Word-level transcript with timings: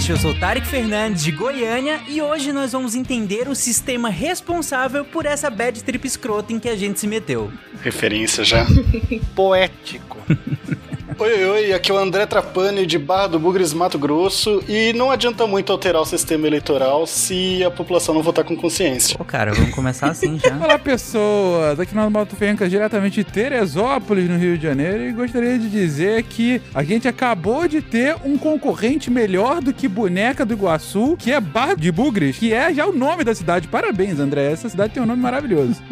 SciCast. 0.00 0.10
Eu 0.10 0.16
sou 0.16 0.34
Tarek 0.34 0.66
Fernandes 0.66 1.22
de 1.22 1.30
Goiânia 1.30 2.00
e 2.08 2.20
hoje 2.22 2.52
nós 2.52 2.72
vamos 2.72 2.94
entender 2.94 3.48
o 3.48 3.54
sistema 3.54 4.08
responsável 4.08 5.04
por 5.04 5.26
essa 5.26 5.50
bad 5.50 5.82
trip 5.84 6.06
escrota 6.06 6.52
em 6.52 6.58
que 6.58 6.68
a 6.68 6.76
gente 6.76 6.98
se 6.98 7.06
meteu. 7.06 7.52
Referência 7.82 8.42
já. 8.42 8.66
Poético. 9.34 10.18
Oi, 11.20 11.34
oi, 11.34 11.44
oi, 11.44 11.72
aqui 11.74 11.90
é 11.90 11.94
o 11.94 11.98
André 11.98 12.24
Trapani 12.24 12.86
de 12.86 12.98
Barra 12.98 13.26
do 13.26 13.38
Bugres, 13.38 13.74
Mato 13.74 13.98
Grosso, 13.98 14.64
e 14.66 14.94
não 14.94 15.10
adianta 15.10 15.46
muito 15.46 15.70
alterar 15.70 16.00
o 16.00 16.06
sistema 16.06 16.46
eleitoral 16.46 17.06
se 17.06 17.62
a 17.62 17.70
população 17.70 18.14
não 18.14 18.22
votar 18.22 18.42
com 18.42 18.56
consciência. 18.56 19.18
Pô, 19.18 19.24
cara, 19.26 19.52
vamos 19.52 19.74
começar 19.74 20.08
assim 20.08 20.38
já. 20.38 20.56
Olá, 20.56 20.78
pessoas! 20.78 21.78
Aqui 21.78 21.94
no 21.94 22.10
Mato 22.10 22.34
Fencas, 22.34 22.70
diretamente 22.70 23.22
de 23.22 23.30
Teresópolis, 23.30 24.30
no 24.30 24.38
Rio 24.38 24.56
de 24.56 24.62
Janeiro, 24.62 25.02
e 25.02 25.12
gostaria 25.12 25.58
de 25.58 25.68
dizer 25.68 26.22
que 26.22 26.62
a 26.74 26.82
gente 26.82 27.06
acabou 27.06 27.68
de 27.68 27.82
ter 27.82 28.16
um 28.24 28.38
concorrente 28.38 29.10
melhor 29.10 29.60
do 29.60 29.74
que 29.74 29.86
Boneca 29.86 30.46
do 30.46 30.54
Iguaçu, 30.54 31.18
que 31.18 31.30
é 31.30 31.38
Barra 31.38 31.74
de 31.74 31.92
Bugres, 31.92 32.38
que 32.38 32.54
é 32.54 32.72
já 32.72 32.86
o 32.86 32.94
nome 32.94 33.24
da 33.24 33.34
cidade. 33.34 33.68
Parabéns, 33.68 34.18
André. 34.18 34.50
Essa 34.50 34.70
cidade 34.70 34.94
tem 34.94 35.02
um 35.02 35.06
nome 35.06 35.20
maravilhoso. 35.20 35.82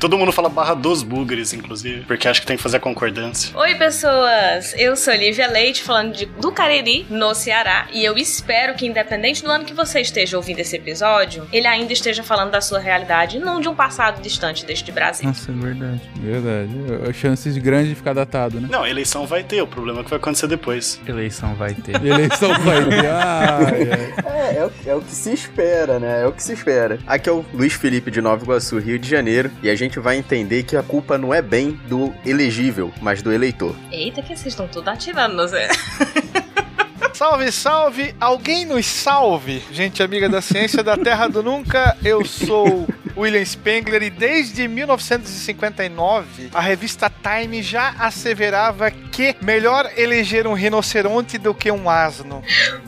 Todo 0.00 0.16
mundo 0.16 0.32
fala 0.32 0.48
Barra 0.48 0.72
dos 0.72 1.02
Bugres, 1.02 1.52
inclusive, 1.52 2.06
porque 2.06 2.26
acha 2.26 2.40
que 2.40 2.46
tem 2.46 2.56
que 2.56 2.62
fazer 2.62 2.78
a 2.78 2.80
concordância. 2.80 3.54
Oi, 3.58 3.74
pessoas! 3.74 4.53
Eu 4.76 4.96
sou 4.96 5.14
Lívia 5.14 5.48
Leite, 5.48 5.82
falando 5.82 6.12
de, 6.14 6.26
do 6.26 6.52
Cariri, 6.52 7.06
no 7.10 7.34
Ceará, 7.34 7.86
e 7.92 8.04
eu 8.04 8.16
espero 8.16 8.74
que, 8.74 8.86
independente 8.86 9.42
do 9.42 9.50
ano 9.50 9.64
que 9.64 9.74
você 9.74 10.00
esteja 10.00 10.36
ouvindo 10.36 10.60
esse 10.60 10.76
episódio, 10.76 11.46
ele 11.52 11.66
ainda 11.66 11.92
esteja 11.92 12.22
falando 12.22 12.50
da 12.50 12.60
sua 12.60 12.78
realidade, 12.78 13.38
não 13.38 13.60
de 13.60 13.68
um 13.68 13.74
passado 13.74 14.20
distante 14.22 14.64
deste 14.64 14.90
Brasil. 14.92 15.26
Nossa, 15.28 15.50
é 15.50 15.54
verdade. 15.54 16.00
Verdade. 16.16 17.14
Chances 17.14 17.56
grandes 17.58 17.88
de 17.90 17.94
ficar 17.94 18.12
datado, 18.12 18.60
né? 18.60 18.68
Não, 18.70 18.86
eleição 18.86 19.26
vai 19.26 19.42
ter, 19.42 19.62
o 19.62 19.66
problema 19.66 20.00
é 20.00 20.04
que 20.04 20.10
vai 20.10 20.18
acontecer 20.18 20.46
depois. 20.46 21.00
Eleição 21.06 21.54
vai 21.54 21.74
ter. 21.74 21.94
Eleição 22.04 22.52
vai 22.60 22.84
ter. 22.84 23.06
Ai, 23.06 23.88
ai. 23.90 24.14
É, 24.26 24.56
é, 24.58 24.64
o- 24.66 24.72
é 24.90 24.94
o 24.94 25.00
que 25.00 25.12
se 25.14 25.32
espera, 25.32 25.98
né? 25.98 26.22
É 26.22 26.26
o 26.26 26.32
que 26.32 26.42
se 26.42 26.52
espera. 26.52 26.98
Aqui 27.06 27.28
é 27.28 27.32
o 27.32 27.44
Luiz 27.52 27.72
Felipe 27.72 28.10
de 28.10 28.20
Nova 28.20 28.42
Iguaçu, 28.44 28.78
Rio 28.78 28.98
de 28.98 29.08
Janeiro, 29.08 29.50
e 29.62 29.70
a 29.70 29.74
gente 29.76 29.98
vai 29.98 30.16
entender 30.16 30.62
que 30.64 30.76
a 30.76 30.82
culpa 30.82 31.16
não 31.18 31.32
é 31.32 31.40
bem 31.42 31.78
do 31.88 32.12
elegível, 32.24 32.92
mas 33.00 33.22
do 33.22 33.32
eleitor. 33.32 33.74
Eita, 33.90 34.22
que 34.22 34.32
vocês 34.44 34.52
estão 34.52 34.68
tudo 34.68 34.88
atirando, 34.88 35.48
sei. 35.48 35.68
Salve, 37.14 37.50
salve! 37.52 38.14
Alguém 38.20 38.66
nos 38.66 38.84
salve! 38.84 39.62
Gente 39.70 40.02
amiga 40.02 40.28
da 40.28 40.42
ciência 40.42 40.82
da 40.82 40.96
Terra 40.96 41.28
do 41.28 41.42
Nunca, 41.42 41.96
eu 42.04 42.24
sou 42.24 42.86
William 43.16 43.44
Spengler 43.44 44.02
e 44.02 44.10
desde 44.10 44.66
1959 44.66 46.50
a 46.52 46.60
revista 46.60 47.10
Time 47.10 47.62
já 47.62 47.94
asseverava 47.98 48.90
que 48.90 49.36
melhor 49.40 49.90
eleger 49.96 50.46
um 50.46 50.54
rinoceronte 50.54 51.38
do 51.38 51.54
que 51.54 51.70
um 51.70 51.88
asno. 51.88 52.42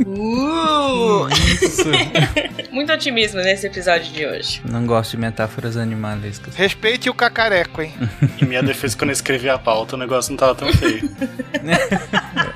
Uh! 0.04 1.28
Isso. 1.28 1.84
Muito 2.70 2.92
otimismo 2.92 3.41
nesse 3.41 3.66
episódio 3.66 4.12
de 4.12 4.27
hoje. 4.27 4.60
Não 4.64 4.84
gosto 4.84 5.12
de 5.12 5.19
metáforas 5.19 5.77
animalescas. 5.77 6.54
Respeite 6.54 7.08
o 7.08 7.14
cacareco, 7.14 7.82
hein? 7.82 7.94
Em 8.41 8.44
minha 8.44 8.62
defesa, 8.62 8.97
quando 8.97 9.10
eu 9.10 9.14
escrevi 9.14 9.48
a 9.48 9.58
pauta, 9.58 9.97
o 9.97 9.98
negócio 9.98 10.30
não 10.30 10.36
tava 10.36 10.54
tão 10.54 10.72
feio. 10.72 11.08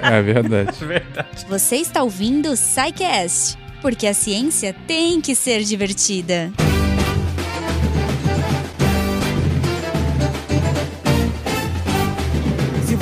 É 0.02 0.22
verdade. 0.22 0.72
Você 1.48 1.76
está 1.76 2.02
ouvindo 2.02 2.50
o 2.50 2.56
SciCast, 2.56 3.58
porque 3.82 4.06
a 4.06 4.14
ciência 4.14 4.74
tem 4.86 5.20
que 5.20 5.34
ser 5.34 5.62
divertida. 5.62 6.50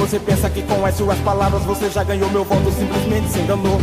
Você 0.09 0.19
pensa 0.19 0.49
que 0.49 0.63
com 0.63 0.87
as 0.87 0.95
suas 0.95 1.19
palavras 1.19 1.63
você 1.65 1.91
já 1.91 2.03
ganhou 2.03 2.31
meu 2.31 2.43
voto, 2.43 2.71
simplesmente 2.71 3.29
se 3.29 3.41
enganou. 3.41 3.79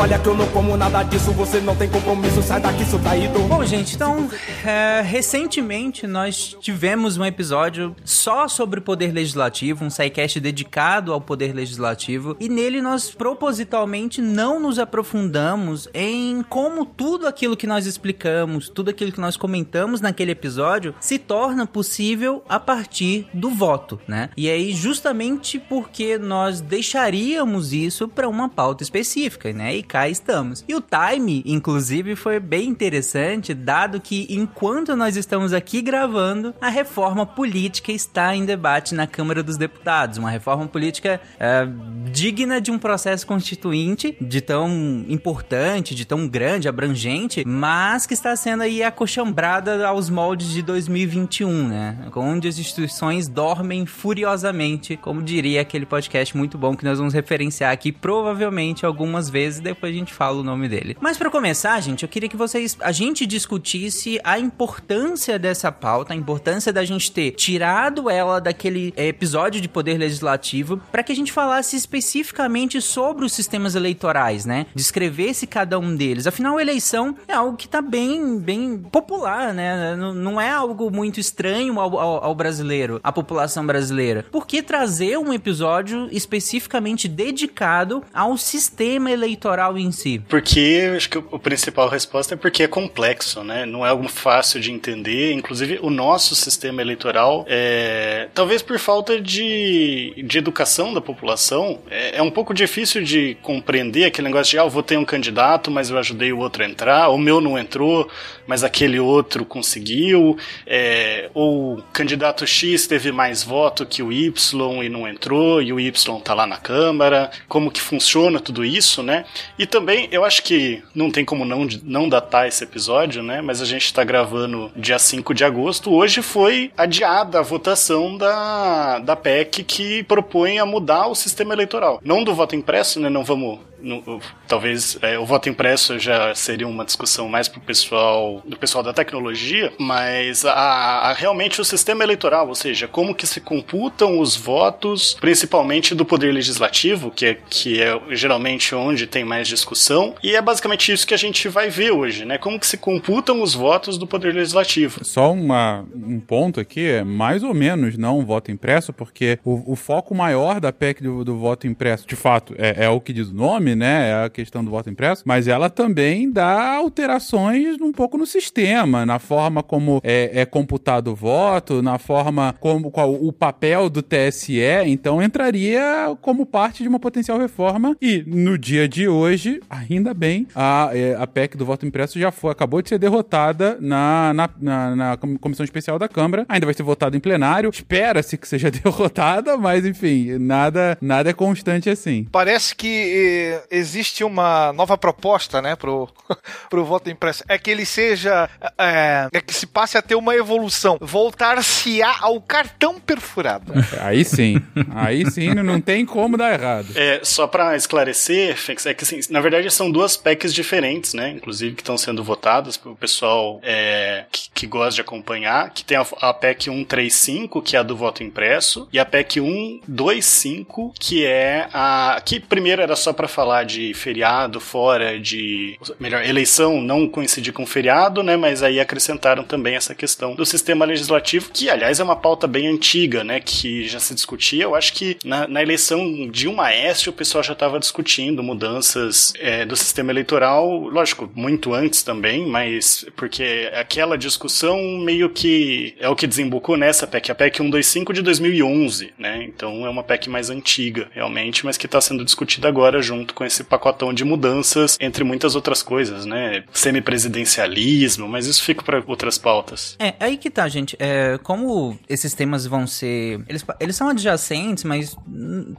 Olha 0.00 0.18
que 0.18 0.26
eu 0.26 0.34
não 0.34 0.48
como 0.48 0.78
nada 0.78 1.02
disso, 1.02 1.30
você 1.32 1.60
não 1.60 1.76
tem 1.76 1.86
compromisso, 1.86 2.42
sai 2.42 2.58
daqui, 2.58 2.86
seu 2.86 2.98
traído. 2.98 3.38
Bom, 3.40 3.62
gente, 3.66 3.96
então, 3.96 4.30
é, 4.64 5.02
recentemente 5.02 6.06
nós 6.06 6.56
tivemos 6.58 7.18
um 7.18 7.24
episódio 7.24 7.94
só 8.02 8.48
sobre 8.48 8.78
o 8.78 8.82
poder 8.82 9.12
legislativo, 9.12 9.84
um 9.84 9.90
SciCast 9.90 10.40
dedicado 10.40 11.12
ao 11.12 11.20
poder 11.20 11.54
legislativo, 11.54 12.34
e 12.40 12.48
nele 12.48 12.80
nós 12.80 13.10
propositalmente 13.10 14.22
não 14.22 14.58
nos 14.58 14.78
aprofundamos 14.78 15.86
em 15.92 16.42
como 16.48 16.86
tudo 16.86 17.26
aquilo 17.26 17.54
que 17.54 17.66
nós 17.66 17.84
explicamos, 17.84 18.70
tudo 18.70 18.88
aquilo 18.88 19.12
que 19.12 19.20
nós 19.20 19.36
comentamos 19.36 20.00
naquele 20.00 20.32
episódio 20.32 20.94
se 20.98 21.18
torna 21.18 21.66
possível 21.66 22.42
a 22.48 22.58
partir 22.58 23.28
do 23.34 23.50
voto, 23.50 24.00
né? 24.08 24.30
E 24.34 24.48
aí, 24.48 24.72
justamente 24.72 25.58
porque 25.58 26.16
nós 26.16 26.62
deixaríamos 26.62 27.74
isso 27.74 28.08
para 28.08 28.26
uma 28.26 28.48
pauta 28.48 28.82
específica, 28.82 29.52
né? 29.52 29.76
E 29.76 29.89
cá 29.90 30.08
estamos. 30.08 30.64
E 30.68 30.74
o 30.76 30.80
time, 30.80 31.42
inclusive, 31.44 32.14
foi 32.14 32.38
bem 32.38 32.68
interessante, 32.68 33.52
dado 33.52 34.00
que 34.00 34.24
enquanto 34.30 34.94
nós 34.94 35.16
estamos 35.16 35.52
aqui 35.52 35.82
gravando, 35.82 36.54
a 36.60 36.68
reforma 36.68 37.26
política 37.26 37.90
está 37.90 38.36
em 38.36 38.44
debate 38.44 38.94
na 38.94 39.08
Câmara 39.08 39.42
dos 39.42 39.56
Deputados. 39.56 40.16
Uma 40.16 40.30
reforma 40.30 40.68
política 40.68 41.20
eh, 41.40 41.66
digna 42.12 42.60
de 42.60 42.70
um 42.70 42.78
processo 42.78 43.26
constituinte, 43.26 44.16
de 44.20 44.40
tão 44.40 45.04
importante, 45.08 45.92
de 45.92 46.04
tão 46.04 46.28
grande, 46.28 46.68
abrangente, 46.68 47.42
mas 47.44 48.06
que 48.06 48.14
está 48.14 48.36
sendo 48.36 48.62
aí 48.62 48.84
acochambrada 48.84 49.88
aos 49.88 50.08
moldes 50.08 50.50
de 50.50 50.62
2021, 50.62 51.66
né? 51.66 51.98
Onde 52.14 52.46
as 52.46 52.60
instituições 52.60 53.26
dormem 53.26 53.86
furiosamente, 53.86 54.96
como 54.96 55.20
diria 55.20 55.62
aquele 55.62 55.84
podcast 55.84 56.36
muito 56.36 56.56
bom 56.56 56.76
que 56.76 56.84
nós 56.84 56.98
vamos 56.98 57.12
referenciar 57.12 57.72
aqui 57.72 57.90
provavelmente 57.90 58.86
algumas 58.86 59.28
vezes, 59.28 59.58
depois 59.58 59.79
a 59.88 59.92
gente 59.92 60.12
fala 60.12 60.38
o 60.40 60.42
nome 60.42 60.68
dele. 60.68 60.96
Mas 61.00 61.16
para 61.16 61.30
começar, 61.30 61.80
gente, 61.80 62.02
eu 62.02 62.08
queria 62.08 62.28
que 62.28 62.36
vocês 62.36 62.76
a 62.80 62.92
gente 62.92 63.26
discutisse 63.26 64.20
a 64.24 64.38
importância 64.38 65.38
dessa 65.38 65.70
pauta, 65.72 66.12
a 66.12 66.16
importância 66.16 66.72
da 66.72 66.84
gente 66.84 67.10
ter 67.10 67.32
tirado 67.32 68.08
ela 68.10 68.40
daquele 68.40 68.92
eh, 68.96 69.08
episódio 69.08 69.60
de 69.60 69.68
poder 69.68 69.98
legislativo, 69.98 70.78
para 70.90 71.02
que 71.02 71.12
a 71.12 71.14
gente 71.16 71.32
falasse 71.32 71.76
especificamente 71.76 72.80
sobre 72.80 73.24
os 73.24 73.32
sistemas 73.32 73.74
eleitorais, 73.74 74.44
né? 74.44 74.66
Descrevesse 74.74 75.46
cada 75.46 75.78
um 75.78 75.94
deles. 75.94 76.26
Afinal, 76.26 76.56
a 76.58 76.62
eleição 76.62 77.16
é 77.28 77.32
algo 77.32 77.56
que 77.56 77.68
tá 77.68 77.80
bem, 77.82 78.38
bem 78.38 78.78
popular, 78.78 79.52
né? 79.54 79.94
Não, 79.96 80.12
não 80.14 80.40
é 80.40 80.50
algo 80.50 80.90
muito 80.90 81.18
estranho 81.20 81.78
ao, 81.80 81.98
ao- 81.98 82.24
ao 82.24 82.34
brasileiro, 82.34 83.00
à 83.02 83.12
população 83.12 83.66
brasileira. 83.66 84.24
Por 84.30 84.46
que 84.46 84.62
trazer 84.62 85.18
um 85.18 85.32
episódio 85.32 86.08
especificamente 86.10 87.08
dedicado 87.08 88.02
ao 88.12 88.36
sistema 88.36 89.10
eleitoral 89.10 89.59
em 89.78 89.92
si? 89.92 90.20
Porque 90.28 90.92
acho 90.96 91.08
que 91.10 91.18
o- 91.18 91.28
a 91.32 91.38
principal 91.38 91.88
resposta 91.88 92.34
é 92.34 92.36
porque 92.36 92.62
é 92.62 92.68
complexo, 92.68 93.42
né? 93.44 93.66
Não 93.66 93.84
é 93.84 93.90
algo 93.90 94.08
fácil 94.08 94.60
de 94.60 94.72
entender. 94.72 95.32
Inclusive, 95.32 95.78
o 95.82 95.90
nosso 95.90 96.34
sistema 96.34 96.80
eleitoral, 96.80 97.44
é, 97.48 98.28
talvez 98.34 98.62
por 98.62 98.78
falta 98.78 99.20
de, 99.20 100.14
de 100.26 100.38
educação 100.38 100.92
da 100.94 101.00
população, 101.00 101.80
é, 101.90 102.16
é 102.18 102.22
um 102.22 102.30
pouco 102.30 102.54
difícil 102.54 103.02
de 103.02 103.36
compreender 103.42 104.04
aquele 104.06 104.28
negócio 104.28 104.50
de, 104.52 104.58
ah, 104.58 104.62
eu 104.62 104.70
votei 104.70 104.96
um 104.96 105.04
candidato, 105.04 105.70
mas 105.70 105.90
eu 105.90 105.98
ajudei 105.98 106.32
o 106.32 106.38
outro 106.38 106.62
a 106.62 106.66
entrar, 106.66 107.08
o 107.10 107.18
meu 107.18 107.40
não 107.40 107.58
entrou, 107.58 108.08
mas 108.46 108.64
aquele 108.64 108.98
outro 108.98 109.44
conseguiu, 109.44 110.36
é, 110.66 111.28
ou 111.34 111.78
o 111.78 111.82
candidato 111.92 112.46
X 112.46 112.86
teve 112.86 113.12
mais 113.12 113.42
voto 113.42 113.84
que 113.86 114.02
o 114.02 114.12
Y 114.12 114.82
e 114.82 114.88
não 114.88 115.06
entrou, 115.06 115.60
e 115.62 115.72
o 115.72 115.78
Y 115.80 116.20
tá 116.20 116.34
lá 116.34 116.46
na 116.46 116.56
Câmara, 116.56 117.30
como 117.48 117.70
que 117.70 117.80
funciona 117.80 118.40
tudo 118.40 118.64
isso, 118.64 119.02
né? 119.02 119.24
E 119.60 119.66
também, 119.66 120.08
eu 120.10 120.24
acho 120.24 120.42
que 120.42 120.82
não 120.94 121.10
tem 121.10 121.22
como 121.22 121.44
não, 121.44 121.68
não 121.82 122.08
datar 122.08 122.48
esse 122.48 122.64
episódio, 122.64 123.22
né? 123.22 123.42
Mas 123.42 123.60
a 123.60 123.66
gente 123.66 123.92
tá 123.92 124.02
gravando 124.02 124.72
dia 124.74 124.98
5 124.98 125.34
de 125.34 125.44
agosto. 125.44 125.92
Hoje 125.92 126.22
foi 126.22 126.72
adiada 126.74 127.38
a 127.38 127.42
votação 127.42 128.16
da, 128.16 129.00
da 129.00 129.14
PEC 129.14 129.62
que 129.62 130.02
propõe 130.04 130.58
a 130.58 130.64
mudar 130.64 131.08
o 131.08 131.14
sistema 131.14 131.52
eleitoral. 131.52 132.00
Não 132.02 132.24
do 132.24 132.34
voto 132.34 132.56
impresso, 132.56 132.98
né? 133.00 133.10
Não 133.10 133.22
vamos 133.22 133.58
no- 133.82 134.20
talvez 134.46 134.98
é, 135.02 135.18
o 135.18 135.24
voto 135.26 135.48
impresso 135.48 135.98
já 135.98 136.34
seria 136.34 136.66
uma 136.66 136.84
discussão 136.84 137.28
mais 137.28 137.48
pro 137.48 137.60
pessoal 137.60 138.42
do 138.44 138.56
pessoal 138.56 138.82
da 138.84 138.92
tecnologia, 138.92 139.72
mas 139.78 140.44
a, 140.44 140.52
a- 140.52 141.12
realmente 141.12 141.60
o 141.60 141.64
sistema 141.64 142.02
eleitoral, 142.04 142.48
ou 142.48 142.54
seja, 142.54 142.86
como 142.88 143.14
que 143.14 143.26
se 143.26 143.40
computam 143.40 144.18
os 144.20 144.36
votos, 144.36 145.16
principalmente 145.20 145.94
do 145.94 146.04
poder 146.04 146.32
legislativo, 146.32 147.10
que 147.10 147.26
é, 147.26 147.34
que 147.48 147.80
é 147.82 147.98
geralmente 148.10 148.74
onde 148.74 149.06
tem 149.06 149.24
mais 149.24 149.48
discussão, 149.48 150.14
e 150.22 150.34
é 150.34 150.42
basicamente 150.42 150.92
isso 150.92 151.06
que 151.06 151.14
a 151.14 151.16
gente 151.18 151.48
vai 151.48 151.70
ver 151.70 151.90
hoje, 151.92 152.24
né? 152.24 152.38
Como 152.38 152.58
que 152.58 152.66
se 152.66 152.76
computam 152.76 153.42
os 153.42 153.54
votos 153.54 153.96
do 153.98 154.06
poder 154.06 154.34
legislativo. 154.34 155.04
Só 155.04 155.32
uma, 155.32 155.84
um 155.94 156.20
ponto 156.20 156.60
aqui, 156.60 156.86
é 156.86 157.04
mais 157.04 157.42
ou 157.42 157.54
menos 157.54 157.96
não 157.96 158.18
um 158.18 158.24
voto 158.24 158.50
impresso, 158.50 158.92
porque 158.92 159.38
o, 159.44 159.72
o 159.72 159.76
foco 159.76 160.14
maior 160.14 160.60
da 160.60 160.72
PEC 160.72 161.02
do, 161.02 161.24
do 161.24 161.38
voto 161.38 161.66
impresso, 161.66 162.06
de 162.06 162.16
fato, 162.16 162.54
é, 162.58 162.84
é 162.84 162.88
o 162.88 163.00
que 163.00 163.12
diz 163.12 163.28
o 163.28 163.34
nome, 163.34 163.69
né, 163.74 164.24
a 164.24 164.30
questão 164.30 164.64
do 164.64 164.70
voto 164.70 164.90
impresso, 164.90 165.22
mas 165.26 165.48
ela 165.48 165.70
também 165.70 166.30
dá 166.30 166.76
alterações 166.76 167.80
um 167.80 167.92
pouco 167.92 168.16
no 168.16 168.26
sistema, 168.26 169.04
na 169.06 169.18
forma 169.18 169.62
como 169.62 170.00
é, 170.04 170.40
é 170.40 170.46
computado 170.46 171.08
o 171.08 171.14
voto, 171.14 171.82
na 171.82 171.98
forma 171.98 172.54
como 172.60 172.90
qual, 172.90 173.12
o 173.12 173.32
papel 173.32 173.88
do 173.88 174.02
TSE, 174.02 174.60
então 174.86 175.22
entraria 175.22 176.16
como 176.20 176.46
parte 176.46 176.82
de 176.82 176.88
uma 176.88 176.98
potencial 176.98 177.38
reforma 177.38 177.96
e 178.00 178.22
no 178.26 178.58
dia 178.58 178.88
de 178.88 179.08
hoje, 179.08 179.60
ainda 179.68 180.12
bem, 180.14 180.46
a, 180.54 180.90
é, 180.92 181.16
a 181.18 181.26
PEC 181.26 181.56
do 181.56 181.64
voto 181.64 181.86
impresso 181.86 182.18
já 182.18 182.30
foi, 182.30 182.52
acabou 182.52 182.82
de 182.82 182.88
ser 182.88 182.98
derrotada 182.98 183.76
na, 183.80 184.32
na, 184.34 184.50
na, 184.60 184.96
na 184.96 185.16
comissão 185.16 185.64
especial 185.64 185.98
da 185.98 186.08
Câmara, 186.08 186.44
ainda 186.48 186.66
vai 186.66 186.74
ser 186.74 186.82
votada 186.82 187.16
em 187.16 187.20
plenário, 187.20 187.70
espera-se 187.70 188.36
que 188.36 188.48
seja 188.48 188.70
derrotada, 188.70 189.56
mas 189.56 189.84
enfim, 189.84 190.38
nada, 190.38 190.96
nada 191.00 191.30
é 191.30 191.32
constante 191.32 191.88
assim. 191.88 192.26
Parece 192.30 192.74
que 192.74 193.59
existe 193.70 194.24
uma 194.24 194.72
nova 194.72 194.96
proposta, 194.96 195.60
né, 195.60 195.76
pro, 195.76 196.08
pro 196.68 196.84
voto 196.84 197.10
impresso. 197.10 197.44
É 197.48 197.58
que 197.58 197.70
ele 197.70 197.84
seja. 197.84 198.48
É, 198.78 199.28
é 199.32 199.40
que 199.40 199.54
se 199.54 199.66
passe 199.66 199.96
a 199.96 200.02
ter 200.02 200.14
uma 200.14 200.34
evolução. 200.34 200.98
Voltar-se-á 201.00 202.18
ao 202.20 202.40
cartão 202.40 203.00
perfurado. 203.00 203.72
Aí 204.00 204.24
sim. 204.24 204.60
Aí 204.94 205.30
sim, 205.30 205.54
não 205.54 205.80
tem 205.80 206.04
como 206.04 206.36
dar 206.36 206.52
errado. 206.52 206.88
É, 206.94 207.20
só 207.22 207.46
pra 207.46 207.76
esclarecer, 207.76 208.56
é 208.86 208.94
que 208.94 209.04
assim, 209.04 209.20
na 209.30 209.40
verdade 209.40 209.70
são 209.70 209.90
duas 209.90 210.16
PECs 210.16 210.52
diferentes, 210.52 211.14
né? 211.14 211.30
Inclusive 211.30 211.74
que 211.74 211.82
estão 211.82 211.98
sendo 211.98 212.22
votadas 212.22 212.76
pelo 212.76 212.96
pessoal 212.96 213.60
é, 213.62 214.24
que, 214.30 214.50
que 214.54 214.66
gosta 214.66 214.96
de 214.96 215.00
acompanhar, 215.00 215.70
que 215.70 215.84
tem 215.84 215.96
a, 215.96 216.06
a 216.20 216.34
PEC 216.34 216.64
135, 216.64 217.62
que 217.62 217.76
é 217.76 217.80
a 217.80 217.82
do 217.82 217.96
voto 217.96 218.22
impresso, 218.22 218.88
e 218.92 218.98
a 218.98 219.04
PEC 219.04 219.40
125, 219.40 220.94
que 220.98 221.24
é 221.24 221.68
a. 221.72 222.20
que 222.24 222.40
primeiro 222.40 222.82
era 222.82 222.96
só 222.96 223.12
para 223.12 223.28
falar 223.28 223.49
de 223.64 223.92
feriado 223.94 224.60
fora 224.60 225.18
de. 225.18 225.78
melhor, 225.98 226.24
eleição 226.24 226.80
não 226.80 227.08
coincidir 227.08 227.52
com 227.52 227.66
feriado, 227.66 228.22
né? 228.22 228.36
Mas 228.36 228.62
aí 228.62 228.80
acrescentaram 228.80 229.42
também 229.42 229.74
essa 229.74 229.94
questão 229.94 230.34
do 230.34 230.46
sistema 230.46 230.84
legislativo, 230.84 231.50
que 231.52 231.68
aliás 231.68 232.00
é 232.00 232.04
uma 232.04 232.16
pauta 232.16 232.46
bem 232.46 232.68
antiga, 232.68 233.24
né? 233.24 233.40
Que 233.40 233.86
já 233.86 234.00
se 234.00 234.14
discutia. 234.14 234.64
Eu 234.64 234.74
acho 234.74 234.92
que 234.94 235.16
na, 235.24 235.46
na 235.46 235.62
eleição 235.62 236.28
de 236.28 236.48
uma 236.48 236.66
Aécio 236.66 237.10
o 237.10 237.14
pessoal 237.14 237.42
já 237.42 237.52
estava 237.52 237.78
discutindo 237.80 238.42
mudanças 238.42 239.32
é, 239.38 239.64
do 239.64 239.76
sistema 239.76 240.12
eleitoral, 240.12 240.70
lógico, 240.88 241.30
muito 241.34 241.74
antes 241.74 242.02
também, 242.02 242.46
mas 242.46 243.04
porque 243.16 243.70
aquela 243.74 244.16
discussão 244.16 244.78
meio 244.98 245.28
que 245.30 245.94
é 245.98 246.08
o 246.08 246.16
que 246.16 246.26
desembocou 246.26 246.76
nessa 246.76 247.06
PEC, 247.06 247.32
a 247.32 247.34
PEC 247.34 247.56
125 247.58 248.12
de 248.12 248.22
2011, 248.22 249.12
né? 249.18 249.42
Então 249.44 249.84
é 249.86 249.90
uma 249.90 250.02
PEC 250.02 250.28
mais 250.28 250.50
antiga, 250.50 251.08
realmente, 251.12 251.64
mas 251.64 251.76
que 251.76 251.86
está 251.86 252.00
sendo 252.00 252.24
discutida 252.24 252.68
agora 252.68 253.02
junto 253.02 253.34
com 253.40 253.44
esse 253.46 253.64
pacotão 253.64 254.12
de 254.12 254.22
mudanças, 254.22 254.98
entre 255.00 255.24
muitas 255.24 255.54
outras 255.54 255.82
coisas, 255.82 256.26
né? 256.26 256.62
Semipresidencialismo, 256.74 258.28
mas 258.28 258.46
isso 258.46 258.62
fica 258.62 258.82
para 258.82 259.02
outras 259.06 259.38
pautas. 259.38 259.96
É, 259.98 260.12
aí 260.20 260.36
que 260.36 260.50
tá, 260.50 260.68
gente. 260.68 260.94
É, 260.98 261.38
como 261.42 261.98
esses 262.06 262.34
temas 262.34 262.66
vão 262.66 262.86
ser. 262.86 263.40
Eles, 263.48 263.64
eles 263.80 263.96
são 263.96 264.08
adjacentes, 264.08 264.84
mas 264.84 265.16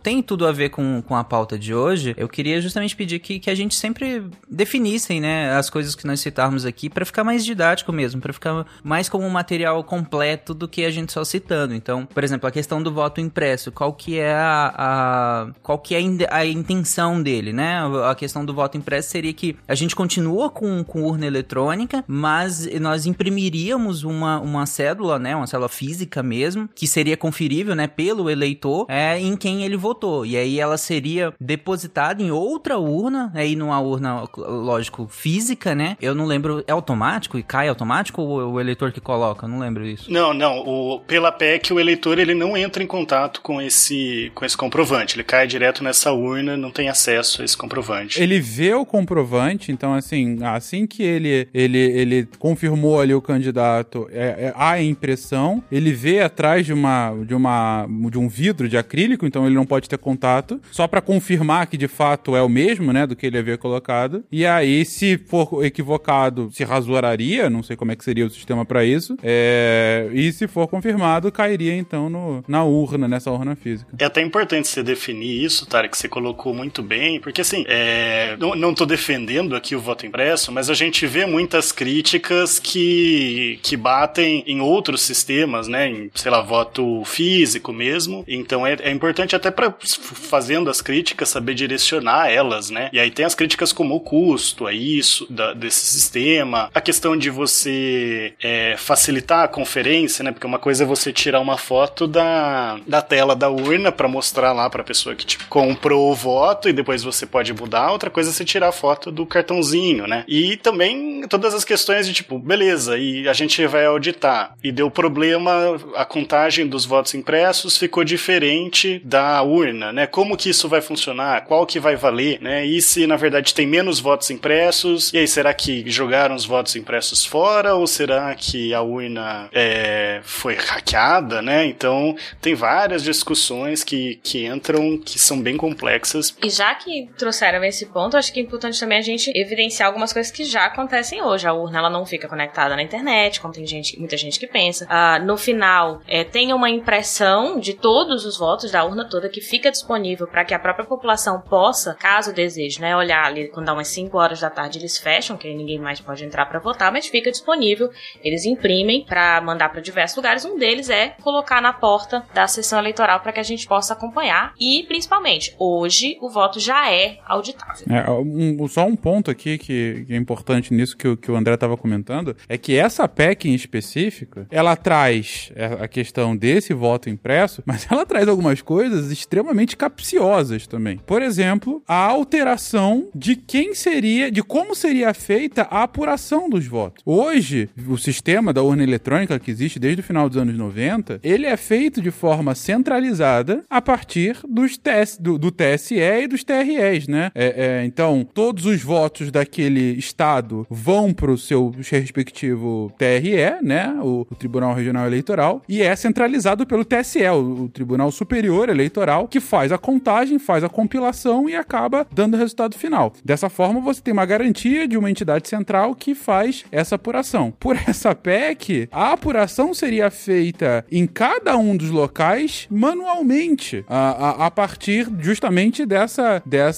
tem 0.02 0.24
tudo 0.24 0.48
a 0.48 0.52
ver 0.52 0.69
com, 0.69 1.04
com 1.04 1.16
a 1.16 1.24
pauta 1.24 1.60
de 1.60 1.72
hoje. 1.72 2.16
Eu 2.18 2.28
queria 2.28 2.60
justamente 2.60 2.96
pedir 2.96 3.19
que, 3.19 3.38
que 3.38 3.52
a 3.52 3.54
gente 3.54 3.75
sempre 3.75 4.24
definissem, 4.50 5.22
né, 5.22 5.52
as 5.52 5.69
coisas 5.69 5.94
que 5.94 6.08
nós 6.08 6.19
citarmos 6.19 6.66
aqui 6.66 6.90
para 6.90 7.06
ficar 7.06 7.24
mais 7.24 7.46
didático 7.46 7.94
mesmo, 7.94 8.19
para 8.19 8.34
ficar 8.34 8.66
mais 8.84 9.08
como 9.08 9.24
um 9.24 9.30
material 9.30 9.84
completo 9.84 10.56
do 10.56 10.68
que 10.68 10.84
a 10.84 10.90
gente 10.90 11.13
só 11.13 11.24
citando. 11.24 11.75
Então, 11.75 12.08
por 12.08 12.24
exemplo, 12.24 12.50
a 12.50 12.52
questão 12.52 12.81
do 12.81 12.92
voto 12.92 13.22
impresso, 13.22 13.72
qual 13.72 13.94
que 13.94 14.18
é 14.18 14.34
a, 14.34 14.74
a 14.75 15.48
qual 15.62 15.78
que 15.78 15.94
é 15.94 16.00
a 16.31 16.44
intenção 16.44 17.22
dele, 17.22 17.40
né? 17.49 17.79
A 18.09 18.13
questão 18.13 18.45
do 18.45 18.53
voto 18.53 18.77
impresso 18.77 19.09
seria 19.09 19.33
que 19.33 19.55
a 19.67 19.73
gente 19.73 19.95
continua 19.95 20.49
com, 20.49 20.83
com 20.83 21.03
urna 21.03 21.25
eletrônica, 21.25 22.03
mas 22.07 22.67
nós 22.79 23.05
imprimiríamos 23.05 24.03
uma, 24.03 24.39
uma 24.39 24.65
cédula, 24.65 25.17
né, 25.17 25.35
uma 25.35 25.47
cédula 25.47 25.69
física 25.69 26.21
mesmo, 26.21 26.69
que 26.75 26.85
seria 26.85 27.17
conferível, 27.17 27.73
né, 27.73 27.88
pelo 27.88 28.29
eleitor, 28.29 28.85
é, 28.89 29.19
em 29.19 29.35
quem 29.35 29.63
ele 29.63 29.77
votou. 29.77 30.25
E 30.25 30.38
aí 30.38 30.59
ela 30.59 30.77
seria 30.77 31.33
depositada 31.39 32.21
em 32.21 32.31
outra 32.31 32.77
urna, 32.77 33.31
aí 33.33 33.55
numa 33.55 33.79
urna, 33.79 34.23
lógico, 34.38 35.07
física, 35.09 35.73
né? 35.73 35.97
Eu 36.01 36.13
não 36.13 36.25
lembro, 36.25 36.63
é 36.67 36.71
automático 36.71 37.38
e 37.38 37.43
cai 37.43 37.67
automático 37.67 38.21
ou 38.21 38.53
o 38.53 38.59
eleitor 38.59 38.91
que 38.91 39.01
coloca? 39.01 39.47
Não 39.47 39.59
lembro 39.59 39.85
isso. 39.85 40.11
Não, 40.11 40.33
não, 40.33 40.59
o, 40.59 40.99
pela 40.99 41.31
PEC 41.31 41.73
o 41.73 41.79
eleitor 41.79 42.19
ele 42.19 42.33
não 42.33 42.57
entra 42.57 42.83
em 42.83 42.88
contato 42.88 43.41
com 43.41 43.61
esse 43.61 44.31
com 44.35 44.45
esse 44.45 44.57
comprovante, 44.57 45.15
ele 45.15 45.23
cai 45.23 45.47
direto 45.47 45.83
nessa 45.83 46.11
urna, 46.11 46.57
não 46.57 46.71
tem 46.71 46.89
acesso 46.89 47.31
a 47.39 47.45
esse 47.45 47.56
comprovante. 47.56 48.22
Ele 48.22 48.39
vê 48.39 48.74
o 48.74 48.86
comprovante, 48.86 49.72
então 49.72 49.94
assim, 49.94 50.39
assim 50.44 50.88
que 50.88 51.04
ele 51.04 51.48
ele, 51.54 51.78
ele 51.78 52.28
confirmou 52.39 53.00
ali 53.00 53.13
o 53.13 53.22
candidato, 53.22 54.07
é, 54.12 54.48
é, 54.48 54.54
há 54.56 54.72
a 54.72 54.81
impressão, 54.81 55.63
ele 55.72 55.94
vê 55.94 56.22
atrás 56.22 56.66
de 56.66 56.74
uma 56.74 57.13
de 57.25 57.36
uma 57.36 57.88
de 58.10 58.18
um 58.18 58.28
vidro 58.28 58.68
de 58.68 58.78
acrílico, 58.78 59.25
então 59.25 59.45
ele 59.45 59.56
não 59.56 59.66
pode 59.66 59.88
ter 59.88 59.98
contato, 59.98 60.60
só 60.72 60.88
para 60.88 61.01
confirmar 61.01 61.68
que 61.68 61.78
de 61.78 61.88
fato 61.88 62.36
é 62.36 62.42
o 62.42 62.50
mesmo, 62.50 62.92
né, 62.92 63.06
do 63.06 63.16
que 63.16 63.28
ele 63.28 63.38
havia 63.38 63.57
colocado. 63.57 64.24
E 64.31 64.45
aí, 64.45 64.84
se 64.84 65.18
for 65.18 65.63
equivocado, 65.63 66.50
se 66.51 66.63
rasuraria, 66.63 67.50
não 67.50 67.63
sei 67.63 67.75
como 67.75 67.92
é 67.92 67.95
que 67.95 68.04
seria 68.04 68.25
o 68.25 68.30
sistema 68.30 68.66
para 68.66 68.84
isso. 68.84 69.16
É, 69.24 70.10
e 70.13 70.31
se 70.31 70.48
for 70.48 70.68
confirmado, 70.68 71.31
cairia 71.31 71.75
então 71.75 72.10
no, 72.10 72.44
na 72.48 72.63
urna, 72.63 73.07
nessa 73.07 73.31
urna 73.31 73.56
física. 73.56 73.95
É 74.00 74.06
até 74.06 74.22
importante 74.22 74.68
você 74.68 74.84
definir 74.84 75.44
isso, 75.44 75.66
Tara, 75.66 75.88
que 75.88 75.98
você 75.98 76.07
colocou 76.07 76.54
muito 76.54 76.81
bem, 76.81 77.19
porque 77.21 77.41
assim, 77.41 77.63
é, 77.68 78.35
não, 78.38 78.56
não 78.56 78.73
defendendo 78.85 79.56
aqui 79.56 79.75
o 79.75 79.79
voto 79.79 80.06
impresso, 80.06 80.51
mas 80.51 80.69
a 80.69 80.73
gente 80.73 81.06
vê 81.06 81.25
muitas 81.25 81.71
críticas 81.71 82.59
que, 82.59 83.59
que 83.62 83.77
batem 83.77 84.44
em 84.47 84.62
outros 84.62 85.01
sistemas, 85.01 85.68
né, 85.68 85.88
em, 85.88 86.12
sei 86.15 86.31
lá, 86.31 86.41
voto 86.41 87.03
físico 87.06 87.71
mesmo. 87.71 88.23
Então 88.27 88.65
é, 88.65 88.77
é 88.81 88.91
importante 88.91 89.35
até 89.35 89.51
para 89.51 89.73
fazendo 89.79 90.69
as 90.69 90.81
críticas 90.81 91.29
saber 91.29 91.53
direcionar 91.53 92.29
elas, 92.29 92.69
né? 92.69 92.89
E 92.91 93.00
aí 93.00 93.12
tem 93.12 93.25
as 93.25 93.35
críticas 93.35 93.71
como 93.71 93.95
o 93.95 94.00
custo, 94.00 94.67
a 94.67 94.74
isso 94.74 95.25
da, 95.29 95.53
desse 95.53 95.85
sistema, 95.85 96.69
a 96.74 96.81
questão 96.81 97.15
de 97.15 97.29
você 97.29 98.33
é, 98.41 98.75
facilitar 98.77 99.44
a 99.44 99.47
conferência, 99.47 100.24
né? 100.24 100.31
Porque 100.31 100.47
uma 100.47 100.59
coisa 100.59 100.83
é 100.83 100.88
você 100.88 101.13
tirar 101.13 101.39
uma 101.39 101.57
foto 101.57 102.07
da, 102.07 102.79
da 102.88 103.01
tela 103.01 103.35
da 103.35 103.50
urna 103.50 103.91
para 103.91 104.07
mostrar 104.07 104.53
lá 104.53 104.69
para 104.69 104.81
a 104.81 104.85
pessoa 104.85 105.15
que 105.15 105.25
tipo, 105.25 105.45
comprou 105.47 106.12
o 106.12 106.15
voto 106.15 106.67
e 106.67 106.74
depois 106.74 107.03
você 107.03 107.11
pode 107.25 107.54
mudar. 107.54 107.92
Outra 107.92 108.10
coisa 108.10 108.30
é 108.30 108.34
você 108.34 108.46
tirar 108.46 108.69
a 108.69 108.72
foto 108.72 109.12
do 109.12 109.25
cartãozinho, 109.25 110.08
né? 110.08 110.24
E 110.28 110.58
também 110.58 111.24
todas 111.28 111.54
as 111.54 111.63
questões 111.63 112.08
de 112.08 112.13
tipo, 112.13 112.40
beleza, 112.40 112.98
e 112.98 113.28
a 113.28 113.34
gente 113.34 113.66
vai 113.68 113.86
auditar 113.86 114.56
e 114.63 114.72
deu 114.72 114.90
problema, 114.90 115.80
a 115.96 116.06
contagem 116.06 116.68
dos 116.68 116.86
votos 116.86 117.13
impressos 117.13 117.77
ficou 117.77 118.03
diferente 118.03 119.01
da 119.03 119.41
urna, 119.41 119.91
né? 119.91 120.08
Como 120.08 120.38
que 120.38 120.50
isso 120.50 120.68
vai 120.68 120.82
funcionar? 120.82 121.46
Qual 121.46 121.65
que 121.65 121.80
vai 121.80 121.96
valer, 121.96 122.41
né? 122.41 122.65
E 122.65 122.82
se 122.82 123.08
na 123.08 123.15
verdade 123.15 123.53
tem 123.53 123.65
menos 123.68 124.00
votos 124.00 124.30
impressos? 124.30 125.13
E 125.13 125.18
aí 125.18 125.27
será 125.27 125.53
que 125.53 125.89
jogaram 125.89 126.36
os 126.36 126.46
votos 126.46 126.75
impressos 126.75 127.25
fora 127.25 127.75
ou 127.75 127.88
será 127.88 128.34
que 128.36 128.74
a 128.74 128.82
urna 128.82 129.50
é, 129.51 130.22
foi 130.24 130.56
hackeada, 130.56 131.41
né? 131.41 131.65
Então 131.65 132.15
tem 132.41 132.56
várias 132.56 133.03
discussões 133.03 133.84
que, 133.84 134.20
que 134.24 134.46
entram 134.46 134.98
que 134.98 135.20
são 135.20 135.39
bem 135.39 135.58
complexas. 135.58 136.36
E 136.41 136.50
já 136.50 136.74
que 136.75 137.00
trouxeram 137.17 137.63
esse 137.63 137.86
ponto, 137.88 138.17
acho 138.17 138.34
que 138.34 138.39
é 138.39 138.43
importante 138.43 138.79
também 138.79 138.98
a 138.98 139.01
gente 139.01 139.31
evidenciar 139.36 139.88
algumas 139.88 140.13
coisas 140.13 140.31
que 140.31 140.43
já 140.43 140.65
acontecem 140.65 141.22
hoje. 141.22 141.48
A 141.48 141.53
urna 141.53 141.79
ela 141.79 141.89
não 141.89 142.05
fica 142.05 142.27
conectada 142.27 142.75
na 142.75 142.84
internet, 142.84 143.39
como 143.39 143.53
tem 143.53 143.65
gente, 143.65 143.98
muita 144.00 144.17
gente 144.17 144.39
que 144.39 144.48
pensa. 144.48 144.86
Ah, 144.89 145.20
no 145.20 145.38
final, 145.38 146.01
é, 146.08 146.24
tem 146.24 146.53
uma 146.53 146.70
impressão 146.70 147.60
de 147.60 147.74
todos 147.74 148.25
os 148.25 148.38
votos 148.38 148.72
da 148.72 148.84
urna 148.84 149.08
toda 149.08 149.29
que 149.29 149.41
fica 149.41 149.72
disponível 149.72 150.27
para 150.27 150.46
que 150.46 150.53
a 150.53 150.60
própria 150.60 150.86
população 150.86 151.41
possa, 151.41 151.96
caso 151.96 152.34
deseje, 152.34 152.79
né, 152.81 152.96
olhar 152.96 153.25
ali 153.25 153.50
quando 153.50 153.65
dá 153.65 153.74
umas 153.74 153.88
5 153.88 154.17
horas 154.17 154.39
da 154.39 154.50
tarde 154.50 154.79
eles 154.79 154.98
fecham, 154.98 155.38
que 155.38 155.53
ninguém 155.53 155.79
mais 155.79 156.00
pode 156.00 156.24
entrar 156.24 156.46
para 156.46 156.60
votar, 156.60 156.91
mas 156.91 157.08
fica 157.08 157.31
disponível. 157.31 157.89
Eles 158.24 158.46
imprimem 158.46 159.05
para 159.05 159.41
mandar 159.41 159.70
para 159.70 159.81
diversos 159.81 160.15
lugares. 160.15 160.46
Um 160.46 160.58
deles 160.58 160.89
é 160.89 161.10
colocar 161.22 161.62
na 161.62 161.74
porta 161.74 162.25
da 162.34 162.48
sessão 162.48 162.79
eleitoral 162.79 163.20
para 163.20 163.31
que 163.31 163.39
a 163.39 163.43
gente 163.43 163.67
possa 163.67 163.93
acompanhar 163.93 164.53
e, 164.60 164.84
principalmente, 164.88 165.55
hoje 165.58 166.17
o 166.22 166.29
voto 166.29 166.60
já 166.60 166.90
é 166.91 167.17
auditável. 167.25 167.86
É, 167.89 168.10
um, 168.12 168.67
só 168.67 168.86
um 168.86 168.95
ponto 168.95 169.31
aqui 169.31 169.57
que, 169.57 170.05
que, 170.07 170.13
é 170.13 170.17
importante 170.17 170.74
nisso 170.74 170.98
que, 170.98 171.15
que 171.15 171.31
o 171.31 171.36
André 171.36 171.53
estava 171.53 171.77
comentando 171.77 172.36
é 172.48 172.57
que 172.57 172.75
essa 172.77 173.07
PEC 173.07 173.50
em 173.50 173.55
específico 173.55 174.45
ela 174.50 174.75
traz 174.75 175.51
a 175.79 175.88
questão 175.88 176.36
desse 176.36 176.74
voto 176.74 177.10
impresso, 177.10 177.63
mas 177.67 177.88
ela 177.89 178.05
traz 178.05 178.27
algumas 178.27 178.62
coisas 178.62 179.12
extremamente 179.12 179.77
capciosas 179.77 180.67
também. 180.67 180.98
Por 180.98 181.21
exemplo, 181.21 181.81
a 181.88 181.95
alteração 181.95 183.10
de 183.13 183.36
quem 183.36 183.74
seria, 183.74 184.31
de 184.31 184.43
como 184.43 184.75
seria 184.75 185.13
feita 185.13 185.63
a 185.63 185.83
apuração 185.83 186.50
dos 186.50 186.65
votos. 186.65 187.03
Hoje, 187.05 187.69
o 187.88 187.98
sistema 187.98 188.53
da 188.53 188.62
urna 188.62 188.83
eletrônica 188.83 189.39
que 189.39 189.51
existe 189.51 189.79
desde 189.79 190.01
o 190.01 190.03
final 190.03 190.27
dos 190.27 190.38
anos 190.38 190.57
90, 190.57 191.19
ele 191.24 191.45
é 191.45 191.57
feito 191.57 192.01
de 192.01 192.12
forma 192.12 192.55
centralizada 192.55 193.63
a 193.69 193.81
partir 193.81 194.38
dos 194.48 194.77
TS, 194.77 195.17
do, 195.17 195.38
do 195.38 195.51
TSE 195.51 195.95
e 195.95 196.27
dos 196.27 196.43
TRE. 196.43 196.80
TREs, 196.81 197.07
né? 197.07 197.31
É, 197.35 197.81
é, 197.81 197.85
então, 197.85 198.27
todos 198.33 198.65
os 198.65 198.81
votos 198.81 199.31
daquele 199.31 199.93
estado 199.93 200.65
vão 200.69 201.13
pro 201.13 201.38
seu 201.38 201.73
respectivo 201.77 202.91
TRE, 202.97 203.61
né? 203.61 203.95
O, 204.01 204.25
o 204.29 204.35
Tribunal 204.35 204.73
Regional 204.73 205.05
Eleitoral, 205.05 205.61
e 205.69 205.81
é 205.81 205.95
centralizado 205.95 206.65
pelo 206.65 206.83
TSE, 206.83 207.23
o, 207.27 207.63
o 207.63 207.69
Tribunal 207.69 208.11
Superior 208.11 208.69
Eleitoral, 208.69 209.27
que 209.27 209.39
faz 209.39 209.71
a 209.71 209.77
contagem, 209.77 210.39
faz 210.39 210.63
a 210.63 210.69
compilação 210.69 211.47
e 211.47 211.55
acaba 211.55 212.07
dando 212.11 212.33
o 212.33 212.38
resultado 212.38 212.77
final. 212.77 213.13
Dessa 213.23 213.50
forma, 213.50 213.79
você 213.79 214.01
tem 214.01 214.13
uma 214.13 214.25
garantia 214.25 214.88
de 214.88 214.97
uma 214.97 215.11
entidade 215.11 215.47
central 215.47 215.93
que 215.93 216.15
faz 216.15 216.65
essa 216.71 216.95
apuração. 216.95 217.53
Por 217.59 217.75
essa 217.88 218.15
PEC, 218.15 218.89
a 218.91 219.11
apuração 219.11 219.73
seria 219.73 220.09
feita 220.09 220.85
em 220.91 221.05
cada 221.05 221.57
um 221.57 221.75
dos 221.77 221.89
locais 221.89 222.67
manualmente, 222.69 223.85
a, 223.88 224.45
a, 224.45 224.45
a 224.47 224.51
partir 224.51 225.07
justamente 225.19 225.85
dessa, 225.85 226.41
dessa 226.45 226.71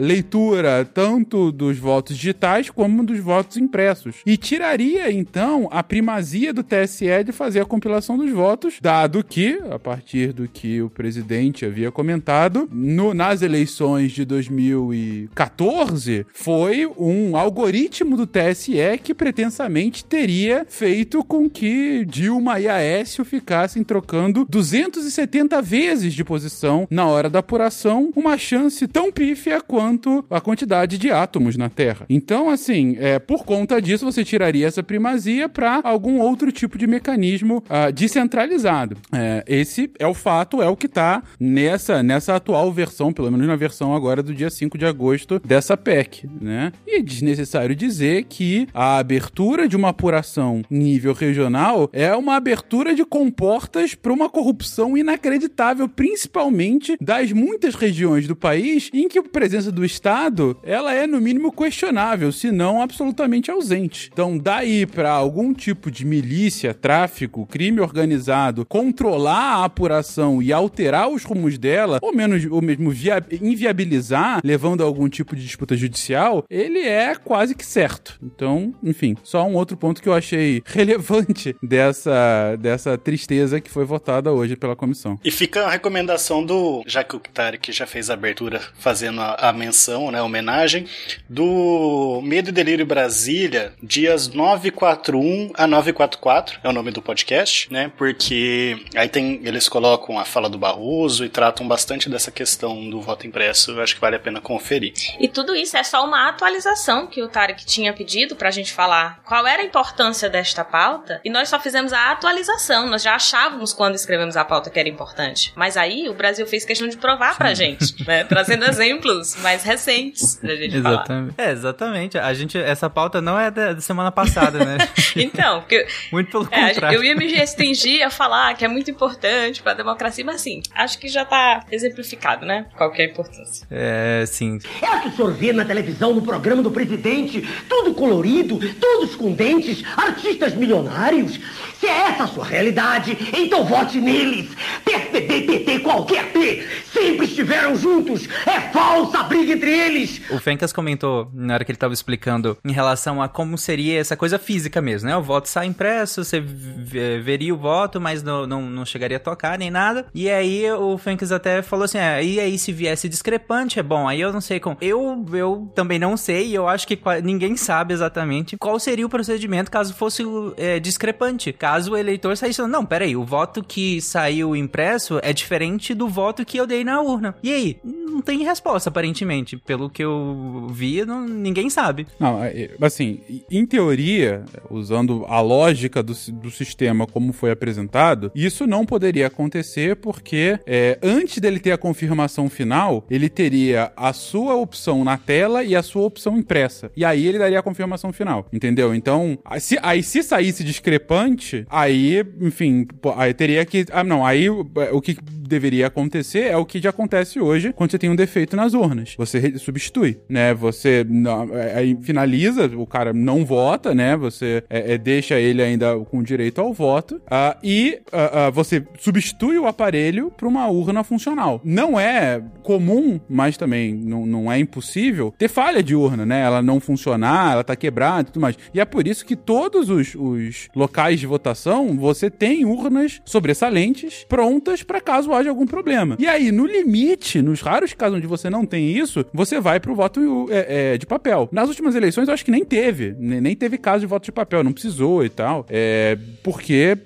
leitura 0.00 0.84
tanto 0.84 1.52
dos 1.52 1.78
votos 1.78 2.16
digitais 2.16 2.70
como 2.70 3.04
dos 3.04 3.20
votos 3.20 3.56
impressos. 3.56 4.16
E 4.26 4.36
tiraria, 4.36 5.10
então, 5.10 5.68
a 5.70 5.82
primazia 5.82 6.52
do 6.52 6.62
TSE 6.62 7.24
de 7.24 7.32
fazer 7.32 7.60
a 7.60 7.64
compilação 7.64 8.16
dos 8.16 8.30
votos, 8.30 8.78
dado 8.80 9.22
que, 9.22 9.60
a 9.70 9.78
partir 9.78 10.32
do 10.32 10.48
que 10.48 10.82
o 10.82 10.90
presidente 10.90 11.64
havia 11.64 11.90
comentado, 11.90 12.68
no, 12.72 13.14
nas 13.14 13.42
eleições 13.42 14.12
de 14.12 14.24
2014, 14.24 16.26
foi 16.32 16.86
um 16.98 17.36
algoritmo 17.36 18.16
do 18.16 18.26
TSE 18.26 18.98
que 19.02 19.14
pretensamente 19.14 20.04
teria 20.04 20.66
feito 20.68 21.22
com 21.22 21.48
que 21.48 22.04
Dilma 22.04 22.58
e 22.58 22.68
Aécio 22.68 23.24
ficassem 23.24 23.84
trocando 23.84 24.46
270 24.48 25.62
vezes 25.62 26.14
de 26.14 26.24
posição 26.24 26.86
na 26.90 27.06
hora 27.06 27.28
da 27.28 27.40
apuração, 27.40 28.10
uma 28.16 28.38
chance 28.38 28.86
tão 28.88 29.11
pífia 29.12 29.60
quanto 29.60 30.24
a 30.30 30.40
quantidade 30.40 30.98
de 30.98 31.10
átomos 31.10 31.56
na 31.56 31.68
Terra. 31.68 32.06
Então, 32.08 32.50
assim, 32.50 32.96
é, 32.98 33.18
por 33.18 33.44
conta 33.44 33.80
disso, 33.80 34.04
você 34.04 34.24
tiraria 34.24 34.66
essa 34.66 34.82
primazia 34.82 35.48
para 35.48 35.80
algum 35.84 36.18
outro 36.20 36.50
tipo 36.50 36.78
de 36.78 36.86
mecanismo 36.86 37.58
uh, 37.58 37.92
descentralizado. 37.92 38.96
É, 39.12 39.44
esse 39.46 39.90
é 39.98 40.06
o 40.06 40.14
fato, 40.14 40.62
é 40.62 40.68
o 40.68 40.76
que 40.76 40.86
está 40.86 41.22
nessa, 41.38 42.02
nessa 42.02 42.36
atual 42.36 42.72
versão, 42.72 43.12
pelo 43.12 43.30
menos 43.30 43.46
na 43.46 43.56
versão 43.56 43.94
agora 43.94 44.22
do 44.22 44.34
dia 44.34 44.50
5 44.50 44.78
de 44.78 44.86
agosto 44.86 45.40
dessa 45.44 45.76
PEC, 45.76 46.28
né? 46.40 46.72
E 46.86 46.96
é 46.96 47.02
desnecessário 47.02 47.74
dizer 47.74 48.24
que 48.24 48.66
a 48.72 48.98
abertura 48.98 49.68
de 49.68 49.76
uma 49.76 49.90
apuração 49.90 50.62
nível 50.70 51.12
regional 51.12 51.90
é 51.92 52.14
uma 52.14 52.36
abertura 52.36 52.94
de 52.94 53.04
comportas 53.04 53.94
para 53.94 54.12
uma 54.12 54.28
corrupção 54.28 54.96
inacreditável, 54.96 55.88
principalmente 55.88 56.96
das 57.00 57.32
muitas 57.32 57.74
regiões 57.74 58.26
do 58.26 58.36
país 58.36 58.90
em 59.00 59.08
que 59.08 59.18
a 59.18 59.22
presença 59.22 59.72
do 59.72 59.84
Estado 59.84 60.56
ela 60.62 60.92
é 60.92 61.06
no 61.06 61.20
mínimo 61.20 61.52
questionável, 61.52 62.30
se 62.32 62.50
não 62.50 62.82
absolutamente 62.82 63.50
ausente. 63.50 64.10
Então, 64.12 64.36
daí 64.36 64.86
para 64.86 65.10
algum 65.10 65.52
tipo 65.54 65.90
de 65.90 66.04
milícia, 66.04 66.74
tráfico, 66.74 67.46
crime 67.46 67.80
organizado 67.80 68.66
controlar 68.66 69.56
a 69.56 69.64
apuração 69.64 70.42
e 70.42 70.52
alterar 70.52 71.08
os 71.08 71.24
rumos 71.24 71.58
dela, 71.58 71.98
ou 72.02 72.14
menos 72.14 72.44
ou 72.50 72.60
mesmo 72.60 72.92
inviabilizar, 73.40 74.40
levando 74.44 74.82
a 74.82 74.86
algum 74.86 75.08
tipo 75.08 75.34
de 75.34 75.42
disputa 75.42 75.76
judicial, 75.76 76.44
ele 76.50 76.80
é 76.80 77.14
quase 77.14 77.54
que 77.54 77.64
certo. 77.64 78.18
Então, 78.22 78.74
enfim, 78.82 79.16
só 79.22 79.46
um 79.46 79.54
outro 79.54 79.76
ponto 79.76 80.02
que 80.02 80.08
eu 80.08 80.14
achei 80.14 80.62
relevante 80.66 81.56
dessa, 81.62 82.56
dessa 82.56 82.98
tristeza 82.98 83.60
que 83.60 83.70
foi 83.70 83.84
votada 83.84 84.32
hoje 84.32 84.56
pela 84.56 84.76
comissão. 84.76 85.18
E 85.24 85.30
fica 85.30 85.66
a 85.66 85.70
recomendação 85.70 86.44
do, 86.44 86.82
já 86.86 87.02
que 87.04 87.16
o 87.16 87.22
já 87.70 87.86
fez 87.86 88.10
a 88.10 88.14
abertura 88.14 88.60
fazendo 88.82 89.20
a, 89.20 89.34
a 89.34 89.52
menção, 89.52 90.10
né, 90.10 90.18
a 90.18 90.24
homenagem, 90.24 90.86
do 91.28 92.20
Medo 92.22 92.48
e 92.48 92.52
Delírio 92.52 92.84
Brasília, 92.84 93.72
dias 93.82 94.28
941 94.28 95.52
a 95.54 95.66
944, 95.66 96.60
é 96.62 96.68
o 96.68 96.72
nome 96.72 96.90
do 96.90 97.00
podcast, 97.00 97.72
né, 97.72 97.92
porque 97.96 98.76
aí 98.94 99.08
tem, 99.08 99.40
eles 99.44 99.68
colocam 99.68 100.18
a 100.18 100.24
fala 100.24 100.50
do 100.50 100.58
Barroso 100.58 101.24
e 101.24 101.28
tratam 101.28 101.66
bastante 101.66 102.10
dessa 102.10 102.30
questão 102.30 102.90
do 102.90 103.00
voto 103.00 103.26
impresso, 103.26 103.70
eu 103.70 103.82
acho 103.82 103.94
que 103.94 104.00
vale 104.00 104.16
a 104.16 104.20
pena 104.20 104.40
conferir. 104.40 104.92
E 105.20 105.28
tudo 105.28 105.54
isso 105.54 105.76
é 105.76 105.84
só 105.84 106.04
uma 106.04 106.28
atualização 106.28 107.06
que 107.06 107.22
o 107.22 107.28
Tarek 107.28 107.64
tinha 107.64 107.92
pedido 107.92 108.34
pra 108.34 108.50
gente 108.50 108.72
falar 108.72 109.22
qual 109.24 109.46
era 109.46 109.62
a 109.62 109.64
importância 109.64 110.28
desta 110.28 110.64
pauta, 110.64 111.20
e 111.24 111.30
nós 111.30 111.48
só 111.48 111.60
fizemos 111.60 111.92
a 111.92 112.10
atualização, 112.10 112.88
nós 112.88 113.02
já 113.02 113.14
achávamos 113.14 113.72
quando 113.72 113.94
escrevemos 113.94 114.36
a 114.36 114.44
pauta 114.44 114.70
que 114.70 114.78
era 114.78 114.88
importante. 114.88 115.52
Mas 115.54 115.76
aí 115.76 116.08
o 116.08 116.14
Brasil 116.14 116.46
fez 116.46 116.64
questão 116.64 116.88
de 116.88 116.96
provar 116.96 117.36
pra 117.36 117.52
gente, 117.54 118.04
né? 118.06 118.24
Trazendo 118.24 118.64
exemplos 118.72 119.36
mais 119.42 119.62
recentes 119.62 120.36
pra 120.36 120.54
gente 120.56 120.76
exatamente. 120.76 121.34
falar. 121.34 121.48
É, 121.48 121.52
exatamente. 121.52 122.18
A 122.18 122.34
gente, 122.34 122.58
essa 122.58 122.88
pauta 122.88 123.20
não 123.20 123.38
é 123.38 123.50
da, 123.50 123.80
semana 123.80 124.10
passada, 124.10 124.64
né? 124.64 124.78
então, 125.16 125.60
porque. 125.60 125.86
Muito 126.10 126.30
pelo 126.30 126.48
é, 126.50 126.68
contrário. 126.68 126.98
Eu 126.98 127.04
ia 127.04 127.14
me 127.14 127.26
restringir 127.32 128.04
a 128.06 128.10
falar 128.10 128.54
que 128.54 128.64
é 128.64 128.68
muito 128.68 128.90
importante 128.90 129.62
pra 129.62 129.74
democracia, 129.74 130.24
mas 130.24 130.36
assim, 130.36 130.62
acho 130.74 130.98
que 130.98 131.08
já 131.08 131.24
tá 131.24 131.64
exemplificado, 131.70 132.46
né? 132.46 132.66
Qual 132.76 132.90
que 132.90 133.02
é 133.02 133.06
a 133.06 133.08
importância. 133.08 133.66
É, 133.70 134.24
sim. 134.26 134.58
É 134.80 134.96
o 134.96 135.00
que 135.02 135.08
o 135.08 135.12
senhor 135.16 135.32
vê 135.32 135.52
na 135.52 135.64
televisão, 135.64 136.14
no 136.14 136.22
programa 136.22 136.62
do 136.62 136.70
presidente, 136.70 137.46
tudo 137.68 137.94
colorido, 137.94 138.58
todos 138.74 139.14
com 139.14 139.32
dentes, 139.32 139.82
artistas 139.96 140.54
milionários. 140.54 141.38
Se 141.78 141.86
é 141.86 142.10
essa 142.10 142.24
a 142.24 142.26
sua 142.28 142.44
realidade, 142.44 143.16
então 143.36 143.64
vote 143.64 144.00
neles. 144.00 144.50
PSDB, 144.84 145.42
PT, 145.42 145.78
qualquer 145.80 146.32
P, 146.32 146.64
sempre 146.92 147.26
estiveram 147.26 147.74
juntos. 147.74 148.28
É 148.46 148.60
falsa 148.70 149.18
a 149.18 149.22
briga 149.24 149.52
entre 149.52 149.70
eles. 149.70 150.20
O 150.30 150.38
Fencas 150.38 150.72
comentou, 150.72 151.30
na 151.32 151.54
hora 151.54 151.64
que 151.64 151.70
ele 151.70 151.76
estava 151.76 151.94
explicando, 151.94 152.56
em 152.64 152.72
relação 152.72 153.22
a 153.22 153.28
como 153.28 153.56
seria 153.56 153.98
essa 154.00 154.16
coisa 154.16 154.38
física 154.38 154.80
mesmo, 154.80 155.08
né? 155.08 155.16
O 155.16 155.22
voto 155.22 155.48
sai 155.48 155.66
impresso, 155.66 156.24
você 156.24 156.40
veria 156.40 157.54
o 157.54 157.58
voto, 157.58 158.00
mas 158.00 158.22
não, 158.22 158.46
não, 158.46 158.62
não 158.62 158.84
chegaria 158.84 159.16
a 159.16 159.20
tocar 159.20 159.58
nem 159.58 159.70
nada. 159.70 160.06
E 160.14 160.30
aí 160.30 160.70
o 160.72 160.96
Fencas 160.98 161.32
até 161.32 161.62
falou 161.62 161.84
assim, 161.84 161.98
é, 161.98 162.24
e 162.24 162.40
aí 162.40 162.58
se 162.58 162.72
viesse 162.72 163.08
discrepante, 163.08 163.78
é 163.78 163.82
bom. 163.82 164.08
Aí 164.08 164.20
eu 164.20 164.32
não 164.32 164.40
sei 164.40 164.60
como... 164.60 164.76
Eu, 164.80 165.24
eu 165.32 165.70
também 165.74 165.98
não 165.98 166.16
sei, 166.16 166.48
e 166.48 166.54
eu 166.54 166.68
acho 166.68 166.86
que 166.86 166.98
ninguém 167.22 167.56
sabe 167.56 167.94
exatamente 167.94 168.56
qual 168.56 168.78
seria 168.78 169.06
o 169.06 169.08
procedimento 169.08 169.70
caso 169.70 169.94
fosse 169.94 170.22
é, 170.56 170.78
discrepante. 170.78 171.52
Caso 171.52 171.92
o 171.92 171.96
eleitor 171.96 172.36
saísse 172.36 172.62
não, 172.62 172.84
peraí, 172.84 173.16
o 173.16 173.24
voto 173.24 173.62
que 173.62 174.00
saiu 174.00 174.54
impresso 174.54 175.18
é 175.22 175.32
diferente 175.32 175.94
do 175.94 176.08
voto 176.08 176.44
que 176.44 176.58
eu 176.58 176.66
dei 176.66 176.84
na 176.84 177.00
urna. 177.00 177.34
E 177.42 177.52
aí? 177.52 177.80
Não 177.84 178.20
tem 178.20 178.42
resposta, 178.52 178.88
aparentemente. 178.88 179.56
Pelo 179.56 179.90
que 179.90 180.02
eu 180.04 180.66
vi, 180.70 181.04
não, 181.04 181.26
ninguém 181.26 181.68
sabe. 181.68 182.06
Não, 182.18 182.42
é, 182.42 182.70
assim, 182.80 183.20
em 183.50 183.66
teoria, 183.66 184.44
usando 184.70 185.24
a 185.28 185.40
lógica 185.40 186.02
do, 186.02 186.14
do 186.32 186.50
sistema 186.50 187.06
como 187.06 187.32
foi 187.32 187.50
apresentado, 187.50 188.30
isso 188.34 188.66
não 188.66 188.86
poderia 188.86 189.26
acontecer 189.26 189.96
porque 189.96 190.58
é, 190.66 190.98
antes 191.02 191.38
dele 191.38 191.58
ter 191.58 191.72
a 191.72 191.78
confirmação 191.78 192.48
final, 192.48 193.04
ele 193.10 193.28
teria 193.28 193.92
a 193.96 194.12
sua 194.12 194.54
opção 194.54 195.04
na 195.04 195.16
tela 195.16 195.64
e 195.64 195.74
a 195.74 195.82
sua 195.82 196.02
opção 196.02 196.38
impressa. 196.38 196.90
E 196.96 197.04
aí 197.04 197.26
ele 197.26 197.38
daria 197.38 197.58
a 197.58 197.62
confirmação 197.62 198.12
final, 198.12 198.46
entendeu? 198.52 198.94
Então, 198.94 199.38
se, 199.58 199.78
aí 199.82 200.02
se 200.02 200.22
saísse 200.22 200.62
discrepante, 200.62 201.66
aí, 201.68 202.24
enfim, 202.40 202.86
aí 203.16 203.32
teria 203.34 203.64
que. 203.64 203.86
Ah, 203.90 204.04
não, 204.04 204.24
aí 204.24 204.48
o 204.48 205.00
que 205.00 205.16
deveria 205.52 205.86
acontecer 205.86 206.44
é 206.46 206.56
o 206.56 206.64
que 206.64 206.80
já 206.80 206.90
acontece 206.90 207.38
hoje 207.38 207.72
quando 207.72 207.90
você 207.90 207.98
tem 207.98 208.10
um 208.10 208.16
defeito 208.16 208.41
nas 208.56 208.74
urnas. 208.74 209.14
Você 209.16 209.58
substitui, 209.58 210.18
né? 210.28 210.54
Você 210.54 211.06
é, 211.52 211.78
aí 211.78 211.98
finaliza, 212.00 212.66
o 212.76 212.86
cara 212.86 213.12
não 213.12 213.44
vota, 213.44 213.94
né? 213.94 214.16
Você 214.16 214.64
é, 214.68 214.94
é, 214.94 214.98
deixa 214.98 215.38
ele 215.38 215.62
ainda 215.62 215.98
com 216.10 216.22
direito 216.22 216.60
ao 216.60 216.72
voto 216.72 217.16
uh, 217.16 217.58
e 217.62 218.00
uh, 218.12 218.48
uh, 218.48 218.52
você 218.52 218.84
substitui 218.98 219.58
o 219.58 219.66
aparelho 219.66 220.30
para 220.30 220.48
uma 220.48 220.68
urna 220.68 221.04
funcional. 221.04 221.60
Não 221.64 221.98
é 221.98 222.42
comum, 222.62 223.20
mas 223.28 223.56
também 223.56 223.94
não, 223.94 224.26
não 224.26 224.52
é 224.52 224.58
impossível 224.58 225.34
ter 225.36 225.48
falha 225.48 225.82
de 225.82 225.94
urna, 225.94 226.24
né? 226.24 226.40
Ela 226.40 226.62
não 226.62 226.80
funcionar, 226.80 227.52
ela 227.52 227.64
tá 227.64 227.76
quebrada 227.76 228.22
e 228.22 228.32
tudo 228.32 228.40
mais. 228.40 228.56
E 228.72 228.80
é 228.80 228.84
por 228.84 229.06
isso 229.06 229.24
que 229.24 229.36
todos 229.36 229.88
os, 229.88 230.14
os 230.14 230.68
locais 230.74 231.20
de 231.20 231.26
votação, 231.26 231.96
você 231.96 232.30
tem 232.30 232.64
urnas 232.64 233.20
sobressalentes 233.24 234.24
prontas 234.28 234.82
para 234.82 235.00
caso 235.00 235.32
haja 235.32 235.50
algum 235.50 235.66
problema. 235.66 236.16
E 236.18 236.26
aí, 236.26 236.52
no 236.52 236.66
limite, 236.66 237.40
nos 237.42 237.60
raros 237.60 237.92
casos 237.92 238.18
onde 238.18 238.26
você 238.32 238.50
não 238.50 238.64
tem 238.66 238.90
isso, 238.90 239.24
você 239.32 239.60
vai 239.60 239.80
pro 239.80 239.94
voto 239.94 240.46
é, 240.50 240.94
é, 240.94 240.98
de 240.98 241.06
papel. 241.06 241.48
Nas 241.52 241.68
últimas 241.68 241.94
eleições, 241.94 242.28
eu 242.28 242.34
acho 242.34 242.44
que 242.44 242.50
nem 242.50 242.64
teve. 242.64 243.14
Nem 243.18 243.54
teve 243.56 243.78
caso 243.78 244.00
de 244.00 244.06
voto 244.06 244.24
de 244.24 244.32
papel, 244.32 244.62
não 244.62 244.72
precisou 244.72 245.24
e 245.24 245.28
tal. 245.28 245.66
É, 245.68 246.16
porque, 246.42 246.96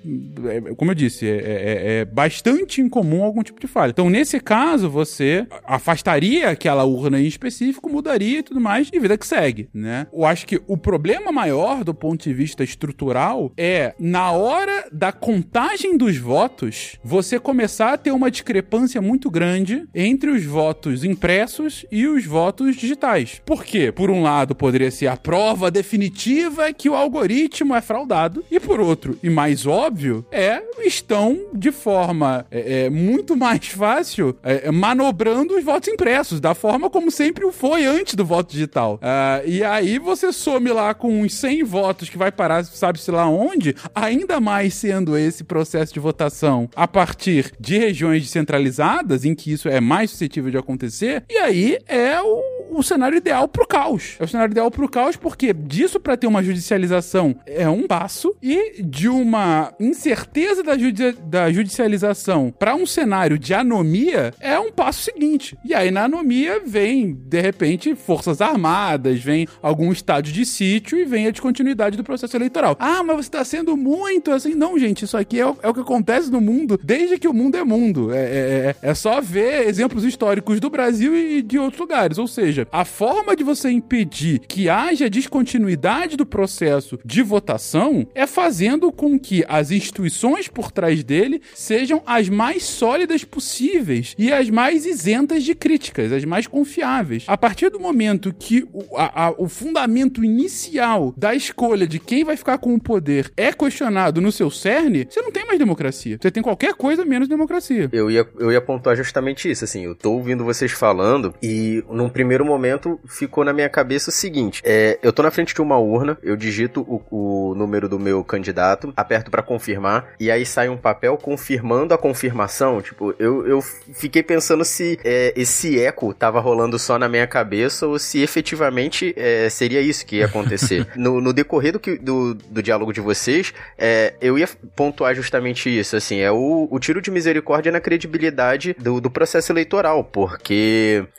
é, 0.45 0.73
como 0.75 0.91
eu 0.91 0.95
disse, 0.95 1.27
é, 1.27 1.31
é, 1.31 1.99
é 1.99 2.05
bastante 2.05 2.81
incomum 2.81 3.23
algum 3.23 3.43
tipo 3.43 3.59
de 3.59 3.67
falha. 3.67 3.91
Então, 3.91 4.09
nesse 4.09 4.39
caso, 4.39 4.89
você 4.89 5.45
afastaria 5.65 6.49
aquela 6.49 6.83
urna 6.83 7.19
em 7.19 7.25
específico, 7.25 7.89
mudaria 7.89 8.39
e 8.39 8.43
tudo 8.43 8.59
mais, 8.59 8.89
e 8.91 8.99
vida 8.99 9.17
que 9.17 9.27
segue, 9.27 9.69
né? 9.73 10.07
Eu 10.13 10.25
acho 10.25 10.45
que 10.45 10.61
o 10.67 10.77
problema 10.77 11.31
maior 11.31 11.83
do 11.83 11.93
ponto 11.93 12.23
de 12.23 12.33
vista 12.33 12.63
estrutural 12.63 13.51
é 13.57 13.93
na 13.99 14.31
hora 14.31 14.87
da 14.91 15.11
contagem 15.11 15.97
dos 15.97 16.17
votos, 16.17 16.97
você 17.03 17.39
começar 17.39 17.93
a 17.93 17.97
ter 17.97 18.11
um, 18.11 18.17
uma 18.17 18.31
discrepância 18.31 19.01
muito 19.01 19.29
grande 19.29 19.87
entre 19.95 20.29
os 20.29 20.43
votos 20.43 21.03
impressos 21.17 21.83
e 21.91 22.05
os 22.05 22.25
votos 22.25 22.75
digitais. 22.75 23.41
Por 23.43 23.65
quê? 23.65 23.91
Por 23.91 24.11
um 24.11 24.21
lado, 24.21 24.55
poderia 24.55 24.91
ser 24.91 25.07
a 25.07 25.17
prova 25.17 25.71
definitiva 25.71 26.71
que 26.71 26.87
o 26.87 26.95
algoritmo 26.95 27.75
é 27.75 27.81
fraudado, 27.81 28.45
e 28.51 28.59
por 28.59 28.79
outro, 28.79 29.17
e 29.23 29.29
mais 29.29 29.65
óbvio, 29.65 30.25
é 30.31 30.61
estão 30.85 31.47
de 31.53 31.71
forma 31.71 32.45
é, 32.51 32.85
é, 32.85 32.89
muito 32.89 33.35
mais 33.35 33.67
fácil 33.67 34.37
é, 34.43 34.71
manobrando 34.71 35.55
os 35.55 35.63
votos 35.63 35.89
impressos, 35.89 36.39
da 36.39 36.53
forma 36.53 36.89
como 36.89 37.09
sempre 37.09 37.43
o 37.45 37.51
foi 37.51 37.85
antes 37.85 38.13
do 38.13 38.23
voto 38.23 38.51
digital. 38.51 38.95
Uh, 38.95 39.49
e 39.49 39.63
aí 39.63 39.97
você 39.97 40.31
some 40.31 40.69
lá 40.69 40.93
com 40.93 41.21
uns 41.21 41.33
100 41.33 41.63
votos 41.63 42.09
que 42.09 42.17
vai 42.17 42.31
parar, 42.31 42.63
sabe-se 42.63 43.09
lá 43.09 43.27
onde, 43.27 43.75
ainda 43.95 44.39
mais 44.39 44.75
sendo 44.75 45.17
esse 45.17 45.43
processo 45.43 45.93
de 45.93 45.99
votação 45.99 46.69
a 46.75 46.87
partir 46.87 47.51
de 47.59 47.77
regiões 47.77 48.21
descentralizadas, 48.21 49.25
em 49.25 49.33
que 49.33 49.51
isso 49.51 49.67
é 49.67 49.81
mais 49.81 50.11
suscetível 50.11 50.51
de 50.51 50.57
acontecer, 50.57 50.96
e 51.05 51.37
aí 51.37 51.77
é 51.87 52.21
o, 52.21 52.43
o 52.71 52.83
cenário 52.83 53.17
ideal 53.17 53.47
pro 53.47 53.67
caos. 53.67 54.15
É 54.19 54.23
o 54.23 54.27
cenário 54.27 54.51
ideal 54.51 54.69
pro 54.71 54.89
caos 54.89 55.15
porque 55.15 55.53
disso 55.53 55.99
para 55.99 56.17
ter 56.17 56.27
uma 56.27 56.43
judicialização 56.43 57.35
é 57.45 57.67
um 57.67 57.87
passo 57.87 58.35
e 58.41 58.81
de 58.81 59.07
uma 59.07 59.73
incerteza 59.79 60.63
da, 60.63 60.77
judi 60.77 61.11
da 61.23 61.51
judicialização 61.51 62.53
para 62.57 62.75
um 62.75 62.85
cenário 62.85 63.37
de 63.37 63.53
anomia 63.53 64.33
é 64.39 64.59
um 64.59 64.71
passo 64.71 65.01
seguinte. 65.01 65.57
E 65.63 65.73
aí 65.73 65.91
na 65.91 66.05
anomia 66.05 66.61
vem, 66.65 67.13
de 67.13 67.41
repente, 67.41 67.95
forças 67.95 68.41
armadas, 68.41 69.19
vem 69.21 69.47
algum 69.61 69.91
estádio 69.91 70.33
de 70.33 70.45
sítio 70.45 70.97
e 70.97 71.05
vem 71.05 71.27
a 71.27 71.31
descontinuidade 71.31 71.97
do 71.97 72.03
processo 72.03 72.35
eleitoral. 72.35 72.75
Ah, 72.79 73.03
mas 73.03 73.17
você 73.17 73.29
está 73.29 73.43
sendo 73.43 73.75
muito 73.75 74.31
assim. 74.31 74.55
Não, 74.55 74.77
gente, 74.77 75.05
isso 75.05 75.17
aqui 75.17 75.39
é 75.39 75.45
o, 75.45 75.57
é 75.61 75.69
o, 75.69 75.73
que 75.73 75.81
acontece 75.81 76.31
no 76.31 76.41
mundo 76.41 76.79
desde 76.83 77.17
que 77.17 77.27
o 77.27 77.33
mundo 77.33 77.57
é 77.57 77.63
mundo. 77.63 78.13
É, 78.13 78.17
é, 78.17 78.75
é, 78.81 78.89
é 78.89 78.93
só 78.93 79.21
ver 79.21 79.67
exemplos 79.67 80.03
históricos 80.03 80.59
do 80.59 80.69
Brasil 80.69 80.86
e 80.95 81.41
de 81.41 81.59
outros 81.59 81.79
lugares. 81.79 82.17
Ou 82.17 82.27
seja, 82.27 82.67
a 82.71 82.85
forma 82.85 83.35
de 83.35 83.43
você 83.43 83.69
impedir 83.69 84.39
que 84.39 84.69
haja 84.69 85.09
descontinuidade 85.09 86.17
do 86.17 86.25
processo 86.25 86.99
de 87.03 87.21
votação 87.21 88.07
é 88.13 88.25
fazendo 88.25 88.91
com 88.91 89.19
que 89.19 89.43
as 89.47 89.71
instituições 89.71 90.47
por 90.47 90.71
trás 90.71 91.03
dele 91.03 91.41
sejam 91.53 92.01
as 92.05 92.29
mais 92.29 92.63
sólidas 92.63 93.23
possíveis 93.23 94.15
e 94.17 94.31
as 94.31 94.49
mais 94.49 94.85
isentas 94.85 95.43
de 95.43 95.53
críticas, 95.53 96.11
as 96.11 96.25
mais 96.25 96.47
confiáveis. 96.47 97.25
A 97.27 97.37
partir 97.37 97.69
do 97.69 97.79
momento 97.79 98.33
que 98.33 98.67
o, 98.73 98.97
a, 98.97 99.27
a, 99.27 99.31
o 99.31 99.47
fundamento 99.47 100.23
inicial 100.23 101.13
da 101.17 101.33
escolha 101.35 101.87
de 101.87 101.99
quem 101.99 102.23
vai 102.23 102.37
ficar 102.37 102.57
com 102.57 102.73
o 102.73 102.81
poder 102.81 103.31
é 103.35 103.51
questionado 103.51 104.21
no 104.21 104.31
seu 104.31 104.49
cerne, 104.49 105.07
você 105.09 105.21
não 105.21 105.31
tem 105.31 105.45
mais 105.45 105.59
democracia. 105.59 106.17
Você 106.21 106.31
tem 106.31 106.43
qualquer 106.43 106.73
coisa 106.73 107.05
menos 107.05 107.27
democracia. 107.27 107.89
Eu 107.91 108.09
ia, 108.09 108.27
eu 108.39 108.51
ia 108.51 108.61
pontuar 108.61 108.95
justamente 108.95 109.49
isso, 109.49 109.63
assim, 109.63 109.85
eu 109.85 109.95
tô 109.95 110.13
ouvindo 110.13 110.43
vocês 110.43 110.71
falando 110.77 111.33
e 111.41 111.83
num 111.89 112.09
primeiro 112.09 112.45
momento 112.45 112.99
ficou 113.07 113.43
na 113.43 113.53
minha 113.53 113.69
cabeça 113.69 114.09
o 114.09 114.13
seguinte, 114.13 114.61
é, 114.63 114.99
eu 115.01 115.11
tô 115.11 115.23
na 115.23 115.31
frente 115.31 115.53
de 115.53 115.61
uma 115.61 115.77
urna, 115.77 116.17
eu 116.23 116.35
digito 116.35 116.81
o, 116.81 117.51
o 117.51 117.55
número 117.55 117.89
do 117.89 117.99
meu 117.99 118.23
candidato, 118.23 118.93
aperto 118.95 119.31
para 119.31 119.41
confirmar 119.41 120.09
e 120.19 120.31
aí 120.31 120.45
sai 120.45 120.69
um 120.69 120.77
papel 120.77 121.17
confirmando 121.17 121.93
a 121.93 121.97
confirmação, 121.97 122.81
tipo, 122.81 123.13
eu, 123.19 123.45
eu 123.47 123.61
fiquei 123.61 124.23
pensando 124.23 124.63
se 124.63 124.99
é, 125.03 125.33
esse 125.35 125.79
eco 125.79 126.13
tava 126.13 126.39
rolando 126.39 126.77
só 126.77 126.97
na 126.97 127.09
minha 127.09 127.27
cabeça 127.27 127.87
ou 127.87 127.97
se 127.97 128.21
efetivamente 128.21 129.13
é, 129.17 129.49
seria 129.49 129.81
isso 129.81 130.05
que 130.05 130.17
ia 130.17 130.25
acontecer. 130.25 130.87
no, 130.95 131.19
no, 131.21 131.33
decorrer 131.33 131.73
do, 131.73 131.79
que, 131.79 131.97
do, 131.97 132.33
do 132.33 132.61
diálogo 132.61 132.93
de 132.93 133.01
vocês, 133.01 133.53
é, 133.77 134.13
eu 134.21 134.37
ia 134.37 134.47
pontuar 134.75 135.15
justamente 135.15 135.69
isso, 135.69 135.95
assim, 135.95 136.19
é 136.19 136.31
o, 136.31 136.67
o 136.69 136.79
tiro 136.79 137.01
de 137.01 137.09
misericórdia 137.09 137.71
na 137.71 137.79
credibilidade 137.79 138.75
do, 138.79 138.99
do 138.99 139.09
processo 139.09 139.51
eleitoral, 139.51 140.03
porque 140.03 140.66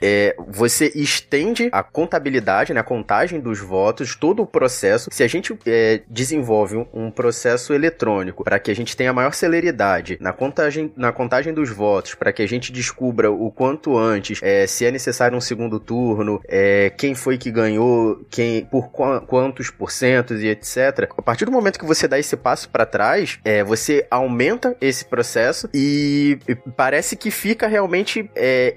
é, 0.01 0.35
você 0.49 0.93
estende 0.95 1.69
a 1.73 1.83
contabilidade, 1.83 2.73
né, 2.73 2.81
a 2.81 2.85
contagem 2.85 3.41
dos 3.41 3.61
votos, 3.61 4.15
todo 4.15 4.43
o 4.43 4.47
processo. 4.47 5.09
Se 5.13 5.23
a 5.23 5.29
gente 5.29 5.57
é, 5.67 6.01
desenvolve 6.09 6.87
um, 6.93 7.11
processo 7.11 7.73
eletrônico 7.73 8.45
para 8.45 8.59
que 8.59 8.71
a 8.71 8.75
gente 8.75 8.97
tenha 8.97 9.13
maior 9.13 9.33
celeridade 9.33 10.19
na 10.21 10.33
contagem, 10.33 10.93
na 10.97 11.11
contagem 11.11 11.53
dos 11.53 11.71
votos, 11.71 12.15
para 12.15 12.33
que 12.33 12.43
a 12.43 12.47
gente 12.47 12.71
descubra 12.71 13.31
o 13.31 13.51
quanto 13.51 13.97
antes 13.97 14.41
é, 14.43 14.67
se 14.67 14.85
é 14.85 14.91
necessário 14.91 15.37
um 15.37 15.41
segundo 15.41 15.81
turno, 15.81 16.41
é, 16.47 16.91
quem 16.97 17.15
foi 17.15 17.39
que 17.39 17.51
ganhou, 17.51 18.25
quem 18.31 18.65
por 18.65 18.91
qu 18.91 19.21
quantos 19.27 19.71
porcentos 19.71 20.43
e 20.43 20.49
etc. 20.49 21.11
A 21.17 21.23
partir 21.23 21.45
do 21.45 21.53
momento 21.53 21.79
que 21.79 21.87
você 21.87 22.07
dá 22.07 22.19
esse 22.19 22.37
passo 22.37 22.69
para 22.69 22.87
trás, 22.87 23.39
é, 23.45 23.65
você 23.65 24.07
aumenta 24.11 24.77
esse 24.81 25.05
processo 25.05 25.69
e 25.73 26.39
parece 26.77 27.17
que 27.17 27.31
fica 27.31 27.67
realmente 27.67 28.31
é, 28.35 28.75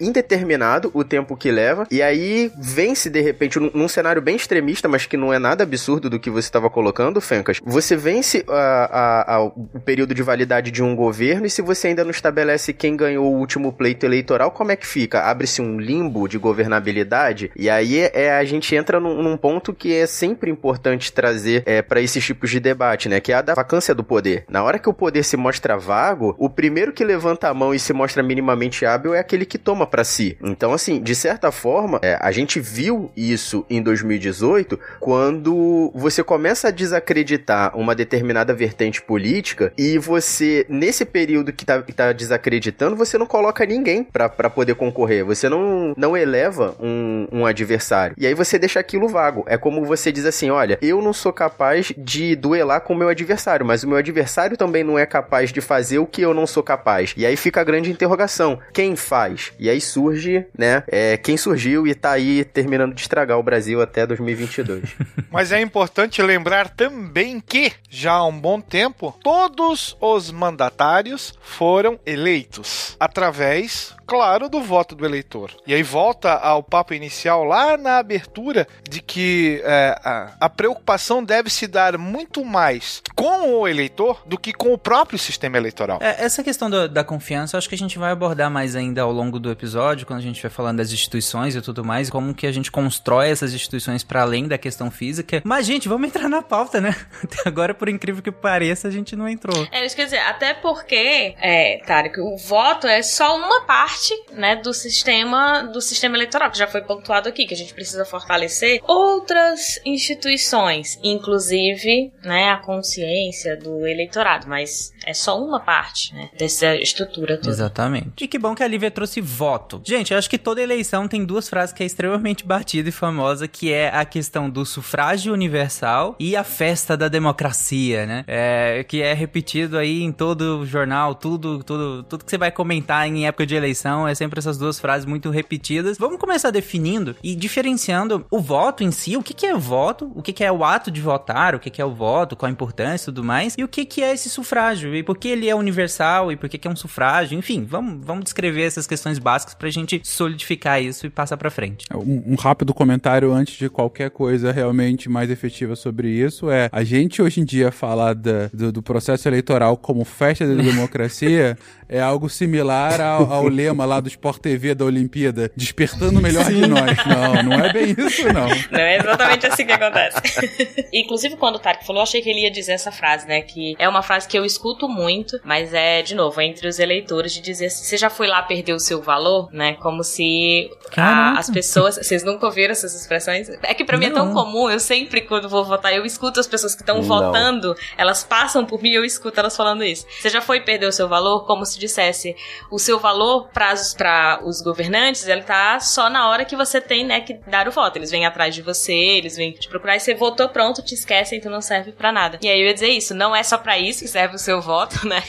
o 0.93 1.03
tempo 1.03 1.35
que 1.35 1.51
leva 1.51 1.87
e 1.89 2.01
aí 2.01 2.51
vence 2.57 3.09
de 3.09 3.21
repente 3.21 3.59
num, 3.59 3.71
num, 3.73 3.87
cenário 3.87 4.21
bem 4.21 4.35
extremista, 4.35 4.87
mas 4.87 5.05
que 5.05 5.17
não 5.17 5.33
é 5.33 5.39
nada 5.39 5.63
absurdo 5.63 6.09
do 6.09 6.19
que 6.19 6.29
você 6.29 6.47
estava 6.47 6.69
colocando, 6.69 7.19
Fencas. 7.19 7.59
Você 7.63 7.95
vence 7.95 8.43
a, 8.47 8.53
a, 8.53 9.35
a, 9.35 9.43
o 9.43 9.79
período 9.83 10.13
de 10.13 10.23
validade 10.23 10.71
de 10.71 10.83
um 10.83 10.95
governo 10.95 11.45
e 11.45 11.49
se 11.49 11.61
você 11.61 11.87
ainda 11.87 12.03
não 12.03 12.11
estabelece 12.11 12.73
quem 12.73 12.95
ganhou 12.95 13.25
o 13.25 13.37
último 13.37 13.73
pleito 13.73 14.05
eleitoral, 14.05 14.51
como 14.51 14.71
é 14.71 14.75
que 14.75 14.87
fica? 14.87 15.21
Abre-se 15.21 15.61
um 15.61 15.79
limbo 15.79 16.27
de 16.27 16.37
governabilidade 16.37 17.51
e 17.55 17.69
aí 17.69 17.99
é, 17.99 18.31
a 18.31 18.43
gente 18.43 18.75
entra 18.75 18.99
num, 18.99 19.21
num 19.21 19.37
ponto 19.37 19.73
que 19.73 19.93
é 19.93 20.05
sempre 20.05 20.51
importante 20.51 21.11
trazer 21.11 21.63
é, 21.65 21.81
para 21.81 22.01
esses 22.01 22.23
tipos 22.23 22.49
de 22.49 22.59
debate, 22.59 23.09
né? 23.09 23.19
Que 23.19 23.31
é 23.31 23.35
a 23.35 23.41
da 23.41 23.53
vacância 23.53 23.93
do 23.93 24.03
poder. 24.03 24.45
Na 24.49 24.63
hora 24.63 24.79
que 24.79 24.89
o 24.89 24.93
poder 24.93 25.23
se 25.23 25.37
mostra 25.37 25.77
vago, 25.77 26.35
o 26.37 26.49
primeiro 26.49 26.93
que 26.93 27.03
levanta 27.03 27.49
a 27.49 27.53
mão 27.53 27.73
e 27.73 27.79
se 27.79 27.93
mostra 27.93 28.23
minimamente 28.23 28.85
hábil 28.85 29.13
é 29.13 29.19
aquele 29.19 29.45
que 29.45 29.57
toma 29.57 29.85
para 29.85 30.03
si. 30.03 30.37
Então, 30.51 30.73
assim, 30.73 31.01
de 31.01 31.15
certa 31.15 31.51
forma, 31.51 31.99
é, 32.01 32.17
a 32.19 32.31
gente 32.31 32.59
viu 32.59 33.11
isso 33.15 33.65
em 33.69 33.81
2018 33.81 34.79
quando 34.99 35.91
você 35.95 36.23
começa 36.23 36.67
a 36.67 36.71
desacreditar 36.71 37.75
uma 37.77 37.95
determinada 37.95 38.53
vertente 38.53 39.01
política 39.01 39.73
e 39.77 39.97
você, 39.97 40.65
nesse 40.69 41.05
período 41.05 41.53
que 41.53 41.65
tá, 41.65 41.81
que 41.81 41.93
tá 41.93 42.11
desacreditando, 42.11 42.95
você 42.95 43.17
não 43.17 43.25
coloca 43.25 43.65
ninguém 43.65 44.03
para 44.03 44.49
poder 44.49 44.75
concorrer. 44.75 45.23
Você 45.25 45.47
não, 45.49 45.93
não 45.97 46.15
eleva 46.15 46.75
um, 46.79 47.27
um 47.31 47.45
adversário. 47.45 48.15
E 48.17 48.27
aí 48.27 48.33
você 48.33 48.59
deixa 48.59 48.79
aquilo 48.79 49.07
vago. 49.07 49.43
É 49.47 49.57
como 49.57 49.85
você 49.85 50.11
diz 50.11 50.25
assim: 50.25 50.49
olha, 50.49 50.77
eu 50.81 51.01
não 51.01 51.13
sou 51.13 51.31
capaz 51.31 51.93
de 51.97 52.35
duelar 52.35 52.81
com 52.81 52.93
o 52.93 52.97
meu 52.97 53.09
adversário, 53.09 53.65
mas 53.65 53.83
o 53.83 53.87
meu 53.87 53.97
adversário 53.97 54.57
também 54.57 54.83
não 54.83 54.97
é 54.97 55.05
capaz 55.05 55.51
de 55.51 55.61
fazer 55.61 55.99
o 55.99 56.05
que 56.05 56.21
eu 56.21 56.33
não 56.33 56.45
sou 56.45 56.63
capaz. 56.63 57.13
E 57.15 57.25
aí 57.25 57.35
fica 57.35 57.61
a 57.61 57.63
grande 57.63 57.91
interrogação: 57.91 58.59
quem 58.73 58.95
faz? 58.95 59.53
E 59.59 59.69
aí 59.69 59.79
surge, 59.79 60.40
né, 60.57 60.83
é, 60.87 61.17
quem 61.17 61.37
surgiu 61.37 61.87
e 61.87 61.93
tá 61.93 62.11
aí 62.11 62.43
terminando 62.43 62.93
de 62.93 63.01
estragar 63.01 63.37
o 63.37 63.43
Brasil 63.43 63.81
até 63.81 64.05
2022. 64.05 64.95
mas 65.31 65.51
é 65.51 65.61
importante 65.61 66.21
lembrar 66.21 66.69
também 66.69 67.39
que, 67.39 67.71
já 67.89 68.13
há 68.13 68.25
um 68.25 68.39
bom 68.39 68.59
tempo, 68.59 69.17
todos 69.23 69.95
os 69.99 70.31
mandatários 70.31 71.33
foram 71.41 71.99
eleitos 72.05 72.95
através 72.99 73.95
claro, 74.11 74.49
do 74.49 74.61
voto 74.61 74.93
do 74.93 75.05
eleitor. 75.05 75.51
E 75.65 75.73
aí 75.73 75.81
volta 75.81 76.33
ao 76.33 76.61
papo 76.61 76.93
inicial 76.93 77.45
lá 77.45 77.77
na 77.77 77.97
abertura 77.97 78.67
de 78.83 79.01
que 79.01 79.61
é, 79.63 79.97
a, 80.03 80.33
a, 80.37 80.49
preocupação 80.49 81.23
deve 81.23 81.49
se 81.49 81.65
dar 81.65 81.97
muito 81.97 82.43
mais 82.43 83.01
com 83.15 83.53
o 83.53 83.65
eleitor 83.65 84.21
do 84.25 84.37
que 84.37 84.51
com 84.51 84.73
o 84.73 84.77
próprio 84.77 85.17
sistema 85.17 85.55
eleitoral. 85.55 85.97
É, 86.01 86.25
essa 86.25 86.43
questão 86.43 86.69
do, 86.69 86.89
da 86.89 87.05
confiança, 87.05 87.57
acho 87.57 87.69
que 87.69 87.75
a 87.75 87.77
gente 87.77 87.97
vai 87.97 88.11
abordar 88.11 88.51
mais 88.51 88.75
ainda 88.75 89.01
ao 89.01 89.13
longo 89.13 89.39
do 89.39 89.49
episódio, 89.49 90.05
quando 90.05 90.19
a 90.19 90.23
gente 90.23 90.41
vai 90.41 90.51
falando 90.51 90.79
das 90.79 90.91
instituições 90.91 91.55
e 91.55 91.61
tudo 91.61 91.81
mais, 91.81 92.09
como 92.09 92.33
que 92.33 92.45
a 92.45 92.51
gente 92.51 92.69
constrói 92.69 93.29
essas 93.29 93.53
instituições 93.53 94.03
para 94.03 94.23
além 94.23 94.45
da 94.45 94.57
questão 94.57 94.91
física. 94.91 95.41
Mas, 95.45 95.65
gente, 95.65 95.87
vamos 95.87 96.09
entrar 96.09 96.27
na 96.27 96.41
pauta, 96.41 96.81
né? 96.81 96.93
Até 97.23 97.47
agora, 97.47 97.73
por 97.73 97.87
incrível 97.87 98.21
que 98.21 98.29
pareça, 98.29 98.89
a 98.89 98.91
gente 98.91 99.15
não 99.15 99.29
entrou. 99.29 99.65
É, 99.71 99.85
isso 99.85 99.95
quer 99.95 100.03
dizer, 100.03 100.19
até 100.19 100.53
porque, 100.53 101.33
é, 101.39 101.81
Tarek, 101.87 102.19
o 102.19 102.35
voto 102.35 102.87
é 102.87 103.01
só 103.01 103.37
uma 103.37 103.61
parte 103.61 104.00
parte, 104.01 104.23
né, 104.33 104.55
do 104.55 104.73
sistema 104.73 105.61
do 105.63 105.79
sistema 105.79 106.17
eleitoral, 106.17 106.49
que 106.49 106.57
já 106.57 106.67
foi 106.67 106.81
pontuado 106.81 107.29
aqui, 107.29 107.45
que 107.45 107.53
a 107.53 107.57
gente 107.57 107.73
precisa 107.73 108.03
fortalecer 108.03 108.81
outras 108.87 109.79
instituições, 109.85 110.99
inclusive, 111.03 112.11
né, 112.23 112.49
a 112.49 112.57
consciência 112.57 113.55
do 113.55 113.85
eleitorado, 113.85 114.47
mas 114.47 114.91
é 115.05 115.13
só 115.13 115.39
uma 115.39 115.59
parte, 115.59 116.13
né, 116.15 116.29
dessa 116.37 116.75
estrutura 116.75 117.37
toda. 117.37 117.49
Exatamente. 117.49 118.11
E 118.19 118.27
que 118.27 118.39
bom 118.39 118.55
que 118.55 118.63
a 118.63 118.67
Lívia 118.67 118.89
trouxe 118.89 119.21
voto. 119.21 119.81
Gente, 119.85 120.11
eu 120.11 120.17
acho 120.17 120.29
que 120.29 120.37
toda 120.37 120.61
eleição 120.61 121.07
tem 121.07 121.23
duas 121.23 121.47
frases 121.47 121.73
que 121.73 121.83
é 121.83 121.85
extremamente 121.85 122.45
batida 122.45 122.89
e 122.89 122.91
famosa, 122.91 123.47
que 123.47 123.71
é 123.71 123.89
a 123.89 124.03
questão 124.05 124.49
do 124.49 124.65
sufrágio 124.65 125.33
universal 125.33 126.15
e 126.19 126.35
a 126.35 126.43
festa 126.43 126.97
da 126.97 127.07
democracia, 127.07 128.05
né? 128.05 128.23
É, 128.27 128.83
que 128.87 129.01
é 129.01 129.13
repetido 129.13 129.77
aí 129.77 130.01
em 130.01 130.11
todo 130.11 130.65
jornal, 130.65 131.13
tudo, 131.13 131.63
tudo, 131.63 132.03
tudo 132.03 132.25
que 132.25 132.31
você 132.31 132.37
vai 132.37 132.51
comentar 132.51 133.07
em 133.07 133.27
época 133.27 133.45
de 133.45 133.55
eleição 133.55 133.80
é 134.07 134.15
sempre 134.15 134.39
essas 134.39 134.57
duas 134.57 134.79
frases 134.79 135.05
muito 135.05 135.29
repetidas. 135.29 135.97
Vamos 135.97 136.19
começar 136.19 136.51
definindo 136.51 137.15
e 137.23 137.35
diferenciando 137.35 138.25
o 138.29 138.39
voto 138.39 138.83
em 138.83 138.91
si, 138.91 139.15
o 139.15 139.23
que, 139.23 139.33
que 139.33 139.45
é 139.45 139.55
voto, 139.55 140.11
o 140.15 140.21
que, 140.21 140.33
que 140.33 140.43
é 140.43 140.51
o 140.51 140.63
ato 140.63 140.91
de 140.91 140.99
votar, 140.99 141.55
o 141.55 141.59
que, 141.59 141.69
que 141.69 141.81
é 141.81 141.85
o 141.85 141.93
voto, 141.93 142.35
qual 142.35 142.49
a 142.49 142.51
importância 142.51 143.05
e 143.05 143.13
tudo 143.13 143.23
mais, 143.23 143.55
e 143.57 143.63
o 143.63 143.67
que, 143.67 143.85
que 143.85 144.01
é 144.03 144.13
esse 144.13 144.29
sufrágio, 144.29 144.95
e 144.95 145.03
por 145.03 145.17
que 145.17 145.27
ele 145.27 145.49
é 145.49 145.55
universal, 145.55 146.31
e 146.31 146.35
por 146.35 146.49
que, 146.49 146.57
que 146.57 146.67
é 146.67 146.71
um 146.71 146.75
sufrágio, 146.75 147.37
enfim, 147.37 147.65
vamos, 147.65 148.05
vamos 148.05 148.23
descrever 148.23 148.63
essas 148.63 148.87
questões 148.87 149.19
básicas 149.19 149.53
pra 149.53 149.69
gente 149.69 150.01
solidificar 150.03 150.81
isso 150.81 151.05
e 151.05 151.09
passar 151.09 151.37
pra 151.37 151.49
frente. 151.49 151.85
Um, 151.93 152.33
um 152.33 152.35
rápido 152.35 152.73
comentário 152.73 153.31
antes 153.31 153.57
de 153.57 153.69
qualquer 153.69 154.09
coisa 154.09 154.51
realmente 154.51 155.09
mais 155.09 155.29
efetiva 155.29 155.75
sobre 155.75 156.09
isso 156.09 156.49
é 156.49 156.69
a 156.71 156.83
gente 156.83 157.21
hoje 157.21 157.41
em 157.41 157.45
dia 157.45 157.71
falar 157.71 158.13
da, 158.13 158.47
do, 158.53 158.71
do 158.71 158.81
processo 158.81 159.27
eleitoral 159.27 159.77
como 159.77 160.03
festa 160.03 160.45
da 160.45 160.55
democracia 160.61 161.57
é 161.87 161.99
algo 161.99 162.29
similar 162.29 163.01
ao, 163.01 163.31
ao 163.31 163.47
lema 163.71 163.85
lá 163.85 163.99
do 163.99 164.07
Sport 164.07 164.39
TV 164.39 164.75
da 164.75 164.85
Olimpíada, 164.85 165.51
despertando 165.55 166.19
o 166.19 166.21
melhor 166.21 166.45
de 166.45 166.67
nós. 166.67 166.97
Não, 167.05 167.43
não 167.43 167.65
é 167.65 167.71
bem 167.71 167.95
isso, 167.97 168.23
não. 168.31 168.47
Não 168.71 168.79
é 168.79 168.97
exatamente 168.97 169.47
assim 169.47 169.65
que 169.65 169.71
acontece. 169.71 170.21
Inclusive, 170.93 171.37
quando 171.37 171.55
o 171.55 171.59
Tarek 171.59 171.85
falou, 171.85 172.03
achei 172.03 172.21
que 172.21 172.29
ele 172.29 172.41
ia 172.41 172.51
dizer 172.51 172.73
essa 172.73 172.91
frase, 172.91 173.27
né? 173.27 173.41
Que 173.41 173.75
é 173.79 173.87
uma 173.87 174.01
frase 174.01 174.27
que 174.27 174.37
eu 174.37 174.45
escuto 174.45 174.87
muito, 174.87 175.39
mas 175.43 175.73
é, 175.73 176.01
de 176.01 176.13
novo, 176.13 176.39
entre 176.41 176.67
os 176.67 176.79
eleitores, 176.79 177.33
de 177.33 177.41
dizer 177.41 177.67
assim: 177.67 177.83
você 177.83 177.97
já 177.97 178.09
foi 178.09 178.27
lá 178.27 178.41
perder 178.41 178.73
o 178.73 178.79
seu 178.79 179.01
valor, 179.01 179.49
né? 179.51 179.73
Como 179.73 180.03
se 180.03 180.69
a, 180.95 181.39
as 181.39 181.49
pessoas. 181.49 181.95
Vocês 181.95 182.23
nunca 182.23 182.45
ouviram 182.45 182.71
essas 182.71 182.93
expressões? 182.93 183.49
É 183.63 183.73
que 183.73 183.85
pra 183.85 183.97
mim 183.97 184.05
é 184.05 184.11
tão 184.11 184.33
comum, 184.33 184.69
eu 184.69 184.79
sempre, 184.79 185.21
quando 185.21 185.47
vou 185.47 185.63
votar, 185.63 185.93
eu 185.93 186.05
escuto 186.05 186.39
as 186.39 186.47
pessoas 186.47 186.75
que 186.75 186.81
estão 186.81 187.01
votando, 187.01 187.75
elas 187.97 188.23
passam 188.23 188.65
por 188.65 188.81
mim 188.81 188.89
e 188.89 188.95
eu 188.95 189.05
escuto 189.05 189.39
elas 189.39 189.55
falando 189.55 189.83
isso. 189.83 190.05
Você 190.19 190.29
já 190.29 190.41
foi 190.41 190.61
perder 190.61 190.87
o 190.87 190.91
seu 190.91 191.07
valor? 191.07 191.45
Como 191.45 191.65
se 191.65 191.79
dissesse: 191.79 192.35
o 192.69 192.79
seu 192.79 192.99
valor 192.99 193.49
para 193.97 194.41
os 194.43 194.61
governantes, 194.61 195.27
ele 195.27 195.43
tá 195.43 195.79
só 195.79 196.09
na 196.09 196.29
hora 196.29 196.45
que 196.45 196.55
você 196.55 196.81
tem, 196.81 197.05
né, 197.05 197.21
que 197.21 197.33
dar 197.47 197.67
o 197.67 197.71
voto. 197.71 197.97
Eles 197.97 198.11
vêm 198.11 198.25
atrás 198.25 198.53
de 198.55 198.61
você, 198.61 198.93
eles 198.93 199.35
vêm 199.35 199.51
te 199.51 199.67
procurar 199.69 199.95
e 199.95 199.99
você 199.99 200.13
votou 200.13 200.49
pronto, 200.49 200.81
te 200.81 200.93
esquecem, 200.93 201.39
tu 201.39 201.49
não 201.49 201.61
serve 201.61 201.91
para 201.91 202.11
nada. 202.11 202.39
E 202.41 202.47
aí 202.47 202.59
eu 202.59 202.67
ia 202.67 202.73
dizer 202.73 202.89
isso, 202.89 203.13
não 203.13 203.35
é 203.35 203.43
só 203.43 203.57
para 203.57 203.77
isso 203.77 204.01
que 204.01 204.07
serve 204.07 204.35
o 204.35 204.39
seu 204.39 204.61
voto, 204.61 205.05
né? 205.07 205.23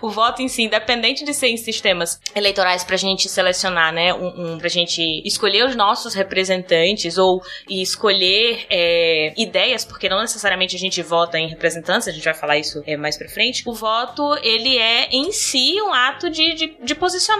o 0.00 0.10
voto 0.10 0.42
em 0.42 0.48
si, 0.48 0.62
independente 0.62 1.24
de 1.24 1.34
ser 1.34 1.48
em 1.48 1.56
sistemas 1.56 2.20
eleitorais 2.34 2.84
pra 2.84 2.96
gente 2.96 3.28
selecionar, 3.28 3.92
né, 3.92 4.12
um, 4.14 4.54
um 4.54 4.58
pra 4.58 4.68
gente 4.68 5.02
escolher 5.24 5.66
os 5.66 5.76
nossos 5.76 6.14
representantes 6.14 7.18
ou 7.18 7.42
escolher 7.68 8.66
é, 8.70 9.32
ideias, 9.36 9.84
porque 9.84 10.08
não 10.08 10.20
necessariamente 10.20 10.76
a 10.76 10.78
gente 10.78 11.02
vota 11.02 11.38
em 11.38 11.48
representantes, 11.48 12.08
a 12.08 12.12
gente 12.12 12.24
vai 12.24 12.34
falar 12.34 12.58
isso 12.58 12.82
é, 12.86 12.96
mais 12.96 13.16
pra 13.16 13.28
frente. 13.28 13.62
O 13.66 13.74
voto, 13.74 14.36
ele 14.42 14.76
é 14.78 15.08
em 15.10 15.32
si 15.32 15.80
um 15.80 15.92
ato 15.92 16.30
de, 16.30 16.54
de, 16.54 16.76
de 16.80 16.94
posicionamento, 16.94 17.33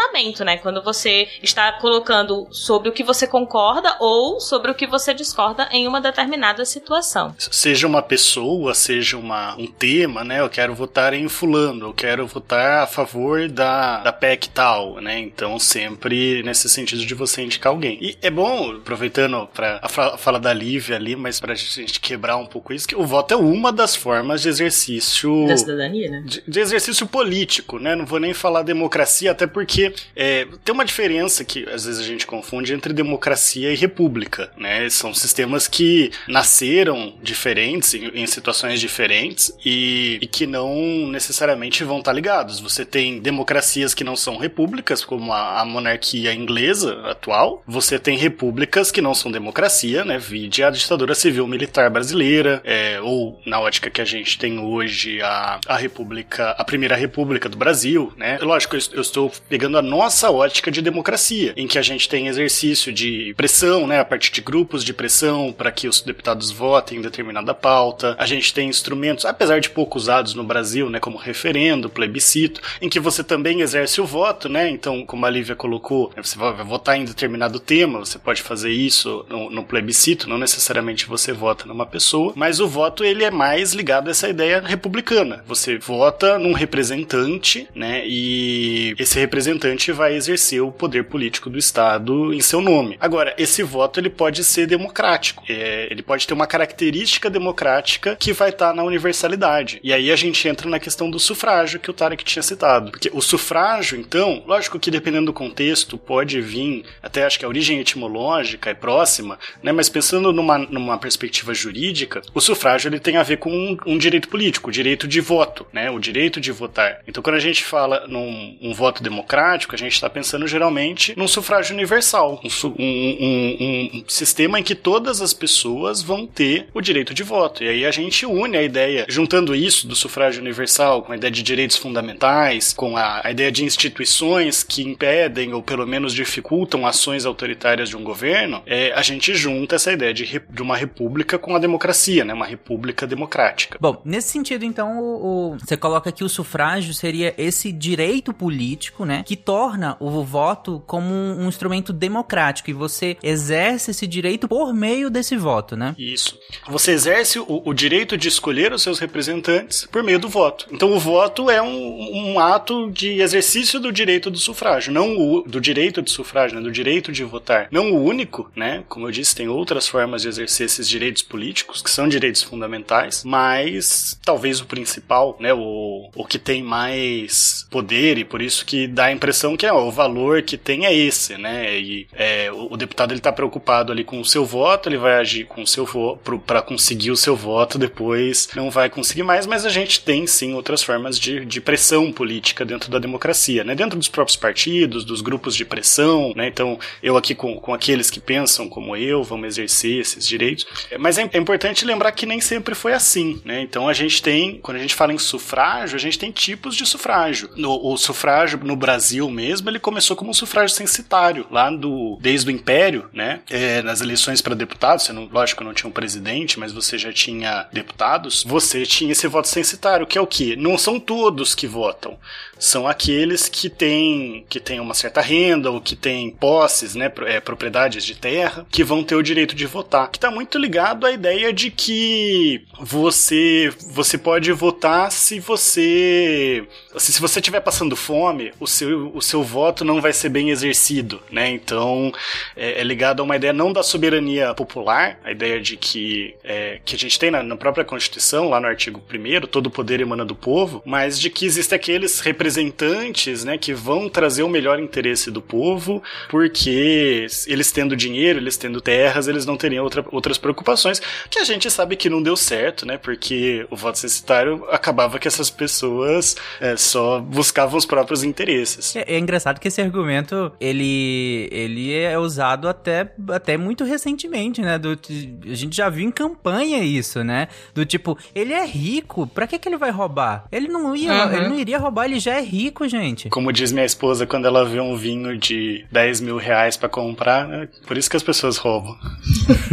né? 0.44 0.56
Quando 0.56 0.82
você 0.82 1.28
está 1.42 1.72
colocando 1.72 2.46
sobre 2.50 2.88
o 2.88 2.92
que 2.92 3.02
você 3.02 3.26
concorda 3.26 3.96
ou 4.00 4.40
sobre 4.40 4.70
o 4.70 4.74
que 4.74 4.86
você 4.86 5.12
discorda 5.12 5.68
em 5.70 5.86
uma 5.86 6.00
determinada 6.00 6.64
situação. 6.64 7.34
Seja 7.38 7.86
uma 7.86 8.02
pessoa, 8.02 8.74
seja 8.74 9.16
uma, 9.16 9.54
um 9.56 9.66
tema, 9.66 10.24
né? 10.24 10.40
Eu 10.40 10.48
quero 10.48 10.74
votar 10.74 11.12
em 11.12 11.28
fulano, 11.28 11.88
eu 11.88 11.94
quero 11.94 12.26
votar 12.26 12.84
a 12.84 12.86
favor 12.86 13.48
da, 13.48 13.98
da 13.98 14.12
PEC 14.12 14.48
tal, 14.48 15.00
né? 15.00 15.18
Então, 15.18 15.58
sempre 15.58 16.42
nesse 16.42 16.68
sentido 16.68 17.04
de 17.04 17.14
você 17.14 17.42
indicar 17.42 17.72
alguém. 17.72 17.98
E 18.00 18.16
é 18.22 18.30
bom, 18.30 18.72
aproveitando 18.72 19.48
para 19.52 19.80
a 19.82 19.88
fala 20.16 20.38
da 20.38 20.52
Lívia 20.52 20.96
ali, 20.96 21.16
mas 21.16 21.40
pra 21.40 21.54
gente 21.54 22.00
quebrar 22.00 22.36
um 22.36 22.46
pouco 22.46 22.72
isso, 22.72 22.88
que 22.88 22.96
o 22.96 23.04
voto 23.04 23.34
é 23.34 23.36
uma 23.36 23.72
das 23.72 23.96
formas 23.96 24.42
de 24.42 24.48
exercício... 24.48 25.46
Da 25.46 25.56
cidadania, 25.56 26.10
né? 26.10 26.22
De, 26.24 26.42
de 26.46 26.60
exercício 26.60 27.06
político, 27.06 27.78
né? 27.78 27.94
Não 27.94 28.06
vou 28.06 28.20
nem 28.20 28.32
falar 28.32 28.62
democracia, 28.62 29.32
até 29.32 29.46
porque 29.46 29.83
é, 30.14 30.46
tem 30.64 30.74
uma 30.74 30.84
diferença 30.84 31.44
que 31.44 31.68
às 31.68 31.84
vezes 31.84 32.00
a 32.00 32.04
gente 32.04 32.26
confunde 32.26 32.72
entre 32.72 32.92
democracia 32.92 33.72
e 33.72 33.76
república, 33.76 34.50
né? 34.56 34.88
São 34.90 35.14
sistemas 35.14 35.68
que 35.68 36.10
nasceram 36.28 37.14
diferentes, 37.22 37.94
em, 37.94 38.06
em 38.14 38.26
situações 38.26 38.80
diferentes, 38.80 39.52
e, 39.64 40.18
e, 40.20 40.26
que 40.26 40.46
não 40.46 41.06
necessariamente 41.08 41.84
vão 41.84 41.98
estar 41.98 42.12
ligados. 42.12 42.60
Você 42.60 42.84
tem 42.84 43.20
democracias 43.20 43.94
que 43.94 44.04
não 44.04 44.16
são 44.16 44.36
repúblicas, 44.36 45.04
como 45.04 45.32
a, 45.32 45.60
a 45.60 45.64
monarquia 45.64 46.32
inglesa 46.32 47.00
atual. 47.08 47.62
Você 47.66 47.98
tem 47.98 48.16
repúblicas 48.16 48.90
que 48.90 49.00
não 49.00 49.14
são 49.14 49.30
democracia, 49.30 50.04
né? 50.04 50.18
Vide 50.18 50.62
a 50.62 50.70
ditadura 50.70 51.14
civil 51.14 51.46
militar 51.46 51.90
brasileira, 51.90 52.60
é, 52.64 53.00
ou 53.00 53.40
na 53.46 53.60
ótica 53.60 53.90
que 53.90 54.00
a 54.00 54.04
gente 54.04 54.38
tem 54.38 54.58
hoje 54.58 55.20
a, 55.22 55.60
a 55.66 55.76
república, 55.76 56.50
a 56.50 56.64
primeira 56.64 56.96
república 56.96 57.48
do 57.48 57.56
Brasil, 57.56 58.12
né? 58.16 58.38
Lógico, 58.40 58.76
eu, 58.76 58.80
eu 58.92 59.00
estou 59.00 59.32
pegando 59.48 59.73
a 59.78 59.82
nossa 59.82 60.30
ótica 60.30 60.70
de 60.70 60.82
democracia, 60.82 61.52
em 61.56 61.66
que 61.66 61.78
a 61.78 61.82
gente 61.82 62.08
tem 62.08 62.28
exercício 62.28 62.92
de 62.92 63.34
pressão, 63.36 63.86
né, 63.86 64.00
a 64.00 64.04
partir 64.04 64.32
de 64.32 64.40
grupos 64.40 64.84
de 64.84 64.92
pressão 64.92 65.52
para 65.52 65.72
que 65.72 65.88
os 65.88 66.00
deputados 66.00 66.50
votem 66.50 66.98
em 66.98 67.02
determinada 67.02 67.54
pauta. 67.54 68.16
A 68.18 68.26
gente 68.26 68.52
tem 68.52 68.68
instrumentos, 68.68 69.24
apesar 69.24 69.60
de 69.60 69.70
pouco 69.70 69.98
usados 69.98 70.34
no 70.34 70.44
Brasil, 70.44 70.90
né, 70.90 71.00
como 71.00 71.16
referendo, 71.16 71.90
plebiscito, 71.90 72.60
em 72.80 72.88
que 72.88 73.00
você 73.00 73.24
também 73.24 73.60
exerce 73.60 74.00
o 74.00 74.06
voto, 74.06 74.48
né? 74.48 74.68
Então, 74.68 75.04
como 75.04 75.26
a 75.26 75.30
Lívia 75.30 75.56
colocou, 75.56 76.12
você 76.16 76.36
vai 76.38 76.52
votar 76.64 76.96
em 76.96 77.04
determinado 77.04 77.58
tema, 77.58 77.98
você 77.98 78.18
pode 78.18 78.42
fazer 78.42 78.70
isso 78.70 79.24
no, 79.28 79.50
no 79.50 79.64
plebiscito, 79.64 80.28
não 80.28 80.38
necessariamente 80.38 81.06
você 81.06 81.32
vota 81.32 81.66
numa 81.66 81.86
pessoa, 81.86 82.32
mas 82.36 82.60
o 82.60 82.68
voto 82.68 83.04
ele 83.04 83.24
é 83.24 83.30
mais 83.30 83.72
ligado 83.72 84.08
a 84.08 84.10
essa 84.10 84.28
ideia 84.28 84.60
republicana. 84.60 85.42
Você 85.46 85.78
vota 85.78 86.38
num 86.38 86.52
representante, 86.52 87.68
né? 87.74 88.02
E 88.06 88.94
esse 88.98 89.18
representante 89.18 89.63
vai 89.92 90.14
exercer 90.14 90.62
o 90.62 90.72
poder 90.72 91.04
político 91.04 91.48
do 91.48 91.58
Estado 91.58 92.32
em 92.32 92.40
seu 92.40 92.60
nome. 92.60 92.96
Agora, 93.00 93.34
esse 93.38 93.62
voto 93.62 94.00
ele 94.00 94.10
pode 94.10 94.44
ser 94.44 94.66
democrático. 94.66 95.44
É, 95.48 95.88
ele 95.90 96.02
pode 96.02 96.26
ter 96.26 96.34
uma 96.34 96.46
característica 96.46 97.30
democrática 97.30 98.16
que 98.16 98.32
vai 98.32 98.50
estar 98.50 98.74
na 98.74 98.82
universalidade. 98.82 99.80
E 99.82 99.92
aí 99.92 100.10
a 100.10 100.16
gente 100.16 100.46
entra 100.48 100.68
na 100.68 100.78
questão 100.78 101.10
do 101.10 101.18
sufrágio 101.18 101.80
que 101.80 101.90
o 101.90 101.94
Tarek 101.94 102.24
tinha 102.24 102.42
citado. 102.42 102.90
Porque 102.90 103.10
o 103.12 103.20
sufrágio, 103.20 103.98
então, 103.98 104.42
lógico 104.46 104.78
que 104.78 104.90
dependendo 104.90 105.26
do 105.26 105.32
contexto, 105.32 105.96
pode 105.96 106.40
vir, 106.40 106.84
até 107.02 107.24
acho 107.24 107.38
que 107.38 107.44
a 107.44 107.48
origem 107.48 107.78
etimológica 107.80 108.70
é 108.70 108.74
próxima, 108.74 109.38
né? 109.62 109.72
Mas 109.72 109.88
pensando 109.88 110.32
numa, 110.32 110.58
numa 110.58 110.98
perspectiva 110.98 111.54
jurídica, 111.54 112.22
o 112.34 112.40
sufrágio 112.40 112.88
ele 112.88 113.00
tem 113.00 113.16
a 113.16 113.22
ver 113.22 113.38
com 113.38 113.50
um, 113.50 113.76
um 113.86 113.98
direito 113.98 114.28
político, 114.28 114.68
o 114.68 114.72
direito 114.72 115.06
de 115.08 115.20
voto, 115.20 115.66
né? 115.72 115.90
O 115.90 115.98
direito 115.98 116.40
de 116.40 116.52
votar. 116.52 117.00
Então, 117.06 117.22
quando 117.22 117.36
a 117.36 117.40
gente 117.40 117.64
fala 117.64 118.06
num 118.06 118.56
um 118.60 118.72
voto 118.72 119.02
democrático, 119.02 119.53
a 119.54 119.78
gente 119.78 119.92
está 119.92 120.08
pensando 120.10 120.46
geralmente 120.46 121.14
num 121.16 121.28
sufrágio 121.28 121.74
universal, 121.74 122.40
um, 122.44 122.68
um, 122.78 123.56
um, 123.94 124.04
sistema 124.08 124.58
em 124.58 124.62
que 124.62 124.74
todas 124.74 125.20
as 125.20 125.32
pessoas 125.32 126.02
vão 126.02 126.26
ter 126.26 126.68
o 126.74 126.80
direito 126.80 127.14
de 127.14 127.22
voto. 127.22 127.62
E 127.62 127.68
aí 127.68 127.86
a 127.86 127.90
gente 127.90 128.26
une 128.26 128.56
a 128.56 128.62
ideia, 128.62 129.06
juntando 129.08 129.54
isso 129.54 129.86
do 129.86 129.94
sufrágio 129.94 130.40
universal 130.40 131.02
com 131.02 131.12
a 131.12 131.16
ideia 131.16 131.30
de 131.30 131.42
direitos 131.42 131.76
fundamentais, 131.76 132.72
com 132.72 132.96
a, 132.96 133.20
a 133.24 133.30
ideia 133.30 133.50
de 133.50 133.64
instituições 133.64 134.62
que 134.62 134.82
impedem 134.82 135.52
ou 135.52 135.62
pelo 135.62 135.86
menos 135.86 136.12
dificultam 136.12 136.86
ações 136.86 137.26
autoritárias 137.26 137.88
de 137.88 137.96
um 137.96 138.02
governo, 138.02 138.62
é, 138.66 138.92
a 138.92 139.02
gente 139.02 139.34
junta 139.34 139.76
essa 139.76 139.92
ideia 139.92 140.12
de, 140.12 140.40
de 140.48 140.62
uma 140.62 140.76
república 140.76 141.38
com 141.38 141.54
a 141.54 141.58
democracia, 141.58 142.24
né? 142.24 142.34
Uma 142.34 142.46
república 142.46 143.06
democrática. 143.06 143.78
Bom, 143.80 144.00
nesse 144.04 144.28
sentido, 144.28 144.64
então, 144.64 145.00
o, 145.00 145.52
o, 145.52 145.58
você 145.58 145.76
coloca 145.76 146.10
que 146.12 146.24
o 146.24 146.28
sufrágio 146.28 146.94
seria 146.94 147.34
esse 147.36 147.72
direito 147.72 148.32
político, 148.32 149.04
né? 149.04 149.22
Que 149.24 149.33
torna 149.36 149.96
o 150.00 150.22
voto 150.22 150.82
como 150.86 151.12
um, 151.12 151.44
um 151.44 151.48
instrumento 151.48 151.92
democrático 151.92 152.70
e 152.70 152.72
você 152.72 153.16
exerce 153.22 153.90
esse 153.90 154.06
direito 154.06 154.48
por 154.48 154.72
meio 154.72 155.10
desse 155.10 155.36
voto, 155.36 155.76
né? 155.76 155.94
Isso. 155.98 156.38
Você 156.68 156.92
exerce 156.92 157.38
o, 157.38 157.62
o 157.64 157.74
direito 157.74 158.16
de 158.16 158.28
escolher 158.28 158.72
os 158.72 158.82
seus 158.82 158.98
representantes 158.98 159.86
por 159.90 160.02
meio 160.02 160.18
do 160.18 160.28
voto. 160.28 160.66
Então 160.70 160.92
o 160.92 160.98
voto 160.98 161.50
é 161.50 161.62
um, 161.62 162.32
um 162.32 162.38
ato 162.38 162.90
de 162.90 163.20
exercício 163.20 163.80
do 163.80 163.92
direito 163.92 164.30
do 164.30 164.38
sufrágio, 164.38 164.92
não 164.92 165.16
o, 165.16 165.42
do 165.42 165.60
direito 165.60 166.02
de 166.02 166.10
sufrágio, 166.10 166.56
né? 166.56 166.62
do 166.62 166.72
direito 166.72 167.12
de 167.12 167.24
votar. 167.24 167.68
Não 167.70 167.92
o 167.92 168.02
único, 168.02 168.50
né? 168.54 168.84
Como 168.88 169.06
eu 169.06 169.10
disse, 169.12 169.34
tem 169.34 169.48
outras 169.48 169.86
formas 169.86 170.22
de 170.22 170.28
exercer 170.28 170.66
esses 170.66 170.88
direitos 170.88 171.22
políticos, 171.22 171.82
que 171.82 171.90
são 171.90 172.08
direitos 172.08 172.42
fundamentais, 172.42 173.22
mas 173.24 174.18
talvez 174.24 174.60
o 174.60 174.66
principal, 174.66 175.36
né? 175.40 175.52
O, 175.54 176.10
o 176.14 176.24
que 176.24 176.38
tem 176.38 176.62
mais 176.62 177.66
poder 177.70 178.18
e 178.18 178.24
por 178.24 178.42
isso 178.42 178.64
que 178.64 178.86
dá 178.86 179.06
a 179.06 179.12
impressão 179.24 179.56
que 179.56 179.64
é, 179.64 179.72
ó, 179.72 179.86
o 179.86 179.90
valor 179.90 180.42
que 180.42 180.58
tem 180.58 180.84
é 180.84 180.94
esse, 180.94 181.38
né? 181.38 181.78
E 181.78 182.06
é, 182.12 182.52
o, 182.52 182.74
o, 182.74 182.76
deputado 182.76 183.12
ele 183.14 183.20
tá 183.20 183.32
preocupado 183.32 183.90
ali 183.90 184.04
com 184.04 184.20
o 184.20 184.24
seu 184.24 184.44
voto, 184.44 184.88
ele 184.88 184.98
vai 184.98 185.14
agir 185.14 185.46
com 185.46 185.62
o 185.62 185.66
seu 185.66 185.86
voto 185.86 186.38
para 186.40 186.60
conseguir 186.60 187.10
o 187.10 187.16
seu 187.16 187.34
voto, 187.34 187.78
depois 187.78 188.50
não 188.54 188.70
vai 188.70 188.90
conseguir 188.90 189.22
mais, 189.22 189.46
mas 189.46 189.64
a 189.64 189.70
gente 189.70 190.00
tem 190.00 190.26
sim 190.26 190.52
outras 190.52 190.82
formas 190.82 191.18
de, 191.18 191.42
de 191.46 191.58
pressão 191.58 192.12
política 192.12 192.66
dentro 192.66 192.90
da 192.90 192.98
democracia, 192.98 193.64
né? 193.64 193.74
Dentro 193.74 193.98
dos 193.98 194.08
próprios 194.08 194.36
partidos, 194.36 195.04
dos 195.04 195.22
grupos 195.22 195.56
de 195.56 195.64
pressão, 195.64 196.34
né? 196.36 196.48
Então, 196.48 196.78
eu 197.02 197.16
aqui 197.16 197.34
com, 197.34 197.58
com 197.58 197.72
aqueles 197.72 198.10
que 198.10 198.20
pensam 198.20 198.68
como 198.68 198.94
eu, 198.94 199.24
vamos 199.24 199.46
exercer 199.46 200.00
esses 200.00 200.28
direitos. 200.28 200.66
Mas 200.98 201.16
é, 201.16 201.28
é 201.32 201.38
importante 201.38 201.86
lembrar 201.86 202.12
que 202.12 202.26
nem 202.26 202.42
sempre 202.42 202.74
foi 202.74 202.92
assim, 202.92 203.40
né? 203.42 203.62
Então, 203.62 203.88
a 203.88 203.94
gente 203.94 204.22
tem, 204.22 204.58
quando 204.58 204.76
a 204.76 204.80
gente 204.80 204.94
fala 204.94 205.14
em 205.14 205.18
sufrágio, 205.18 205.96
a 205.96 206.00
gente 206.00 206.18
tem 206.18 206.30
tipos 206.30 206.76
de 206.76 206.84
sufrágio. 206.84 207.48
No, 207.56 207.80
o 207.86 207.96
sufrágio 207.96 208.60
no 208.62 208.76
Brasil 208.76 209.13
mesmo, 209.30 209.68
ele 209.68 209.78
começou 209.78 210.16
como 210.16 210.30
um 210.30 210.34
sufrágio 210.34 210.74
censitário, 210.74 211.46
lá 211.50 211.70
do, 211.70 212.18
desde 212.20 212.48
o 212.48 212.50
Império, 212.50 213.08
né? 213.12 213.40
É, 213.50 213.82
nas 213.82 214.00
eleições 214.00 214.40
para 214.40 214.54
deputados, 214.54 215.04
você 215.04 215.12
não, 215.12 215.28
lógico, 215.30 215.64
não 215.64 215.74
tinha 215.74 215.88
um 215.88 215.92
presidente, 215.92 216.58
mas 216.58 216.72
você 216.72 216.98
já 216.98 217.12
tinha 217.12 217.66
deputados, 217.72 218.42
você 218.44 218.84
tinha 218.84 219.12
esse 219.12 219.26
voto 219.26 219.48
censitário, 219.48 220.06
que 220.06 220.18
é 220.18 220.20
o 220.20 220.26
que? 220.26 220.56
Não 220.56 220.76
são 220.78 220.98
todos 220.98 221.54
que 221.54 221.66
votam 221.66 222.18
são 222.64 222.88
aqueles 222.88 223.46
que 223.46 223.68
têm, 223.68 224.46
que 224.48 224.58
têm 224.58 224.80
uma 224.80 224.94
certa 224.94 225.20
renda 225.20 225.70
ou 225.70 225.80
que 225.80 225.94
têm 225.94 226.30
posses, 226.30 226.94
né, 226.94 227.12
é, 227.26 227.38
propriedades 227.38 228.04
de 228.04 228.14
terra, 228.14 228.66
que 228.70 228.82
vão 228.82 229.04
ter 229.04 229.14
o 229.14 229.22
direito 229.22 229.54
de 229.54 229.66
votar. 229.66 230.10
Que 230.10 230.16
está 230.16 230.30
muito 230.30 230.56
ligado 230.56 231.06
à 231.06 231.12
ideia 231.12 231.52
de 231.52 231.70
que 231.70 232.64
você, 232.80 233.70
você 233.88 234.16
pode 234.16 234.50
votar 234.52 235.12
se 235.12 235.38
você 235.38 236.64
se 236.96 237.20
você 237.20 237.40
estiver 237.40 237.60
passando 237.60 237.96
fome, 237.96 238.52
o 238.60 238.66
seu, 238.66 239.10
o 239.14 239.20
seu 239.20 239.42
voto 239.42 239.84
não 239.84 240.00
vai 240.00 240.12
ser 240.12 240.28
bem 240.28 240.50
exercido, 240.50 241.20
né? 241.30 241.50
Então 241.50 242.12
é, 242.56 242.80
é 242.80 242.84
ligado 242.84 243.20
a 243.20 243.24
uma 243.24 243.36
ideia 243.36 243.52
não 243.52 243.72
da 243.72 243.82
soberania 243.82 244.54
popular, 244.54 245.18
a 245.24 245.32
ideia 245.32 245.60
de 245.60 245.76
que 245.76 246.34
é, 246.44 246.80
que 246.84 246.94
a 246.94 246.98
gente 246.98 247.18
tem 247.18 247.30
na, 247.30 247.42
na 247.42 247.56
própria 247.56 247.84
Constituição, 247.84 248.48
lá 248.48 248.60
no 248.60 248.68
artigo 248.68 249.02
1 249.12 249.46
todo 249.48 249.66
o 249.66 249.70
poder 249.70 250.00
emana 250.00 250.24
do 250.24 250.34
povo, 250.34 250.82
mas 250.86 251.18
de 251.18 251.28
que 251.28 251.44
existem 251.44 251.76
aqueles 251.76 252.20
representantes 252.20 252.53
representantes, 252.54 253.44
né, 253.44 253.58
que 253.58 253.74
vão 253.74 254.08
trazer 254.08 254.42
o 254.42 254.48
melhor 254.48 254.78
interesse 254.78 255.30
do 255.30 255.42
povo, 255.42 256.02
porque 256.28 257.26
eles 257.46 257.72
tendo 257.72 257.96
dinheiro, 257.96 258.38
eles 258.38 258.56
tendo 258.56 258.80
terras, 258.80 259.26
eles 259.26 259.44
não 259.44 259.56
teriam 259.56 259.84
outra, 259.84 260.04
outras 260.10 260.38
preocupações, 260.38 261.00
que 261.28 261.38
a 261.38 261.44
gente 261.44 261.70
sabe 261.70 261.96
que 261.96 262.08
não 262.08 262.22
deu 262.22 262.36
certo, 262.36 262.86
né, 262.86 262.96
porque 262.96 263.66
o 263.70 263.76
voto 263.76 263.98
censitário 263.98 264.64
acabava 264.70 265.18
que 265.18 265.26
essas 265.26 265.50
pessoas 265.50 266.36
é, 266.60 266.76
só 266.76 267.20
buscavam 267.20 267.76
os 267.76 267.86
próprios 267.86 268.22
interesses. 268.22 268.94
É, 268.96 269.14
é, 269.14 269.18
engraçado 269.18 269.58
que 269.58 269.68
esse 269.68 269.80
argumento, 269.80 270.52
ele, 270.60 271.48
ele 271.50 271.92
é 271.92 272.18
usado 272.18 272.68
até, 272.68 273.12
até 273.30 273.56
muito 273.56 273.84
recentemente, 273.84 274.60
né, 274.60 274.78
do, 274.78 274.98
a 275.44 275.54
gente 275.54 275.76
já 275.76 275.88
viu 275.88 276.06
em 276.06 276.12
campanha 276.12 276.82
isso, 276.84 277.24
né, 277.24 277.48
do 277.74 277.84
tipo, 277.84 278.16
ele 278.34 278.52
é 278.52 278.64
rico, 278.64 279.26
pra 279.26 279.46
que 279.46 279.58
que 279.58 279.68
ele 279.68 279.76
vai 279.76 279.90
roubar? 279.90 280.46
Ele 280.52 280.68
não 280.68 280.94
ia, 280.94 281.12
uhum. 281.12 281.32
ele 281.32 281.48
não 281.48 281.58
iria 281.58 281.78
roubar, 281.78 282.04
ele 282.04 282.20
já 282.20 282.33
é 282.34 282.40
rico, 282.40 282.86
gente. 282.88 283.28
Como 283.28 283.52
diz 283.52 283.72
minha 283.72 283.86
esposa, 283.86 284.26
quando 284.26 284.46
ela 284.46 284.64
vê 284.64 284.80
um 284.80 284.96
vinho 284.96 285.36
de 285.36 285.84
10 285.90 286.20
mil 286.20 286.36
reais 286.36 286.76
pra 286.76 286.88
comprar, 286.88 287.50
é 287.52 287.68
por 287.86 287.96
isso 287.96 288.10
que 288.10 288.16
as 288.16 288.22
pessoas 288.22 288.56
roubam. 288.56 288.96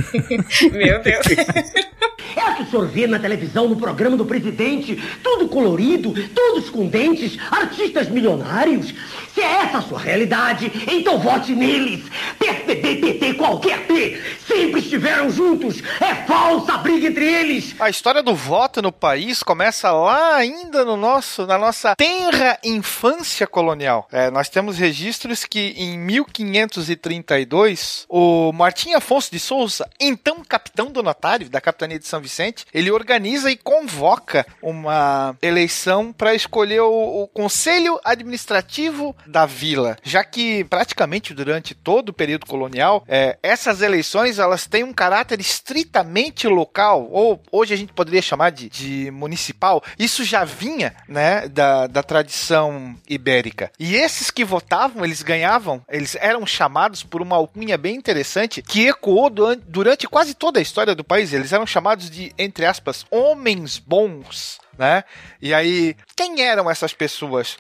Meu 0.72 1.02
Deus. 1.02 1.26
É 2.36 2.52
o 2.52 2.56
que 2.56 2.64
o 2.64 2.70
senhor 2.70 2.88
vê 2.88 3.08
na 3.08 3.20
televisão, 3.20 3.68
no 3.68 3.76
programa 3.76 4.18
do 4.18 4.26
presidente, 4.26 5.02
tudo 5.24 5.48
colorido, 5.48 6.14
todos 6.30 6.70
com 6.70 6.88
dentes, 6.88 7.38
artistas 7.52 8.10
milionários. 8.10 8.94
Se 9.34 9.42
é 9.42 9.64
essa 9.64 9.78
a 9.78 9.82
sua 9.82 10.00
realidade, 10.00 10.70
então 10.92 11.18
vote 11.18 11.56
neles. 11.56 12.04
PSDB, 12.38 12.98
PT, 12.98 13.34
qualquer 13.36 13.88
P, 13.88 14.22
sempre 14.46 14.82
estiveram 14.82 15.30
juntos. 15.30 15.82
É 16.02 16.14
falsa 16.26 16.74
a 16.74 16.78
briga 16.78 17.08
entre 17.08 17.26
eles. 17.26 17.74
A 17.80 17.90
história 17.90 18.22
do 18.22 18.36
voto 18.36 18.82
no 18.82 18.92
país 18.92 19.42
começa 19.42 19.90
lá 19.92 20.36
ainda 20.36 20.84
no 20.84 20.98
nosso, 20.98 21.48
na 21.48 21.58
nossa 21.58 21.96
tenra 21.96 22.60
infância 22.64 23.48
colonial. 23.48 24.08
É, 24.12 24.30
nós 24.30 24.50
temos 24.50 24.78
registros 24.78 25.46
que 25.46 25.74
em 25.78 25.98
1532, 25.98 28.06
o 28.10 28.52
Martim 28.52 28.94
Afonso 28.94 29.32
de 29.32 29.40
Souza, 29.40 29.90
então 30.00 30.44
capitão 30.48 30.92
donatário 30.92 31.50
da 31.50 31.60
capitania 31.62 31.98
de 31.98 32.06
São 32.12 32.22
Vicente, 32.22 32.66
ele 32.74 32.92
organiza 32.92 33.50
e 33.50 33.56
convoca 33.56 34.46
uma 34.62 35.36
eleição 35.42 36.12
para 36.12 36.36
escolher 36.36 36.82
o, 36.82 37.24
o 37.24 37.28
conselho 37.28 38.00
administrativo 38.04 39.16
da 39.26 39.46
vila, 39.46 39.98
já 40.04 40.24
que 40.24 40.64
praticamente 40.66 41.34
durante 41.34 41.74
todo 41.74 42.10
o 42.10 42.14
período 42.14 42.46
colonial, 42.46 43.04
é, 43.08 43.38
essas 43.42 43.82
eleições 43.82 44.40
elas 44.40 44.68
têm 44.68 44.84
um 44.84 44.94
caráter 44.94 45.40
estritamente 45.40 46.48
local, 46.48 47.08
ou 47.12 47.42
hoje 47.52 47.74
a 47.74 47.78
gente 47.78 47.94
poderia 47.94 48.22
chamar 48.22 48.52
de, 48.52 48.70
de 48.70 49.12
municipal. 49.12 49.84
Isso 49.98 50.24
já 50.24 50.44
vinha, 50.44 50.94
né, 51.08 51.48
da, 51.48 51.88
da 51.88 52.04
tradição 52.04 52.96
ibérica. 53.08 53.72
E 53.80 53.96
esses 53.96 54.30
que 54.30 54.44
votavam, 54.44 55.06
eles 55.06 55.22
ganhavam, 55.22 55.82
eles 55.90 56.16
eram 56.20 56.46
chamados 56.46 57.04
por 57.04 57.22
uma 57.22 57.38
alcunha 57.38 57.78
bem 57.78 57.96
interessante 57.96 58.62
que 58.62 58.88
ecoou 58.88 59.30
durante, 59.30 59.64
durante 59.66 60.08
quase 60.08 60.34
toda 60.34 60.60
a 60.60 60.62
história 60.62 60.94
do 60.94 61.04
país. 61.04 61.34
Eles 61.34 61.54
eram 61.54 61.66
chamados 61.66 62.01
de, 62.10 62.34
entre 62.38 62.66
aspas, 62.66 63.06
homens 63.12 63.78
bons 63.78 64.60
né? 64.78 65.04
E 65.42 65.54
aí, 65.54 65.96
quem 66.16 66.42
eram 66.42 66.70
essas 66.70 66.94
pessoas? 66.94 67.58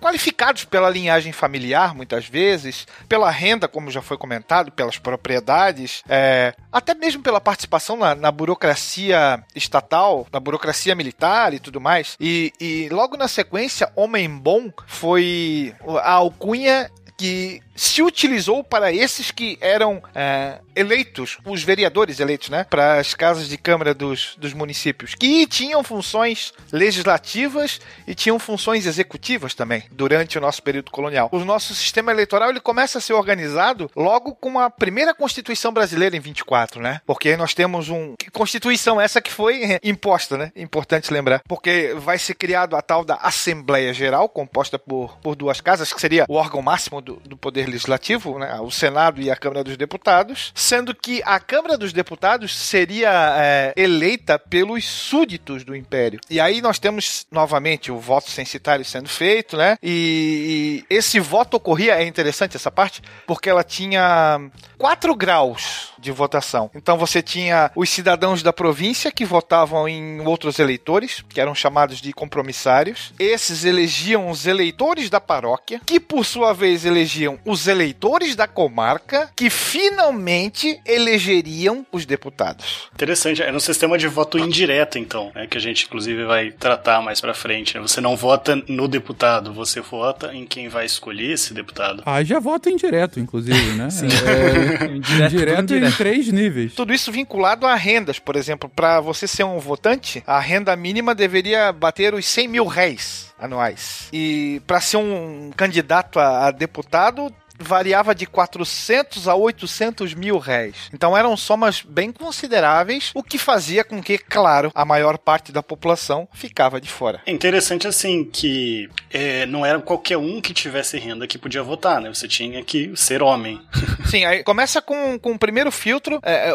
Qualificados 0.00 0.64
pela 0.64 0.88
linhagem 0.88 1.32
familiar, 1.32 1.94
muitas 1.94 2.26
vezes, 2.26 2.86
pela 3.08 3.30
renda, 3.30 3.68
como 3.68 3.90
já 3.90 4.00
foi 4.00 4.16
comentado, 4.16 4.72
pelas 4.72 4.98
propriedades, 4.98 6.02
é, 6.08 6.54
até 6.72 6.94
mesmo 6.94 7.22
pela 7.22 7.40
participação 7.40 7.96
na, 7.96 8.14
na, 8.14 8.30
burocracia 8.30 9.44
estatal, 9.54 10.26
na 10.32 10.40
burocracia 10.40 10.94
militar 10.94 11.52
e 11.52 11.58
tudo 11.58 11.80
mais. 11.80 12.16
E, 12.18 12.52
e 12.60 12.88
logo 12.90 13.16
na 13.16 13.28
sequência, 13.28 13.92
Homem 13.94 14.28
Bom 14.28 14.70
foi 14.86 15.74
a 16.02 16.12
alcunha 16.12 16.90
que 17.18 17.60
se 17.80 18.02
utilizou 18.02 18.62
para 18.62 18.92
esses 18.92 19.30
que 19.30 19.56
eram 19.58 20.02
é, 20.14 20.58
eleitos, 20.76 21.38
os 21.46 21.62
vereadores 21.62 22.20
eleitos, 22.20 22.50
né, 22.50 22.64
para 22.68 22.98
as 22.98 23.14
casas 23.14 23.48
de 23.48 23.56
câmara 23.56 23.94
dos, 23.94 24.36
dos 24.36 24.52
municípios, 24.52 25.14
que 25.14 25.46
tinham 25.46 25.82
funções 25.82 26.52
legislativas 26.70 27.80
e 28.06 28.14
tinham 28.14 28.38
funções 28.38 28.84
executivas 28.84 29.54
também 29.54 29.84
durante 29.90 30.36
o 30.36 30.42
nosso 30.42 30.62
período 30.62 30.90
colonial. 30.90 31.30
O 31.32 31.38
nosso 31.38 31.74
sistema 31.74 32.12
eleitoral 32.12 32.50
ele 32.50 32.60
começa 32.60 32.98
a 32.98 33.00
ser 33.00 33.14
organizado 33.14 33.90
logo 33.96 34.34
com 34.34 34.58
a 34.58 34.68
primeira 34.68 35.14
Constituição 35.14 35.72
brasileira 35.72 36.14
em 36.14 36.20
24, 36.20 36.82
né? 36.82 37.00
Porque 37.06 37.34
nós 37.34 37.54
temos 37.54 37.88
um 37.88 38.14
Constituição 38.30 39.00
essa 39.00 39.22
que 39.22 39.32
foi 39.32 39.64
é, 39.64 39.80
imposta, 39.82 40.36
né? 40.36 40.52
Importante 40.54 41.12
lembrar, 41.12 41.40
porque 41.48 41.94
vai 41.96 42.18
ser 42.18 42.34
criado 42.34 42.76
a 42.76 42.82
tal 42.82 43.06
da 43.06 43.14
Assembleia 43.14 43.94
Geral, 43.94 44.28
composta 44.28 44.78
por, 44.78 45.16
por 45.18 45.34
duas 45.34 45.62
casas, 45.62 45.92
que 45.92 46.00
seria 46.00 46.26
o 46.28 46.34
órgão 46.34 46.60
máximo 46.60 47.00
do, 47.00 47.16
do 47.24 47.36
poder 47.38 47.69
Legislativo, 47.70 48.38
né, 48.38 48.58
o 48.60 48.70
Senado 48.70 49.20
e 49.20 49.30
a 49.30 49.36
Câmara 49.36 49.64
dos 49.64 49.76
Deputados, 49.76 50.52
sendo 50.54 50.94
que 50.94 51.22
a 51.24 51.38
Câmara 51.40 51.76
dos 51.76 51.92
Deputados 51.92 52.56
seria 52.56 53.10
é, 53.38 53.72
eleita 53.76 54.38
pelos 54.38 54.84
súditos 54.84 55.64
do 55.64 55.74
Império. 55.74 56.20
E 56.28 56.40
aí 56.40 56.60
nós 56.60 56.78
temos 56.78 57.26
novamente 57.30 57.90
o 57.90 57.98
voto 57.98 58.30
censitário 58.30 58.84
sendo 58.84 59.08
feito, 59.08 59.56
né? 59.56 59.76
E, 59.82 60.84
e 60.90 60.94
esse 60.94 61.20
voto 61.20 61.56
ocorria, 61.56 61.94
é 61.94 62.04
interessante 62.04 62.56
essa 62.56 62.70
parte, 62.70 63.02
porque 63.26 63.48
ela 63.48 63.64
tinha 63.64 64.40
quatro 64.78 65.14
graus 65.14 65.90
de 66.00 66.10
votação. 66.10 66.70
Então 66.74 66.96
você 66.96 67.22
tinha 67.22 67.70
os 67.76 67.90
cidadãos 67.90 68.42
da 68.42 68.52
província 68.52 69.12
que 69.12 69.24
votavam 69.24 69.88
em 69.88 70.20
outros 70.26 70.58
eleitores, 70.58 71.22
que 71.28 71.40
eram 71.40 71.54
chamados 71.54 72.00
de 72.00 72.12
compromissários. 72.12 73.12
Esses 73.18 73.64
elegiam 73.64 74.30
os 74.30 74.46
eleitores 74.46 75.10
da 75.10 75.20
paróquia, 75.20 75.80
que 75.84 76.00
por 76.00 76.24
sua 76.24 76.52
vez 76.52 76.84
elegiam 76.84 77.38
os 77.44 77.66
eleitores 77.66 78.34
da 78.34 78.46
comarca, 78.46 79.30
que 79.36 79.50
finalmente 79.50 80.80
elegeriam 80.86 81.86
os 81.92 82.06
deputados. 82.06 82.88
Interessante, 82.94 83.42
é 83.42 83.52
um 83.52 83.60
sistema 83.60 83.98
de 83.98 84.08
voto 84.08 84.38
indireto, 84.38 84.98
então, 84.98 85.30
né, 85.34 85.46
que 85.46 85.58
a 85.58 85.60
gente 85.60 85.84
inclusive 85.84 86.24
vai 86.24 86.50
tratar 86.50 87.02
mais 87.02 87.20
para 87.20 87.34
frente. 87.34 87.74
Né? 87.74 87.80
Você 87.82 88.00
não 88.00 88.16
vota 88.16 88.56
no 88.68 88.88
deputado, 88.88 89.52
você 89.52 89.80
vota 89.80 90.34
em 90.34 90.46
quem 90.46 90.68
vai 90.68 90.86
escolher 90.86 91.32
esse 91.32 91.52
deputado. 91.52 92.02
Ah, 92.06 92.22
já 92.22 92.38
vota 92.38 92.70
indireto, 92.70 93.20
inclusive, 93.20 93.72
né? 93.72 93.90
Sim. 93.90 94.06
É, 94.06 94.86
indireto, 94.96 95.34
indireto 95.34 95.89
três 95.96 96.28
níveis. 96.28 96.74
Tudo 96.74 96.92
isso 96.92 97.12
vinculado 97.12 97.66
a 97.66 97.74
rendas, 97.74 98.18
por 98.18 98.36
exemplo, 98.36 98.68
para 98.68 99.00
você 99.00 99.26
ser 99.26 99.44
um 99.44 99.58
votante, 99.58 100.22
a 100.26 100.38
renda 100.40 100.74
mínima 100.76 101.14
deveria 101.14 101.72
bater 101.72 102.14
os 102.14 102.26
100 102.26 102.48
mil 102.48 102.66
réis 102.66 103.32
anuais. 103.38 104.08
E 104.12 104.60
para 104.66 104.80
ser 104.80 104.98
um 104.98 105.50
candidato 105.56 106.18
a, 106.18 106.48
a 106.48 106.50
deputado, 106.50 107.32
variava 107.60 108.14
de 108.14 108.26
400 108.26 109.28
a 109.28 109.34
800 109.34 110.14
mil 110.14 110.38
réis. 110.38 110.90
Então 110.92 111.16
eram 111.16 111.36
somas 111.36 111.82
bem 111.82 112.10
consideráveis, 112.10 113.10
o 113.14 113.22
que 113.22 113.38
fazia 113.38 113.84
com 113.84 114.02
que, 114.02 114.18
claro, 114.18 114.70
a 114.74 114.84
maior 114.84 115.18
parte 115.18 115.52
da 115.52 115.62
população 115.62 116.28
ficava 116.32 116.80
de 116.80 116.88
fora. 116.88 117.20
É 117.26 117.30
interessante 117.30 117.86
assim 117.86 118.24
que 118.24 118.88
é, 119.10 119.46
não 119.46 119.64
era 119.64 119.78
qualquer 119.80 120.16
um 120.16 120.40
que 120.40 120.54
tivesse 120.54 120.98
renda 120.98 121.26
que 121.26 121.38
podia 121.38 121.62
votar, 121.62 122.00
né? 122.00 122.08
Você 122.08 122.26
tinha 122.26 122.62
que 122.64 122.92
ser 122.96 123.22
homem. 123.22 123.60
Sim, 124.06 124.24
aí 124.24 124.42
começa 124.42 124.80
com, 124.80 125.18
com 125.18 125.32
o 125.32 125.38
primeiro 125.38 125.70
filtro, 125.70 126.20
é, 126.22 126.52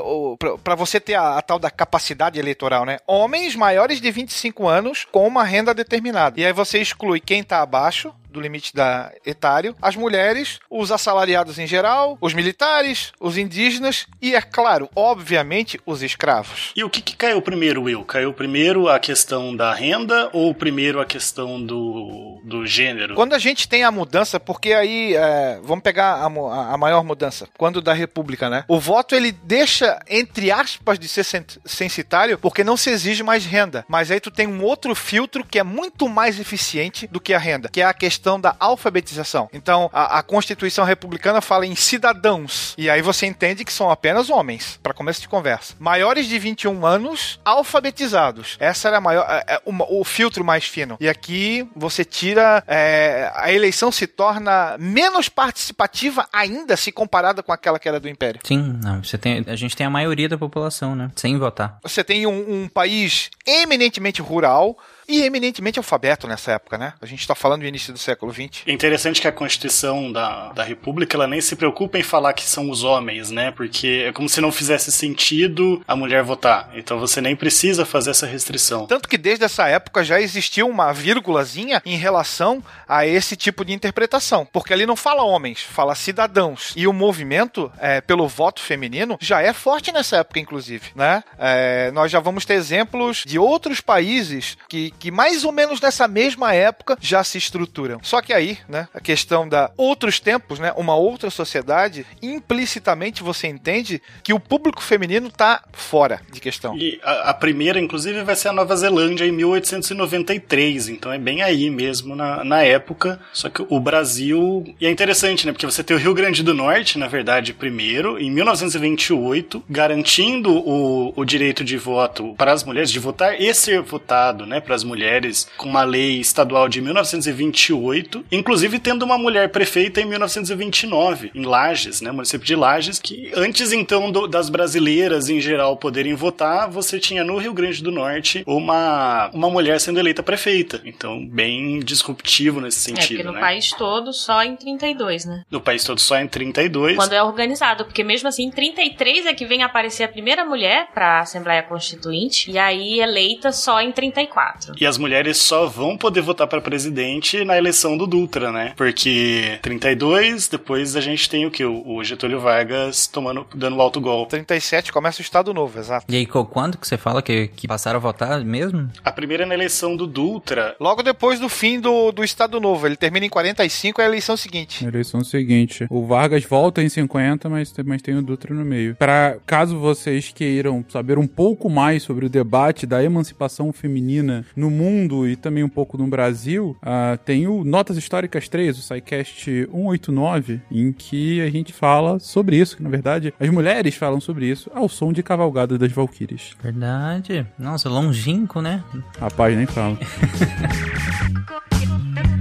para 0.63 0.75
você 0.75 0.99
ter 0.99 1.15
a, 1.15 1.37
a, 1.37 1.41
tal 1.41 1.59
da 1.59 1.69
capacidade 1.69 2.39
eleitoral, 2.39 2.85
né? 2.85 2.97
Homens 3.07 3.55
maiores 3.55 4.01
de 4.01 4.11
25 4.11 4.67
anos 4.67 5.05
com 5.11 5.27
uma 5.27 5.43
renda 5.43 5.73
determinada. 5.73 6.39
E 6.39 6.45
aí 6.45 6.53
você 6.53 6.79
exclui 6.79 7.19
quem 7.19 7.43
tá 7.43 7.61
abaixo, 7.61 8.13
do 8.35 8.41
limite 8.41 8.75
da 8.75 9.11
etário, 9.25 9.75
as 9.81 9.95
mulheres, 9.95 10.59
os 10.69 10.91
assalariados 10.91 11.57
em 11.57 11.65
geral, 11.65 12.17
os 12.19 12.33
militares, 12.33 13.13
os 13.19 13.37
indígenas 13.37 14.07
e, 14.21 14.35
é 14.35 14.41
claro, 14.41 14.89
obviamente, 14.95 15.79
os 15.85 16.03
escravos. 16.03 16.73
E 16.75 16.83
o 16.83 16.89
que, 16.89 17.01
que 17.01 17.15
caiu 17.15 17.41
primeiro, 17.41 17.83
Will? 17.83 18.03
Caiu 18.03 18.33
primeiro 18.33 18.89
a 18.89 18.99
questão 18.99 19.55
da 19.55 19.73
renda 19.73 20.29
ou 20.33 20.53
primeiro 20.53 20.99
a 20.99 21.05
questão 21.05 21.61
do, 21.61 22.41
do 22.43 22.65
gênero? 22.65 23.15
Quando 23.15 23.33
a 23.33 23.39
gente 23.39 23.67
tem 23.67 23.83
a 23.83 23.91
mudança, 23.91 24.39
porque 24.39 24.73
aí, 24.73 25.15
é, 25.15 25.59
vamos 25.63 25.83
pegar 25.83 26.15
a, 26.15 26.25
a, 26.25 26.77
maior 26.77 27.03
mudança, 27.03 27.47
quando 27.57 27.81
da 27.81 27.93
República, 27.93 28.49
né? 28.49 28.65
O 28.67 28.79
voto 28.79 29.15
ele 29.15 29.31
deixa, 29.31 29.97
entre 30.09 30.51
aspas, 30.51 30.99
de 30.99 31.07
ser 31.07 31.25
censitário 31.65 32.37
porque 32.37 32.63
não 32.63 32.75
se 32.75 32.89
exige 32.89 33.23
mais 33.23 33.45
renda. 33.45 33.85
Mas 33.87 34.11
aí 34.11 34.19
tu 34.19 34.29
tem 34.29 34.47
um 34.47 34.61
outro 34.61 34.93
filtro 34.93 35.45
que 35.45 35.57
é 35.57 35.63
muito 35.63 36.09
mais 36.09 36.39
eficiente 36.39 37.07
do 37.07 37.21
que 37.21 37.33
a 37.33 37.39
renda, 37.39 37.69
que 37.69 37.81
é 37.81 37.85
a 37.85 37.93
questão 37.93 38.24
questão 38.25 38.39
da 38.39 38.55
alfabetização. 38.59 39.47
Então, 39.53 39.87
a, 39.93 40.17
a, 40.17 40.23
Constituição 40.23 40.83
Republicana 40.83 41.41
fala 41.41 41.65
em 41.65 41.75
cidadãos. 41.75 42.73
E 42.75 42.89
aí 42.89 43.01
você 43.01 43.27
entende 43.27 43.63
que 43.63 43.71
são 43.71 43.91
apenas 43.91 44.31
homens, 44.31 44.79
para 44.81 44.95
começo 44.95 45.21
de 45.21 45.27
conversa. 45.27 45.75
Maiores 45.79 46.25
de 46.27 46.39
21 46.39 46.83
anos, 46.85 47.39
alfabetizados. 47.45 48.57
Essa 48.59 48.87
era 48.87 48.97
a 48.97 49.01
maior, 49.01 49.25
é, 49.29 49.55
é, 49.55 49.61
o, 49.63 50.01
o, 50.01 50.03
filtro 50.03 50.43
mais 50.43 50.65
fino. 50.65 50.97
E 50.99 51.07
aqui 51.07 51.67
você 51.75 52.03
tira. 52.03 52.63
É, 52.67 53.31
a 53.35 53.51
eleição 53.51 53.91
se 53.91 54.07
torna 54.07 54.75
menos 54.79 55.29
participativa 55.29 56.27
ainda 56.33 56.75
se 56.75 56.91
comparada 56.91 57.43
com 57.43 57.51
aquela 57.51 57.77
que 57.77 57.87
era 57.87 57.99
do 57.99 58.09
Império. 58.09 58.41
Sim, 58.43 58.79
não, 58.83 59.03
você 59.03 59.19
tem, 59.19 59.45
a 59.45 59.55
gente 59.55 59.75
tem 59.75 59.85
a 59.85 59.89
maioria 59.89 60.27
da 60.27 60.37
população, 60.37 60.95
né? 60.95 61.11
Sem 61.15 61.37
votar. 61.37 61.77
Você 61.83 62.03
tem 62.03 62.25
um, 62.25 62.63
um 62.63 62.67
país 62.67 63.29
eminentemente 63.45 64.21
rural 64.21 64.75
e 65.07 65.23
eminentemente 65.23 65.79
alfabeto 65.79 66.27
nessa 66.27 66.53
época, 66.53 66.77
né? 66.77 66.93
A 67.01 67.05
gente 67.05 67.19
está 67.19 67.35
falando 67.35 67.61
do 67.61 67.67
início 67.67 67.93
do 67.93 67.99
século 67.99 68.33
XX. 68.33 68.63
É 68.65 68.71
interessante 68.71 69.21
que 69.21 69.27
a 69.27 69.31
Constituição 69.31 70.11
da, 70.11 70.51
da 70.53 70.63
República 70.63 71.15
ela 71.17 71.27
nem 71.27 71.41
se 71.41 71.55
preocupa 71.55 71.97
em 71.97 72.03
falar 72.03 72.33
que 72.33 72.43
são 72.43 72.69
os 72.69 72.83
homens, 72.83 73.31
né? 73.31 73.51
Porque 73.51 74.05
é 74.07 74.11
como 74.11 74.29
se 74.29 74.41
não 74.41 74.51
fizesse 74.51 74.91
sentido 74.91 75.81
a 75.87 75.95
mulher 75.95 76.23
votar. 76.23 76.71
Então 76.75 76.99
você 76.99 77.21
nem 77.21 77.35
precisa 77.35 77.85
fazer 77.85 78.11
essa 78.11 78.25
restrição. 78.25 78.85
Tanto 78.87 79.07
que 79.07 79.17
desde 79.17 79.45
essa 79.45 79.67
época 79.67 80.03
já 80.03 80.19
existiu 80.19 80.67
uma 80.67 80.91
vírgulazinha 80.91 81.81
em 81.85 81.97
relação 81.97 82.63
a 82.87 83.05
esse 83.05 83.35
tipo 83.35 83.63
de 83.63 83.73
interpretação. 83.73 84.47
Porque 84.51 84.73
ali 84.73 84.85
não 84.85 84.95
fala 84.95 85.23
homens, 85.23 85.61
fala 85.61 85.95
cidadãos. 85.95 86.73
E 86.75 86.87
o 86.87 86.93
movimento 86.93 87.71
é, 87.79 88.01
pelo 88.01 88.27
voto 88.27 88.61
feminino 88.61 89.17
já 89.21 89.41
é 89.41 89.53
forte 89.53 89.91
nessa 89.91 90.17
época, 90.17 90.39
inclusive, 90.39 90.91
né? 90.95 91.23
É, 91.37 91.91
nós 91.91 92.11
já 92.11 92.19
vamos 92.19 92.45
ter 92.45 92.53
exemplos 92.53 93.23
de 93.25 93.37
outros 93.37 93.81
países 93.81 94.57
que, 94.67 94.91
que 94.99 95.11
mais 95.11 95.43
ou 95.43 95.51
menos 95.51 95.79
nessa 95.81 96.07
mesma 96.07 96.53
época 96.53 96.97
já 96.99 97.23
se 97.23 97.37
estruturam. 97.37 97.99
Só 98.01 98.21
que 98.21 98.33
aí, 98.33 98.57
né, 98.67 98.87
a 98.93 98.99
questão 98.99 99.47
da 99.47 99.71
outros 99.77 100.19
tempos, 100.19 100.59
né, 100.59 100.73
uma 100.75 100.95
outra 100.95 101.29
sociedade, 101.29 102.05
implicitamente 102.21 103.23
você 103.23 103.47
entende 103.47 104.01
que 104.23 104.33
o 104.33 104.39
público 104.39 104.81
feminino 104.81 105.29
tá 105.29 105.63
fora 105.73 106.21
de 106.31 106.39
questão. 106.39 106.77
E 106.77 106.99
a, 107.03 107.29
a 107.29 107.33
primeira, 107.33 107.79
inclusive, 107.79 108.23
vai 108.23 108.35
ser 108.35 108.49
a 108.49 108.53
Nova 108.53 108.75
Zelândia 108.75 109.25
em 109.25 109.31
1893, 109.31 110.89
então 110.89 111.11
é 111.11 111.17
bem 111.17 111.41
aí 111.41 111.69
mesmo 111.69 112.15
na, 112.15 112.43
na 112.43 112.61
época. 112.63 113.19
Só 113.33 113.49
que 113.49 113.65
o 113.67 113.79
Brasil. 113.79 114.75
E 114.79 114.85
é 114.85 114.91
interessante, 114.91 115.45
né, 115.45 115.51
porque 115.51 115.65
você 115.65 115.83
tem 115.83 115.95
o 115.95 115.99
Rio 115.99 116.13
Grande 116.13 116.43
do 116.43 116.53
Norte, 116.53 116.97
na 116.97 117.07
verdade, 117.07 117.53
primeiro, 117.53 118.19
em 118.19 118.31
1928, 118.31 119.63
garantindo 119.69 120.51
o, 120.51 121.13
o 121.15 121.25
direito 121.25 121.63
de 121.63 121.77
voto 121.77 122.33
para 122.37 122.53
as 122.53 122.63
mulheres, 122.63 122.91
de 122.91 122.99
votar 122.99 123.39
e 123.39 123.53
ser 123.53 123.81
votado, 123.81 124.45
né, 124.45 124.59
para 124.61 124.75
as 124.75 124.83
mulheres 124.85 125.47
com 125.57 125.67
uma 125.67 125.83
lei 125.83 126.19
estadual 126.19 126.69
de 126.69 126.81
1928, 126.81 128.25
inclusive 128.31 128.79
tendo 128.79 129.03
uma 129.03 129.17
mulher 129.17 129.49
prefeita 129.49 129.99
em 129.99 130.05
1929, 130.05 131.31
em 131.33 131.43
Lages, 131.43 132.01
né, 132.01 132.11
município 132.11 132.45
de 132.45 132.55
Lages, 132.55 132.99
que 132.99 133.31
antes 133.35 133.71
então 133.71 134.11
do, 134.11 134.27
das 134.27 134.49
brasileiras 134.49 135.29
em 135.29 135.41
geral 135.41 135.77
poderem 135.77 136.13
votar, 136.13 136.69
você 136.69 136.99
tinha 136.99 137.23
no 137.23 137.37
Rio 137.37 137.53
Grande 137.53 137.83
do 137.83 137.91
Norte 137.91 138.43
uma, 138.45 139.29
uma 139.33 139.49
mulher 139.49 139.79
sendo 139.79 139.99
eleita 139.99 140.23
prefeita. 140.23 140.81
Então, 140.85 141.25
bem 141.25 141.79
disruptivo 141.79 142.61
nesse 142.61 142.79
sentido. 142.79 143.03
É, 143.03 143.07
porque 143.07 143.23
no 143.23 143.33
né? 143.33 143.39
país 143.39 143.71
todo 143.71 144.13
só 144.13 144.43
em 144.43 144.55
32, 144.55 145.25
né? 145.25 145.43
No 145.49 145.59
país 145.59 145.83
todo 145.83 145.99
só 145.99 146.17
em 146.17 146.27
32. 146.27 146.95
Quando 146.95 147.13
é 147.13 147.23
organizado, 147.23 147.85
porque 147.85 148.03
mesmo 148.03 148.27
assim, 148.27 148.43
em 148.43 148.51
33 148.51 149.25
é 149.25 149.33
que 149.33 149.45
vem 149.45 149.63
aparecer 149.63 150.03
a 150.03 150.07
primeira 150.07 150.45
mulher 150.45 150.87
para 150.93 151.17
a 151.17 151.19
Assembleia 151.21 151.63
Constituinte, 151.63 152.51
e 152.51 152.57
aí 152.57 152.99
eleita 152.99 153.51
só 153.51 153.81
em 153.81 153.91
34. 153.91 154.74
E 154.79 154.85
as 154.85 154.97
mulheres 154.97 155.37
só 155.37 155.65
vão 155.65 155.97
poder 155.97 156.21
votar 156.21 156.47
para 156.47 156.61
presidente 156.61 157.43
na 157.43 157.57
eleição 157.57 157.97
do 157.97 158.07
Dutra, 158.07 158.51
né? 158.51 158.73
Porque 158.75 159.59
32, 159.61 160.47
depois 160.47 160.95
a 160.95 161.01
gente 161.01 161.29
tem 161.29 161.45
o 161.45 161.51
que? 161.51 161.65
O 161.65 162.03
Getúlio 162.03 162.39
Vargas 162.39 163.07
tomando, 163.07 163.45
dando 163.53 163.77
o 163.77 163.81
alto 163.81 163.99
golpe. 163.99 164.31
37 164.31 164.91
começa 164.91 165.19
o 165.19 165.21
Estado 165.21 165.53
Novo, 165.53 165.79
exato. 165.79 166.05
E 166.09 166.15
aí, 166.15 166.25
quando 166.25 166.77
que 166.77 166.87
você 166.87 166.97
fala 166.97 167.21
que, 167.21 167.47
que 167.47 167.67
passaram 167.67 167.97
a 167.97 168.01
votar 168.01 168.43
mesmo? 168.43 168.89
A 169.03 169.11
primeira 169.11 169.43
é 169.43 169.45
na 169.45 169.53
eleição 169.53 169.95
do 169.95 170.05
Dutra. 170.05 170.75
Logo 170.79 171.03
depois 171.03 171.39
do 171.39 171.49
fim 171.49 171.79
do, 171.79 172.11
do 172.11 172.23
Estado 172.23 172.59
Novo. 172.59 172.85
Ele 172.85 172.95
termina 172.95 173.25
em 173.25 173.29
45, 173.29 174.01
é 174.01 174.05
a 174.05 174.07
eleição 174.07 174.37
seguinte. 174.37 174.85
Eleição 174.85 175.23
seguinte. 175.23 175.85
O 175.89 176.05
Vargas 176.05 176.43
volta 176.43 176.81
em 176.81 176.89
50, 176.89 177.49
mas, 177.49 177.73
mas 177.85 178.01
tem 178.01 178.15
o 178.15 178.21
Dutra 178.21 178.53
no 178.53 178.65
meio. 178.65 178.95
Para 178.95 179.37
caso 179.45 179.77
vocês 179.77 180.31
queiram 180.33 180.83
saber 180.89 181.17
um 181.17 181.27
pouco 181.27 181.69
mais 181.69 182.03
sobre 182.03 182.25
o 182.25 182.29
debate 182.29 182.85
da 182.85 183.03
emancipação 183.03 183.71
feminina 183.71 184.45
no 184.55 184.64
mundo 184.69 185.27
e 185.27 185.35
também 185.35 185.63
um 185.63 185.69
pouco 185.69 185.97
no 185.97 186.07
Brasil, 186.07 186.75
uh, 186.81 187.17
tem 187.17 187.47
o 187.47 187.63
Notas 187.63 187.97
Históricas 187.97 188.47
3, 188.47 188.77
o 188.77 188.81
SciCast 188.81 189.67
189, 189.71 190.61
em 190.71 190.91
que 190.91 191.41
a 191.41 191.49
gente 191.49 191.73
fala 191.73 192.19
sobre 192.19 192.57
isso, 192.57 192.77
que 192.77 192.83
na 192.83 192.89
verdade 192.89 193.33
as 193.39 193.49
mulheres 193.49 193.95
falam 193.95 194.19
sobre 194.19 194.47
isso 194.47 194.69
ao 194.73 194.89
som 194.89 195.11
de 195.11 195.23
Cavalgada 195.23 195.77
das 195.77 195.91
Valquírias. 195.91 196.55
Verdade. 196.61 197.45
Nossa, 197.57 197.89
longínquo, 197.89 198.61
né? 198.61 198.83
Rapaz, 199.19 199.55
nem 199.55 199.65
fala. 199.65 199.97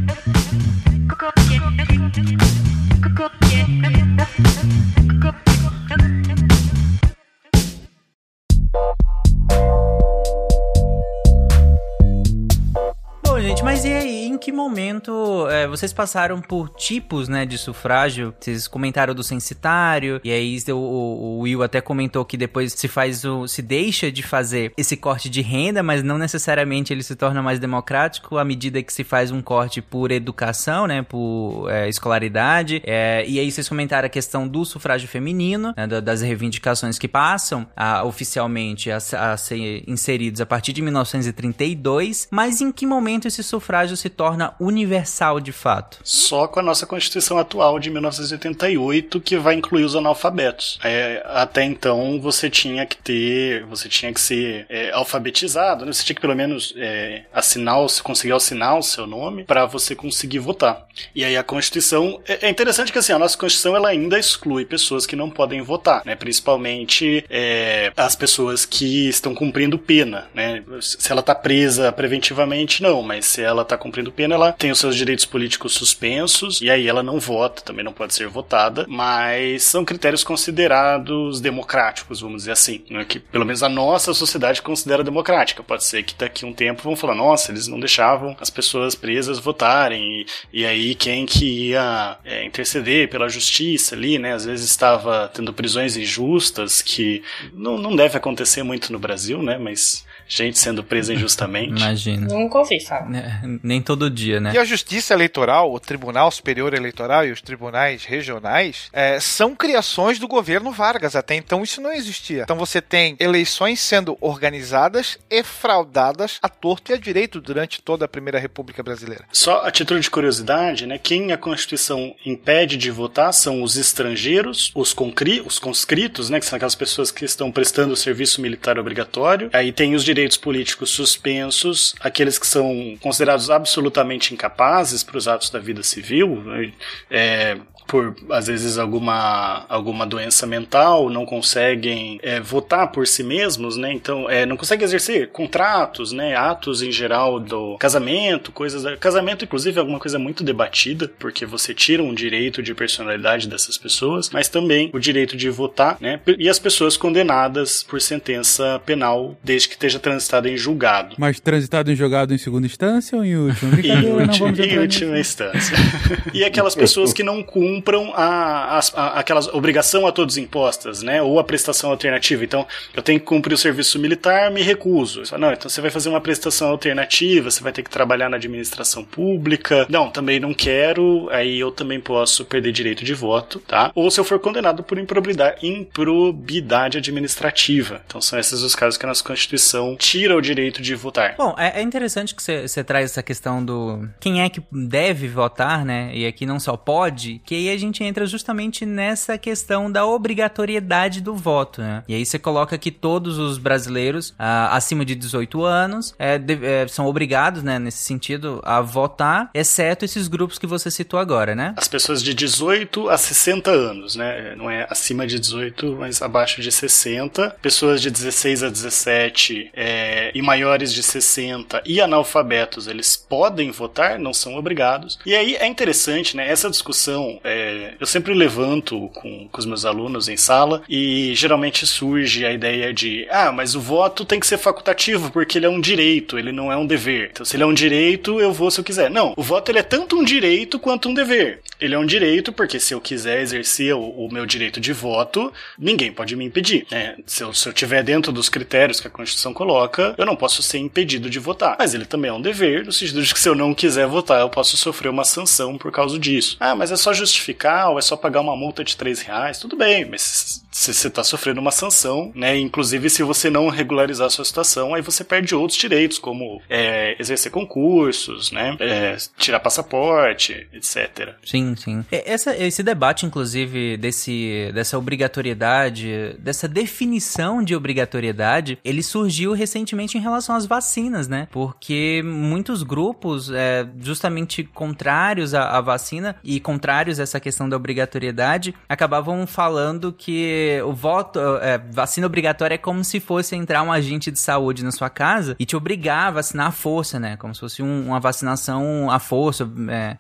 e 13.84 13.92
aí, 13.92 14.23
em 14.34 14.38
que 14.38 14.52
momento 14.52 15.46
é, 15.48 15.66
vocês 15.66 15.92
passaram 15.92 16.40
por 16.40 16.68
tipos, 16.70 17.28
né, 17.28 17.46
de 17.46 17.56
sufrágio? 17.56 18.34
Vocês 18.38 18.66
comentaram 18.66 19.14
do 19.14 19.22
censitário, 19.22 20.20
e 20.24 20.30
aí 20.30 20.58
o, 20.68 20.76
o, 20.76 21.38
Will 21.40 21.62
até 21.62 21.80
comentou 21.80 22.24
que 22.24 22.36
depois 22.36 22.72
se 22.72 22.88
faz 22.88 23.24
o. 23.24 23.46
se 23.46 23.62
deixa 23.62 24.10
de 24.10 24.22
fazer 24.22 24.72
esse 24.76 24.96
corte 24.96 25.28
de 25.28 25.40
renda, 25.40 25.82
mas 25.82 26.02
não 26.02 26.18
necessariamente 26.18 26.92
ele 26.92 27.02
se 27.02 27.14
torna 27.14 27.42
mais 27.42 27.58
democrático 27.58 28.36
à 28.36 28.44
medida 28.44 28.82
que 28.82 28.92
se 28.92 29.04
faz 29.04 29.30
um 29.30 29.40
corte 29.40 29.80
por 29.80 30.10
educação, 30.10 30.86
né, 30.86 31.02
por 31.02 31.68
é, 31.70 31.88
escolaridade. 31.88 32.82
É, 32.84 33.24
e 33.26 33.38
aí 33.38 33.50
vocês 33.50 33.68
comentaram 33.68 34.06
a 34.06 34.10
questão 34.10 34.48
do 34.48 34.64
sufrágio 34.64 35.08
feminino, 35.08 35.72
né, 35.76 35.86
das 35.86 36.22
reivindicações 36.22 36.98
que 36.98 37.06
passam 37.06 37.66
a, 37.76 38.04
oficialmente 38.04 38.90
a, 38.90 38.96
a 38.96 39.36
ser 39.36 39.84
inseridos 39.86 40.40
a 40.40 40.46
partir 40.46 40.72
de 40.72 40.82
1932, 40.82 42.26
mas 42.30 42.60
em 42.60 42.72
que 42.72 42.84
momento 42.84 43.28
esse 43.28 43.42
sufrágio 43.42 43.96
se 43.96 44.08
torna 44.08 44.23
universal 44.60 45.40
de 45.40 45.52
fato? 45.52 45.98
Só 46.02 46.46
com 46.46 46.60
a 46.60 46.62
nossa 46.62 46.86
Constituição 46.86 47.38
atual 47.38 47.78
de 47.78 47.90
1988, 47.90 49.20
que 49.20 49.36
vai 49.36 49.54
incluir 49.54 49.84
os 49.84 49.96
analfabetos. 49.96 50.78
É, 50.82 51.22
até 51.26 51.64
então 51.64 52.20
você 52.20 52.48
tinha 52.48 52.86
que 52.86 52.96
ter, 52.96 53.64
você 53.64 53.88
tinha 53.88 54.12
que 54.12 54.20
ser 54.20 54.66
é, 54.68 54.90
alfabetizado, 54.92 55.84
né? 55.84 55.92
você 55.92 56.04
tinha 56.04 56.14
que 56.14 56.20
pelo 56.20 56.34
menos 56.34 56.74
é, 56.76 57.24
assinar, 57.32 57.76
conseguir 58.02 58.32
assinar 58.32 58.78
o 58.78 58.82
seu 58.82 59.06
nome 59.06 59.44
para 59.44 59.66
você 59.66 59.94
conseguir 59.94 60.38
votar. 60.38 60.86
E 61.14 61.24
aí 61.24 61.36
a 61.36 61.42
Constituição 61.42 62.20
é, 62.26 62.46
é, 62.46 62.50
interessante 62.50 62.92
que 62.92 62.98
assim 62.98 63.12
a 63.12 63.18
nossa 63.18 63.36
Constituição 63.36 63.76
ela 63.76 63.88
ainda 63.88 64.18
exclui 64.18 64.64
pessoas 64.64 65.06
que 65.06 65.16
não 65.16 65.30
podem 65.30 65.62
votar, 65.62 66.02
né? 66.04 66.14
Principalmente 66.14 67.24
é, 67.28 67.92
as 67.96 68.14
pessoas 68.14 68.64
que 68.64 69.08
estão 69.08 69.34
cumprindo 69.34 69.78
pena, 69.78 70.28
né? 70.34 70.62
Se 70.80 71.10
ela 71.10 71.20
está 71.20 71.34
presa 71.34 71.92
preventivamente 71.92 72.82
não, 72.82 73.02
mas 73.02 73.26
se 73.26 73.42
ela 73.42 73.62
está 73.62 73.76
cumprindo 73.76 74.12
pena, 74.14 74.34
ela 74.34 74.52
tem 74.52 74.70
os 74.70 74.78
seus 74.78 74.96
direitos 74.96 75.24
políticos 75.24 75.74
suspensos 75.74 76.60
e 76.60 76.70
aí 76.70 76.88
ela 76.88 77.02
não 77.02 77.18
vota, 77.18 77.62
também 77.62 77.84
não 77.84 77.92
pode 77.92 78.14
ser 78.14 78.28
votada, 78.28 78.86
mas 78.88 79.62
são 79.64 79.84
critérios 79.84 80.24
considerados 80.24 81.40
democráticos, 81.40 82.20
vamos 82.20 82.42
dizer 82.42 82.52
assim, 82.52 82.84
né? 82.88 83.04
que 83.04 83.18
pelo 83.18 83.44
menos 83.44 83.62
a 83.62 83.68
nossa 83.68 84.14
sociedade 84.14 84.62
considera 84.62 85.04
democrática. 85.04 85.62
Pode 85.62 85.84
ser 85.84 86.02
que 86.02 86.14
daqui 86.14 86.44
a 86.44 86.48
um 86.48 86.52
tempo 86.52 86.82
vão 86.82 86.96
falar, 86.96 87.14
nossa, 87.14 87.50
eles 87.50 87.66
não 87.66 87.80
deixavam 87.80 88.36
as 88.40 88.50
pessoas 88.50 88.94
presas 88.94 89.38
votarem 89.38 90.20
e, 90.52 90.60
e 90.60 90.66
aí 90.66 90.94
quem 90.94 91.26
que 91.26 91.68
ia 91.68 92.18
é, 92.24 92.44
interceder 92.44 93.08
pela 93.08 93.28
justiça 93.28 93.94
ali, 93.94 94.18
né? 94.18 94.34
Às 94.34 94.44
vezes 94.44 94.70
estava 94.70 95.30
tendo 95.34 95.52
prisões 95.52 95.96
injustas 95.96 96.82
que 96.82 97.22
não, 97.52 97.78
não 97.78 97.94
deve 97.94 98.16
acontecer 98.16 98.62
muito 98.62 98.92
no 98.92 98.98
Brasil, 98.98 99.42
né? 99.42 99.58
Mas 99.58 100.04
gente 100.26 100.58
sendo 100.58 100.82
presa 100.82 101.12
injustamente. 101.14 101.82
Imagina. 101.82 102.26
Nunca 102.26 102.58
ouvi 102.58 102.80
falar. 102.80 103.14
É, 103.14 103.40
Nem 103.62 103.80
todo 103.80 104.10
dia, 104.10 104.40
né? 104.40 104.52
E 104.54 104.58
a 104.58 104.64
Justiça 104.64 105.14
Eleitoral, 105.14 105.72
o 105.72 105.80
Tribunal 105.80 106.30
Superior 106.30 106.74
Eleitoral 106.74 107.26
e 107.26 107.32
os 107.32 107.40
tribunais 107.40 108.04
regionais 108.04 108.88
é, 108.92 109.20
são 109.20 109.54
criações 109.54 110.18
do 110.18 110.28
governo 110.28 110.72
Vargas. 110.72 111.16
Até 111.16 111.34
então 111.34 111.62
isso 111.62 111.80
não 111.80 111.92
existia. 111.92 112.42
Então 112.42 112.56
você 112.56 112.80
tem 112.80 113.16
eleições 113.18 113.80
sendo 113.80 114.16
organizadas 114.20 115.18
e 115.30 115.42
fraudadas 115.42 116.38
a 116.42 116.48
torto 116.48 116.92
e 116.92 116.94
a 116.94 116.98
direito 116.98 117.40
durante 117.40 117.82
toda 117.82 118.04
a 118.04 118.08
Primeira 118.08 118.38
República 118.38 118.82
Brasileira. 118.82 119.24
Só 119.32 119.62
a 119.64 119.70
título 119.70 120.00
de 120.00 120.10
curiosidade, 120.10 120.86
né? 120.86 120.98
Quem 120.98 121.32
a 121.32 121.38
Constituição 121.38 122.14
impede 122.24 122.76
de 122.76 122.90
votar 122.90 123.32
são 123.32 123.62
os 123.62 123.76
estrangeiros, 123.76 124.72
os, 124.74 124.92
concri, 124.92 125.42
os 125.44 125.58
conscritos, 125.58 126.30
né? 126.30 126.40
Que 126.40 126.46
são 126.46 126.56
aquelas 126.56 126.74
pessoas 126.74 127.10
que 127.10 127.24
estão 127.24 127.50
prestando 127.52 127.92
o 127.92 127.96
serviço 127.96 128.40
militar 128.40 128.78
obrigatório. 128.78 129.50
Aí 129.52 129.72
tem 129.72 129.94
os 129.94 130.04
direitos 130.04 130.14
políticos 130.36 130.90
suspensos, 130.90 131.94
aqueles 132.00 132.38
que 132.38 132.46
são 132.46 132.96
considerados 133.00 133.50
absolutamente 133.50 134.32
incapazes 134.32 135.02
para 135.02 135.16
os 135.16 135.28
atos 135.28 135.50
da 135.50 135.58
vida 135.58 135.82
civil, 135.82 136.42
né? 136.42 136.72
é, 137.10 137.56
por 137.86 138.14
às 138.30 138.46
vezes 138.46 138.78
alguma, 138.78 139.64
alguma 139.68 140.06
doença 140.06 140.46
mental, 140.46 141.10
não 141.10 141.26
conseguem 141.26 142.18
é, 142.22 142.40
votar 142.40 142.90
por 142.90 143.06
si 143.06 143.22
mesmos, 143.22 143.76
né? 143.76 143.92
Então, 143.92 144.28
é, 144.28 144.46
não 144.46 144.56
conseguem 144.56 144.84
exercer 144.84 145.28
contratos, 145.28 146.12
né? 146.12 146.36
Atos 146.36 146.82
em 146.82 146.90
geral 146.90 147.38
do 147.38 147.76
casamento, 147.78 148.52
coisas. 148.52 148.82
Da... 148.82 148.96
Casamento, 148.96 149.44
inclusive, 149.44 149.76
é 149.76 149.80
alguma 149.80 149.98
coisa 149.98 150.18
muito 150.18 150.42
debatida, 150.42 151.10
porque 151.18 151.44
você 151.46 151.74
tira 151.74 152.02
um 152.02 152.14
direito 152.14 152.62
de 152.62 152.74
personalidade 152.74 153.48
dessas 153.48 153.76
pessoas, 153.76 154.30
mas 154.30 154.48
também 154.48 154.90
o 154.92 154.98
direito 154.98 155.36
de 155.36 155.50
votar, 155.50 155.96
né? 156.00 156.20
E 156.38 156.48
as 156.48 156.58
pessoas 156.58 156.96
condenadas 156.96 157.82
por 157.82 158.00
sentença 158.00 158.80
penal, 158.84 159.36
desde 159.42 159.68
que 159.68 159.74
esteja 159.74 159.98
transitado 159.98 160.48
em 160.48 160.56
julgado. 160.56 161.16
Mas 161.18 161.40
transitado 161.40 161.90
em 161.90 161.96
julgado 161.96 162.34
em 162.34 162.38
segunda 162.38 162.66
instância 162.66 163.16
ou 163.16 163.24
em 163.24 163.36
última? 163.36 163.74
Em, 163.84 164.26
vamos 164.38 164.58
em 164.58 164.78
última 164.78 165.18
instância. 165.18 165.76
e 166.32 166.42
aquelas 166.42 166.74
pessoas 166.74 167.12
que 167.12 167.22
não 167.22 167.42
cumpram 167.74 168.12
a, 168.14 168.78
as- 168.78 168.92
a- 168.94 169.18
aquelas 169.18 169.48
obrigação 169.48 170.06
a 170.06 170.12
todos 170.12 170.36
impostas, 170.36 171.02
né? 171.02 171.20
Ou 171.22 171.38
a 171.38 171.44
prestação 171.44 171.90
alternativa. 171.90 172.44
Então, 172.44 172.66
eu 172.94 173.02
tenho 173.02 173.18
que 173.20 173.26
cumprir 173.26 173.54
o 173.54 173.58
serviço 173.58 173.98
militar, 173.98 174.50
me 174.50 174.62
recuso. 174.62 175.24
Falo, 175.26 175.42
Não, 175.42 175.52
então 175.52 175.68
você 175.68 175.80
vai 175.80 175.90
fazer 175.90 176.08
uma 176.08 176.20
prestação 176.20 176.68
alternativa, 176.68 177.50
você 177.50 177.62
vai 177.62 177.72
ter 177.72 177.82
que 177.82 177.90
trabalhar 177.90 178.28
na 178.28 178.36
administração 178.36 179.04
pública. 179.04 179.86
Não, 179.88 180.10
também 180.10 180.38
não 180.40 180.54
quero, 180.54 181.28
aí 181.30 181.58
eu 181.58 181.70
também 181.70 182.00
posso 182.00 182.44
perder 182.44 182.72
direito 182.72 183.04
de 183.04 183.14
voto, 183.14 183.58
tá? 183.60 183.90
Ou 183.94 184.10
se 184.10 184.20
eu 184.20 184.24
for 184.24 184.38
condenado 184.38 184.82
por 184.82 184.98
improbidade, 184.98 185.66
improbidade 185.66 186.98
administrativa. 186.98 188.00
Então, 188.06 188.20
são 188.20 188.38
esses 188.38 188.62
os 188.62 188.74
casos 188.74 188.96
que 188.98 189.04
a 189.04 189.08
nossa 189.08 189.24
Constituição 189.24 189.96
tira 189.96 190.36
o 190.36 190.40
direito 190.40 190.80
de 190.82 190.94
votar. 190.94 191.34
Bom, 191.36 191.54
é, 191.58 191.80
é 191.80 191.82
interessante 191.82 192.34
que 192.34 192.42
você 192.42 192.84
traz 192.84 193.10
essa 193.10 193.22
questão 193.22 193.64
do 193.64 194.08
quem 194.20 194.42
é 194.42 194.48
que 194.48 194.62
deve 194.70 195.28
votar, 195.28 195.84
né? 195.84 196.10
E 196.14 196.26
aqui 196.26 196.46
não 196.46 196.58
só 196.60 196.76
pode, 196.76 197.40
que 197.44 197.63
aí 197.68 197.74
a 197.74 197.78
gente 197.78 198.02
entra 198.02 198.26
justamente 198.26 198.84
nessa 198.86 199.36
questão 199.38 199.90
da 199.90 200.04
obrigatoriedade 200.06 201.20
do 201.20 201.34
voto, 201.34 201.80
né? 201.80 202.02
E 202.08 202.14
aí 202.14 202.24
você 202.24 202.38
coloca 202.38 202.76
que 202.78 202.90
todos 202.90 203.38
os 203.38 203.58
brasileiros 203.58 204.34
ah, 204.38 204.74
acima 204.76 205.04
de 205.04 205.14
18 205.14 205.64
anos 205.64 206.14
é, 206.18 206.38
de- 206.38 206.64
é, 206.64 206.86
são 206.88 207.06
obrigados, 207.06 207.62
né, 207.62 207.78
nesse 207.78 207.98
sentido, 207.98 208.60
a 208.64 208.80
votar, 208.80 209.50
exceto 209.54 210.04
esses 210.04 210.28
grupos 210.28 210.58
que 210.58 210.66
você 210.66 210.90
citou 210.90 211.18
agora, 211.18 211.54
né? 211.54 211.74
As 211.76 211.88
pessoas 211.88 212.22
de 212.22 212.34
18 212.34 213.08
a 213.08 213.16
60 213.18 213.70
anos, 213.70 214.16
né? 214.16 214.54
Não 214.56 214.70
é 214.70 214.86
acima 214.90 215.26
de 215.26 215.38
18, 215.38 215.96
mas 215.98 216.22
abaixo 216.22 216.60
de 216.60 216.70
60. 216.70 217.56
Pessoas 217.62 218.00
de 218.00 218.10
16 218.10 218.62
a 218.62 218.68
17 218.70 219.70
é, 219.74 220.30
e 220.34 220.42
maiores 220.42 220.92
de 220.92 221.02
60 221.02 221.82
e 221.84 222.00
analfabetos, 222.00 222.86
eles 222.86 223.16
podem 223.16 223.70
votar, 223.70 224.18
não 224.18 224.32
são 224.34 224.56
obrigados. 224.56 225.18
E 225.26 225.34
aí 225.34 225.56
é 225.56 225.66
interessante, 225.66 226.36
né? 226.36 226.48
Essa 226.48 226.70
discussão 226.70 227.40
é, 227.54 227.94
eu 228.00 228.06
sempre 228.06 228.34
levanto 228.34 229.08
com, 229.14 229.48
com 229.48 229.58
os 229.58 229.66
meus 229.66 229.84
alunos 229.84 230.28
em 230.28 230.36
sala 230.36 230.82
e 230.88 231.32
geralmente 231.34 231.86
surge 231.86 232.44
a 232.44 232.52
ideia 232.52 232.92
de 232.92 233.26
ah, 233.30 233.52
mas 233.52 233.74
o 233.74 233.80
voto 233.80 234.24
tem 234.24 234.40
que 234.40 234.46
ser 234.46 234.58
facultativo 234.58 235.30
porque 235.30 235.58
ele 235.58 235.66
é 235.66 235.68
um 235.68 235.80
direito, 235.80 236.38
ele 236.38 236.52
não 236.52 236.72
é 236.72 236.76
um 236.76 236.86
dever. 236.86 237.30
Então, 237.32 237.44
se 237.44 237.56
ele 237.56 237.62
é 237.62 237.66
um 237.66 237.74
direito, 237.74 238.40
eu 238.40 238.52
vou 238.52 238.70
se 238.70 238.80
eu 238.80 238.84
quiser. 238.84 239.10
Não, 239.10 239.34
o 239.36 239.42
voto 239.42 239.70
ele 239.70 239.78
é 239.78 239.82
tanto 239.82 240.16
um 240.16 240.24
direito 240.24 240.78
quanto 240.78 241.08
um 241.08 241.14
dever. 241.14 241.60
Ele 241.84 241.94
é 241.94 241.98
um 241.98 242.06
direito 242.06 242.50
porque 242.52 242.80
se 242.80 242.94
eu 242.94 243.00
quiser 243.00 243.42
exercer 243.42 243.94
o, 243.94 244.00
o 244.00 244.32
meu 244.32 244.46
direito 244.46 244.80
de 244.80 244.92
voto, 244.92 245.52
ninguém 245.78 246.10
pode 246.10 246.34
me 246.34 246.44
impedir. 246.44 246.86
né? 246.90 247.16
Se 247.26 247.44
eu, 247.44 247.52
se 247.52 247.70
tiver 247.74 248.02
dentro 248.02 248.32
dos 248.32 248.48
critérios 248.48 249.00
que 249.00 249.06
a 249.06 249.10
Constituição 249.10 249.52
coloca, 249.52 250.14
eu 250.16 250.24
não 250.24 250.34
posso 250.34 250.62
ser 250.62 250.78
impedido 250.78 251.28
de 251.28 251.38
votar. 251.38 251.76
Mas 251.78 251.92
ele 251.92 252.06
também 252.06 252.30
é 252.30 252.34
um 252.34 252.40
dever, 252.40 252.86
no 252.86 252.92
sentido 252.92 253.22
de 253.22 253.34
que 253.34 253.38
se 253.38 253.48
eu 253.48 253.54
não 253.54 253.74
quiser 253.74 254.06
votar, 254.06 254.40
eu 254.40 254.48
posso 254.48 254.76
sofrer 254.78 255.10
uma 255.10 255.24
sanção 255.24 255.76
por 255.76 255.92
causa 255.92 256.18
disso. 256.18 256.56
Ah, 256.58 256.74
mas 256.74 256.90
é 256.90 256.96
só 256.96 257.12
justificar 257.12 257.90
ou 257.90 257.98
é 257.98 258.02
só 258.02 258.16
pagar 258.16 258.40
uma 258.40 258.56
multa 258.56 258.82
de 258.82 258.96
3 258.96 259.20
reais? 259.20 259.58
Tudo 259.58 259.76
bem, 259.76 260.06
mas 260.06 260.63
você 260.74 261.08
está 261.08 261.22
sofrendo 261.22 261.60
uma 261.60 261.70
sanção, 261.70 262.32
né? 262.34 262.58
Inclusive, 262.58 263.08
se 263.08 263.22
você 263.22 263.48
não 263.48 263.68
regularizar 263.68 264.26
a 264.26 264.30
sua 264.30 264.44
situação, 264.44 264.92
aí 264.92 265.00
você 265.00 265.22
perde 265.22 265.54
outros 265.54 265.78
direitos, 265.78 266.18
como 266.18 266.60
é, 266.68 267.16
exercer 267.18 267.52
concursos, 267.52 268.50
né? 268.50 268.76
É, 268.80 269.16
tirar 269.38 269.60
passaporte, 269.60 270.66
etc. 270.72 271.34
Sim, 271.44 271.76
sim. 271.76 272.04
Essa, 272.10 272.56
esse 272.56 272.82
debate, 272.82 273.24
inclusive, 273.24 273.96
desse, 273.96 274.70
dessa 274.74 274.98
obrigatoriedade, 274.98 276.36
dessa 276.40 276.66
definição 276.66 277.62
de 277.62 277.76
obrigatoriedade, 277.76 278.78
ele 278.84 279.02
surgiu 279.02 279.52
recentemente 279.52 280.18
em 280.18 280.20
relação 280.20 280.56
às 280.56 280.66
vacinas, 280.66 281.28
né? 281.28 281.46
Porque 281.52 282.20
muitos 282.24 282.82
grupos, 282.82 283.50
é, 283.50 283.86
justamente 284.00 284.64
contrários 284.64 285.54
à, 285.54 285.78
à 285.78 285.80
vacina 285.80 286.36
e 286.42 286.58
contrários 286.58 287.20
a 287.20 287.22
essa 287.22 287.38
questão 287.38 287.68
da 287.68 287.76
obrigatoriedade, 287.76 288.74
acabavam 288.88 289.46
falando 289.46 290.12
que 290.12 290.63
o 290.84 290.92
voto, 290.92 291.38
é, 291.60 291.78
vacina 291.78 292.26
obrigatória 292.26 292.74
é 292.74 292.78
como 292.78 293.02
se 293.04 293.20
fosse 293.20 293.54
entrar 293.56 293.82
um 293.82 293.92
agente 293.92 294.30
de 294.30 294.38
saúde 294.38 294.84
na 294.84 294.90
sua 294.92 295.08
casa 295.10 295.56
e 295.58 295.64
te 295.66 295.76
obrigar 295.76 296.28
a 296.28 296.30
vacinar 296.32 296.66
à 296.68 296.70
força, 296.72 297.18
né? 297.20 297.36
Como 297.36 297.54
se 297.54 297.60
fosse 297.60 297.82
um- 297.82 298.06
uma 298.08 298.20
vacinação 298.20 299.10
à 299.10 299.18
força, 299.18 299.68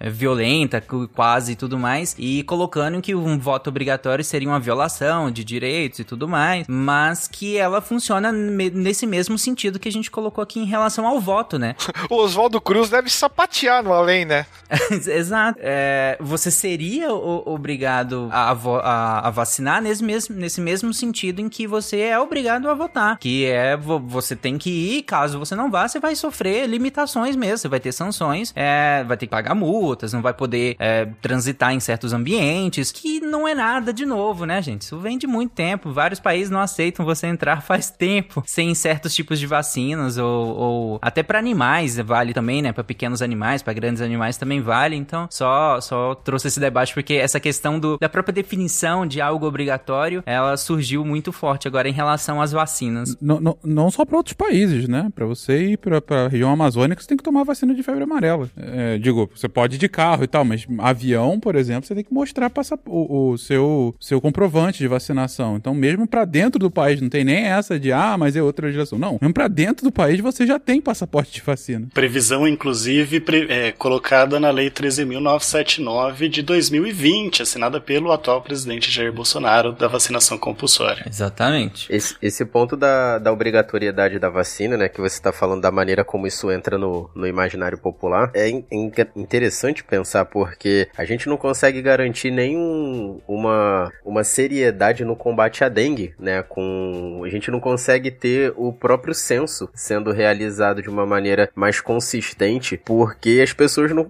é, 0.00 0.10
violenta, 0.10 0.80
quase 1.14 1.52
e 1.52 1.56
tudo 1.56 1.78
mais, 1.78 2.14
e 2.18 2.42
colocando 2.44 3.00
que 3.02 3.14
um 3.14 3.38
voto 3.38 3.68
obrigatório 3.68 4.24
seria 4.24 4.48
uma 4.48 4.60
violação 4.60 5.30
de 5.30 5.44
direitos 5.44 5.98
e 6.00 6.04
tudo 6.04 6.28
mais, 6.28 6.66
mas 6.68 7.26
que 7.28 7.56
ela 7.56 7.80
funciona 7.80 8.30
nesse 8.32 9.06
mesmo 9.06 9.38
sentido 9.38 9.78
que 9.78 9.88
a 9.88 9.92
gente 9.92 10.10
colocou 10.10 10.42
aqui 10.42 10.60
em 10.60 10.64
relação 10.66 11.06
ao 11.06 11.20
voto, 11.20 11.58
né? 11.58 11.74
O 12.10 12.16
Oswaldo 12.16 12.60
Cruz 12.60 12.90
deve 12.90 13.08
sapatear 13.10 13.82
no 13.82 13.92
além, 13.92 14.24
né? 14.24 14.46
Exato. 15.06 15.58
É, 15.62 16.16
você 16.20 16.50
seria 16.50 17.12
obrigado 17.12 18.28
a, 18.32 18.50
a- 18.52 19.28
a 19.28 19.30
vacinar 19.30 19.80
nesse 19.82 20.02
mesmo, 20.02 20.33
nesse 20.34 20.60
mesmo 20.60 20.92
sentido 20.92 21.40
em 21.40 21.48
que 21.48 21.66
você 21.66 22.00
é 22.00 22.18
obrigado 22.18 22.68
a 22.68 22.74
votar. 22.74 23.18
Que 23.18 23.46
é 23.46 23.76
vo- 23.76 23.98
você 24.00 24.34
tem 24.36 24.58
que 24.58 24.70
ir, 24.70 25.02
caso 25.02 25.38
você 25.38 25.54
não 25.54 25.70
vá, 25.70 25.86
você 25.88 25.98
vai 26.00 26.14
sofrer 26.14 26.66
limitações 26.68 27.36
mesmo. 27.36 27.58
Você 27.58 27.68
vai 27.68 27.80
ter 27.80 27.92
sanções, 27.92 28.52
é, 28.56 29.04
vai 29.06 29.16
ter 29.16 29.26
que 29.26 29.30
pagar 29.30 29.54
multas, 29.54 30.12
não 30.12 30.22
vai 30.22 30.34
poder 30.34 30.76
é, 30.78 31.06
transitar 31.22 31.72
em 31.72 31.80
certos 31.80 32.12
ambientes, 32.12 32.90
que 32.90 33.20
não 33.20 33.46
é 33.46 33.54
nada 33.54 33.92
de 33.92 34.04
novo, 34.04 34.44
né, 34.44 34.60
gente? 34.62 34.82
Isso 34.82 34.98
vem 34.98 35.16
de 35.18 35.26
muito 35.26 35.52
tempo. 35.52 35.92
Vários 35.92 36.20
países 36.20 36.50
não 36.50 36.60
aceitam 36.60 37.04
você 37.04 37.26
entrar 37.26 37.60
faz 37.62 37.90
tempo 37.90 38.42
sem 38.46 38.74
certos 38.74 39.14
tipos 39.14 39.38
de 39.38 39.46
vacinas 39.46 40.18
ou, 40.18 40.56
ou 40.56 40.98
até 41.00 41.22
para 41.22 41.38
animais 41.38 41.96
vale 41.98 42.32
também, 42.34 42.60
né? 42.62 42.72
Para 42.72 42.82
pequenos 42.84 43.22
animais, 43.22 43.62
para 43.62 43.72
grandes 43.72 44.02
animais 44.02 44.36
também 44.36 44.60
vale. 44.60 44.96
Então, 44.96 45.28
só 45.30 45.80
só 45.80 46.14
trouxe 46.14 46.48
esse 46.48 46.58
debate 46.60 46.92
porque 46.94 47.14
essa 47.14 47.38
questão 47.38 47.78
do, 47.78 47.98
da 47.98 48.08
própria 48.08 48.32
definição 48.32 49.06
de 49.06 49.20
algo 49.20 49.46
obrigatório 49.46 50.22
ela 50.26 50.56
surgiu 50.56 51.04
muito 51.04 51.32
forte 51.32 51.68
agora 51.68 51.88
em 51.88 51.92
relação 51.92 52.40
às 52.40 52.52
vacinas. 52.52 53.16
Não, 53.20 53.40
não, 53.40 53.58
não 53.62 53.90
só 53.90 54.04
para 54.04 54.16
outros 54.16 54.34
países, 54.34 54.88
né? 54.88 55.10
Para 55.14 55.26
você 55.26 55.72
ir 55.72 55.78
para 55.78 56.02
a 56.24 56.28
região 56.28 56.50
amazônica, 56.50 57.00
você 57.00 57.08
tem 57.08 57.16
que 57.16 57.22
tomar 57.22 57.44
vacina 57.44 57.74
de 57.74 57.82
febre 57.82 58.04
amarela. 58.04 58.48
É, 58.56 58.98
digo, 58.98 59.30
você 59.34 59.48
pode 59.48 59.76
ir 59.76 59.78
de 59.78 59.88
carro 59.88 60.24
e 60.24 60.26
tal, 60.26 60.44
mas 60.44 60.66
avião, 60.78 61.38
por 61.38 61.56
exemplo, 61.56 61.86
você 61.86 61.94
tem 61.94 62.04
que 62.04 62.12
mostrar 62.12 62.50
passa, 62.50 62.78
o, 62.86 63.32
o 63.32 63.38
seu, 63.38 63.94
seu 64.00 64.20
comprovante 64.20 64.78
de 64.78 64.88
vacinação. 64.88 65.56
Então, 65.56 65.74
mesmo 65.74 66.06
para 66.06 66.24
dentro 66.24 66.58
do 66.58 66.70
país, 66.70 67.00
não 67.00 67.08
tem 67.08 67.24
nem 67.24 67.44
essa 67.44 67.78
de, 67.78 67.92
ah, 67.92 68.16
mas 68.18 68.36
é 68.36 68.42
outra 68.42 68.66
legislação. 68.66 68.98
Não, 68.98 69.18
mesmo 69.20 69.34
para 69.34 69.48
dentro 69.48 69.84
do 69.84 69.92
país 69.92 70.20
você 70.20 70.46
já 70.46 70.58
tem 70.58 70.80
passaporte 70.80 71.32
de 71.32 71.40
vacina. 71.40 71.88
Previsão, 71.92 72.46
inclusive, 72.46 73.20
pre 73.20 73.46
é, 73.48 73.72
colocada 73.72 74.40
na 74.40 74.50
Lei 74.50 74.70
13.979 74.70 76.28
de 76.28 76.42
2020, 76.42 77.42
assinada 77.42 77.80
pelo 77.80 78.12
atual 78.12 78.42
presidente 78.42 78.90
Jair 78.90 79.12
Bolsonaro, 79.12 79.72
da 79.72 79.88
vacinação 80.14 80.38
compulsória. 80.38 81.04
Exatamente. 81.06 81.92
Esse, 81.92 82.16
esse 82.22 82.44
ponto 82.44 82.76
da, 82.76 83.18
da 83.18 83.32
obrigatoriedade 83.32 84.18
da 84.18 84.28
vacina, 84.28 84.76
né, 84.76 84.88
que 84.88 85.00
você 85.00 85.16
está 85.16 85.32
falando 85.32 85.62
da 85.62 85.70
maneira 85.70 86.04
como 86.04 86.26
isso 86.26 86.50
entra 86.50 86.78
no, 86.78 87.10
no 87.14 87.26
imaginário 87.26 87.78
popular, 87.78 88.30
é 88.34 88.48
in, 88.48 88.64
in, 88.70 88.92
interessante 89.16 89.82
pensar 89.82 90.24
porque 90.26 90.88
a 90.96 91.04
gente 91.04 91.28
não 91.28 91.36
consegue 91.36 91.82
garantir 91.82 92.30
nenhum 92.30 93.20
uma, 93.26 93.92
uma 94.04 94.24
seriedade 94.24 95.04
no 95.04 95.16
combate 95.16 95.64
à 95.64 95.68
dengue, 95.68 96.14
né, 96.18 96.42
com 96.42 97.22
a 97.24 97.28
gente 97.28 97.50
não 97.50 97.60
consegue 97.60 98.10
ter 98.10 98.52
o 98.56 98.72
próprio 98.72 99.14
censo 99.14 99.68
sendo 99.74 100.12
realizado 100.12 100.82
de 100.82 100.88
uma 100.88 101.06
maneira 101.06 101.50
mais 101.54 101.80
consistente, 101.80 102.80
porque 102.84 103.40
as 103.42 103.52
pessoas 103.52 103.90
não, 103.92 104.08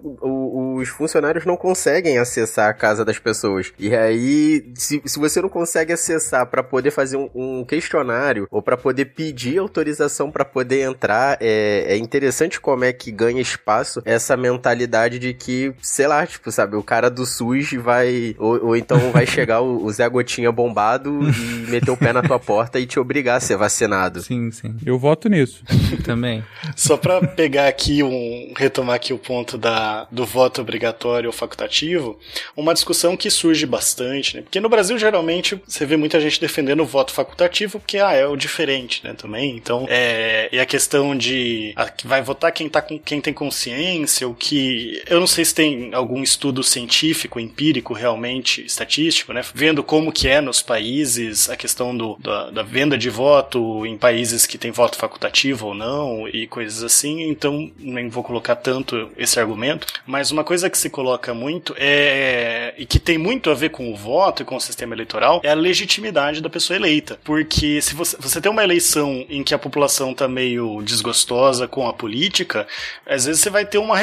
os 0.75 0.89
funcionários 0.89 1.45
não 1.45 1.57
conseguem 1.57 2.17
acessar 2.17 2.69
a 2.69 2.73
casa 2.73 3.03
das 3.03 3.19
pessoas. 3.19 3.73
E 3.79 3.95
aí, 3.95 4.71
se, 4.75 5.01
se 5.05 5.19
você 5.19 5.41
não 5.41 5.49
consegue 5.49 5.93
acessar 5.93 6.45
para 6.47 6.63
poder 6.63 6.91
fazer 6.91 7.17
um, 7.17 7.29
um 7.33 7.65
questionário 7.65 8.47
ou 8.51 8.61
para 8.61 8.77
poder 8.77 9.05
pedir 9.05 9.57
autorização 9.57 10.31
para 10.31 10.45
poder 10.45 10.81
entrar, 10.81 11.37
é, 11.39 11.85
é 11.87 11.97
interessante 11.97 12.59
como 12.59 12.83
é 12.83 12.93
que 12.93 13.11
ganha 13.11 13.41
espaço 13.41 14.01
essa 14.05 14.35
mentalidade 14.35 15.19
de 15.19 15.33
que, 15.33 15.73
sei 15.81 16.07
lá, 16.07 16.25
tipo, 16.25 16.51
sabe, 16.51 16.75
o 16.75 16.83
cara 16.83 17.09
do 17.09 17.25
SUS 17.25 17.73
vai. 17.73 18.35
Ou, 18.37 18.67
ou 18.67 18.75
então 18.75 19.11
vai 19.11 19.25
chegar 19.27 19.61
o, 19.61 19.85
o 19.85 19.91
Zé 19.91 20.07
Gotinha 20.09 20.51
bombado 20.51 21.19
e 21.29 21.69
meter 21.69 21.91
o 21.91 21.97
pé 21.97 22.13
na 22.13 22.21
tua 22.21 22.39
porta 22.39 22.79
e 22.79 22.85
te 22.85 22.99
obrigar 22.99 23.37
a 23.37 23.39
ser 23.39 23.57
vacinado. 23.57 24.21
Sim, 24.21 24.51
sim. 24.51 24.75
Eu 24.85 24.97
voto 24.97 25.29
nisso. 25.29 25.63
Também. 26.03 26.43
Só 26.75 26.97
para 26.97 27.25
pegar 27.27 27.67
aqui 27.67 28.03
um. 28.03 28.53
retomar 28.57 28.95
aqui 28.95 29.13
o 29.13 29.17
ponto 29.17 29.57
da, 29.57 30.07
do 30.11 30.25
voto 30.25 30.63
obrigatório 30.65 31.29
ou 31.29 31.33
facultativo, 31.33 32.19
uma 32.55 32.73
discussão 32.73 33.15
que 33.15 33.29
surge 33.29 33.65
bastante, 33.65 34.35
né? 34.35 34.41
Porque 34.41 34.59
no 34.59 34.69
Brasil, 34.69 34.97
geralmente, 34.97 35.61
você 35.67 35.85
vê 35.85 35.95
muita 35.95 36.19
gente 36.19 36.41
defendendo 36.41 36.81
o 36.81 36.85
voto 36.85 37.13
facultativo, 37.13 37.79
porque 37.79 37.97
ah, 37.97 38.13
é 38.13 38.27
o 38.27 38.35
diferente, 38.35 39.01
né? 39.03 39.13
Também. 39.13 39.55
Então, 39.55 39.85
é. 39.89 40.49
E 40.51 40.59
a 40.59 40.65
questão 40.65 41.15
de. 41.15 41.73
Vai 42.03 42.21
votar 42.21 42.51
quem, 42.51 42.67
tá 42.67 42.81
com, 42.81 42.99
quem 42.99 43.21
tem 43.21 43.33
consciência, 43.33 44.27
o 44.27 44.33
que. 44.33 45.01
Eu 45.07 45.19
não 45.19 45.27
sei 45.27 45.45
se 45.45 45.53
tem 45.53 45.93
algum 45.93 46.21
estudo 46.23 46.63
científico, 46.63 47.39
empírico, 47.39 47.93
realmente, 47.93 48.65
estatístico, 48.65 49.33
né? 49.33 49.41
Vendo 49.53 49.83
como 49.83 50.11
que 50.11 50.27
é 50.27 50.41
nos 50.41 50.61
países 50.61 51.49
a 51.49 51.55
questão 51.55 51.95
do, 51.95 52.17
da, 52.19 52.49
da 52.49 52.63
venda 52.63 52.97
de 52.97 53.09
voto 53.09 53.85
em 53.85 53.97
países 53.97 54.45
que 54.45 54.57
tem 54.57 54.71
voto 54.71 54.97
facultativo 54.97 55.67
ou 55.67 55.73
não 55.73 56.27
e 56.27 56.47
coisas 56.47 56.83
assim. 56.83 57.23
Então, 57.23 57.71
nem 57.77 58.09
vou 58.09 58.23
colocar 58.23 58.55
tanto 58.55 59.09
esse 59.17 59.39
argumento. 59.39 59.87
Mas 60.05 60.31
uma 60.31 60.43
coisa 60.43 60.54
que 60.69 60.77
se 60.77 60.89
coloca 60.89 61.33
muito 61.33 61.75
é. 61.77 62.73
e 62.77 62.85
que 62.85 62.99
tem 62.99 63.17
muito 63.17 63.49
a 63.49 63.53
ver 63.53 63.69
com 63.69 63.91
o 63.91 63.95
voto 63.95 64.41
e 64.41 64.45
com 64.45 64.55
o 64.55 64.61
sistema 64.61 64.93
eleitoral 64.93 65.41
é 65.43 65.49
a 65.49 65.55
legitimidade 65.55 66.41
da 66.41 66.49
pessoa 66.49 66.77
eleita. 66.77 67.19
Porque 67.23 67.81
se 67.81 67.95
você, 67.95 68.17
você 68.19 68.41
tem 68.41 68.51
uma 68.51 68.63
eleição 68.63 69.25
em 69.29 69.43
que 69.43 69.53
a 69.53 69.59
população 69.59 70.13
tá 70.13 70.27
meio 70.27 70.81
desgostosa 70.81 71.67
com 71.67 71.87
a 71.87 71.93
política, 71.93 72.67
às 73.05 73.25
vezes 73.25 73.41
você 73.41 73.49
vai 73.49 73.65
ter 73.65 73.77
uma 73.77 73.95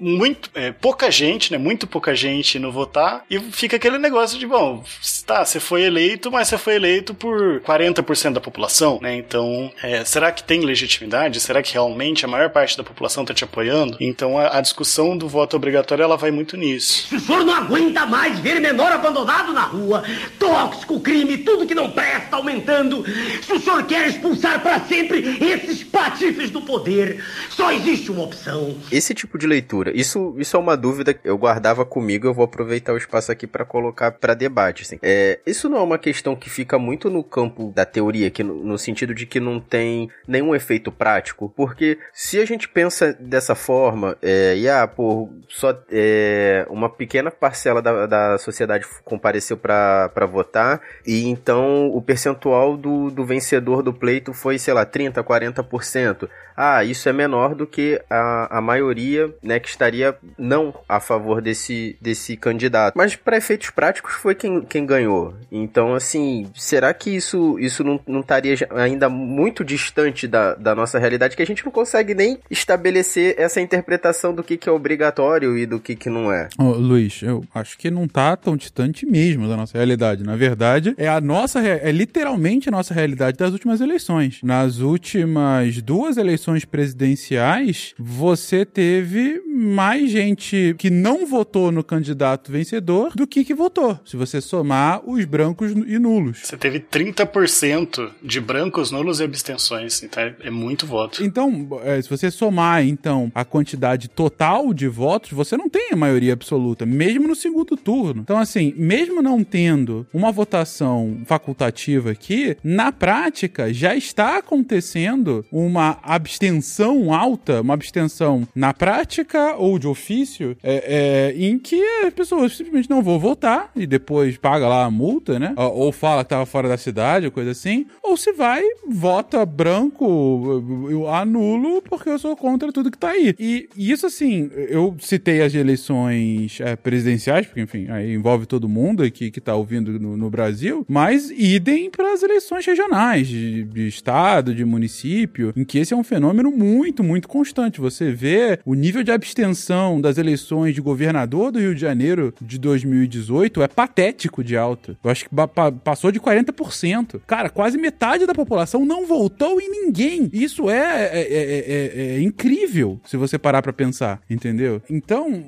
muito 0.00 0.50
é, 0.54 0.72
pouca 0.72 1.10
gente, 1.10 1.52
né? 1.52 1.58
Muito 1.58 1.86
pouca 1.86 2.14
gente 2.14 2.58
no 2.58 2.70
votar 2.70 3.24
e 3.30 3.38
fica 3.38 3.76
aquele 3.76 3.98
negócio 3.98 4.38
de 4.38 4.46
bom, 4.46 4.84
tá, 5.26 5.44
você 5.44 5.60
foi 5.60 5.82
eleito, 5.82 6.30
mas 6.30 6.48
você 6.48 6.58
foi 6.58 6.74
eleito 6.74 7.14
por 7.14 7.60
40% 7.60 8.32
da 8.32 8.40
população, 8.40 8.98
né? 9.00 9.14
Então, 9.16 9.70
é, 9.82 10.04
será 10.04 10.30
que 10.32 10.42
tem 10.42 10.60
legitimidade? 10.60 11.40
Será 11.40 11.62
que 11.62 11.72
realmente 11.72 12.24
a 12.24 12.28
maior 12.28 12.50
parte 12.50 12.76
da 12.76 12.84
população 12.84 13.24
tá 13.24 13.34
te 13.34 13.44
apoiando? 13.44 13.96
Então, 14.00 14.38
a, 14.38 14.58
a 14.58 14.60
discussão 14.60 15.16
do 15.16 15.28
voto 15.28 15.56
obrigatório 15.56 15.97
ela 16.02 16.16
vai 16.16 16.30
muito 16.30 16.56
nisso. 16.56 17.08
Se 17.08 17.16
o 17.16 17.20
senhor 17.20 17.44
não 17.44 17.54
aguenta 17.54 18.06
mais 18.06 18.38
ver 18.38 18.60
menor 18.60 18.92
abandonado 18.92 19.52
na 19.52 19.62
rua, 19.62 20.02
tóxico, 20.38 21.00
crime, 21.00 21.38
tudo 21.38 21.66
que 21.66 21.74
não 21.74 21.90
presta 21.90 22.36
aumentando, 22.36 23.04
se 23.42 23.52
o 23.52 23.60
senhor 23.60 23.84
quer 23.84 24.08
expulsar 24.08 24.62
para 24.62 24.80
sempre 24.80 25.38
esses 25.40 25.84
patifes 25.84 26.50
do 26.50 26.62
poder, 26.62 27.22
só 27.50 27.72
existe 27.72 28.10
uma 28.10 28.24
opção. 28.24 28.76
Esse 28.90 29.14
tipo 29.14 29.38
de 29.38 29.46
leitura, 29.46 29.92
isso, 29.94 30.34
isso 30.38 30.56
é 30.56 30.60
uma 30.60 30.76
dúvida 30.76 31.14
que 31.14 31.28
eu 31.28 31.38
guardava 31.38 31.84
comigo, 31.84 32.26
eu 32.26 32.34
vou 32.34 32.44
aproveitar 32.44 32.92
o 32.92 32.96
espaço 32.96 33.32
aqui 33.32 33.46
para 33.46 33.64
colocar 33.64 34.12
para 34.12 34.34
debate. 34.34 34.82
Assim. 34.82 34.98
É, 35.02 35.40
isso 35.46 35.68
não 35.68 35.78
é 35.78 35.82
uma 35.82 35.98
questão 35.98 36.36
que 36.36 36.50
fica 36.50 36.78
muito 36.78 37.10
no 37.10 37.22
campo 37.22 37.72
da 37.74 37.84
teoria, 37.84 38.30
que 38.30 38.42
no, 38.42 38.62
no 38.64 38.78
sentido 38.78 39.14
de 39.14 39.26
que 39.26 39.40
não 39.40 39.60
tem 39.60 40.10
nenhum 40.26 40.54
efeito 40.54 40.90
prático, 40.90 41.52
porque 41.54 41.98
se 42.12 42.38
a 42.38 42.44
gente 42.44 42.68
pensa 42.68 43.12
dessa 43.18 43.54
forma, 43.54 44.16
é, 44.22 44.56
e 44.56 44.68
ah, 44.68 44.86
pô, 44.86 45.28
só 45.48 45.72
é, 45.90 46.66
uma 46.68 46.88
pequena 46.88 47.30
parcela 47.30 47.80
da, 47.80 48.06
da 48.06 48.38
sociedade 48.38 48.86
compareceu 49.04 49.56
para 49.56 50.26
votar, 50.30 50.80
e 51.06 51.26
então 51.28 51.88
o 51.88 52.00
percentual 52.02 52.76
do, 52.76 53.10
do 53.10 53.24
vencedor 53.24 53.82
do 53.82 53.92
pleito 53.92 54.32
foi, 54.32 54.58
sei 54.58 54.74
lá, 54.74 54.84
30, 54.84 55.22
40% 55.22 56.28
ah, 56.60 56.82
isso 56.82 57.08
é 57.08 57.12
menor 57.12 57.54
do 57.54 57.68
que 57.68 58.02
a, 58.10 58.58
a 58.58 58.60
maioria, 58.60 59.32
né, 59.40 59.60
que 59.60 59.68
estaria 59.68 60.16
não 60.36 60.74
a 60.88 60.98
favor 60.98 61.40
desse, 61.40 61.96
desse 62.00 62.36
candidato. 62.36 62.96
Mas 62.96 63.14
para 63.14 63.36
efeitos 63.36 63.70
práticos 63.70 64.14
foi 64.14 64.34
quem, 64.34 64.62
quem 64.62 64.84
ganhou. 64.84 65.36
Então, 65.52 65.94
assim, 65.94 66.50
será 66.56 66.92
que 66.92 67.14
isso, 67.14 67.56
isso 67.60 67.84
não, 67.84 68.00
não 68.04 68.20
estaria 68.20 68.56
ainda 68.72 69.08
muito 69.08 69.64
distante 69.64 70.26
da, 70.26 70.56
da 70.56 70.74
nossa 70.74 70.98
realidade 70.98 71.36
que 71.36 71.42
a 71.42 71.46
gente 71.46 71.64
não 71.64 71.70
consegue 71.70 72.12
nem 72.12 72.40
estabelecer 72.50 73.36
essa 73.38 73.60
interpretação 73.60 74.34
do 74.34 74.42
que, 74.42 74.56
que 74.56 74.68
é 74.68 74.72
obrigatório 74.72 75.56
e 75.56 75.64
do 75.64 75.77
que, 75.80 75.96
que 75.96 76.08
não 76.08 76.32
é? 76.32 76.48
Oh, 76.58 76.72
Luiz, 76.72 77.22
eu 77.22 77.44
acho 77.54 77.76
que 77.78 77.90
não 77.90 78.06
tá 78.08 78.36
tão 78.36 78.56
distante 78.56 79.06
mesmo 79.06 79.48
da 79.48 79.56
nossa 79.56 79.76
realidade. 79.76 80.24
Na 80.24 80.36
verdade, 80.36 80.94
é 80.96 81.08
a 81.08 81.20
nossa, 81.20 81.60
é 81.60 81.90
literalmente 81.90 82.68
a 82.68 82.72
nossa 82.72 82.94
realidade 82.94 83.36
das 83.36 83.52
últimas 83.52 83.80
eleições. 83.80 84.40
Nas 84.42 84.78
últimas 84.78 85.80
duas 85.82 86.16
eleições 86.16 86.28
eleições 86.38 86.64
presidenciais, 86.64 87.94
você 87.98 88.64
teve 88.64 89.40
mais 89.46 90.10
gente 90.10 90.74
que 90.78 90.88
não 90.90 91.26
votou 91.26 91.72
no 91.72 91.82
candidato 91.82 92.52
vencedor 92.52 93.12
do 93.14 93.26
que 93.26 93.44
que 93.44 93.54
votou. 93.54 93.98
Se 94.04 94.16
você 94.16 94.40
somar 94.40 95.02
os 95.08 95.24
brancos 95.24 95.72
e 95.72 95.98
nulos. 95.98 96.40
Você 96.44 96.56
teve 96.56 96.80
30% 96.80 98.10
de 98.22 98.40
brancos, 98.40 98.90
nulos 98.90 99.20
e 99.20 99.24
abstenções. 99.24 100.02
Então 100.02 100.22
é, 100.22 100.34
é 100.44 100.50
muito 100.50 100.86
voto. 100.86 101.24
Então, 101.24 101.68
é, 101.82 102.00
se 102.00 102.08
você 102.08 102.30
somar 102.30 102.84
então 102.84 103.32
a 103.34 103.44
quantidade 103.44 104.08
total 104.08 104.72
de 104.72 104.86
votos, 104.86 105.32
você 105.32 105.56
não 105.56 105.67
tem 105.68 105.90
a 105.92 105.96
maioria 105.96 106.32
absoluta, 106.32 106.86
mesmo 106.86 107.28
no 107.28 107.34
segundo 107.34 107.76
turno. 107.76 108.22
Então, 108.22 108.38
assim, 108.38 108.74
mesmo 108.76 109.22
não 109.22 109.42
tendo 109.42 110.06
uma 110.12 110.32
votação 110.32 111.18
facultativa 111.24 112.10
aqui, 112.10 112.56
na 112.62 112.92
prática 112.92 113.72
já 113.72 113.94
está 113.94 114.38
acontecendo 114.38 115.44
uma 115.52 115.98
abstenção 116.02 117.12
alta, 117.12 117.60
uma 117.60 117.74
abstenção 117.74 118.46
na 118.54 118.72
prática 118.72 119.56
ou 119.56 119.78
de 119.78 119.86
ofício, 119.86 120.56
é, 120.62 121.32
é, 121.34 121.44
em 121.44 121.58
que 121.58 121.82
as 122.04 122.12
pessoas 122.12 122.56
simplesmente 122.56 122.90
não 122.90 123.02
vão 123.02 123.18
votar 123.18 123.70
e 123.74 123.86
depois 123.86 124.36
paga 124.36 124.68
lá 124.68 124.84
a 124.84 124.90
multa, 124.90 125.38
né? 125.38 125.54
Ou 125.56 125.92
fala 125.92 126.24
que 126.24 126.30
tava 126.30 126.46
fora 126.46 126.68
da 126.68 126.76
cidade, 126.76 127.30
coisa 127.30 127.50
assim. 127.50 127.86
Ou 128.02 128.16
se 128.16 128.32
vai, 128.32 128.62
vota 128.86 129.44
branco, 129.44 130.88
eu 130.90 131.08
anulo 131.08 131.82
porque 131.82 132.08
eu 132.08 132.18
sou 132.18 132.36
contra 132.36 132.72
tudo 132.72 132.90
que 132.90 132.98
tá 132.98 133.10
aí. 133.10 133.34
E, 133.38 133.68
e 133.76 133.90
isso, 133.90 134.06
assim, 134.06 134.50
eu 134.68 134.96
citei 134.98 135.42
as 135.42 135.54
eleições 135.58 136.60
é, 136.60 136.76
presidenciais, 136.76 137.46
porque, 137.46 137.60
enfim, 137.60 137.86
aí 137.88 138.14
envolve 138.14 138.46
todo 138.46 138.68
mundo 138.68 139.02
aqui 139.02 139.30
que 139.30 139.40
tá 139.40 139.54
ouvindo 139.54 139.98
no, 139.98 140.16
no 140.16 140.30
Brasil, 140.30 140.84
mas 140.88 141.30
idem 141.30 141.90
para 141.90 142.12
as 142.12 142.22
eleições 142.22 142.64
regionais, 142.64 143.28
de, 143.28 143.64
de 143.64 143.88
estado, 143.88 144.54
de 144.54 144.64
município, 144.64 145.52
em 145.56 145.64
que 145.64 145.78
esse 145.78 145.92
é 145.92 145.96
um 145.96 146.04
fenômeno 146.04 146.50
muito, 146.50 147.02
muito 147.02 147.28
constante. 147.28 147.80
Você 147.80 148.10
vê 148.12 148.58
o 148.64 148.74
nível 148.74 149.02
de 149.02 149.10
abstenção 149.10 150.00
das 150.00 150.18
eleições 150.18 150.74
de 150.74 150.80
governador 150.80 151.52
do 151.52 151.58
Rio 151.58 151.74
de 151.74 151.80
Janeiro 151.80 152.34
de 152.40 152.58
2018 152.58 153.62
é 153.62 153.68
patético 153.68 154.42
de 154.42 154.56
alta. 154.56 154.96
Eu 155.02 155.10
acho 155.10 155.24
que 155.24 155.34
passou 155.82 156.10
de 156.10 156.20
40%. 156.20 157.20
Cara, 157.26 157.48
quase 157.48 157.78
metade 157.78 158.26
da 158.26 158.34
população 158.34 158.84
não 158.84 159.06
votou 159.06 159.60
em 159.60 159.70
ninguém. 159.70 160.28
Isso 160.32 160.68
é, 160.70 161.10
é, 161.12 161.20
é, 161.20 162.16
é 162.16 162.20
incrível 162.20 163.00
se 163.04 163.16
você 163.16 163.38
parar 163.38 163.62
pra 163.62 163.72
pensar, 163.72 164.20
entendeu? 164.28 164.82
Então, 164.90 165.44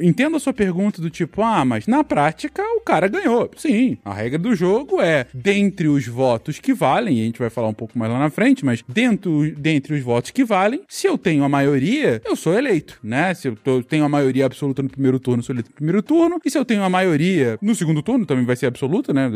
entendo 0.00 0.36
a 0.36 0.40
sua 0.40 0.52
pergunta 0.52 1.00
do 1.00 1.10
tipo, 1.10 1.42
ah, 1.42 1.64
mas 1.64 1.86
na 1.86 2.04
prática 2.04 2.62
o 2.76 2.80
cara 2.80 3.08
ganhou. 3.08 3.50
Sim, 3.56 3.98
a 4.04 4.12
regra 4.12 4.38
do 4.38 4.54
jogo 4.54 5.00
é, 5.00 5.26
dentre 5.32 5.88
os 5.88 6.06
votos 6.06 6.58
que 6.58 6.72
valem, 6.72 7.18
e 7.18 7.22
a 7.22 7.24
gente 7.24 7.38
vai 7.38 7.50
falar 7.50 7.68
um 7.68 7.74
pouco 7.74 7.98
mais 7.98 8.10
lá 8.10 8.18
na 8.18 8.30
frente, 8.30 8.64
mas 8.64 8.82
dentro, 8.88 9.50
dentre 9.56 9.94
os 9.94 10.02
votos 10.02 10.30
que 10.30 10.44
valem, 10.44 10.82
se 10.88 11.06
eu 11.06 11.18
tenho 11.18 11.44
a 11.44 11.48
maioria, 11.48 12.20
eu 12.24 12.36
sou 12.36 12.54
eleito, 12.54 12.98
né? 13.02 13.34
Se 13.34 13.48
eu 13.48 13.56
tô, 13.56 13.82
tenho 13.82 14.04
a 14.04 14.08
maioria 14.08 14.46
absoluta 14.46 14.82
no 14.82 14.88
primeiro 14.88 15.18
turno, 15.18 15.42
sou 15.42 15.54
eleito 15.54 15.70
no 15.70 15.74
primeiro 15.74 16.02
turno, 16.02 16.40
e 16.44 16.50
se 16.50 16.58
eu 16.58 16.64
tenho 16.64 16.82
a 16.82 16.88
maioria 16.88 17.58
no 17.60 17.74
segundo 17.74 18.02
turno, 18.02 18.26
também 18.26 18.44
vai 18.44 18.56
ser 18.56 18.66
absoluta, 18.66 19.12
né? 19.12 19.30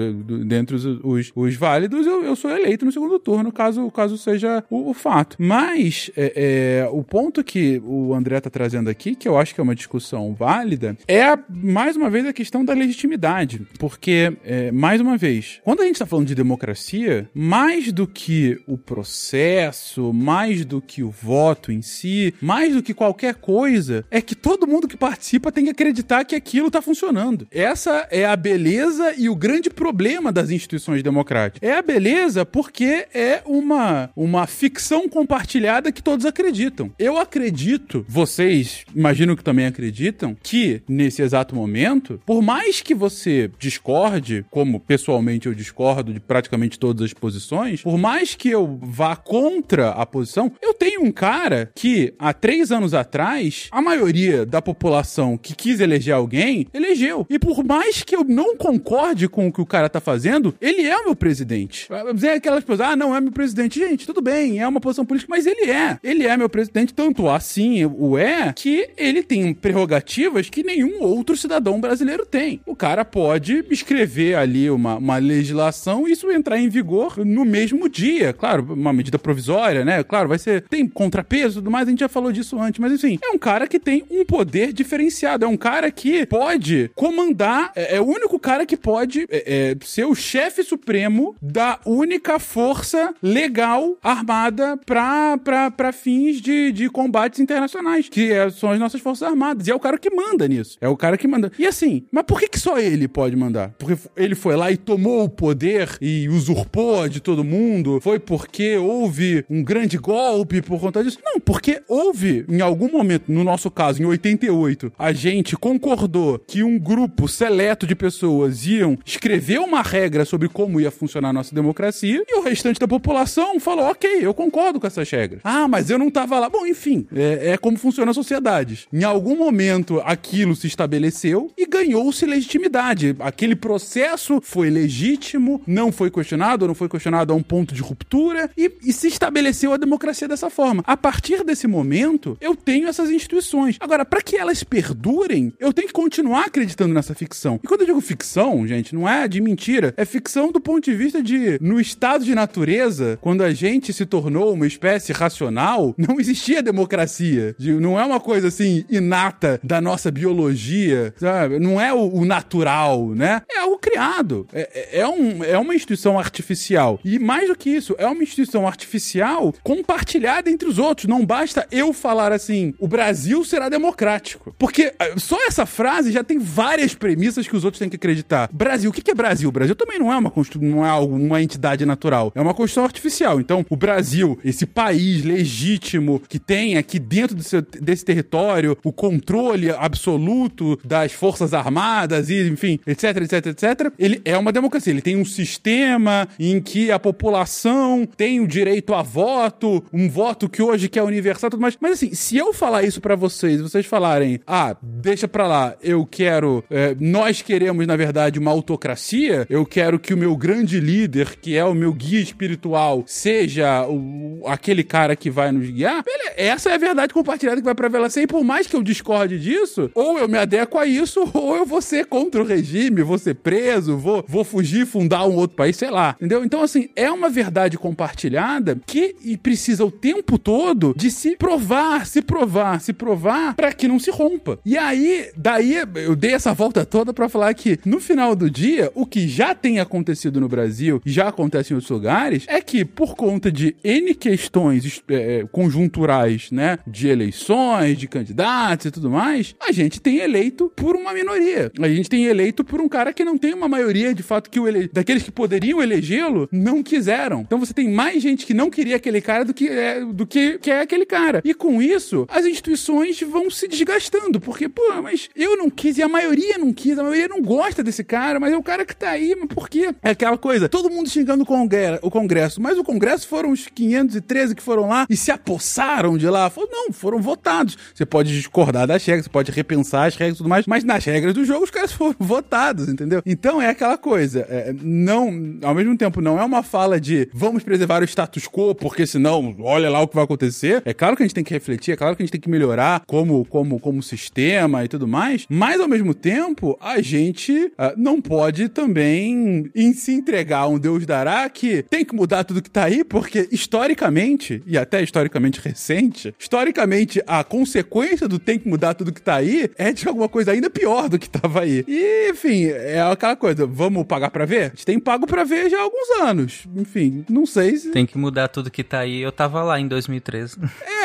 Dentre 0.46 0.76
os, 0.76 0.84
os, 0.84 1.32
os 1.34 1.54
válidos, 1.54 2.06
eu, 2.06 2.24
eu, 2.24 2.36
sou 2.36 2.50
eleito 2.50 2.84
no 2.84 2.92
segundo 2.92 3.18
turno, 3.18 3.52
caso, 3.52 3.90
caso 3.90 4.16
seja 4.16 4.64
o, 4.70 4.90
o 4.90 4.94
fato. 4.94 5.36
Mas 5.38 6.10
é, 6.16 6.82
é, 6.84 6.88
o 6.90 7.02
ponto 7.02 7.42
que 7.42 7.82
o 7.84 8.14
André 8.14 8.40
tá 8.40 8.50
trazendo 8.50 8.88
aqui, 8.88 9.14
que 9.14 9.28
eu 9.28 9.36
acho 9.36 9.54
que 9.54 9.60
é 9.60 9.64
uma 9.64 9.74
discussão 9.74 9.87
válida, 10.34 10.96
é 11.06 11.22
a, 11.22 11.38
mais 11.48 11.96
uma 11.96 12.10
vez 12.10 12.26
a 12.26 12.32
questão 12.32 12.64
da 12.64 12.74
legitimidade. 12.74 13.62
Porque, 13.78 14.36
é, 14.44 14.70
mais 14.70 15.00
uma 15.00 15.16
vez, 15.16 15.60
quando 15.64 15.80
a 15.80 15.84
gente 15.84 15.98
tá 15.98 16.06
falando 16.06 16.26
de 16.26 16.34
democracia, 16.34 17.28
mais 17.34 17.92
do 17.92 18.06
que 18.06 18.60
o 18.66 18.76
processo, 18.76 20.12
mais 20.12 20.64
do 20.64 20.80
que 20.80 21.02
o 21.02 21.10
voto 21.10 21.72
em 21.72 21.82
si, 21.82 22.34
mais 22.40 22.74
do 22.74 22.82
que 22.82 22.92
qualquer 22.92 23.36
coisa, 23.36 24.04
é 24.10 24.20
que 24.20 24.34
todo 24.34 24.66
mundo 24.66 24.88
que 24.88 24.96
participa 24.96 25.52
tem 25.52 25.64
que 25.64 25.70
acreditar 25.70 26.24
que 26.24 26.34
aquilo 26.34 26.70
tá 26.70 26.82
funcionando. 26.82 27.46
Essa 27.50 28.06
é 28.10 28.24
a 28.24 28.36
beleza 28.36 29.14
e 29.16 29.28
o 29.28 29.36
grande 29.36 29.70
problema 29.70 30.32
das 30.32 30.50
instituições 30.50 31.02
democráticas. 31.02 31.68
É 31.68 31.76
a 31.76 31.82
beleza 31.82 32.44
porque 32.44 33.06
é 33.14 33.42
uma, 33.46 34.10
uma 34.16 34.46
ficção 34.46 35.08
compartilhada 35.08 35.92
que 35.92 36.02
todos 36.02 36.26
acreditam. 36.26 36.90
Eu 36.98 37.18
acredito, 37.18 38.04
vocês 38.08 38.84
imagino 38.94 39.36
que 39.36 39.44
também 39.44 39.66
acreditam, 39.68 40.36
que 40.42 40.82
nesse 40.88 41.22
exato 41.22 41.54
momento, 41.54 42.20
por 42.26 42.42
mais 42.42 42.80
que 42.80 42.94
você 42.94 43.50
discorde, 43.58 44.44
como 44.50 44.80
pessoalmente 44.80 45.46
eu 45.46 45.54
discordo 45.54 46.12
de 46.12 46.20
praticamente 46.20 46.78
todas 46.78 47.04
as 47.04 47.12
posições, 47.12 47.82
por 47.82 47.98
mais 47.98 48.34
que 48.34 48.48
eu 48.48 48.78
vá 48.82 49.16
contra 49.16 49.90
a 49.90 50.04
posição, 50.04 50.52
eu 50.62 50.74
tenho 50.74 51.02
um 51.02 51.12
cara 51.12 51.70
que 51.74 52.14
há 52.18 52.32
três 52.32 52.72
anos 52.72 52.94
atrás, 52.94 53.68
a 53.70 53.80
maioria 53.80 54.44
da 54.44 54.60
população 54.60 55.36
que 55.36 55.54
quis 55.54 55.80
eleger 55.80 56.14
alguém, 56.14 56.66
elegeu. 56.72 57.26
E 57.28 57.38
por 57.38 57.64
mais 57.64 58.02
que 58.02 58.16
eu 58.16 58.24
não 58.24 58.56
concorde 58.56 59.28
com 59.28 59.48
o 59.48 59.52
que 59.52 59.60
o 59.60 59.66
cara 59.66 59.88
tá 59.88 60.00
fazendo, 60.00 60.54
ele 60.60 60.82
é 60.82 60.96
o 60.96 61.04
meu 61.04 61.16
presidente. 61.16 61.86
Vai 61.88 62.12
dizer 62.14 62.30
aquelas 62.30 62.64
pessoas, 62.64 62.92
ah, 62.92 62.96
não 62.96 63.14
é 63.14 63.20
meu 63.20 63.32
presidente. 63.32 63.78
Gente, 63.78 64.06
tudo 64.06 64.20
bem, 64.20 64.58
é 64.58 64.66
uma 64.66 64.80
posição 64.80 65.04
política, 65.04 65.30
mas 65.30 65.46
ele 65.46 65.70
é. 65.70 65.98
Ele 66.02 66.26
é 66.26 66.36
meu 66.36 66.48
presidente, 66.48 66.94
tanto 66.94 67.28
assim 67.28 67.84
o 67.84 68.18
é, 68.18 68.52
que 68.52 68.88
ele 68.96 69.22
tem 69.22 69.52
prerrogativas 69.58 70.48
que 70.48 70.62
nenhum 70.62 71.02
outro 71.02 71.36
cidadão 71.36 71.80
brasileiro 71.80 72.24
tem. 72.24 72.60
O 72.66 72.76
cara 72.76 73.04
pode 73.04 73.64
escrever 73.70 74.34
ali 74.34 74.70
uma, 74.70 74.96
uma 74.96 75.18
legislação 75.18 76.06
e 76.06 76.12
isso 76.12 76.30
entrar 76.30 76.58
em 76.58 76.68
vigor 76.68 77.24
no 77.24 77.44
mesmo 77.44 77.88
dia. 77.88 78.32
Claro, 78.32 78.74
uma 78.74 78.92
medida 78.92 79.18
provisória, 79.18 79.84
né? 79.84 80.02
Claro, 80.02 80.28
vai 80.28 80.38
ser. 80.38 80.62
Tem 80.62 80.86
contrapeso 80.86 81.58
e 81.58 81.60
tudo 81.60 81.70
mais, 81.70 81.86
a 81.86 81.90
gente 81.90 82.00
já 82.00 82.08
falou 82.08 82.32
disso 82.32 82.58
antes, 82.58 82.80
mas 82.80 82.92
enfim, 82.92 83.18
é 83.22 83.30
um 83.30 83.38
cara 83.38 83.66
que 83.66 83.78
tem 83.78 84.04
um 84.10 84.24
poder 84.24 84.72
diferenciado. 84.72 85.44
É 85.44 85.48
um 85.48 85.56
cara 85.56 85.90
que 85.90 86.26
pode 86.26 86.90
comandar, 86.94 87.72
é, 87.74 87.96
é 87.96 88.00
o 88.00 88.04
único 88.04 88.38
cara 88.38 88.64
que 88.66 88.76
pode 88.76 89.26
é, 89.30 89.72
é, 89.72 89.76
ser 89.84 90.04
o 90.04 90.14
chefe 90.14 90.62
supremo 90.62 91.36
da 91.40 91.78
única 91.84 92.38
força 92.38 93.14
legal 93.22 93.96
armada 94.02 94.78
para 94.86 95.92
fins 95.92 96.40
de, 96.40 96.72
de 96.72 96.88
combates 96.88 97.40
internacionais, 97.40 98.08
que 98.08 98.32
é, 98.32 98.50
são 98.50 98.70
as 98.70 98.78
nossas 98.78 99.00
forças 99.00 99.28
armadas. 99.28 99.47
E 99.66 99.70
é 99.70 99.74
o 99.74 99.80
cara 99.80 99.98
que 99.98 100.10
manda 100.10 100.46
nisso. 100.46 100.76
É 100.80 100.88
o 100.88 100.96
cara 100.96 101.16
que 101.16 101.28
manda. 101.28 101.50
E 101.58 101.66
assim, 101.66 102.04
mas 102.10 102.24
por 102.24 102.40
que, 102.40 102.48
que 102.48 102.58
só 102.58 102.78
ele 102.78 103.08
pode 103.08 103.36
mandar? 103.36 103.74
Porque 103.78 103.98
ele 104.16 104.34
foi 104.34 104.56
lá 104.56 104.70
e 104.70 104.76
tomou 104.76 105.24
o 105.24 105.28
poder 105.28 105.96
e 106.00 106.28
usurpou 106.28 107.08
de 107.08 107.20
todo 107.20 107.44
mundo? 107.44 108.00
Foi 108.00 108.18
porque 108.18 108.76
houve 108.76 109.44
um 109.48 109.62
grande 109.62 109.98
golpe 109.98 110.62
por 110.62 110.80
conta 110.80 111.02
disso? 111.02 111.18
Não, 111.24 111.40
porque 111.40 111.82
houve, 111.88 112.44
em 112.48 112.60
algum 112.60 112.90
momento, 112.90 113.24
no 113.28 113.44
nosso 113.44 113.70
caso, 113.70 114.02
em 114.02 114.06
88, 114.06 114.92
a 114.98 115.12
gente 115.12 115.56
concordou 115.56 116.38
que 116.38 116.62
um 116.62 116.78
grupo 116.78 117.28
seleto 117.28 117.86
de 117.86 117.94
pessoas 117.94 118.66
iam 118.66 118.98
escrever 119.04 119.60
uma 119.60 119.82
regra 119.82 120.24
sobre 120.24 120.48
como 120.48 120.80
ia 120.80 120.90
funcionar 120.90 121.30
a 121.30 121.32
nossa 121.32 121.54
democracia 121.54 122.22
e 122.26 122.38
o 122.38 122.42
restante 122.42 122.80
da 122.80 122.88
população 122.88 123.60
falou: 123.60 123.86
ok, 123.86 124.18
eu 124.20 124.34
concordo 124.34 124.80
com 124.80 124.86
essas 124.86 125.08
regras. 125.10 125.40
Ah, 125.44 125.68
mas 125.68 125.90
eu 125.90 125.98
não 125.98 126.10
tava 126.10 126.38
lá. 126.38 126.48
Bom, 126.48 126.66
enfim, 126.66 127.06
é, 127.14 127.50
é 127.52 127.58
como 127.58 127.78
funciona 127.78 128.10
a 128.10 128.14
sociedade. 128.14 128.86
Em 128.92 129.04
algum 129.04 129.37
momento 129.38 130.02
aquilo 130.04 130.54
se 130.54 130.66
estabeleceu 130.66 131.50
e 131.56 131.64
ganhou-se 131.66 132.26
legitimidade. 132.26 133.16
Aquele 133.20 133.54
processo 133.54 134.40
foi 134.42 134.68
legítimo, 134.68 135.62
não 135.66 135.92
foi 135.92 136.10
questionado, 136.10 136.66
não 136.66 136.74
foi 136.74 136.88
questionado 136.88 137.32
a 137.32 137.36
um 137.36 137.42
ponto 137.42 137.74
de 137.74 137.80
ruptura 137.80 138.50
e, 138.56 138.70
e 138.82 138.92
se 138.92 139.08
estabeleceu 139.08 139.72
a 139.72 139.76
democracia 139.76 140.28
dessa 140.28 140.50
forma. 140.50 140.82
A 140.86 140.96
partir 140.96 141.44
desse 141.44 141.66
momento, 141.66 142.36
eu 142.40 142.56
tenho 142.56 142.88
essas 142.88 143.10
instituições. 143.10 143.76
Agora, 143.80 144.04
para 144.04 144.20
que 144.20 144.36
elas 144.36 144.64
perdurem, 144.64 145.52
eu 145.58 145.72
tenho 145.72 145.86
que 145.88 145.94
continuar 145.94 146.46
acreditando 146.46 146.92
nessa 146.92 147.14
ficção. 147.14 147.60
E 147.62 147.66
quando 147.66 147.82
eu 147.82 147.86
digo 147.86 148.00
ficção, 148.00 148.66
gente, 148.66 148.94
não 148.94 149.08
é 149.08 149.28
de 149.28 149.40
mentira, 149.40 149.94
é 149.96 150.04
ficção 150.04 150.50
do 150.50 150.60
ponto 150.60 150.84
de 150.84 150.94
vista 150.94 151.22
de 151.22 151.58
no 151.60 151.80
estado 151.80 152.24
de 152.24 152.34
natureza, 152.34 153.18
quando 153.20 153.42
a 153.42 153.52
gente 153.52 153.92
se 153.92 154.04
tornou 154.04 154.52
uma 154.52 154.66
espécie 154.66 155.12
racional, 155.12 155.94
não 155.96 156.18
existia 156.18 156.62
democracia. 156.62 157.54
Não 157.58 157.98
é 157.98 158.04
uma 158.04 158.20
coisa 158.20 158.48
assim 158.48 158.84
inata 158.90 159.27
da 159.62 159.80
nossa 159.80 160.10
biologia, 160.10 161.14
sabe? 161.16 161.58
Não 161.58 161.80
é 161.80 161.92
o, 161.92 162.14
o 162.14 162.24
natural, 162.24 163.08
né? 163.10 163.42
É 163.50 163.60
algo 163.60 163.78
criado. 163.78 164.46
É, 164.52 164.98
é, 164.98 165.00
é, 165.00 165.08
um, 165.08 165.44
é 165.44 165.58
uma 165.58 165.74
instituição 165.74 166.18
artificial. 166.18 167.00
E 167.04 167.18
mais 167.18 167.48
do 167.48 167.56
que 167.56 167.70
isso, 167.70 167.94
é 167.98 168.06
uma 168.06 168.22
instituição 168.22 168.66
artificial 168.66 169.54
compartilhada 169.62 170.50
entre 170.50 170.68
os 170.68 170.78
outros. 170.78 171.08
Não 171.08 171.24
basta 171.24 171.66
eu 171.70 171.92
falar 171.92 172.32
assim, 172.32 172.74
o 172.78 172.88
Brasil 172.88 173.44
será 173.44 173.68
democrático. 173.68 174.54
Porque 174.58 174.92
eh, 174.98 175.14
só 175.16 175.36
essa 175.46 175.66
frase 175.66 176.12
já 176.12 176.24
tem 176.24 176.38
várias 176.38 176.94
premissas 176.94 177.46
que 177.46 177.56
os 177.56 177.64
outros 177.64 177.78
têm 177.78 177.88
que 177.88 177.96
acreditar. 177.96 178.48
Brasil, 178.52 178.90
o 178.90 178.92
que 178.92 179.10
é 179.10 179.14
Brasil? 179.14 179.48
O 179.48 179.52
Brasil 179.52 179.74
também 179.74 179.98
não 179.98 180.12
é 180.12 180.16
uma 180.16 180.32
não 180.60 180.84
é 180.84 180.88
algo, 180.88 181.16
uma 181.16 181.42
entidade 181.42 181.84
natural. 181.84 182.32
É 182.34 182.40
uma 182.40 182.54
construção 182.54 182.84
artificial. 182.84 183.40
Então, 183.40 183.64
o 183.68 183.76
Brasil, 183.76 184.38
esse 184.44 184.66
país 184.66 185.24
legítimo 185.24 186.20
que 186.28 186.38
tem 186.38 186.76
aqui 186.76 186.98
dentro 186.98 187.36
desse, 187.36 188.04
território 188.04 188.76
o 188.84 188.92
controle 189.18 189.70
absoluto 189.70 190.78
das 190.84 191.12
forças 191.12 191.52
armadas 191.52 192.30
e, 192.30 192.48
enfim, 192.48 192.78
etc, 192.86 193.16
etc, 193.18 193.46
etc, 193.46 193.92
ele 193.98 194.20
é 194.24 194.38
uma 194.38 194.52
democracia. 194.52 194.92
Ele 194.92 195.02
tem 195.02 195.16
um 195.16 195.24
sistema 195.24 196.28
em 196.38 196.60
que 196.60 196.90
a 196.90 196.98
população 196.98 198.08
tem 198.16 198.40
o 198.40 198.46
direito 198.46 198.94
a 198.94 199.02
voto, 199.02 199.84
um 199.92 200.08
voto 200.08 200.48
que 200.48 200.62
hoje 200.62 200.88
que 200.88 200.98
é 200.98 201.02
universal, 201.02 201.50
tudo 201.50 201.60
mais. 201.60 201.76
Mas 201.80 201.92
assim, 201.92 202.14
se 202.14 202.36
eu 202.36 202.52
falar 202.52 202.84
isso 202.84 203.00
para 203.00 203.16
vocês, 203.16 203.60
vocês 203.60 203.84
falarem, 203.84 204.40
ah, 204.46 204.76
deixa 204.80 205.26
pra 205.26 205.46
lá, 205.46 205.74
eu 205.82 206.06
quero, 206.06 206.64
é, 206.70 206.96
nós 206.98 207.42
queremos, 207.42 207.86
na 207.86 207.96
verdade, 207.96 208.38
uma 208.38 208.50
autocracia, 208.50 209.46
eu 209.50 209.66
quero 209.66 209.98
que 209.98 210.14
o 210.14 210.16
meu 210.16 210.36
grande 210.36 210.78
líder, 210.78 211.36
que 211.40 211.56
é 211.56 211.64
o 211.64 211.74
meu 211.74 211.92
guia 211.92 212.20
espiritual, 212.20 213.02
seja 213.06 213.86
o, 213.86 214.42
aquele 214.46 214.84
cara 214.84 215.16
que 215.16 215.30
vai 215.30 215.50
nos 215.50 215.68
guiar, 215.68 216.04
beleza, 216.04 216.34
essa 216.36 216.70
é 216.70 216.74
a 216.74 216.78
verdade 216.78 217.12
compartilhada 217.12 217.60
que 217.60 217.64
vai 217.64 217.74
prevalecer, 217.74 218.22
e 218.22 218.26
por 218.26 218.44
mais 218.44 218.66
que 218.66 218.76
eu 218.76 218.82
discorde 218.82 219.07
disso, 219.38 219.90
ou 219.94 220.18
eu 220.18 220.28
me 220.28 220.38
adequo 220.38 220.78
a 220.78 220.86
isso, 220.86 221.28
ou 221.32 221.56
eu 221.56 221.66
vou 221.66 221.80
ser 221.80 222.06
contra 222.06 222.42
o 222.42 222.44
regime, 222.44 223.02
vou 223.02 223.18
ser 223.18 223.34
preso, 223.34 223.96
vou, 223.96 224.24
vou 224.26 224.44
fugir, 224.44 224.86
fundar 224.86 225.26
um 225.26 225.34
outro 225.34 225.56
país, 225.56 225.76
sei 225.76 225.90
lá, 225.90 226.14
entendeu? 226.16 226.44
Então, 226.44 226.62
assim, 226.62 226.88
é 226.94 227.10
uma 227.10 227.28
verdade 227.28 227.78
compartilhada 227.78 228.78
que 228.86 229.14
precisa 229.42 229.84
o 229.84 229.90
tempo 229.90 230.38
todo 230.38 230.94
de 230.96 231.10
se 231.10 231.36
provar, 231.36 232.06
se 232.06 232.22
provar, 232.22 232.80
se 232.80 232.92
provar, 232.92 233.54
para 233.54 233.72
que 233.72 233.88
não 233.88 233.98
se 233.98 234.10
rompa. 234.10 234.58
E 234.64 234.76
aí, 234.76 235.30
daí 235.36 235.76
eu 235.94 236.16
dei 236.16 236.32
essa 236.32 236.52
volta 236.52 236.84
toda 236.84 237.12
para 237.12 237.28
falar 237.28 237.52
que 237.54 237.78
no 237.84 238.00
final 238.00 238.34
do 238.34 238.50
dia, 238.50 238.90
o 238.94 239.06
que 239.06 239.28
já 239.28 239.54
tem 239.54 239.80
acontecido 239.80 240.40
no 240.40 240.48
Brasil 240.48 241.00
já 241.04 241.28
acontece 241.28 241.72
em 241.72 241.76
outros 241.76 241.90
lugares 241.90 242.44
é 242.48 242.60
que 242.60 242.84
por 242.84 243.14
conta 243.14 243.50
de 243.50 243.76
N 243.82 244.14
questões 244.14 245.02
é, 245.08 245.46
conjunturais, 245.50 246.50
né, 246.50 246.78
de 246.86 247.08
eleições, 247.08 247.96
de 247.96 248.08
candidatos 248.08 248.86
e 248.86 248.90
tudo 248.90 248.97
mais, 249.04 249.54
a 249.60 249.72
gente 249.72 250.00
tem 250.00 250.18
eleito 250.18 250.72
por 250.74 250.96
uma 250.96 251.12
minoria. 251.12 251.70
A 251.80 251.88
gente 251.88 252.08
tem 252.08 252.24
eleito 252.24 252.64
por 252.64 252.80
um 252.80 252.88
cara 252.88 253.12
que 253.12 253.24
não 253.24 253.38
tem 253.38 253.54
uma 253.54 253.68
maioria 253.68 254.14
de 254.14 254.22
fato 254.22 254.50
que 254.50 254.58
o 254.58 254.66
ele... 254.66 254.88
daqueles 254.92 255.22
que 255.22 255.30
poderiam 255.30 255.82
elegê-lo 255.82 256.48
não 256.50 256.82
quiseram. 256.82 257.40
Então 257.40 257.58
você 257.58 257.72
tem 257.72 257.90
mais 257.90 258.22
gente 258.22 258.46
que 258.46 258.54
não 258.54 258.70
queria 258.70 258.96
aquele 258.96 259.20
cara 259.20 259.44
do 259.44 259.54
que 259.54 259.68
é, 259.68 260.04
do 260.04 260.26
que, 260.26 260.58
que 260.58 260.70
é 260.70 260.80
aquele 260.80 261.06
cara. 261.06 261.42
E 261.44 261.54
com 261.54 261.80
isso, 261.80 262.26
as 262.28 262.44
instituições 262.44 263.20
vão 263.20 263.50
se 263.50 263.68
desgastando. 263.68 264.40
Porque, 264.40 264.68
pô, 264.68 264.82
mas 265.02 265.28
eu 265.36 265.56
não 265.56 265.70
quis 265.70 265.98
e 265.98 266.02
a 266.02 266.08
maioria 266.08 266.58
não 266.58 266.72
quis, 266.72 266.98
a 266.98 267.02
maioria 267.02 267.28
não 267.28 267.42
gosta 267.42 267.82
desse 267.82 268.04
cara, 268.04 268.40
mas 268.40 268.52
é 268.52 268.56
o 268.56 268.62
cara 268.62 268.84
que 268.84 268.96
tá 268.96 269.10
aí, 269.10 269.34
mas 269.38 269.48
por 269.48 269.68
quê? 269.68 269.94
É 270.02 270.10
aquela 270.10 270.38
coisa, 270.38 270.68
todo 270.68 270.90
mundo 270.90 271.08
xingando 271.08 271.44
o 271.44 271.58
o 272.02 272.10
congresso 272.10 272.60
mas 272.60 272.78
o 272.78 272.84
Congresso 272.84 273.26
foram 273.26 273.50
os 273.50 273.66
513 273.66 274.54
que 274.54 274.62
foram 274.62 274.88
lá 274.88 275.06
e 275.08 275.16
se 275.16 275.30
apossaram 275.30 276.16
de 276.16 276.28
lá. 276.28 276.50
Falou, 276.50 276.68
não, 276.70 276.92
foram 276.92 277.20
votados. 277.20 277.76
Você 277.94 278.04
pode 278.04 278.32
discordar 278.32 278.77
das 278.86 279.04
regras, 279.04 279.24
você 279.24 279.30
pode 279.30 279.52
repensar 279.52 280.06
as 280.06 280.16
regras 280.16 280.36
e 280.36 280.38
tudo 280.38 280.48
mais, 280.48 280.66
mas 280.66 280.84
nas 280.84 281.04
regras 281.04 281.34
do 281.34 281.44
jogo 281.44 281.64
os 281.64 281.70
caras 281.70 281.92
foram 281.92 282.14
votados, 282.18 282.88
entendeu? 282.88 283.22
Então 283.24 283.60
é 283.60 283.68
aquela 283.68 283.98
coisa, 283.98 284.46
é, 284.48 284.74
não, 284.82 285.58
ao 285.62 285.74
mesmo 285.74 285.96
tempo, 285.96 286.20
não 286.20 286.38
é 286.38 286.44
uma 286.44 286.62
fala 286.62 287.00
de 287.00 287.28
vamos 287.32 287.62
preservar 287.62 288.02
o 288.02 288.04
status 288.04 288.46
quo, 288.46 288.74
porque 288.74 289.06
senão, 289.06 289.56
olha 289.60 289.90
lá 289.90 290.00
o 290.00 290.08
que 290.08 290.14
vai 290.14 290.24
acontecer. 290.24 290.82
É 290.84 290.94
claro 290.94 291.16
que 291.16 291.22
a 291.22 291.26
gente 291.26 291.34
tem 291.34 291.44
que 291.44 291.52
refletir, 291.52 291.92
é 291.92 291.96
claro 291.96 292.16
que 292.16 292.22
a 292.22 292.24
gente 292.24 292.32
tem 292.32 292.40
que 292.40 292.50
melhorar 292.50 293.02
como, 293.06 293.44
como, 293.44 293.78
como 293.80 294.02
sistema 294.02 294.84
e 294.84 294.88
tudo 294.88 295.06
mais, 295.06 295.46
mas 295.48 295.80
ao 295.80 295.88
mesmo 295.88 296.14
tempo, 296.14 296.76
a 296.80 297.00
gente 297.00 297.52
uh, 297.52 297.94
não 297.96 298.20
pode 298.20 298.68
também 298.68 299.70
em 299.74 299.92
se 299.92 300.12
entregar 300.12 300.60
a 300.60 300.68
um 300.68 300.78
Deus 300.78 301.06
dará 301.06 301.48
que 301.48 301.82
tem 301.82 302.04
que 302.04 302.14
mudar 302.14 302.44
tudo 302.44 302.62
que 302.62 302.70
tá 302.70 302.84
aí, 302.84 303.04
porque 303.04 303.48
historicamente, 303.50 304.62
e 304.66 304.76
até 304.76 305.02
historicamente 305.02 305.60
recente, 305.60 306.34
historicamente 306.38 307.22
a 307.26 307.42
consequência 307.42 308.28
do 308.28 308.38
tem 308.38 308.58
que 308.58 308.67
mudar 308.68 308.94
tudo 308.94 309.12
que 309.12 309.20
tá 309.20 309.36
aí 309.36 309.70
é 309.76 309.92
de 309.92 310.06
alguma 310.06 310.28
coisa 310.28 310.52
ainda 310.52 310.70
pior 310.70 311.08
do 311.08 311.18
que 311.18 311.28
tava 311.28 311.62
aí. 311.62 311.84
E, 311.86 312.30
enfim, 312.30 312.66
é 312.66 313.00
aquela 313.00 313.36
coisa, 313.36 313.66
vamos 313.66 314.04
pagar 314.06 314.30
pra 314.30 314.44
ver? 314.44 314.64
A 314.64 314.68
gente 314.68 314.86
tem 314.86 314.98
pago 314.98 315.26
pra 315.26 315.44
ver 315.44 315.70
já 315.70 315.78
há 315.78 315.82
alguns 315.82 316.10
anos. 316.20 316.66
Enfim, 316.76 317.24
não 317.28 317.46
sei 317.46 317.76
se. 317.76 317.90
Tem 317.90 318.06
que 318.06 318.18
mudar 318.18 318.48
tudo 318.48 318.70
que 318.70 318.84
tá 318.84 319.00
aí. 319.00 319.20
Eu 319.20 319.32
tava 319.32 319.62
lá 319.62 319.80
em 319.80 319.88
2013. 319.88 320.58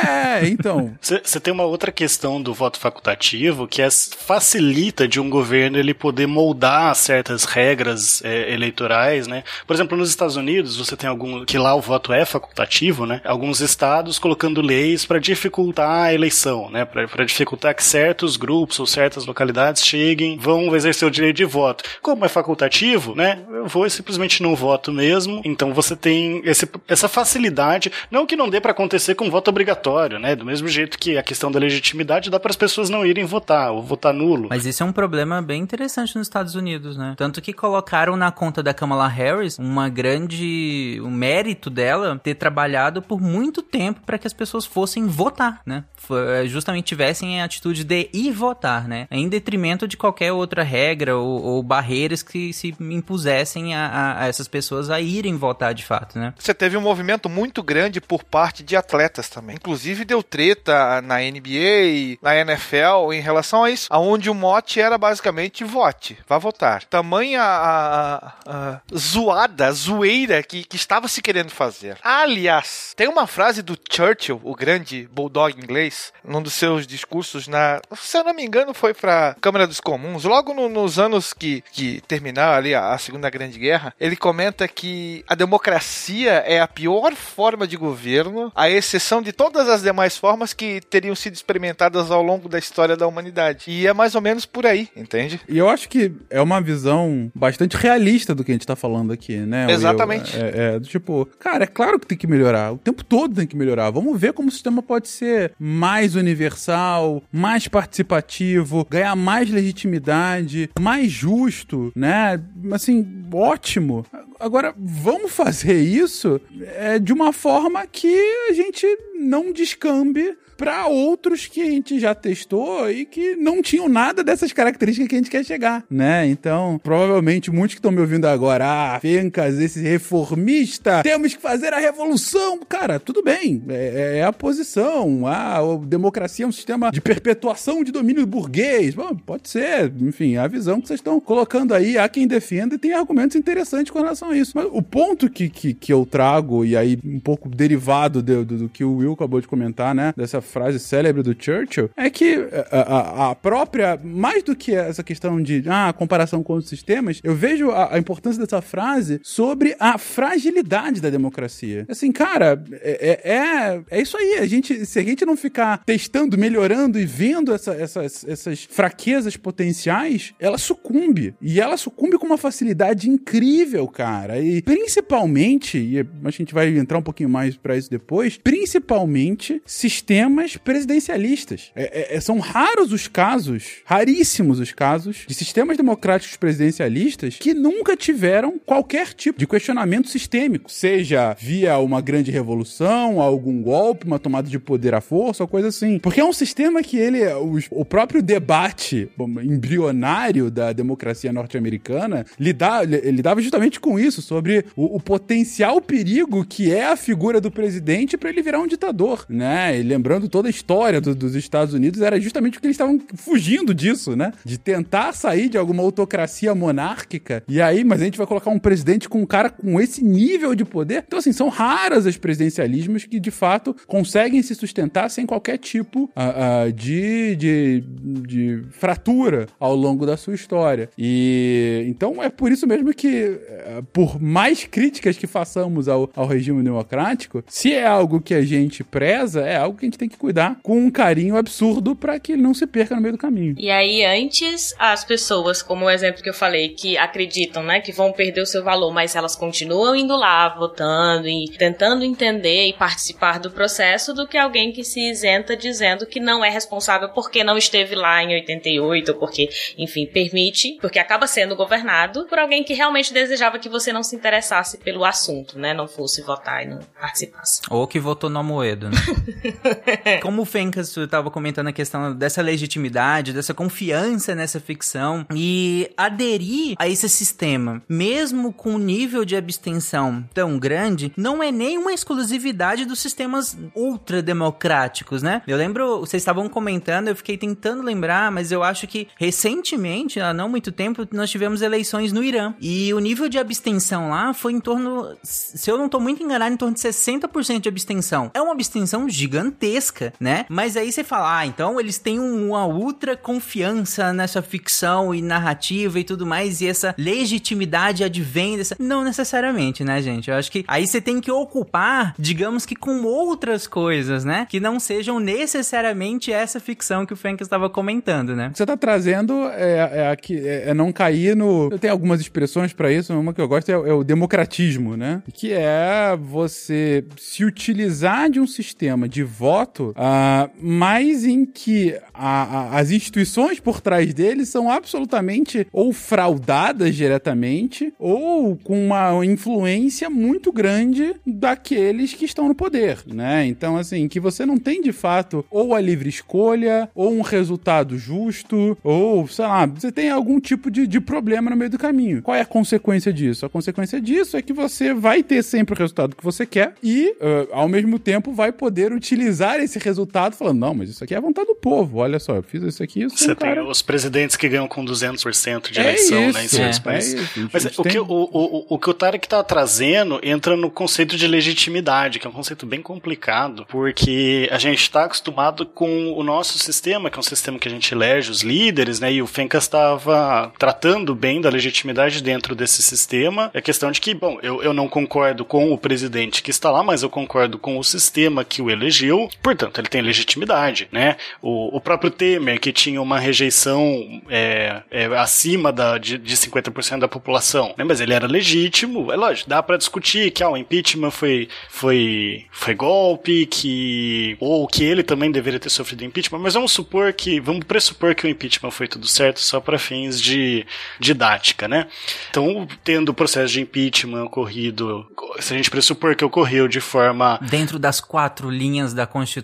É, 0.06 0.48
então. 0.48 0.94
Você 1.02 1.40
tem 1.40 1.54
uma 1.54 1.64
outra 1.64 1.92
questão 1.92 2.42
do 2.42 2.54
voto 2.54 2.80
facultativo 2.80 3.68
que 3.68 3.82
é, 3.82 3.90
facilita 3.90 5.08
de 5.08 5.20
um 5.20 5.30
governo 5.30 5.78
ele 5.78 5.94
poder 5.94 6.28
moldar 6.28 6.94
certas 6.96 7.44
regras 7.44 8.24
é, 8.24 8.54
eleitorais, 8.54 9.28
né? 9.28 9.44
Por 9.66 9.74
exemplo, 9.74 9.98
nos 9.98 10.10
Estados 10.10 10.36
Unidos, 10.36 10.78
você 10.78 10.96
tem 10.96 11.10
algum. 11.10 11.46
que 11.46 11.58
lá 11.58 11.76
o 11.76 11.82
voto 11.82 12.12
é 12.12 12.26
facultativo, 12.26 13.06
né? 13.06 13.22
Alguns 13.24 13.62
estados 13.62 14.20
colocando 14.20 14.62
leis 14.62 15.06
para 15.06 15.20
dificultar 15.20 16.06
a 16.06 16.14
eleição, 16.14 16.70
né? 16.70 16.86
Para 16.86 17.26
dificultar 17.26 17.53
que 17.74 17.84
certos 17.84 18.38
grupos 18.38 18.80
ou 18.80 18.86
certas 18.86 19.26
localidades 19.26 19.86
cheguem, 19.86 20.38
vão 20.38 20.76
exercer 20.76 21.08
o 21.08 21.12
direito 21.12 21.38
de 21.38 21.46
voto. 21.46 21.84
Como 22.02 22.26
é 22.26 22.30
facultativo, 22.30 23.16
né? 23.16 23.40
Eu 23.50 23.68
vou 23.68 23.90
simplesmente 23.90 24.42
não 24.42 24.56
voto 24.56 24.92
mesmo. 24.92 25.42
Então 25.44 25.74
você 25.74 25.96
tem 25.96 26.42
esse, 26.46 26.70
essa 26.88 27.08
facilidade, 27.08 27.92
não 28.10 28.26
que 28.26 28.36
não 28.36 28.50
dê 28.50 28.60
para 28.60 28.72
acontecer 28.72 29.16
com 29.16 29.30
voto 29.30 29.50
obrigatório, 29.50 30.20
né? 30.20 30.36
Do 30.36 30.46
mesmo 30.46 30.68
jeito 30.68 30.98
que 30.98 31.18
a 31.18 31.24
questão 31.24 31.52
da 31.52 31.60
legitimidade 31.60 32.30
dá 32.30 32.40
para 32.40 32.52
as 32.52 32.56
pessoas 32.56 32.90
não 32.90 33.06
irem 33.06 33.26
votar 33.26 33.72
ou 33.72 33.82
votar 33.82 34.14
nulo. 34.14 34.48
Mas 34.50 34.66
isso 34.66 34.84
é 34.84 34.86
um 34.86 34.92
problema 34.92 35.42
bem 35.42 35.62
interessante 35.62 36.16
nos 36.16 36.28
Estados 36.28 36.56
Unidos, 36.56 36.98
né? 36.98 37.14
Tanto 37.18 37.42
que 37.42 37.54
colocaram 37.54 38.16
na 38.16 38.32
conta 38.32 38.64
da 38.64 38.74
Kamala 38.74 39.08
Harris 39.08 39.58
uma 39.58 39.90
grande 39.90 41.00
um 41.04 41.12
mérito 41.12 41.70
dela 41.70 42.20
ter 42.22 42.36
trabalhado 42.36 43.02
por 43.02 43.22
muito 43.22 43.62
tempo 43.62 44.02
para 44.06 44.18
que 44.18 44.28
as 44.28 44.34
pessoas 44.34 44.66
fossem 44.66 45.08
votar, 45.08 45.62
né? 45.66 45.84
É, 46.12 46.46
justamente 46.48 46.86
tivessem 46.86 47.42
a 47.42 47.46
atitude 47.46 47.84
de 47.84 48.10
ir 48.14 48.32
votar, 48.32 48.88
né? 48.88 49.08
Em 49.10 49.28
detrimento 49.28 49.88
de 49.88 49.98
qualquer 49.98 50.32
outra 50.32 50.64
regra 50.64 51.18
ou, 51.18 51.42
ou 51.42 51.64
barreiras 51.64 52.22
que 52.22 52.52
se 52.54 52.76
impusessem 52.80 53.76
a, 53.76 53.88
a, 53.88 54.24
a, 54.24 54.28
essas 54.28 54.48
pessoas 54.48 54.90
a 54.90 55.00
irem 55.00 55.38
votar 55.38 55.74
de 55.74 55.84
fato, 55.84 56.20
né? 56.20 56.34
Você 56.38 56.54
teve 56.54 56.78
um 56.78 56.82
movimento 56.82 57.30
muito 57.30 57.62
grande 57.64 58.02
por 58.02 58.24
parte 58.24 58.64
de 58.64 58.76
atletas 58.76 59.30
também. 59.30 59.56
Inclusive 59.56 60.06
deu 60.06 60.22
treta 60.22 61.02
na 61.02 61.20
NBA, 61.20 62.18
na 62.22 62.36
NFL 62.36 63.14
em 63.14 63.22
relação 63.22 63.64
a 63.64 63.72
isso, 63.72 63.88
aonde 63.90 64.30
o 64.30 64.34
mote 64.34 64.80
era 64.80 64.98
basicamente 64.98 65.64
vote, 65.64 66.18
vá 66.28 66.38
votar. 66.38 66.84
Tamanha 66.86 67.42
a, 67.42 68.34
a 68.46 68.82
zoada, 68.96 69.72
zoeira 69.72 70.42
que, 70.44 70.64
que 70.64 70.76
estava 70.76 71.08
se 71.08 71.22
querendo 71.22 71.52
fazer. 71.52 71.98
Aliás, 72.04 72.94
tem 72.96 73.08
uma 73.08 73.28
frase 73.28 73.62
do 73.62 73.78
Churchill, 73.90 74.40
o 74.44 74.56
grande 74.56 75.08
bulldog 75.12 75.58
inglês, 75.58 75.93
num 76.24 76.42
dos 76.42 76.54
seus 76.54 76.88
discursos 76.88 77.48
na, 77.48 77.82
se 77.96 78.18
eu 78.18 78.24
não 78.24 78.34
me 78.34 78.44
engano, 78.44 78.74
foi 78.74 78.94
para 78.94 79.36
Câmara 79.42 79.68
dos 79.68 79.80
Comuns, 79.80 80.24
logo 80.24 80.54
no, 80.54 80.70
nos 80.70 81.00
anos 81.00 81.34
que, 81.34 81.64
que 81.72 82.02
terminaram 82.08 82.54
ali 82.54 82.74
a, 82.74 82.94
a 82.94 82.98
Segunda 82.98 83.30
Grande 83.30 83.60
Guerra, 83.60 83.94
ele 84.00 84.16
comenta 84.16 84.68
que 84.68 85.24
a 85.28 85.36
democracia 85.36 86.44
é 86.46 86.60
a 86.60 86.68
pior 86.68 87.14
forma 87.16 87.68
de 87.68 87.78
governo, 87.78 88.52
à 88.56 88.70
exceção 88.70 89.22
de 89.22 89.32
todas 89.32 89.68
as 89.70 89.82
demais 89.82 90.18
formas 90.18 90.54
que 90.54 90.82
teriam 90.82 91.16
sido 91.16 91.34
experimentadas 91.34 92.12
ao 92.12 92.22
longo 92.22 92.48
da 92.48 92.60
história 92.60 92.96
da 92.96 93.08
humanidade. 93.08 93.66
E 93.68 93.88
é 93.88 93.94
mais 93.94 94.16
ou 94.16 94.22
menos 94.22 94.46
por 94.46 94.66
aí, 94.66 94.90
entende? 94.96 95.42
E 95.48 95.58
eu 95.58 95.70
acho 95.70 95.90
que 95.90 96.12
é 96.30 96.42
uma 96.42 96.62
visão 96.62 97.32
bastante 97.34 97.76
realista 97.78 98.34
do 98.34 98.44
que 98.44 98.52
a 98.52 98.56
gente 98.56 98.68
tá 98.68 98.76
falando 98.76 99.12
aqui, 99.14 99.38
né? 99.38 99.68
Exatamente. 99.70 100.38
É, 100.38 100.40
é, 100.40 100.76
é, 100.76 100.80
tipo, 100.80 101.28
cara, 101.40 101.64
é 101.64 101.68
claro 101.68 102.00
que 102.00 102.08
tem 102.08 102.18
que 102.18 102.28
melhorar. 102.28 102.74
O 102.74 102.78
tempo 102.78 103.04
todo 103.04 103.36
tem 103.36 103.48
que 103.48 103.56
melhorar. 103.56 103.90
Vamos 103.92 104.20
ver 104.20 104.34
como 104.34 104.50
o 104.50 104.52
sistema 104.52 104.82
pode 104.82 105.08
ser 105.08 105.54
mais 105.84 106.16
universal, 106.16 107.22
mais 107.30 107.68
participativo, 107.68 108.88
ganhar 108.90 109.18
mais 109.18 109.50
legitimidade, 109.50 110.70
mais 110.80 111.12
justo, 111.12 111.92
né? 111.94 112.42
Assim, 112.72 113.06
ótimo. 113.34 114.06
Agora, 114.40 114.74
vamos 114.78 115.34
fazer 115.34 115.78
isso 115.82 116.40
é, 116.78 116.98
de 117.00 117.12
uma 117.12 117.34
forma 117.34 117.86
que 117.86 118.16
a 118.50 118.54
gente 118.54 118.88
não 119.20 119.52
descambe 119.52 120.38
para 120.64 120.88
outros 120.88 121.46
que 121.46 121.62
a 121.62 121.66
gente 121.66 122.00
já 122.00 122.16
testou 122.16 122.90
e 122.90 123.04
que 123.04 123.36
não 123.36 123.62
tinham 123.62 123.90
nada 123.90 124.24
dessas 124.24 124.54
características 124.54 125.10
que 125.10 125.16
a 125.16 125.18
gente 125.18 125.30
quer 125.30 125.44
chegar, 125.44 125.84
né? 125.92 126.26
Então, 126.26 126.80
provavelmente 126.82 127.52
muitos 127.52 127.74
que 127.74 127.80
estão 127.80 127.92
me 127.92 128.00
ouvindo 128.00 128.26
agora, 128.28 128.96
ah, 128.96 129.00
Fencas, 129.02 129.60
esse 129.60 129.82
reformista, 129.82 131.04
temos 131.04 131.36
que 131.36 131.42
fazer 131.42 131.74
a 131.74 131.80
revolução. 131.80 132.62
Cara, 132.70 132.98
tudo 132.98 133.22
bem, 133.22 133.62
é, 133.68 134.20
é 134.20 134.24
a 134.24 134.32
posição. 134.32 135.28
Ah, 135.28 135.58
a 135.58 135.86
democracia 135.86 136.46
é 136.46 136.48
um 136.48 136.52
sistema 136.52 136.92
de 136.92 137.02
perpetuação 137.02 137.84
de 137.84 137.92
domínio 137.92 138.26
burguês. 138.26 138.96
Bom, 138.96 139.18
pode 139.18 139.50
ser, 139.50 139.92
enfim, 140.00 140.36
é 140.36 140.40
a 140.40 140.48
visão 140.48 140.80
que 140.80 140.88
vocês 140.88 141.02
estão 141.02 141.20
colocando 141.20 141.74
aí. 141.74 141.98
Há 141.98 142.08
quem 142.08 142.26
defenda 142.26 142.76
e 142.76 142.78
tem 142.78 142.94
argumentos 142.94 143.36
interessantes 143.36 143.92
com 143.92 144.00
relação 144.00 144.30
a 144.30 144.38
isso. 144.38 144.54
Mas 144.56 144.68
o 144.72 144.82
ponto 144.82 145.30
que, 145.30 145.50
que, 145.50 145.74
que 145.74 145.92
eu 145.92 146.06
trago, 146.06 146.64
e 146.64 146.78
aí 146.78 146.98
um 147.04 147.20
pouco 147.20 147.50
derivado 147.50 148.24
do, 148.24 148.46
do, 148.46 148.58
do 148.60 148.70
que 148.70 148.86
o 148.86 148.96
Will 148.96 149.12
acabou 149.12 149.42
de 149.42 149.48
comentar, 149.48 149.94
né? 149.94 150.14
Dessa 150.16 150.42
frase 150.54 150.80
célebre 150.80 151.24
do 151.24 151.36
Churchill, 151.38 151.90
é 151.98 152.10
que 152.12 152.36
a, 152.72 152.80
a, 152.80 153.32
a, 153.32 153.36
própria, 153.36 154.00
mais 154.04 154.44
do 154.44 154.56
que 154.56 154.76
essa 154.76 155.04
questão 155.04 155.42
de 155.42 155.64
ah, 155.68 155.92
comparação 155.92 156.44
com 156.44 156.54
os 156.54 156.70
sistemas, 156.70 157.20
eu 157.24 157.34
vejo 157.34 157.72
a, 157.72 157.96
a, 157.96 157.98
importância 157.98 158.40
dessa 158.40 158.62
frase 158.62 159.20
sobre 159.24 159.76
a 159.80 159.98
fragilidade 159.98 161.02
da 161.02 161.10
democracia. 161.10 161.86
Assim, 161.90 162.12
cara, 162.12 162.64
é, 162.72 163.20
é, 163.24 163.34
é, 163.34 163.82
é 163.90 164.02
isso 164.02 164.16
aí. 164.16 164.38
A 164.40 164.46
gente, 164.46 164.86
se 164.86 165.00
a 165.00 165.04
gente 165.04 165.26
não 165.26 165.36
ficar 165.36 165.84
testando, 165.84 166.38
melhorando 166.38 167.00
e 167.00 167.06
vendo 167.06 167.52
essa, 167.52 167.74
essas, 167.74 168.24
essas 168.28 168.68
fraquezas 168.70 169.36
potenciais, 169.36 170.34
ela 170.40 170.60
sucumbe. 170.60 171.34
E 171.42 171.60
ela 171.60 171.78
sucumbe 171.78 172.20
com 172.20 172.28
uma 172.28 172.38
facilidade 172.38 173.10
incrível, 173.10 173.88
cara. 173.88 174.40
E 174.40 174.62
principalmente, 174.62 175.80
e 175.80 176.00
a 176.00 176.30
gente 176.30 176.54
vai 176.54 176.68
entrar 176.78 177.00
um 177.00 177.04
pouquinho 177.04 177.30
mais 177.30 177.58
para 177.58 177.76
isso 177.76 177.90
depois, 177.90 178.38
principalmente 178.38 179.62
sistemas 179.66 180.33
sistemas 180.34 180.58
presidencialistas. 180.58 181.72
É, 181.76 182.14
é, 182.14 182.18
é, 182.18 182.20
são 182.20 182.40
raros 182.40 182.92
os 182.92 183.08
casos, 183.08 183.82
raríssimos 183.86 184.60
os 184.60 184.72
casos, 184.72 185.26
de 185.28 185.34
sistemas 185.34 185.78
democráticos 185.78 186.36
presidencialistas 186.36 187.38
que 187.38 187.54
nunca 187.54 187.96
tiveram 187.96 188.60
qualquer 188.66 189.14
tipo 189.14 189.40
de 189.40 189.46
questionamento 189.46 190.10
sistêmico, 190.10 190.72
seja 190.72 191.36
via 191.40 191.78
uma 191.78 192.02
grande 192.02 192.32
revolução, 192.32 193.22
algum 193.22 193.62
golpe, 193.62 194.06
uma 194.06 194.20
tomada 194.20 194.50
de 194.50 194.60
poder 194.60 194.96
à 194.96 195.02
força, 195.02 195.44
ou 195.44 195.48
coisa 195.48 195.68
assim. 195.68 196.00
Porque 196.00 196.20
é 196.20 196.26
um 196.26 196.34
sistema 196.34 196.82
que 196.82 196.98
ele, 196.98 197.26
o, 197.34 197.60
o 197.72 197.86
próprio 197.86 198.22
debate 198.22 199.10
embrionário 199.44 200.50
da 200.50 200.74
democracia 200.74 201.32
norte-americana 201.32 202.26
lidava, 202.40 202.84
lidava 202.86 203.42
justamente 203.42 203.80
com 203.80 204.00
isso, 204.00 204.22
sobre 204.22 204.66
o, 204.76 204.96
o 204.96 205.00
potencial 205.00 205.80
perigo 205.82 206.46
que 206.46 206.74
é 206.74 206.88
a 206.88 206.96
figura 206.96 207.40
do 207.40 207.52
presidente 207.52 208.18
para 208.18 208.30
ele 208.30 208.42
virar 208.42 208.60
um 208.60 208.68
ditador, 208.68 209.26
né? 209.30 209.78
E 209.78 209.84
lembrando 209.84 210.23
toda 210.28 210.48
a 210.48 210.52
história 210.52 211.00
do, 211.00 211.16
dos 211.16 211.36
Estados 211.36 211.74
Unidos, 211.74 212.02
era 212.02 212.20
justamente 212.20 212.54
porque 212.54 212.68
eles 212.68 212.76
estavam 212.76 213.00
fugindo 213.16 213.74
disso, 213.74 214.16
né? 214.16 214.32
De 214.44 214.58
tentar 214.58 215.14
sair 215.14 215.50
de 215.50 215.58
alguma 215.58 215.84
autocracia 215.84 216.54
monárquica. 216.56 217.44
E 217.48 217.62
aí, 217.62 217.84
mas 217.84 218.02
a 218.02 218.06
gente 218.06 218.18
vai 218.18 218.28
colocar 218.28 218.50
um 218.50 218.60
presidente 218.60 219.08
com 219.10 219.22
um 219.22 219.26
cara 219.26 219.50
com 219.50 219.80
esse 219.80 220.04
nível 220.04 220.56
de 220.56 220.66
poder. 220.66 221.04
Então, 221.08 221.20
assim, 221.20 221.32
são 221.32 221.50
raras 221.50 222.06
as 222.06 222.18
presidencialismos 222.18 223.06
que 223.06 223.20
de 223.20 223.32
fato 223.32 223.76
conseguem 223.88 224.42
se 224.42 224.56
sustentar 224.56 225.10
sem 225.10 225.26
qualquer 225.26 225.58
tipo 225.58 226.04
uh, 226.04 226.68
uh, 226.68 226.72
de, 226.72 227.36
de, 227.36 227.84
de 228.28 228.64
fratura 228.72 229.48
ao 229.60 229.76
longo 229.76 230.06
da 230.06 230.18
sua 230.18 230.34
história. 230.34 230.90
E 230.98 231.86
então 231.88 232.22
é 232.22 232.30
por 232.30 232.52
isso 232.52 232.68
mesmo 232.68 232.94
que, 232.94 233.24
uh, 233.26 233.84
por 233.92 234.22
mais 234.22 234.66
críticas 234.66 235.18
que 235.18 235.28
façamos 235.28 235.88
ao, 235.88 236.10
ao 236.16 236.26
regime 236.26 236.64
democrático, 236.64 237.44
se 237.48 237.74
é 237.74 237.86
algo 237.86 238.22
que 238.22 238.34
a 238.34 238.42
gente 238.44 238.84
preza, 238.84 239.42
é 239.42 239.58
algo 239.58 239.78
que 239.78 239.86
a 239.86 239.88
gente 239.88 239.98
tem 239.98 240.10
que 240.10 240.13
cuidar 240.18 240.58
com 240.62 240.78
um 240.78 240.92
carinho 240.92 241.38
absurdo 241.38 241.96
para 241.96 242.20
que 242.20 242.34
ele 242.34 242.42
não 242.42 242.54
se 242.54 242.66
perca 242.66 242.96
no 242.96 243.02
meio 243.02 243.14
do 243.14 243.18
caminho. 243.18 243.56
E 243.58 243.70
aí, 243.70 244.04
antes, 244.04 244.74
as 244.78 245.04
pessoas, 245.04 245.62
como 245.62 245.86
o 245.86 245.90
exemplo 245.90 246.22
que 246.22 246.30
eu 246.30 246.34
falei, 246.34 246.70
que 246.70 246.98
acreditam, 246.98 247.64
né, 247.64 247.80
que 247.80 247.92
vão 247.92 248.12
perder 248.12 248.42
o 248.42 248.46
seu 248.46 248.64
valor, 248.64 248.94
mas 248.94 249.16
elas 249.16 249.36
continuam 249.36 249.96
indo 249.96 250.16
lá, 250.16 250.50
votando 250.50 251.28
e 251.28 251.50
tentando 251.58 252.04
entender 252.04 252.68
e 252.68 252.74
participar 252.74 253.40
do 253.40 253.52
processo, 253.52 254.14
do 254.14 254.28
que 254.28 254.38
alguém 254.38 254.72
que 254.72 254.84
se 254.84 255.00
isenta 255.00 255.56
dizendo 255.56 256.06
que 256.06 256.20
não 256.20 256.44
é 256.44 256.50
responsável 256.50 257.10
porque 257.10 257.44
não 257.44 257.58
esteve 257.58 257.96
lá 257.96 258.24
em 258.24 258.34
88, 258.36 259.12
ou 259.12 259.18
porque, 259.18 259.50
enfim, 259.78 260.06
permite, 260.06 260.78
porque 260.82 261.00
acaba 261.00 261.28
sendo 261.28 261.56
governado 261.56 262.26
por 262.28 262.40
alguém 262.40 262.64
que 262.64 262.74
realmente 262.74 263.14
desejava 263.14 263.60
que 263.60 263.70
você 263.70 263.92
não 263.94 264.04
se 264.04 264.16
interessasse 264.16 264.78
pelo 264.78 265.06
assunto, 265.06 265.58
né, 265.58 265.74
não 265.74 265.88
fosse 265.88 266.22
votar 266.22 266.64
e 266.64 266.70
não 266.70 266.80
participasse. 267.00 267.62
Ou 267.70 267.88
que 267.88 268.00
votou 268.00 268.30
no 268.30 268.40
Amoedo, 268.40 268.90
né? 268.90 268.98
Como 270.22 270.42
o 270.42 270.46
Fencas 270.46 270.96
estava 270.96 271.30
comentando 271.32 271.68
a 271.68 271.74
questão 271.74 272.14
dessa 272.14 272.42
legitimidade, 272.42 273.34
dessa 273.34 273.54
confiança 273.54 274.34
nessa 274.36 274.60
ficção 274.60 275.26
e 275.34 275.90
aderir 275.98 276.76
a 276.78 276.88
esse 276.88 277.08
sistema, 277.10 277.82
mesmo 277.88 278.54
com 278.54 278.74
um 278.74 278.78
nível 278.78 279.26
de 279.26 279.36
abstenção 279.36 280.24
tão 280.34 280.58
grande, 280.58 281.12
não 281.18 281.42
é 281.42 281.52
nenhuma 281.52 281.94
exclusividade 281.94 282.86
dos 282.86 283.00
sistemas 283.00 283.58
ultrademocráticos, 283.76 285.22
né? 285.22 285.42
Eu 285.48 285.58
lembro, 285.58 286.00
vocês 286.00 286.22
estavam 286.22 286.48
comentando, 286.50 287.08
eu 287.08 287.16
fiquei 287.16 287.38
tentando 287.38 287.84
lembrar, 287.84 288.32
mas 288.32 288.52
eu 288.52 288.64
acho 288.64 288.88
que 288.88 289.08
recentemente, 289.18 290.20
há 290.20 290.34
não 290.34 290.50
muito 290.50 290.72
tempo, 290.72 291.08
nós 291.12 291.30
tivemos 291.30 291.62
eleições 291.62 292.12
no 292.12 292.24
Irã. 292.24 292.54
E 292.60 292.94
o 292.94 293.00
nível 293.00 293.30
de 293.30 293.38
abstenção 293.38 294.10
lá 294.10 294.34
foi 294.34 294.54
em 294.54 294.60
torno, 294.60 295.16
se 295.24 295.70
eu 295.70 295.78
não 295.78 295.90
tô 295.90 296.00
muito 296.00 296.24
enganado, 296.24 296.54
em 296.54 296.58
torno 296.58 296.74
de 296.74 296.82
60% 296.82 297.62
de 297.62 297.70
abstenção. 297.70 298.32
É 298.34 298.42
uma 298.42 298.54
abstenção 298.54 299.08
gigantesca, 299.10 299.93
né? 300.20 300.46
Mas 300.50 300.78
aí 300.78 300.92
você 300.92 301.04
fala, 301.04 301.40
ah, 301.40 301.46
então 301.46 301.80
eles 301.80 301.98
têm 301.98 302.20
uma 302.20 302.66
ultra 302.66 303.16
confiança 303.16 304.14
nessa 304.14 304.42
ficção 304.42 305.14
e 305.14 305.22
narrativa 305.22 306.00
e 306.00 306.04
tudo 306.04 306.26
mais, 306.26 306.62
e 306.62 306.68
essa 306.68 306.94
legitimidade 306.98 308.04
advém 308.04 308.58
dessa. 308.58 308.76
Não 308.80 309.04
necessariamente, 309.04 309.84
né, 309.84 310.02
gente? 310.02 310.30
Eu 310.30 310.36
acho 310.36 310.52
que 310.52 310.64
aí 310.68 310.88
você 310.88 311.02
tem 311.02 311.20
que 311.20 311.32
ocupar, 311.32 312.14
digamos 312.18 312.66
que 312.66 312.76
com 312.76 313.04
outras 313.04 313.68
coisas, 313.68 314.24
né? 314.24 314.48
Que 314.50 314.60
não 314.60 314.80
sejam 314.80 315.20
necessariamente 315.20 316.32
essa 316.32 316.60
ficção 316.60 317.06
que 317.06 317.14
o 317.14 317.18
Frank 317.18 317.42
estava 317.42 317.70
comentando, 317.70 318.36
né? 318.36 318.48
O 318.48 318.52
que 318.52 318.58
você 318.58 318.66
tá 318.66 318.78
trazendo 318.78 319.34
é, 319.50 319.90
é, 319.92 320.18
é, 320.34 320.70
é 320.70 320.74
não 320.74 320.92
cair 320.92 321.36
no. 321.36 321.70
Eu 321.72 321.80
tenho 321.80 321.94
algumas 321.94 322.22
expressões 322.22 322.74
para 322.74 322.92
isso, 322.92 323.14
uma 323.14 323.34
que 323.34 323.42
eu 323.42 323.48
gosto 323.48 323.70
é, 323.70 323.74
é 323.74 323.94
o 323.94 324.04
democratismo, 324.04 324.96
né? 324.96 325.22
Que 325.34 325.52
é 325.52 326.18
você 326.18 327.06
se 327.18 327.44
utilizar 327.44 328.30
de 328.30 328.40
um 328.40 328.48
sistema 328.48 329.08
de 329.08 329.24
voto, 329.24 329.83
uh, 329.92 330.50
mas 330.62 331.26
em 331.26 331.46
que 331.46 331.98
a, 332.14 332.44
a, 332.44 332.80
as 332.80 332.92
instituições 332.92 333.60
por 333.60 333.82
trás 333.82 334.14
dele 334.14 334.46
são 334.46 334.70
absolutamente 334.70 335.68
ou 335.72 335.92
fraudadas 335.92 336.96
diretamente 336.96 337.94
ou 338.00 338.56
com 338.58 338.86
uma 338.86 339.26
influência 339.26 340.10
muito 340.10 340.52
grande 340.52 341.16
daqueles 341.26 342.14
que 342.14 342.26
estão 342.26 342.48
no 342.48 342.56
poder, 342.56 343.00
né? 343.08 343.46
Então, 343.46 343.78
assim, 343.78 344.08
que 344.08 344.20
você 344.20 344.46
não 344.46 344.58
tem 344.58 344.82
de 344.82 344.92
fato 344.92 345.46
ou 345.50 345.74
a 345.74 345.82
livre 345.82 346.10
escolha 346.10 346.90
ou 346.96 347.14
um 347.14 347.22
resultado 347.22 347.98
justo 347.98 348.78
ou, 348.84 349.28
sei 349.28 349.46
lá, 349.46 349.66
você 349.66 349.92
tem 349.92 350.10
algum 350.10 350.40
tipo 350.40 350.70
de, 350.70 350.88
de 350.88 351.00
problema 351.00 351.50
no 351.50 351.56
meio 351.56 351.70
do 351.70 351.78
caminho. 351.78 352.22
Qual 352.22 352.36
é 352.36 352.42
a 352.42 352.46
consequência 352.46 353.12
disso? 353.12 353.46
A 353.46 353.50
consequência 353.50 354.00
disso 354.00 354.38
é 354.38 354.42
que 354.42 354.54
você 354.54 354.94
vai 354.94 355.24
ter 355.24 355.44
sempre 355.44 355.74
o 355.74 355.78
resultado 355.78 356.16
que 356.16 356.24
você 356.24 356.46
quer 356.46 356.74
e, 356.82 357.10
uh, 357.20 357.50
ao 357.52 357.68
mesmo 357.68 358.00
tempo, 358.00 358.32
vai 358.32 358.52
poder 358.52 358.94
utilizar 358.94 359.60
esse 359.60 359.73
resultado 359.80 360.36
falando, 360.36 360.60
não, 360.60 360.74
mas 360.74 360.90
isso 360.90 361.04
aqui 361.04 361.14
é 361.14 361.18
a 361.18 361.22
vontade 361.22 361.48
do 361.48 361.56
povo. 361.56 362.00
Olha 362.00 362.20
só, 362.20 362.36
eu 362.36 362.44
fiz 362.44 362.64
isso 362.64 362.84
aqui. 362.84 363.04
Isso 363.04 363.18
Você 363.18 363.36
cara... 363.36 363.56
tem 363.56 363.70
os 363.70 363.82
presidentes 363.82 364.36
que 364.36 364.48
ganham 364.50 364.68
com 364.68 364.84
200% 364.84 365.72
de 365.72 365.80
eleição, 365.80 366.18
é 366.18 366.28
isso, 366.28 366.38
né, 366.38 366.46
em 366.46 366.48
seus 366.48 366.78
é, 366.78 366.82
países. 366.82 367.14
É 367.14 367.22
isso, 367.22 367.50
mas 367.52 367.66
o, 367.78 367.84
tem... 367.84 367.92
que, 367.92 368.00
o, 368.00 368.06
o, 368.06 368.66
o 368.70 368.80
que 368.80 368.90
o 368.90 368.94
Tarek 368.94 369.28
tá 369.28 369.44
trazendo 369.44 370.20
entra 370.24 370.56
no 370.56 370.70
conceito 370.70 371.16
de 371.16 371.28
legitimidade, 371.28 372.20
que 372.20 372.28
é 372.28 372.30
um 372.30 372.34
conceito 372.34 372.66
bem 372.66 372.82
complicado, 372.82 373.66
porque 373.70 374.50
a 374.52 374.58
gente 374.58 374.82
está 374.82 375.06
acostumado 375.06 375.66
com 375.66 376.14
o 376.14 376.24
nosso 376.24 376.60
sistema, 376.60 377.10
que 377.10 377.18
é 377.18 377.20
um 377.20 377.24
sistema 377.24 377.60
que 377.60 377.68
a 377.68 377.72
gente 377.72 377.94
elege 377.94 378.32
os 378.32 378.42
líderes, 378.42 379.00
né, 379.00 379.12
e 379.12 379.22
o 379.22 379.28
Fencas 379.28 379.64
estava 379.64 380.52
tratando 380.58 381.16
bem 381.16 381.42
da 381.42 381.50
legitimidade 381.50 382.22
dentro 382.22 382.56
desse 382.56 382.82
sistema. 382.82 383.50
É 383.54 383.62
questão 383.62 383.92
de 383.92 384.02
que, 384.02 384.14
bom, 384.14 384.38
eu, 384.42 384.62
eu 384.62 384.74
não 384.74 384.88
concordo 384.88 385.46
com 385.46 385.72
o 385.72 385.78
presidente 385.78 386.42
que 386.42 386.52
está 386.52 386.70
lá, 386.70 386.84
mas 386.84 387.04
eu 387.04 387.10
concordo 387.10 387.58
com 387.58 387.78
o 387.78 387.84
sistema 387.84 388.44
que 388.44 388.62
o 388.62 388.70
elegeu, 388.70 389.30
portanto, 389.42 389.63
ele 389.78 389.88
tem 389.88 390.02
legitimidade, 390.02 390.88
né? 390.92 391.18
O, 391.42 391.76
o 391.76 391.82
próprio 391.82 392.12
Temer, 392.12 392.60
que 392.60 392.72
tinha 392.72 393.02
uma 393.02 393.20
rejeição 393.20 394.22
é, 394.30 394.82
é, 394.90 395.06
acima 395.18 395.72
da, 395.72 395.98
de, 395.98 396.18
de 396.18 396.36
50% 396.36 397.00
da 397.00 397.08
população, 397.08 397.74
né? 397.78 397.84
Mas 397.84 398.02
ele 398.02 398.14
era 398.14 398.28
legítimo, 398.28 399.12
é 399.12 399.16
lógico, 399.16 399.50
dá 399.50 399.62
para 399.62 399.78
discutir 399.78 400.32
que 400.32 400.44
ah, 400.44 400.50
o 400.50 400.58
impeachment 400.58 401.12
foi, 401.12 401.48
foi, 401.70 402.46
foi 402.52 402.74
golpe, 402.74 403.46
que 403.46 404.36
ou 404.40 404.68
que 404.68 404.84
ele 404.84 405.04
também 405.04 405.32
deveria 405.32 405.60
ter 405.60 405.70
sofrido 405.70 406.04
impeachment, 406.04 406.40
mas 406.40 406.54
vamos 406.54 406.72
supor 406.72 407.14
que, 407.14 407.40
vamos 407.40 407.66
pressupor 407.66 408.16
que 408.16 408.26
o 408.26 408.30
impeachment 408.30 408.72
foi 408.72 408.88
tudo 408.88 409.08
certo 409.08 409.40
só 409.40 409.60
para 409.60 409.78
fins 409.78 410.22
de 410.22 410.66
didática, 411.00 411.68
né? 411.68 411.88
Então, 412.30 412.68
tendo 412.84 413.10
o 413.10 413.14
processo 413.14 413.54
de 413.54 413.62
impeachment 413.62 414.24
ocorrido, 414.24 415.08
se 415.40 415.54
a 415.54 415.58
gente 415.58 415.70
pressupor 415.70 416.16
que 416.16 416.26
ocorreu 416.26 416.68
de 416.68 416.80
forma 416.80 417.40
dentro 417.50 417.80
das 417.80 418.00
quatro 418.00 418.50
linhas 418.50 418.94
da 418.94 419.06
Constituição. 419.06 419.43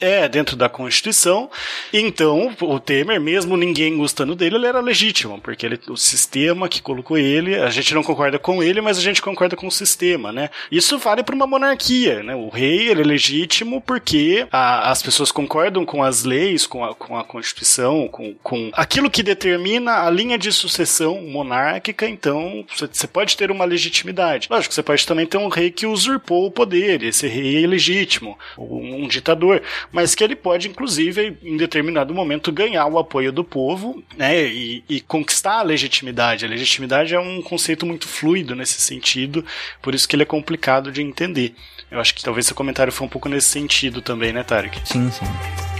É, 0.00 0.28
dentro 0.28 0.56
da 0.56 0.68
Constituição. 0.68 1.50
Então, 1.92 2.54
o 2.60 2.80
Temer, 2.80 3.20
mesmo 3.20 3.56
ninguém 3.56 3.96
gostando 3.96 4.34
dele, 4.34 4.56
ele 4.56 4.66
era 4.66 4.80
legítimo, 4.80 5.40
porque 5.40 5.66
ele, 5.66 5.80
o 5.88 5.96
sistema 5.96 6.68
que 6.68 6.82
colocou 6.82 7.18
ele, 7.18 7.56
a 7.56 7.70
gente 7.70 7.94
não 7.94 8.02
concorda 8.02 8.38
com 8.38 8.62
ele, 8.62 8.80
mas 8.80 8.98
a 8.98 9.00
gente 9.00 9.22
concorda 9.22 9.56
com 9.56 9.66
o 9.66 9.70
sistema, 9.70 10.32
né? 10.32 10.50
Isso 10.70 10.98
vale 10.98 11.22
para 11.22 11.34
uma 11.34 11.46
monarquia, 11.46 12.22
né? 12.22 12.34
O 12.34 12.48
rei, 12.48 12.88
ele 12.88 13.02
é 13.02 13.04
legítimo 13.04 13.80
porque 13.80 14.46
a, 14.50 14.90
as 14.90 15.02
pessoas 15.02 15.30
concordam 15.30 15.84
com 15.84 16.02
as 16.02 16.24
leis, 16.24 16.66
com 16.66 16.84
a, 16.84 16.94
com 16.94 17.16
a 17.16 17.24
Constituição, 17.24 18.08
com, 18.08 18.34
com 18.42 18.70
aquilo 18.72 19.10
que 19.10 19.22
determina 19.22 20.04
a 20.06 20.10
linha 20.10 20.38
de 20.38 20.52
sucessão 20.52 21.20
monárquica, 21.22 22.08
então 22.08 22.64
você 22.76 23.06
pode 23.06 23.36
ter 23.36 23.50
uma 23.50 23.64
legitimidade. 23.64 24.48
Lógico, 24.50 24.74
você 24.74 24.82
pode 24.82 25.06
também 25.06 25.26
ter 25.26 25.38
um 25.38 25.48
rei 25.48 25.70
que 25.70 25.86
usurpou 25.86 26.46
o 26.46 26.50
poder, 26.50 27.02
esse 27.02 27.26
rei 27.26 27.56
é 27.56 27.60
ilegítimo, 27.60 28.38
um 28.58 29.08
ditador, 29.26 29.62
mas 29.90 30.14
que 30.14 30.22
ele 30.22 30.36
pode, 30.36 30.68
inclusive, 30.68 31.36
em 31.42 31.56
determinado 31.56 32.14
momento, 32.14 32.52
ganhar 32.52 32.86
o 32.86 32.98
apoio 32.98 33.32
do 33.32 33.42
povo 33.42 34.02
né, 34.16 34.44
e, 34.46 34.84
e 34.88 35.00
conquistar 35.00 35.58
a 35.58 35.62
legitimidade. 35.62 36.44
A 36.44 36.48
legitimidade 36.48 37.14
é 37.14 37.20
um 37.20 37.42
conceito 37.42 37.84
muito 37.84 38.06
fluido 38.06 38.54
nesse 38.54 38.80
sentido, 38.80 39.44
por 39.82 39.94
isso 39.94 40.08
que 40.08 40.14
ele 40.14 40.22
é 40.22 40.26
complicado 40.26 40.92
de 40.92 41.02
entender. 41.02 41.54
Eu 41.90 42.00
acho 42.00 42.14
que 42.14 42.22
talvez 42.22 42.46
seu 42.46 42.56
comentário 42.56 42.92
foi 42.92 43.06
um 43.06 43.10
pouco 43.10 43.28
nesse 43.28 43.48
sentido 43.48 44.00
também, 44.00 44.32
né, 44.32 44.42
Tarek? 44.42 44.80
Sim, 44.84 45.10
sim. 45.10 45.75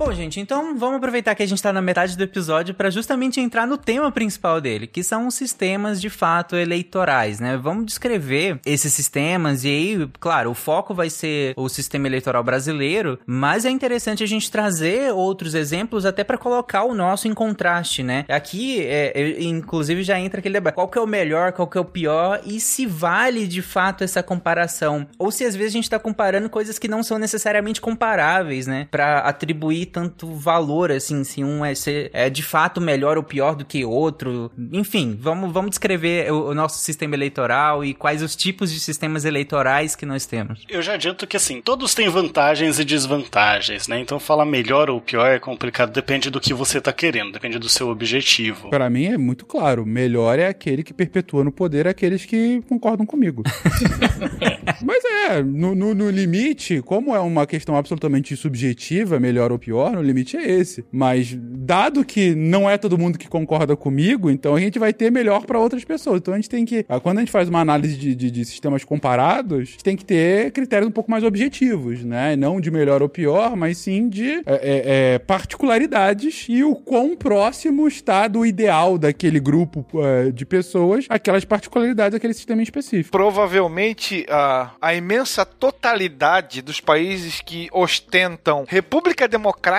Bom, 0.00 0.14
gente, 0.14 0.40
então 0.40 0.78
vamos 0.78 0.96
aproveitar 0.96 1.34
que 1.34 1.42
a 1.42 1.46
gente 1.46 1.62
tá 1.62 1.74
na 1.74 1.82
metade 1.82 2.16
do 2.16 2.24
episódio 2.24 2.74
para 2.74 2.88
justamente 2.88 3.38
entrar 3.38 3.66
no 3.66 3.76
tema 3.76 4.10
principal 4.10 4.58
dele, 4.58 4.86
que 4.86 5.02
são 5.02 5.26
os 5.26 5.34
sistemas 5.34 6.00
de 6.00 6.08
fato 6.08 6.56
eleitorais, 6.56 7.38
né? 7.38 7.58
Vamos 7.58 7.84
descrever 7.84 8.58
esses 8.64 8.94
sistemas 8.94 9.62
e 9.62 9.68
aí, 9.68 10.08
claro, 10.18 10.52
o 10.52 10.54
foco 10.54 10.94
vai 10.94 11.10
ser 11.10 11.52
o 11.54 11.68
sistema 11.68 12.06
eleitoral 12.06 12.42
brasileiro, 12.42 13.18
mas 13.26 13.66
é 13.66 13.70
interessante 13.70 14.24
a 14.24 14.26
gente 14.26 14.50
trazer 14.50 15.12
outros 15.12 15.54
exemplos 15.54 16.06
até 16.06 16.24
para 16.24 16.38
colocar 16.38 16.84
o 16.84 16.94
nosso 16.94 17.28
em 17.28 17.34
contraste, 17.34 18.02
né? 18.02 18.24
Aqui, 18.26 18.80
é, 18.80 19.42
inclusive, 19.42 20.02
já 20.02 20.18
entra 20.18 20.40
aquele 20.40 20.54
debate: 20.54 20.76
qual 20.76 20.88
que 20.88 20.96
é 20.96 21.02
o 21.02 21.06
melhor, 21.06 21.52
qual 21.52 21.68
que 21.68 21.76
é 21.76 21.80
o 21.80 21.84
pior 21.84 22.40
e 22.46 22.58
se 22.58 22.86
vale 22.86 23.46
de 23.46 23.60
fato 23.60 24.02
essa 24.02 24.22
comparação, 24.22 25.06
ou 25.18 25.30
se 25.30 25.44
às 25.44 25.54
vezes 25.54 25.74
a 25.74 25.76
gente 25.76 25.90
tá 25.90 25.98
comparando 25.98 26.48
coisas 26.48 26.78
que 26.78 26.88
não 26.88 27.02
são 27.02 27.18
necessariamente 27.18 27.82
comparáveis, 27.82 28.66
né? 28.66 28.88
Para 28.90 29.18
atribuir 29.18 29.90
tanto 30.00 30.34
valor, 30.34 30.90
assim, 30.90 31.22
se 31.24 31.44
um 31.44 31.62
é, 31.62 31.74
ser, 31.74 32.10
é 32.14 32.30
de 32.30 32.42
fato 32.42 32.80
melhor 32.80 33.18
ou 33.18 33.22
pior 33.22 33.54
do 33.54 33.66
que 33.66 33.84
outro. 33.84 34.50
Enfim, 34.72 35.18
vamos, 35.20 35.52
vamos 35.52 35.70
descrever 35.70 36.32
o, 36.32 36.48
o 36.48 36.54
nosso 36.54 36.78
sistema 36.78 37.14
eleitoral 37.14 37.84
e 37.84 37.92
quais 37.92 38.22
os 38.22 38.34
tipos 38.34 38.72
de 38.72 38.80
sistemas 38.80 39.26
eleitorais 39.26 39.94
que 39.94 40.06
nós 40.06 40.24
temos. 40.24 40.64
Eu 40.68 40.80
já 40.80 40.94
adianto 40.94 41.26
que, 41.26 41.36
assim, 41.36 41.60
todos 41.60 41.94
têm 41.94 42.08
vantagens 42.08 42.78
e 42.78 42.84
desvantagens, 42.84 43.86
né? 43.88 44.00
Então 44.00 44.18
falar 44.18 44.46
melhor 44.46 44.88
ou 44.88 45.00
pior 45.00 45.26
é 45.26 45.38
complicado, 45.38 45.92
depende 45.92 46.30
do 46.30 46.40
que 46.40 46.54
você 46.54 46.80
tá 46.80 46.92
querendo, 46.92 47.32
depende 47.32 47.58
do 47.58 47.68
seu 47.68 47.88
objetivo. 47.88 48.70
Para 48.70 48.88
mim 48.88 49.04
é 49.04 49.18
muito 49.18 49.44
claro, 49.44 49.84
melhor 49.84 50.38
é 50.38 50.46
aquele 50.46 50.82
que 50.82 50.94
perpetua 50.94 51.44
no 51.44 51.52
poder 51.52 51.86
aqueles 51.86 52.24
que 52.24 52.62
concordam 52.68 53.04
comigo. 53.04 53.42
Mas 54.82 55.04
é, 55.04 55.42
no, 55.42 55.74
no, 55.74 55.94
no, 55.94 56.10
limite, 56.10 56.80
como 56.82 57.14
é 57.14 57.20
uma 57.20 57.46
questão 57.46 57.76
absolutamente 57.76 58.34
subjetiva, 58.36 59.20
melhor 59.20 59.52
ou 59.52 59.58
pior, 59.58 59.79
o 59.88 60.02
limite 60.02 60.36
é 60.36 60.50
esse. 60.50 60.84
Mas, 60.92 61.36
dado 61.36 62.04
que 62.04 62.34
não 62.34 62.68
é 62.68 62.76
todo 62.76 62.98
mundo 62.98 63.18
que 63.18 63.28
concorda 63.28 63.76
comigo, 63.76 64.30
então 64.30 64.54
a 64.54 64.60
gente 64.60 64.78
vai 64.78 64.92
ter 64.92 65.10
melhor 65.10 65.44
para 65.46 65.58
outras 65.58 65.84
pessoas. 65.84 66.18
Então 66.18 66.34
a 66.34 66.36
gente 66.36 66.48
tem 66.48 66.64
que, 66.64 66.84
quando 67.02 67.18
a 67.18 67.20
gente 67.20 67.32
faz 67.32 67.48
uma 67.48 67.60
análise 67.60 67.96
de, 67.96 68.14
de, 68.14 68.30
de 68.30 68.44
sistemas 68.44 68.84
comparados, 68.84 69.60
a 69.60 69.64
gente 69.64 69.84
tem 69.84 69.96
que 69.96 70.04
ter 70.04 70.50
critérios 70.52 70.88
um 70.88 70.92
pouco 70.92 71.10
mais 71.10 71.24
objetivos, 71.24 72.04
né? 72.04 72.36
Não 72.36 72.60
de 72.60 72.70
melhor 72.70 73.02
ou 73.02 73.08
pior, 73.08 73.56
mas 73.56 73.78
sim 73.78 74.08
de 74.08 74.30
é, 74.30 74.42
é, 74.46 75.14
é 75.14 75.18
particularidades 75.18 76.46
e 76.48 76.62
o 76.64 76.74
quão 76.74 77.16
próximo 77.16 77.86
está 77.86 78.28
do 78.28 78.44
ideal 78.44 78.98
daquele 78.98 79.40
grupo 79.40 79.86
é, 79.94 80.30
de 80.30 80.44
pessoas, 80.44 81.06
aquelas 81.08 81.44
particularidades 81.44 82.12
daquele 82.12 82.34
sistema 82.34 82.62
específico. 82.62 83.10
Provavelmente 83.10 84.26
a, 84.28 84.72
a 84.80 84.94
imensa 84.94 85.44
totalidade 85.44 86.62
dos 86.62 86.80
países 86.80 87.40
que 87.40 87.68
ostentam 87.72 88.64
República 88.68 89.28
Democrática 89.28 89.69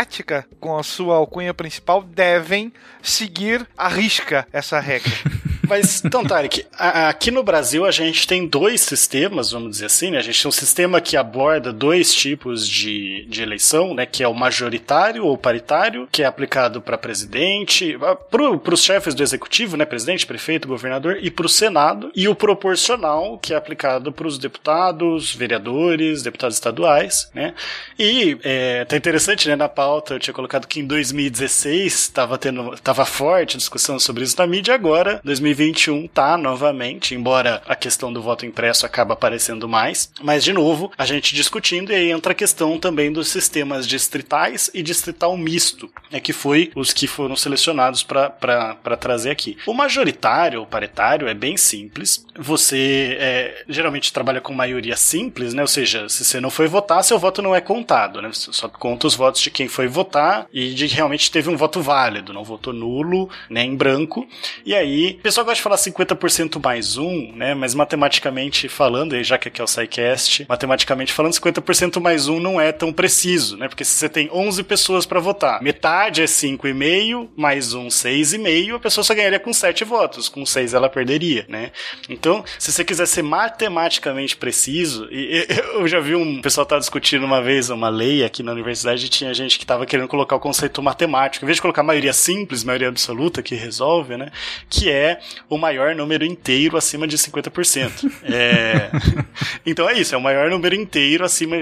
com 0.60 0.78
a 0.78 0.84
sua 0.84 1.18
alcunha 1.18 1.54
principal 1.54 2.02
devem 2.02 2.72
seguir 3.02 3.68
à 3.78 3.88
risca 3.88 4.48
essa 4.54 4.80
regra. 4.80 5.12
Mas, 5.72 6.04
então, 6.04 6.22
Tarek, 6.26 6.66
aqui 6.78 7.32
no 7.32 7.44
Brasil 7.44 7.86
a 7.86 7.92
gente 7.92 8.28
tem 8.28 8.46
dois 8.46 8.82
sistemas, 8.82 9.52
vamos 9.52 9.72
dizer 9.72 9.86
assim, 9.86 10.12
né? 10.12 10.18
A 10.18 10.22
gente 10.22 10.42
tem 10.42 10.50
um 10.50 10.52
sistema 10.52 11.00
que 11.00 11.16
aborda 11.16 11.72
dois 11.72 12.14
tipos 12.14 12.68
de, 12.68 13.26
de 13.30 13.42
eleição, 13.42 13.94
né? 13.94 14.06
Que 14.06 14.22
é 14.22 14.28
o 14.28 14.34
majoritário 14.34 15.26
ou 15.26 15.38
paritário, 15.38 16.10
que 16.12 16.24
é 16.24 16.26
aplicado 16.26 16.82
para 16.82 16.98
presidente, 16.98 17.98
para 18.30 18.74
os 18.74 18.84
chefes 18.84 19.16
do 19.16 19.24
executivo, 19.24 19.78
né? 19.78 19.86
Presidente, 19.86 20.26
prefeito, 20.26 20.68
governador, 20.68 21.20
e 21.22 21.32
para 21.32 21.46
o 21.46 21.50
Senado, 21.50 22.12
e 22.14 22.28
o 22.28 22.36
proporcional, 22.36 23.38
que 23.38 23.54
é 23.54 23.56
aplicado 23.56 24.12
para 24.12 24.28
os 24.28 24.38
deputados, 24.38 25.34
vereadores, 25.34 26.22
deputados 26.22 26.58
estaduais, 26.58 27.32
né? 27.34 27.54
E 27.98 28.38
é, 28.44 28.84
tá 28.84 28.98
interessante, 28.98 29.48
né? 29.48 29.56
Na 29.56 29.70
pauta 29.70 30.16
eu 30.16 30.20
tinha 30.20 30.34
colocado 30.34 30.68
que 30.68 30.82
em 30.82 30.86
2016 30.86 31.94
estava 31.94 32.38
tendo, 32.38 32.76
tava 32.84 33.06
forte 33.06 33.56
discussão 33.56 33.98
sobre 33.98 34.26
isso 34.26 34.36
na 34.38 34.46
mídia, 34.46 34.76
agora, 34.76 35.22
2020 35.24 35.61
2021 35.62 36.08
tá 36.08 36.38
novamente, 36.38 37.14
embora 37.14 37.62
a 37.68 37.76
questão 37.76 38.12
do 38.12 38.22
voto 38.22 38.46
impresso 38.46 38.86
acaba 38.86 39.14
aparecendo 39.14 39.68
mais. 39.70 40.12
Mas, 40.22 40.44
de 40.44 40.52
novo, 40.52 40.92
a 40.98 41.06
gente 41.06 41.36
discutindo 41.36 41.92
e 41.92 41.96
aí 41.96 42.12
entra 42.12 42.32
a 42.32 42.36
questão 42.36 42.80
também 42.80 43.12
dos 43.12 43.28
sistemas 43.28 43.88
distritais 43.88 44.72
e 44.74 44.82
distrital 44.82 45.38
misto, 45.38 45.90
né, 46.10 46.20
que 46.20 46.34
foi 46.34 46.72
os 46.76 46.92
que 46.92 47.06
foram 47.06 47.36
selecionados 47.36 48.02
para 48.04 48.98
trazer 49.00 49.30
aqui. 49.30 49.58
O 49.68 49.74
majoritário, 49.74 50.62
o 50.62 50.66
paritário, 50.66 51.28
é 51.28 51.34
bem 51.34 51.58
simples. 51.58 52.26
Você 52.38 53.18
é, 53.20 53.64
geralmente 53.70 54.12
trabalha 54.12 54.42
com 54.42 54.54
maioria 54.54 54.96
simples, 54.96 55.54
né? 55.54 55.62
Ou 55.62 55.68
seja, 55.68 56.10
se 56.10 56.26
você 56.26 56.40
não 56.40 56.50
foi 56.50 56.68
votar, 56.68 57.04
seu 57.04 57.20
voto 57.20 57.42
não 57.42 57.54
é 57.54 57.62
contado, 57.62 58.22
né? 58.22 58.30
Você 58.34 58.52
só 58.52 58.68
conta 58.68 59.06
os 59.06 59.16
votos 59.16 59.42
de 59.42 59.52
quem 59.52 59.68
foi 59.68 59.88
votar 59.88 60.48
e 60.52 60.74
de 60.74 60.88
realmente 60.88 61.30
teve 61.30 61.50
um 61.50 61.58
voto 61.58 61.82
válido, 61.82 62.34
não 62.34 62.44
votou 62.44 62.74
nulo, 62.74 63.30
nem 63.50 63.72
em 63.72 63.76
branco. 63.76 64.28
E 64.66 64.74
aí, 64.74 65.18
o 65.20 65.22
pessoal 65.22 65.46
gosta 65.52 65.56
de 65.56 65.62
falar 65.62 65.76
50% 65.76 66.64
mais 66.64 66.98
um, 66.98 67.34
né? 67.36 67.54
Mas 67.54 67.76
matematicamente 67.76 68.70
falando, 68.70 69.22
já 69.22 69.38
que 69.38 69.50
aqui 69.50 69.60
é 69.60 69.64
o 69.64 69.68
SciCast, 69.68 70.46
matematicamente 70.48 71.12
falando, 71.12 71.34
50% 71.34 72.00
mais 72.00 72.28
um 72.28 72.40
não 72.40 72.60
é 72.60 72.72
tão 72.72 72.94
preciso, 72.94 73.58
né? 73.58 73.68
Porque 73.68 73.84
se 73.84 73.96
você 73.96 74.08
tem 74.08 74.30
11 74.32 74.64
pessoas 74.64 75.06
para 75.06 75.20
votar, 75.20 75.62
metade 75.62 76.22
é 76.22 76.26
5,5, 76.26 77.30
mais 77.36 77.74
um 77.74 77.88
6,5, 77.88 78.76
a 78.76 78.80
pessoa 78.80 79.04
só 79.04 79.14
ganharia 79.14 79.40
com 79.40 79.52
7 79.52 79.84
votos. 79.84 80.30
Com 80.30 80.46
6 80.46 80.74
ela 80.74 80.90
perderia, 80.90 81.46
né? 81.50 81.72
Então, 82.10 82.44
se 82.58 82.72
você 82.72 82.86
quiser 82.86 83.06
ser 83.06 83.24
matematicamente 83.24 84.38
preciso, 84.38 85.08
e, 85.12 85.48
eu 85.76 85.88
já 85.88 86.00
vi 86.00 86.16
um 86.16 86.42
pessoal 86.42 86.66
tá 86.66 86.80
discutindo 86.80 87.26
uma 87.26 87.42
vez 87.42 87.70
uma 87.70 87.90
lei 87.90 88.24
aqui 88.24 88.42
na 88.42 88.54
universidade 88.54 89.06
e 89.06 89.10
tinha 89.10 89.34
gente 89.34 89.60
que 89.60 89.66
tava 89.66 89.86
querendo 89.86 90.08
colocar 90.08 90.36
o 90.36 90.40
conceito 90.40 90.82
matemático, 90.82 91.44
em 91.44 91.48
vez 91.48 91.58
de 91.58 91.62
colocar 91.62 91.84
maioria 91.84 92.14
simples, 92.14 92.64
maioria 92.64 92.88
absoluta 92.88 93.44
que 93.44 93.56
resolve, 93.56 94.16
né? 94.16 94.32
Que 94.70 94.90
é 94.90 95.20
o 95.50 95.58
maior 95.58 95.96
número 95.96 96.26
inteiro 96.26 96.78
acima 96.78 97.08
de 97.08 97.18
50%. 97.18 98.12
É... 98.24 98.90
então 99.66 99.90
é 99.90 100.00
isso, 100.00 100.16
é 100.16 100.18
o 100.18 100.22
maior 100.22 100.50
número 100.50 100.76
inteiro 100.76 101.26
acima, 101.26 101.56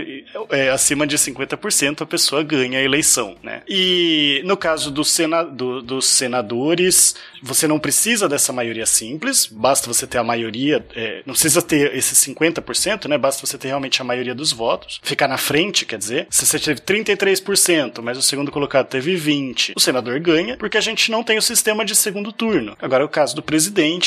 é, 0.50 0.70
acima 0.70 1.06
de 1.06 1.18
50% 1.18 2.02
a 2.02 2.06
pessoa 2.06 2.44
ganha 2.44 2.80
a 2.80 2.84
eleição, 2.84 3.36
né? 3.44 3.62
E 3.68 4.42
no 4.46 4.58
caso 4.58 4.92
do 4.92 5.04
sena, 5.04 5.44
do, 5.44 5.82
dos 5.82 6.06
senadores, 6.06 7.16
você 7.42 7.68
não 7.68 7.80
precisa 7.80 8.28
dessa 8.28 8.52
maioria 8.52 8.86
simples, 8.86 9.46
basta 9.46 9.88
você 9.88 10.06
ter 10.06 10.18
a 10.18 10.24
maioria, 10.24 10.86
é, 10.96 11.22
não 11.26 11.34
precisa 11.34 11.62
ter 11.62 11.96
esses 11.96 12.18
50%, 12.26 13.08
né? 13.08 13.18
Basta 13.18 13.46
você 13.46 13.58
ter 13.58 13.70
realmente 13.70 14.02
a 14.02 14.06
maioria 14.06 14.36
dos 14.36 14.52
votos, 14.52 15.00
ficar 15.04 15.28
na 15.28 15.38
frente, 15.38 15.86
quer 15.86 15.98
dizer, 15.98 16.28
se 16.30 16.46
você 16.46 16.60
teve 16.60 16.82
33%, 16.82 18.02
mas 18.02 18.18
o 18.18 18.22
segundo 18.22 18.52
colocado 18.52 18.88
teve 18.88 19.16
20%, 19.16 19.74
o 19.76 19.80
senador 19.80 20.20
ganha, 20.20 20.58
porque 20.58 20.78
a 20.78 20.82
gente 20.82 21.12
não 21.12 21.24
tem 21.24 21.38
o 21.38 21.42
sistema 21.42 21.86
de 21.86 21.96
segundo 21.96 22.32
turno. 22.32 22.76
Agora, 22.82 23.06
o 23.06 23.10
caso 23.10 23.36
do 23.36 23.42
presidente, 23.42 23.59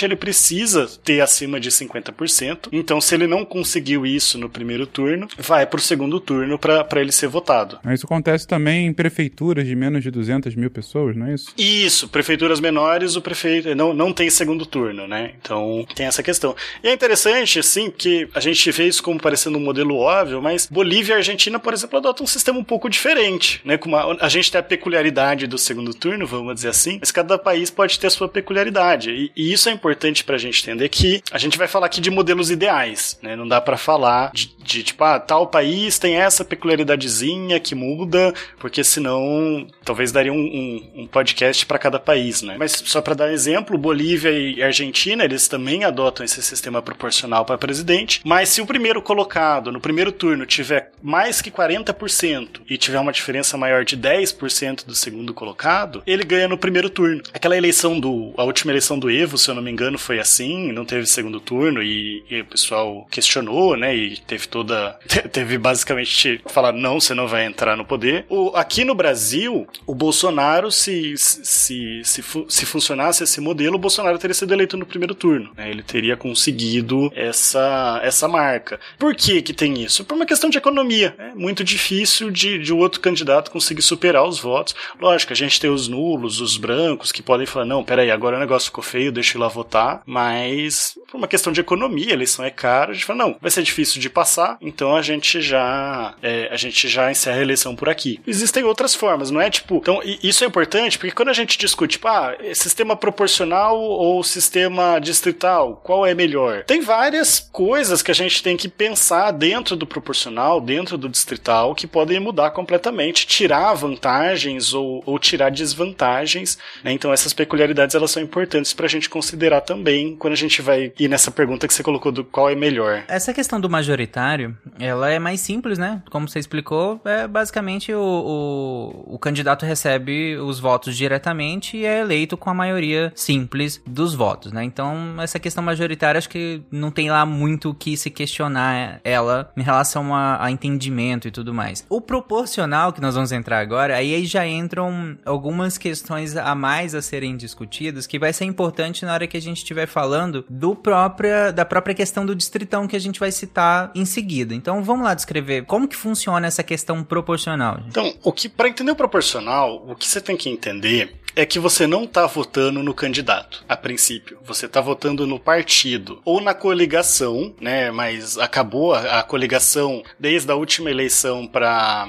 ele 0.05 0.17
precisa 0.17 0.89
ter 1.05 1.21
acima 1.21 1.61
de 1.61 1.71
50%, 1.71 2.69
então 2.73 3.01
se 3.01 3.15
ele 3.15 3.27
não 3.27 3.45
conseguiu 3.45 4.07
isso 4.07 4.39
no 4.39 4.49
primeiro 4.49 4.87
turno, 4.87 5.29
vai 5.39 5.67
pro 5.67 5.81
segundo 5.81 6.21
turno 6.21 6.59
para 6.59 7.01
ele 7.01 7.13
ser 7.13 7.29
votado. 7.29 7.79
Isso 7.93 8.07
acontece 8.07 8.47
também 8.47 8.87
em 8.87 8.93
prefeituras 8.93 9.67
de 9.67 9.75
menos 9.75 10.03
de 10.03 10.11
200 10.11 10.55
mil 10.55 10.71
pessoas, 10.71 11.17
não 11.17 11.27
é 11.27 11.35
isso? 11.35 11.53
Isso, 11.57 12.09
prefeituras 12.09 12.61
menores, 12.61 13.17
o 13.17 13.23
prefeito 13.23 13.75
não, 13.75 13.93
não 13.93 14.13
tem 14.13 14.31
segundo 14.31 14.65
turno, 14.67 15.07
né? 15.07 15.33
Então 15.41 15.87
tem 15.95 16.07
essa 16.07 16.23
questão. 16.23 16.55
E 16.83 16.89
é 16.89 16.93
interessante, 16.93 17.59
assim, 17.59 17.91
que 17.91 18.29
a 18.35 18.41
gente 18.41 18.71
vê 18.71 18.87
isso 18.87 19.03
como 19.03 19.21
parecendo 19.21 19.59
um 19.59 19.61
modelo 19.61 19.97
óbvio, 19.97 20.41
mas 20.41 20.67
Bolívia 20.71 21.15
e 21.15 21.17
Argentina, 21.17 21.59
por 21.59 21.73
exemplo, 21.73 21.99
adotam 21.99 22.25
um 22.25 22.27
sistema 22.27 22.59
um 22.59 22.65
pouco 22.65 22.89
diferente, 22.89 23.61
né? 23.65 23.77
Com 23.77 23.89
uma, 23.89 24.17
a 24.21 24.29
gente 24.29 24.51
tem 24.51 24.59
a 24.59 24.63
peculiaridade 24.63 25.47
do 25.47 25.59
segundo 25.59 25.95
turno, 25.95 26.27
vamos 26.27 26.55
dizer 26.55 26.69
assim, 26.69 26.99
mas 27.01 27.11
cada 27.11 27.39
país 27.39 27.71
pode 27.71 27.99
ter 27.99 28.07
a 28.07 28.11
sua 28.11 28.29
peculiaridade. 28.29 29.11
E, 29.11 29.33
e 29.43 29.53
isso 29.53 29.68
é 29.68 29.72
importante 29.72 30.22
pra 30.22 30.38
gente 30.38 30.62
entender 30.62 30.88
que 30.88 31.20
a 31.32 31.38
gente 31.38 31.59
vai 31.59 31.66
falar 31.66 31.86
aqui 31.86 32.01
de 32.01 32.12
modelos 32.12 32.49
ideais, 32.49 33.18
né? 33.20 33.34
Não 33.34 33.49
dá 33.49 33.61
para 33.61 33.76
falar 33.76 34.30
de, 34.32 34.55
de, 34.62 34.84
tipo, 34.84 35.03
ah, 35.03 35.18
tal 35.18 35.49
país 35.49 35.99
tem 35.99 36.14
essa 36.14 36.45
peculiaridadezinha 36.45 37.59
que 37.59 37.74
muda, 37.74 38.32
porque 38.61 38.84
senão 38.84 39.66
talvez 39.84 40.12
daria 40.12 40.32
um, 40.32 40.36
um, 40.36 41.03
um 41.03 41.07
podcast 41.09 41.66
para 41.66 41.76
cada 41.76 41.99
país, 41.99 42.40
né? 42.40 42.55
Mas 42.57 42.80
só 42.86 43.03
para 43.03 43.14
dar 43.14 43.32
exemplo, 43.32 43.76
Bolívia 43.76 44.30
e 44.30 44.62
Argentina, 44.62 45.24
eles 45.24 45.49
também 45.49 45.82
adotam 45.82 46.24
esse 46.24 46.40
sistema 46.40 46.80
proporcional 46.80 47.45
para 47.45 47.59
presidente, 47.59 48.20
mas 48.24 48.49
se 48.49 48.61
o 48.61 48.66
primeiro 48.66 49.03
colocado 49.03 49.72
no 49.72 49.80
primeiro 49.80 50.12
turno 50.12 50.47
tiver 50.47 50.93
mais 51.03 51.43
que 51.43 51.51
40% 51.51 52.61
e 52.70 52.78
tiver 52.78 53.01
uma 53.01 53.12
diferença 53.12 53.57
maior 53.57 53.84
de 53.84 53.97
10% 53.97 54.86
do 54.86 54.95
segundo 54.95 55.34
colocado, 55.34 56.01
ele 56.07 56.22
ganha 56.22 56.47
no 56.47 56.57
primeiro 56.57 56.88
turno. 56.88 57.22
Aquela 57.34 57.57
eleição 57.57 57.99
do 57.99 58.32
a 58.36 58.45
última 58.45 58.70
eleição 58.70 58.99
do 58.99 59.11
Evo, 59.11 59.32
se 59.39 59.51
eu 59.51 59.55
não 59.55 59.62
me 59.62 59.70
engano, 59.70 59.99
foi 59.99 60.18
assim, 60.18 60.72
não 60.72 60.85
teve 60.85 61.07
segundo 61.07 61.41
turno 61.41 61.83
e, 61.83 62.24
e 62.30 62.41
o 62.41 62.47
pessoal 62.47 63.07
questionou, 63.11 63.76
né, 63.76 63.95
e 63.95 64.16
teve 64.18 64.49
toda 64.49 64.99
teve 65.33 65.59
basicamente 65.59 66.41
falar 66.47 66.72
não, 66.72 67.01
você 67.01 67.14
não 67.14 67.26
vai 67.26 67.45
entrar 67.45 67.76
no 67.76 67.85
poder. 67.85 68.24
O, 68.28 68.53
aqui 68.55 68.85
no 68.85 68.95
Brasil, 68.95 69.66
o 69.87 69.95
Bolsonaro 69.95 70.70
se 70.70 70.93
se, 71.16 71.45
se, 71.45 72.05
se, 72.05 72.24
se 72.49 72.66
funcionasse 72.66 73.24
esse 73.24 73.41
modelo, 73.41 73.76
o 73.76 73.78
Bolsonaro 73.78 74.18
teria 74.18 74.35
sido 74.35 74.53
eleito 74.53 74.76
no 74.76 74.87
primeiro 74.87 75.14
turno. 75.14 75.51
Né? 75.57 75.70
Ele 75.70 75.83
teria 75.83 76.16
conseguido 76.16 77.11
essa, 77.14 78.01
essa 78.03 78.28
marca. 78.28 78.78
Por 78.99 79.14
que 79.14 79.43
que 79.43 79.53
tem 79.53 79.83
isso? 79.83 80.05
Por 80.05 80.14
uma 80.14 80.26
questão 80.26 80.51
de 80.51 80.59
economia. 80.59 81.14
É 81.18 81.35
muito 81.35 81.64
difícil 81.64 82.30
de, 82.30 82.59
de 82.59 82.72
outro 82.72 83.01
candidato 83.01 83.51
conseguir 83.51 83.83
superar 83.83 84.24
os 84.24 84.39
votos. 84.39 84.74
Lógico, 85.01 85.33
a 85.33 85.37
gente 85.37 85.61
tem 85.61 85.70
os 85.70 85.89
nulos, 85.89 86.41
os 86.41 86.57
brancos, 86.57 87.12
que 87.12 87.22
podem 87.22 87.47
falar, 87.47 87.64
não, 87.64 87.85
peraí, 87.85 88.11
agora 88.11 88.37
o 88.37 88.41
negócio 88.41 88.66
ficou 88.66 88.85
feio, 88.85 89.12
deixo 89.23 89.39
ir 89.39 89.41
lá 89.41 89.49
votar, 89.49 90.03
mas 90.05 90.99
por 91.09 91.16
uma 91.16 91.29
questão 91.29 91.53
de 91.53 91.61
economia, 91.61 92.11
a 92.11 92.12
eleição 92.12 92.45
é 92.45 92.51
cara, 92.51 92.91
a 92.91 92.95
gente 92.95 93.05
fala, 93.05 93.20
não, 93.20 93.37
vai 93.41 93.51
ser 93.51 93.62
difícil 93.62 94.01
de 94.01 94.11
passar, 94.11 94.59
então 94.61 94.97
a 94.97 95.03
gente 95.03 95.41
já 95.41 96.14
é, 96.23 96.49
a 96.51 96.57
gente 96.57 96.89
já 96.89 97.11
encerra 97.11 97.39
a 97.39 97.43
eleição 97.43 97.77
por 97.77 97.89
aqui. 97.89 98.20
Existem 98.27 98.64
outras 98.64 98.95
formas, 98.95 99.31
não 99.31 99.41
é 99.41 99.49
tipo, 99.49 99.77
então 99.77 100.01
isso 100.23 100.43
é 100.43 100.47
importante 100.47 100.99
porque 100.99 101.14
quando 101.14 101.29
a 101.29 101.35
gente 101.35 101.57
discute, 101.57 101.93
tipo, 101.93 102.09
ah, 102.09 102.35
sistema 102.55 102.97
proporcional 102.97 103.79
ou 103.79 104.25
sistema 104.25 104.99
distrital, 104.99 105.81
qual 105.85 106.05
é 106.05 106.14
melhor? 106.14 106.64
Tem 106.64 106.81
várias 106.81 107.39
coisas 107.39 108.03
que 108.03 108.11
a 108.11 108.14
gente 108.14 108.43
tem 108.43 108.57
que 108.57 108.68
pensar 108.68 109.31
dentro 109.31 109.77
do 109.77 109.87
proporcional, 109.87 110.61
dentro 110.61 110.99
do 110.99 111.09
distrital, 111.09 111.75
que 111.75 111.87
podem 111.87 112.18
mudar 112.18 112.51
completamente, 112.51 113.27
tirar 113.27 113.75
vantagens 113.75 114.75
ou, 114.75 115.03
ou 115.07 115.18
tirar 115.18 115.51
desvantagens, 115.51 116.59
né? 116.83 116.93
Então 116.93 117.12
essas 117.12 117.33
peculiaridades 117.33 117.95
elas 117.95 118.11
são 118.11 118.23
importantes 118.23 118.73
para 118.73 118.87
a 118.87 118.89
gente 118.89 119.12
considerar 119.13 119.61
também 119.61 120.17
quando 120.17 120.33
a 120.33 120.37
gente 120.37 120.63
vai 120.63 120.91
ir 120.99 121.07
nessa 121.07 121.31
pergunta 121.31 121.69
que 121.69 121.75
você 121.75 121.83
colocou 121.83 122.11
do 122.11 122.25
qual 122.25 122.49
é 122.49 122.55
melhor. 122.55 123.05
Essa 123.07 123.35
questão 123.35 123.61
do 123.61 123.69
majoritário, 123.69 124.57
ela 124.81 125.11
é 125.11 125.19
mais 125.19 125.41
simples, 125.41 125.79
né? 125.79 126.03
Como 126.11 126.27
você 126.27 126.39
explicou, 126.39 126.99
é 127.05 127.29
basicamente 127.29 127.93
o, 127.93 128.01
o, 128.01 129.15
o 129.15 129.19
candidato 129.19 129.67
recebe 129.67 130.37
os 130.39 130.59
votos 130.59 130.97
diretamente 130.97 131.77
e 131.77 131.85
é 131.85 132.01
eleito 132.01 132.39
com 132.39 132.49
a 132.49 132.55
maioria 132.55 133.13
simples 133.15 133.83
dos 133.87 134.15
votos, 134.15 134.51
né? 134.51 134.65
Então, 134.65 135.21
essa 135.21 135.39
questão 135.39 135.63
majoritária, 135.63 136.17
acho 136.19 136.31
que 136.31 136.63
não 136.71 136.91
tem 136.91 137.11
lá 137.11 137.27
muito 137.27 137.71
o 137.71 137.75
que 137.75 137.99
se 137.99 138.09
questionar 138.09 139.01
ela 139.05 139.53
em 139.55 139.63
relação 139.63 140.15
a, 140.15 140.43
a 140.43 140.51
entendimento 140.51 141.29
e 141.29 141.31
tudo 141.31 141.53
mais. 141.53 141.85
O 141.91 142.01
proporcional 142.01 142.95
que 142.95 143.01
nós 143.01 143.15
vamos 143.15 143.31
entrar 143.31 143.59
agora, 143.59 143.95
aí 143.95 144.25
já 144.25 144.47
entram 144.47 145.19
algumas 145.23 145.77
questões 145.77 146.35
a 146.35 146.55
mais 146.55 146.95
a 146.95 147.03
serem 147.03 147.37
discutidas 147.37 148.07
que 148.07 148.19
vai 148.19 148.33
ser 148.33 148.47
importante 148.47 149.02
na 149.05 149.13
hora 149.13 149.27
que 149.27 149.37
a 149.37 149.41
gente 149.41 149.59
estiver 149.59 149.87
falando 149.87 150.45
do 150.49 150.75
própria, 150.75 151.53
da 151.53 151.65
própria 151.65 151.95
questão 151.95 152.25
do 152.25 152.35
distritão 152.35 152.87
que 152.87 152.97
a 152.97 152.99
gente 152.99 153.19
vai 153.19 153.31
citar 153.31 153.91
em 153.95 154.05
seguida. 154.05 154.55
Então, 154.55 154.83
vamos 154.83 155.05
lá 155.05 155.15
descrever 155.15 155.65
como 155.65 155.89
que 155.89 155.97
funciona 155.97 156.47
essa 156.47 156.63
questão 156.63 157.03
proporcional. 157.03 157.77
Gente. 157.77 157.89
Então, 157.89 158.15
o 158.23 158.33
que 158.33 158.49
para 158.49 158.69
entender 158.69 158.93
o 158.93 158.97
proporcional, 158.97 159.85
o 159.89 159.95
que 159.95 160.07
você 160.07 160.21
tem 160.21 160.37
que 160.37 160.49
entender 160.49 161.22
é 161.35 161.47
que 161.47 161.59
você 161.59 161.87
não 161.87 162.05
está 162.05 162.26
votando 162.26 162.83
no 162.83 162.95
candidato, 162.95 163.64
a 163.68 163.76
princípio. 163.76 164.39
Você 164.45 164.66
está 164.66 164.80
votando 164.80 165.26
no 165.26 165.39
partido 165.39 166.20
ou 166.24 166.41
na 166.41 166.55
coligação, 166.55 167.55
né? 167.61 167.91
Mas 167.91 168.39
acabou 168.39 168.95
a, 168.95 169.20
a 169.20 169.22
coligação 169.22 170.03
desde 170.18 170.51
a 170.51 170.55
última 170.55 170.91
eleição 170.91 171.47
para 171.47 172.09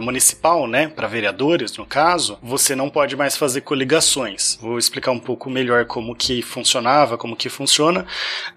municipal, 0.00 0.66
né? 0.66 0.88
Para 0.88 1.06
vereadores, 1.06 1.76
no 1.76 1.86
caso, 1.86 2.38
você 2.42 2.74
não 2.74 2.88
pode 2.88 3.16
mais 3.16 3.36
fazer 3.36 3.60
coligações. 3.62 4.58
Vou 4.60 4.78
explicar 4.78 5.12
um 5.12 5.18
pouco 5.18 5.50
melhor 5.50 5.84
como 5.84 6.14
que 6.14 6.42
funcionava, 6.42 7.18
como 7.18 7.36
que 7.36 7.48
funciona. 7.48 8.06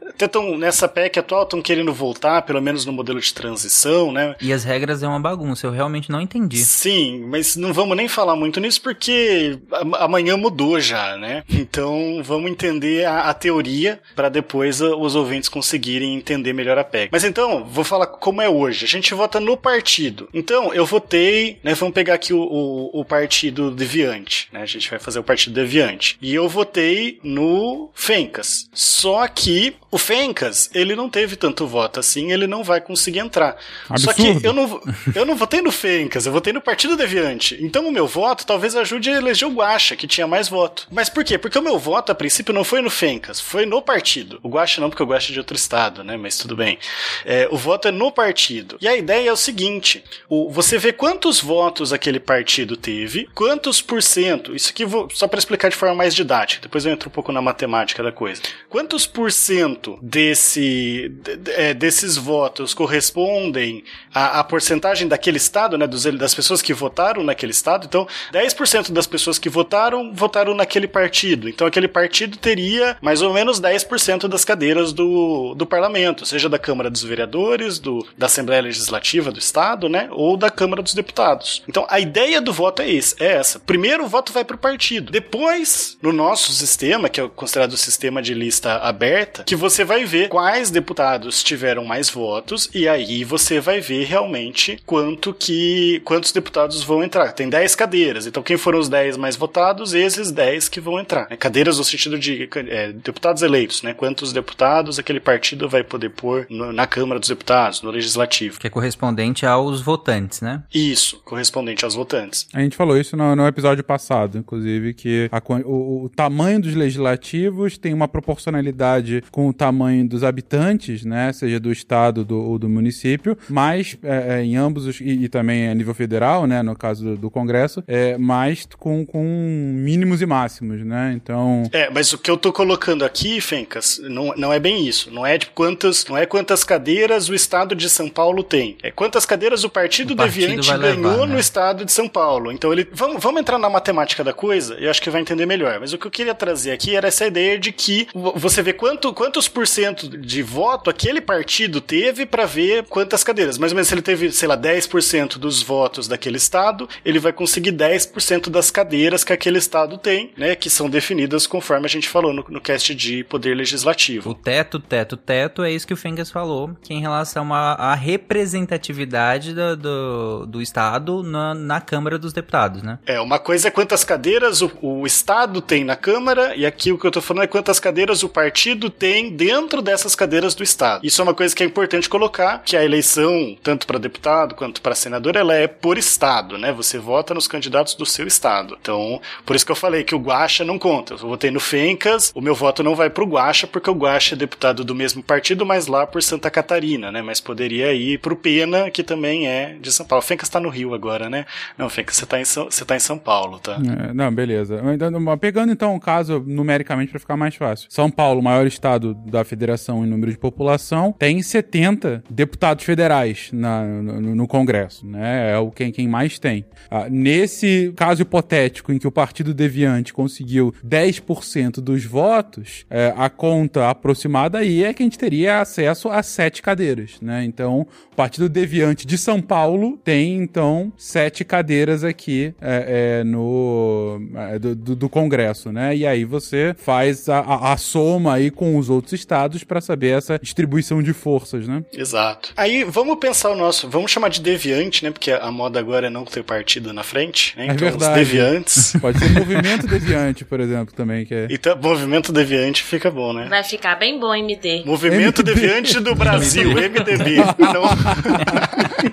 Até 0.07 0.27
tão, 0.27 0.57
nessa 0.57 0.87
PEC 0.87 1.19
atual 1.19 1.43
estão 1.43 1.61
querendo 1.61 1.93
voltar, 1.93 2.41
pelo 2.43 2.61
menos 2.61 2.85
no 2.85 2.93
modelo 2.93 3.19
de 3.19 3.33
transição, 3.33 4.11
né? 4.11 4.35
E 4.41 4.53
as 4.53 4.63
regras 4.63 5.03
é 5.03 5.07
uma 5.07 5.19
bagunça, 5.19 5.67
eu 5.67 5.71
realmente 5.71 6.09
não 6.09 6.21
entendi. 6.21 6.57
Sim, 6.57 7.25
mas 7.27 7.55
não 7.55 7.73
vamos 7.73 7.97
nem 7.97 8.07
falar 8.07 8.35
muito 8.35 8.59
nisso 8.59 8.81
porque 8.81 9.59
amanhã 9.71 10.37
mudou 10.37 10.79
já, 10.79 11.17
né? 11.17 11.43
Então 11.49 12.21
vamos 12.23 12.51
entender 12.51 13.05
a, 13.05 13.29
a 13.29 13.33
teoria 13.33 13.99
para 14.15 14.29
depois 14.29 14.81
a, 14.81 14.95
os 14.95 15.15
ouvintes 15.15 15.49
conseguirem 15.49 16.15
entender 16.15 16.53
melhor 16.53 16.77
a 16.77 16.83
PEC. 16.83 17.09
Mas 17.11 17.23
então, 17.23 17.65
vou 17.65 17.83
falar 17.83 18.07
como 18.07 18.41
é 18.41 18.49
hoje. 18.49 18.85
A 18.85 18.87
gente 18.87 19.13
vota 19.13 19.39
no 19.39 19.57
partido. 19.57 20.29
Então, 20.33 20.73
eu 20.73 20.85
votei, 20.85 21.59
né? 21.63 21.73
Vamos 21.73 21.93
pegar 21.93 22.15
aqui 22.15 22.33
o, 22.33 22.39
o, 22.39 23.01
o 23.01 23.05
partido 23.05 23.71
Deviante, 23.71 24.47
né? 24.51 24.61
A 24.61 24.65
gente 24.65 24.89
vai 24.89 24.99
fazer 24.99 25.19
o 25.19 25.23
partido 25.23 25.53
Deviante. 25.53 26.17
E 26.21 26.33
eu 26.33 26.47
votei 26.47 27.19
no 27.23 27.89
Fencas. 27.93 28.69
Só 28.73 29.27
que 29.27 29.75
o 29.91 29.97
Fencas, 29.97 30.69
ele 30.73 30.95
não 30.95 31.09
teve 31.09 31.35
tanto 31.35 31.65
voto 31.65 31.99
assim, 31.99 32.31
ele 32.31 32.47
não 32.47 32.63
vai 32.63 32.81
conseguir 32.81 33.19
entrar. 33.19 33.57
Absurdo. 33.89 34.01
Só 34.01 34.13
que 34.13 34.45
eu 34.45 34.53
não, 34.53 34.81
eu 35.15 35.25
não 35.25 35.35
votei 35.35 35.61
no 35.61 35.71
Fencas, 35.71 36.25
eu 36.25 36.33
votei 36.33 36.51
no 36.51 36.61
Partido 36.61 36.97
Deviante. 36.97 37.57
Então 37.61 37.87
o 37.87 37.91
meu 37.91 38.07
voto 38.07 38.45
talvez 38.45 38.75
ajude 38.75 39.09
a 39.09 39.17
eleger 39.17 39.47
o 39.47 39.54
Guacha, 39.55 39.95
que 39.95 40.07
tinha 40.07 40.27
mais 40.27 40.47
voto. 40.47 40.87
Mas 40.91 41.09
por 41.09 41.23
quê? 41.23 41.37
Porque 41.37 41.57
o 41.57 41.61
meu 41.61 41.79
voto, 41.79 42.11
a 42.11 42.15
princípio, 42.15 42.53
não 42.53 42.63
foi 42.63 42.81
no 42.81 42.89
Fencas, 42.89 43.39
foi 43.39 43.65
no 43.65 43.81
partido. 43.81 44.39
O 44.43 44.49
Guacha 44.49 44.81
não, 44.81 44.89
porque 44.89 45.03
o 45.03 45.05
Guacha 45.05 45.31
é 45.31 45.33
de 45.33 45.39
outro 45.39 45.55
estado, 45.55 46.03
né? 46.03 46.17
Mas 46.17 46.37
tudo 46.37 46.55
bem. 46.55 46.77
É, 47.25 47.47
o 47.51 47.57
voto 47.57 47.87
é 47.87 47.91
no 47.91 48.11
partido. 48.11 48.77
E 48.81 48.87
a 48.87 48.95
ideia 48.95 49.29
é 49.29 49.31
o 49.31 49.37
seguinte: 49.37 50.03
o, 50.29 50.49
você 50.49 50.77
vê 50.77 50.91
quantos 50.91 51.39
votos 51.39 51.93
aquele 51.93 52.19
partido 52.19 52.77
teve, 52.77 53.27
quantos 53.33 53.81
por 53.81 54.01
cento, 54.01 54.55
isso 54.55 54.69
aqui 54.69 54.85
vou, 54.85 55.07
só 55.11 55.27
para 55.27 55.39
explicar 55.39 55.69
de 55.69 55.75
forma 55.75 55.95
mais 55.95 56.13
didática, 56.13 56.61
depois 56.61 56.85
eu 56.85 56.91
entro 56.91 57.09
um 57.09 57.11
pouco 57.11 57.31
na 57.31 57.41
matemática 57.41 58.03
da 58.03 58.11
coisa. 58.11 58.41
Quantos 58.69 59.07
por 59.07 59.31
cento 59.31 59.97
desse, 60.01 61.09
de, 61.09 61.51
é, 61.51 61.73
desses 61.73 62.17
votos 62.17 62.73
correspondem 62.73 63.83
à, 64.13 64.39
à 64.39 64.43
porcentagem 64.43 65.07
daquele 65.07 65.37
estado, 65.37 65.77
né? 65.77 65.87
Dos, 65.87 66.03
das 66.03 66.33
pessoas 66.33 66.61
que 66.61 66.73
votaram 66.73 67.23
naquele 67.23 67.51
estado? 67.51 67.85
Então, 67.85 68.07
10% 68.33 68.91
das 68.91 69.07
pessoas 69.07 69.39
que 69.39 69.44
votaram, 69.49 70.13
votaram 70.13 70.53
naquele 70.53 70.87
partido. 70.87 71.49
Então 71.49 71.67
aquele 71.67 71.87
partido 71.87 72.37
teria 72.37 72.97
mais 73.01 73.21
ou 73.21 73.33
menos 73.33 73.59
10% 73.59 74.27
das 74.27 74.45
cadeiras 74.45 74.93
do, 74.93 75.53
do 75.55 75.65
parlamento, 75.65 76.25
seja 76.25 76.49
da 76.49 76.59
Câmara 76.59 76.89
dos 76.89 77.03
Vereadores, 77.03 77.79
do, 77.79 78.05
da 78.17 78.25
Assembleia 78.27 78.61
Legislativa 78.61 79.31
do 79.31 79.39
Estado, 79.39 79.89
né? 79.89 80.07
Ou 80.11 80.37
da 80.37 80.49
Câmara 80.49 80.81
dos 80.81 80.93
Deputados. 80.93 81.63
Então 81.67 81.85
a 81.89 81.99
ideia 81.99 82.41
do 82.41 82.53
voto 82.53 82.81
é, 82.81 82.89
esse, 82.89 83.15
é 83.21 83.33
essa. 83.33 83.59
Primeiro 83.59 84.05
o 84.05 84.07
voto 84.07 84.31
vai 84.31 84.43
para 84.43 84.55
o 84.55 84.59
partido. 84.59 85.11
Depois, 85.11 85.97
no 86.01 86.11
nosso 86.11 86.51
sistema, 86.51 87.09
que 87.09 87.19
é 87.19 87.27
considerado 87.27 87.73
o 87.73 87.77
sistema 87.77 88.21
de 88.21 88.33
lista 88.33 88.77
aberta, 88.77 89.43
que 89.43 89.55
você 89.55 89.83
vai 89.83 90.05
ver 90.05 90.29
quais 90.29 90.69
deputados 90.71 91.43
tiveram 91.43 91.85
mais 91.85 92.09
votos 92.09 92.69
e 92.73 92.87
aí 92.87 93.23
você 93.23 93.59
vai 93.59 93.79
ver 93.79 94.05
realmente 94.05 94.81
quanto 94.85 95.33
que 95.33 96.01
quantos 96.03 96.31
deputados 96.31 96.83
vão 96.83 97.03
entrar. 97.03 97.31
Tem 97.31 97.49
10 97.49 97.75
cadeiras, 97.75 98.25
então 98.25 98.43
quem 98.43 98.57
foram 98.57 98.79
os 98.79 98.89
10 98.89 99.17
mais 99.17 99.34
mais 99.35 99.37
votados, 99.37 99.93
esses 99.93 100.31
10 100.31 100.69
que 100.69 100.79
vão 100.79 100.99
entrar. 100.99 101.27
Né? 101.29 101.37
Cadeiras 101.37 101.77
no 101.77 101.83
sentido 101.83 102.17
de 102.17 102.49
é, 102.55 102.91
deputados 102.93 103.41
eleitos, 103.41 103.83
né? 103.83 103.93
Quantos 103.93 104.33
deputados 104.33 104.97
aquele 104.97 105.19
partido 105.19 105.69
vai 105.69 105.83
poder 105.83 106.09
pôr 106.09 106.47
no, 106.49 106.71
na 106.71 106.87
Câmara 106.87 107.19
dos 107.19 107.29
Deputados, 107.29 107.81
no 107.81 107.91
Legislativo. 107.91 108.59
Que 108.59 108.67
é 108.67 108.69
correspondente 108.69 109.45
aos 109.45 109.81
votantes, 109.81 110.41
né? 110.41 110.63
Isso, 110.73 111.21
correspondente 111.23 111.83
aos 111.83 111.95
votantes. 111.95 112.47
A 112.53 112.61
gente 112.61 112.75
falou 112.75 112.97
isso 112.97 113.15
no, 113.15 113.35
no 113.35 113.47
episódio 113.47 113.83
passado, 113.83 114.37
inclusive, 114.37 114.93
que 114.93 115.29
a, 115.31 115.41
o, 115.65 116.05
o, 116.05 116.09
tamanho 116.09 116.61
dos 116.61 116.73
legislativos 116.73 117.77
tem 117.77 117.93
uma 117.93 118.07
proporcionalidade 118.07 119.23
com 119.31 119.49
o 119.49 119.53
tamanho 119.53 120.07
dos 120.07 120.23
habitantes, 120.23 121.03
né? 121.03 121.31
Seja 121.33 121.59
do 121.59 121.71
estado 121.71 122.23
do, 122.23 122.37
ou 122.37 122.57
do 122.57 122.69
município, 122.69 123.37
mas 123.49 123.97
é, 124.03 124.39
é, 124.39 124.43
em 124.43 124.55
ambos 124.55 124.85
os, 124.85 125.01
e, 125.01 125.25
e, 125.25 125.29
também 125.29 125.67
a 125.67 125.75
nível 125.75 125.93
federal, 125.93 126.47
né? 126.47 126.61
No 126.63 126.75
caso 126.75 127.03
do, 127.03 127.17
do 127.17 127.31
Congresso, 127.31 127.83
é, 127.87 128.17
mais 128.17 128.65
com, 128.77 129.05
com 129.05 129.24
mínimos 129.25 130.21
e 130.21 130.25
máximos, 130.25 130.85
né? 130.85 131.13
Então. 131.15 131.63
É, 131.71 131.89
mas 131.89 132.13
o 132.13 132.17
que 132.17 132.29
eu 132.29 132.37
tô 132.37 132.51
colocando 132.51 133.03
aqui, 133.03 133.41
Fencas, 133.41 133.99
não, 134.03 134.33
não 134.35 134.53
é 134.53 134.59
bem 134.59 134.87
isso. 134.87 135.11
Não 135.11 135.25
é 135.25 135.37
de 135.37 135.47
quantas, 135.47 136.05
não 136.05 136.17
é 136.17 136.25
quantas 136.25 136.63
cadeiras 136.63 137.29
o 137.29 137.35
estado 137.35 137.75
de 137.75 137.89
São 137.89 138.09
Paulo 138.09 138.43
tem. 138.43 138.77
É 138.83 138.91
quantas 138.91 139.25
cadeiras 139.25 139.63
o 139.63 139.69
Partido, 139.69 140.13
o 140.13 140.15
partido 140.15 140.47
Deviante 140.47 140.67
ganhou 140.67 141.11
levar, 141.11 141.27
né? 141.27 141.33
no 141.33 141.39
estado 141.39 141.85
de 141.85 141.91
São 141.91 142.07
Paulo. 142.07 142.51
Então 142.51 142.71
ele. 142.71 142.87
Vamos, 142.91 143.21
vamos 143.21 143.41
entrar 143.41 143.57
na 143.57 143.69
matemática 143.69 144.23
da 144.23 144.33
coisa, 144.33 144.75
eu 144.75 144.89
acho 144.89 145.01
que 145.01 145.09
vai 145.09 145.21
entender 145.21 145.45
melhor. 145.45 145.79
Mas 145.79 145.93
o 145.93 145.97
que 145.97 146.07
eu 146.07 146.11
queria 146.11 146.33
trazer 146.33 146.71
aqui 146.71 146.95
era 146.95 147.07
essa 147.07 147.25
ideia 147.25 147.57
de 147.57 147.71
que 147.71 148.07
você 148.13 148.61
vê 148.61 148.73
quanto, 148.73 149.13
quantos 149.13 149.47
por 149.47 149.67
cento 149.67 150.07
de 150.17 150.41
voto 150.41 150.89
aquele 150.89 151.21
partido 151.21 151.81
teve 151.81 152.25
para 152.25 152.45
ver 152.45 152.83
quantas 152.83 153.23
cadeiras. 153.23 153.57
Mais 153.57 153.71
ou 153.71 153.75
menos 153.75 153.87
se 153.87 153.93
ele 153.93 154.01
teve, 154.01 154.31
sei 154.31 154.47
lá, 154.47 154.57
10% 154.57 155.37
dos 155.37 155.61
votos 155.61 156.07
daquele 156.07 156.37
estado, 156.37 156.87
ele 157.03 157.19
vai 157.19 157.31
conseguir 157.31 157.71
10% 157.71 158.49
das 158.49 158.71
cadeiras 158.71 159.14
que 159.23 159.33
aquele 159.33 159.57
estado 159.57 159.97
tem, 159.97 160.31
né, 160.37 160.55
que 160.55 160.69
são 160.69 160.89
definidas 160.89 161.47
conforme 161.47 161.85
a 161.85 161.89
gente 161.89 162.09
falou 162.09 162.33
no, 162.33 162.45
no 162.49 162.61
cast 162.61 162.93
de 162.93 163.23
poder 163.23 163.55
legislativo. 163.55 164.29
O 164.29 164.33
teto, 164.33 164.79
teto, 164.79 165.17
teto 165.17 165.63
é 165.63 165.71
isso 165.71 165.87
que 165.87 165.93
o 165.93 165.97
Fengas 165.97 166.29
falou, 166.29 166.71
que 166.81 166.93
em 166.93 167.01
relação 167.01 167.53
à, 167.53 167.95
representatividade 167.95 169.53
do, 169.53 169.77
do, 169.77 170.45
do 170.45 170.61
estado 170.61 171.23
na, 171.23 171.53
na, 171.53 171.81
Câmara 171.81 172.17
dos 172.17 172.33
Deputados, 172.33 172.81
né? 172.81 172.99
É, 173.05 173.19
uma 173.19 173.39
coisa 173.39 173.67
é 173.67 173.71
quantas 173.71 174.03
cadeiras 174.03 174.61
o, 174.61 174.71
o 174.81 175.05
estado 175.05 175.61
tem 175.61 175.83
na 175.83 175.95
Câmara, 175.95 176.55
e 176.55 176.65
aqui 176.65 176.91
o 176.91 176.97
que 176.97 177.05
eu 177.05 177.11
tô 177.11 177.21
falando 177.21 177.43
é 177.43 177.47
quantas 177.47 177.79
cadeiras 177.79 178.23
o 178.23 178.29
partido 178.29 178.89
tem 178.89 179.35
dentro 179.35 179.81
dessas 179.81 180.15
cadeiras 180.15 180.55
do 180.55 180.63
estado. 180.63 181.05
Isso 181.05 181.21
é 181.21 181.23
uma 181.23 181.33
coisa 181.33 181.55
que 181.55 181.63
é 181.63 181.65
importante 181.65 182.09
colocar, 182.09 182.61
que 182.63 182.75
a 182.75 182.83
eleição, 182.83 183.55
tanto 183.61 183.85
para 183.85 183.99
deputado 183.99 184.55
quanto 184.55 184.81
para 184.81 184.95
senador, 184.95 185.35
ela 185.35 185.53
é 185.53 185.67
por 185.67 185.97
estado, 185.97 186.57
né? 186.57 186.71
Você 186.71 186.97
vota 186.97 187.33
nos 187.33 187.47
candidatos 187.47 187.95
do 187.95 188.05
seu 188.05 188.27
estado. 188.27 188.77
Então 188.81 188.94
Então, 188.95 189.21
por 189.45 189.55
isso 189.55 189.65
que 189.65 189.71
eu 189.71 189.75
falei 189.75 190.03
que 190.03 190.15
o 190.15 190.19
Guaxa 190.19 190.63
não 190.63 190.79
conta. 190.79 191.13
Eu 191.13 191.17
votei 191.17 191.51
no 191.51 191.59
Fencas, 191.59 192.31
o 192.33 192.41
meu 192.41 192.55
voto 192.55 192.81
não 192.81 192.95
vai 192.95 193.09
pro 193.09 193.25
Guaxa, 193.25 193.67
porque 193.67 193.89
o 193.89 193.93
Guaxa 193.93 194.35
é 194.35 194.37
deputado 194.37 194.83
do 194.83 194.95
mesmo 194.95 195.21
partido, 195.21 195.65
mas 195.65 195.87
lá 195.87 196.07
por 196.07 196.23
Santa 196.23 196.49
Catarina, 196.49 197.11
né? 197.11 197.21
Mas 197.21 197.41
poderia 197.41 197.93
ir 197.93 198.19
pro 198.19 198.35
Pena, 198.35 198.89
que 198.89 199.03
também 199.03 199.47
é 199.47 199.75
de 199.79 199.91
São 199.91 200.05
Paulo. 200.05 200.23
O 200.23 200.27
Fencas 200.27 200.49
tá 200.49 200.59
no 200.59 200.69
Rio 200.69 200.93
agora, 200.93 201.29
né? 201.29 201.45
Não, 201.77 201.89
Fencas, 201.89 202.15
você 202.15 202.25
tá 202.25 202.39
em 202.39 202.45
São, 202.45 202.65
você 202.65 202.85
tá 202.85 202.95
em 202.95 202.99
São 202.99 203.17
Paulo, 203.17 203.59
tá? 203.59 203.77
É, 204.09 204.13
não, 204.13 204.33
beleza. 204.33 204.81
Então, 204.93 205.37
Pegando 205.37 205.71
então 205.71 205.95
o 205.95 205.99
caso 205.99 206.43
numericamente 206.45 207.11
para 207.11 207.19
ficar 207.19 207.37
mais 207.37 207.55
fácil. 207.55 207.87
São 207.89 208.09
Paulo, 208.09 208.41
maior 208.41 208.65
estado 208.65 209.13
da 209.13 209.43
federação 209.43 210.05
em 210.05 210.07
número 210.07 210.31
de 210.31 210.37
população, 210.37 211.13
tem 211.17 211.41
70 211.41 212.23
deputados 212.29 212.85
federais 212.85 213.49
na, 213.51 213.83
no, 213.83 214.35
no 214.35 214.47
Congresso, 214.47 215.05
né? 215.05 215.51
É 215.51 215.57
o 215.57 215.69
quem, 215.71 215.91
quem 215.91 216.07
mais 216.07 216.39
tem. 216.39 216.65
Ah, 216.89 217.07
nesse 217.09 217.93
caso 217.95 218.21
hipotético 218.21 218.84
em 218.91 218.97
que 218.97 219.07
o 219.07 219.11
Partido 219.11 219.53
Deviante 219.53 220.13
conseguiu 220.13 220.73
10% 220.85 221.81
dos 221.81 222.05
votos, 222.05 222.85
é, 222.89 223.13
a 223.15 223.29
conta 223.29 223.89
aproximada 223.89 224.59
aí 224.59 224.83
é 224.83 224.93
que 224.93 225.03
a 225.03 225.05
gente 225.05 225.17
teria 225.17 225.61
acesso 225.61 226.09
a 226.09 226.21
sete 226.23 226.61
cadeiras, 226.61 227.19
né? 227.21 227.43
Então, 227.43 227.87
o 228.11 228.15
Partido 228.15 228.47
Deviante 228.49 229.05
de 229.05 229.17
São 229.17 229.41
Paulo 229.41 229.99
tem, 230.03 230.37
então, 230.37 230.91
sete 230.97 231.43
cadeiras 231.43 232.03
aqui 232.03 232.53
é, 232.61 233.19
é, 233.19 233.23
no 233.23 234.21
é, 234.35 234.59
do, 234.59 234.95
do, 234.95 235.09
Congresso, 235.09 235.71
né? 235.71 235.95
E 235.95 236.05
aí 236.05 236.25
você 236.25 236.75
faz 236.77 237.29
a, 237.29 237.39
a, 237.39 237.73
a 237.73 237.77
soma 237.77 238.33
aí 238.33 238.51
com 238.51 238.77
os 238.77 238.89
outros 238.89 239.13
estados 239.13 239.63
para 239.63 239.81
saber 239.81 240.17
essa 240.17 240.39
distribuição 240.39 241.01
de 241.01 241.13
forças, 241.13 241.67
né? 241.67 241.83
Exato. 241.93 242.53
Aí 242.55 242.83
vamos 242.83 243.17
pensar 243.17 243.51
o 243.51 243.55
nosso, 243.55 243.89
vamos 243.89 244.11
chamar 244.11 244.29
de 244.29 244.41
deviante, 244.41 245.03
né? 245.03 245.11
Porque 245.11 245.31
a 245.31 245.51
moda 245.51 245.79
agora 245.79 246.07
é 246.07 246.09
não 246.09 246.25
ter 246.25 246.43
partido 246.43 246.93
na 246.93 247.03
frente, 247.03 247.55
né? 247.57 247.63
É 247.63 247.65
então, 247.67 247.89
verdade. 247.89 248.11
os 248.11 248.27
deviantes. 248.27 248.74
Pode 248.99 249.19
ser 249.19 249.29
movimento 249.31 249.87
deviante, 249.87 250.45
por 250.45 250.59
exemplo, 250.59 250.93
também, 250.93 251.25
que 251.25 251.33
é. 251.33 251.47
Então, 251.49 251.77
movimento 251.81 252.31
deviante 252.31 252.83
fica 252.83 253.09
bom, 253.09 253.33
né? 253.33 253.47
Vai 253.49 253.63
ficar 253.63 253.95
bem 253.95 254.19
bom 254.19 254.33
MD. 254.33 254.83
Movimento 254.85 255.41
MD. 255.41 255.53
Deviante 255.53 255.99
do 255.99 256.13
Brasil, 256.15 256.69
MDB. 256.71 257.37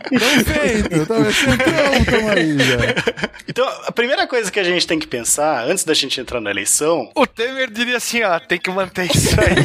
Perfeito, 0.09 1.07
tá 1.07 1.17
aí 2.35 2.59
já. 2.59 3.33
Então, 3.53 3.69
a 3.87 3.93
primeira 3.93 4.27
coisa 4.27 4.51
que 4.51 4.59
a 4.59 4.65
gente 4.65 4.87
tem 4.87 4.99
que 4.99 5.07
pensar, 5.07 5.69
antes 5.69 5.85
da 5.85 5.93
gente 5.93 6.19
entrar 6.19 6.41
na 6.41 6.51
eleição. 6.51 7.11
O 7.15 7.27
Temer 7.27 7.71
diria 7.71 7.99
assim: 7.99 8.23
ó, 8.23 8.39
tem 8.39 8.59
que 8.59 8.71
manter 8.71 9.15
isso 9.15 9.37
aí. 9.39 9.57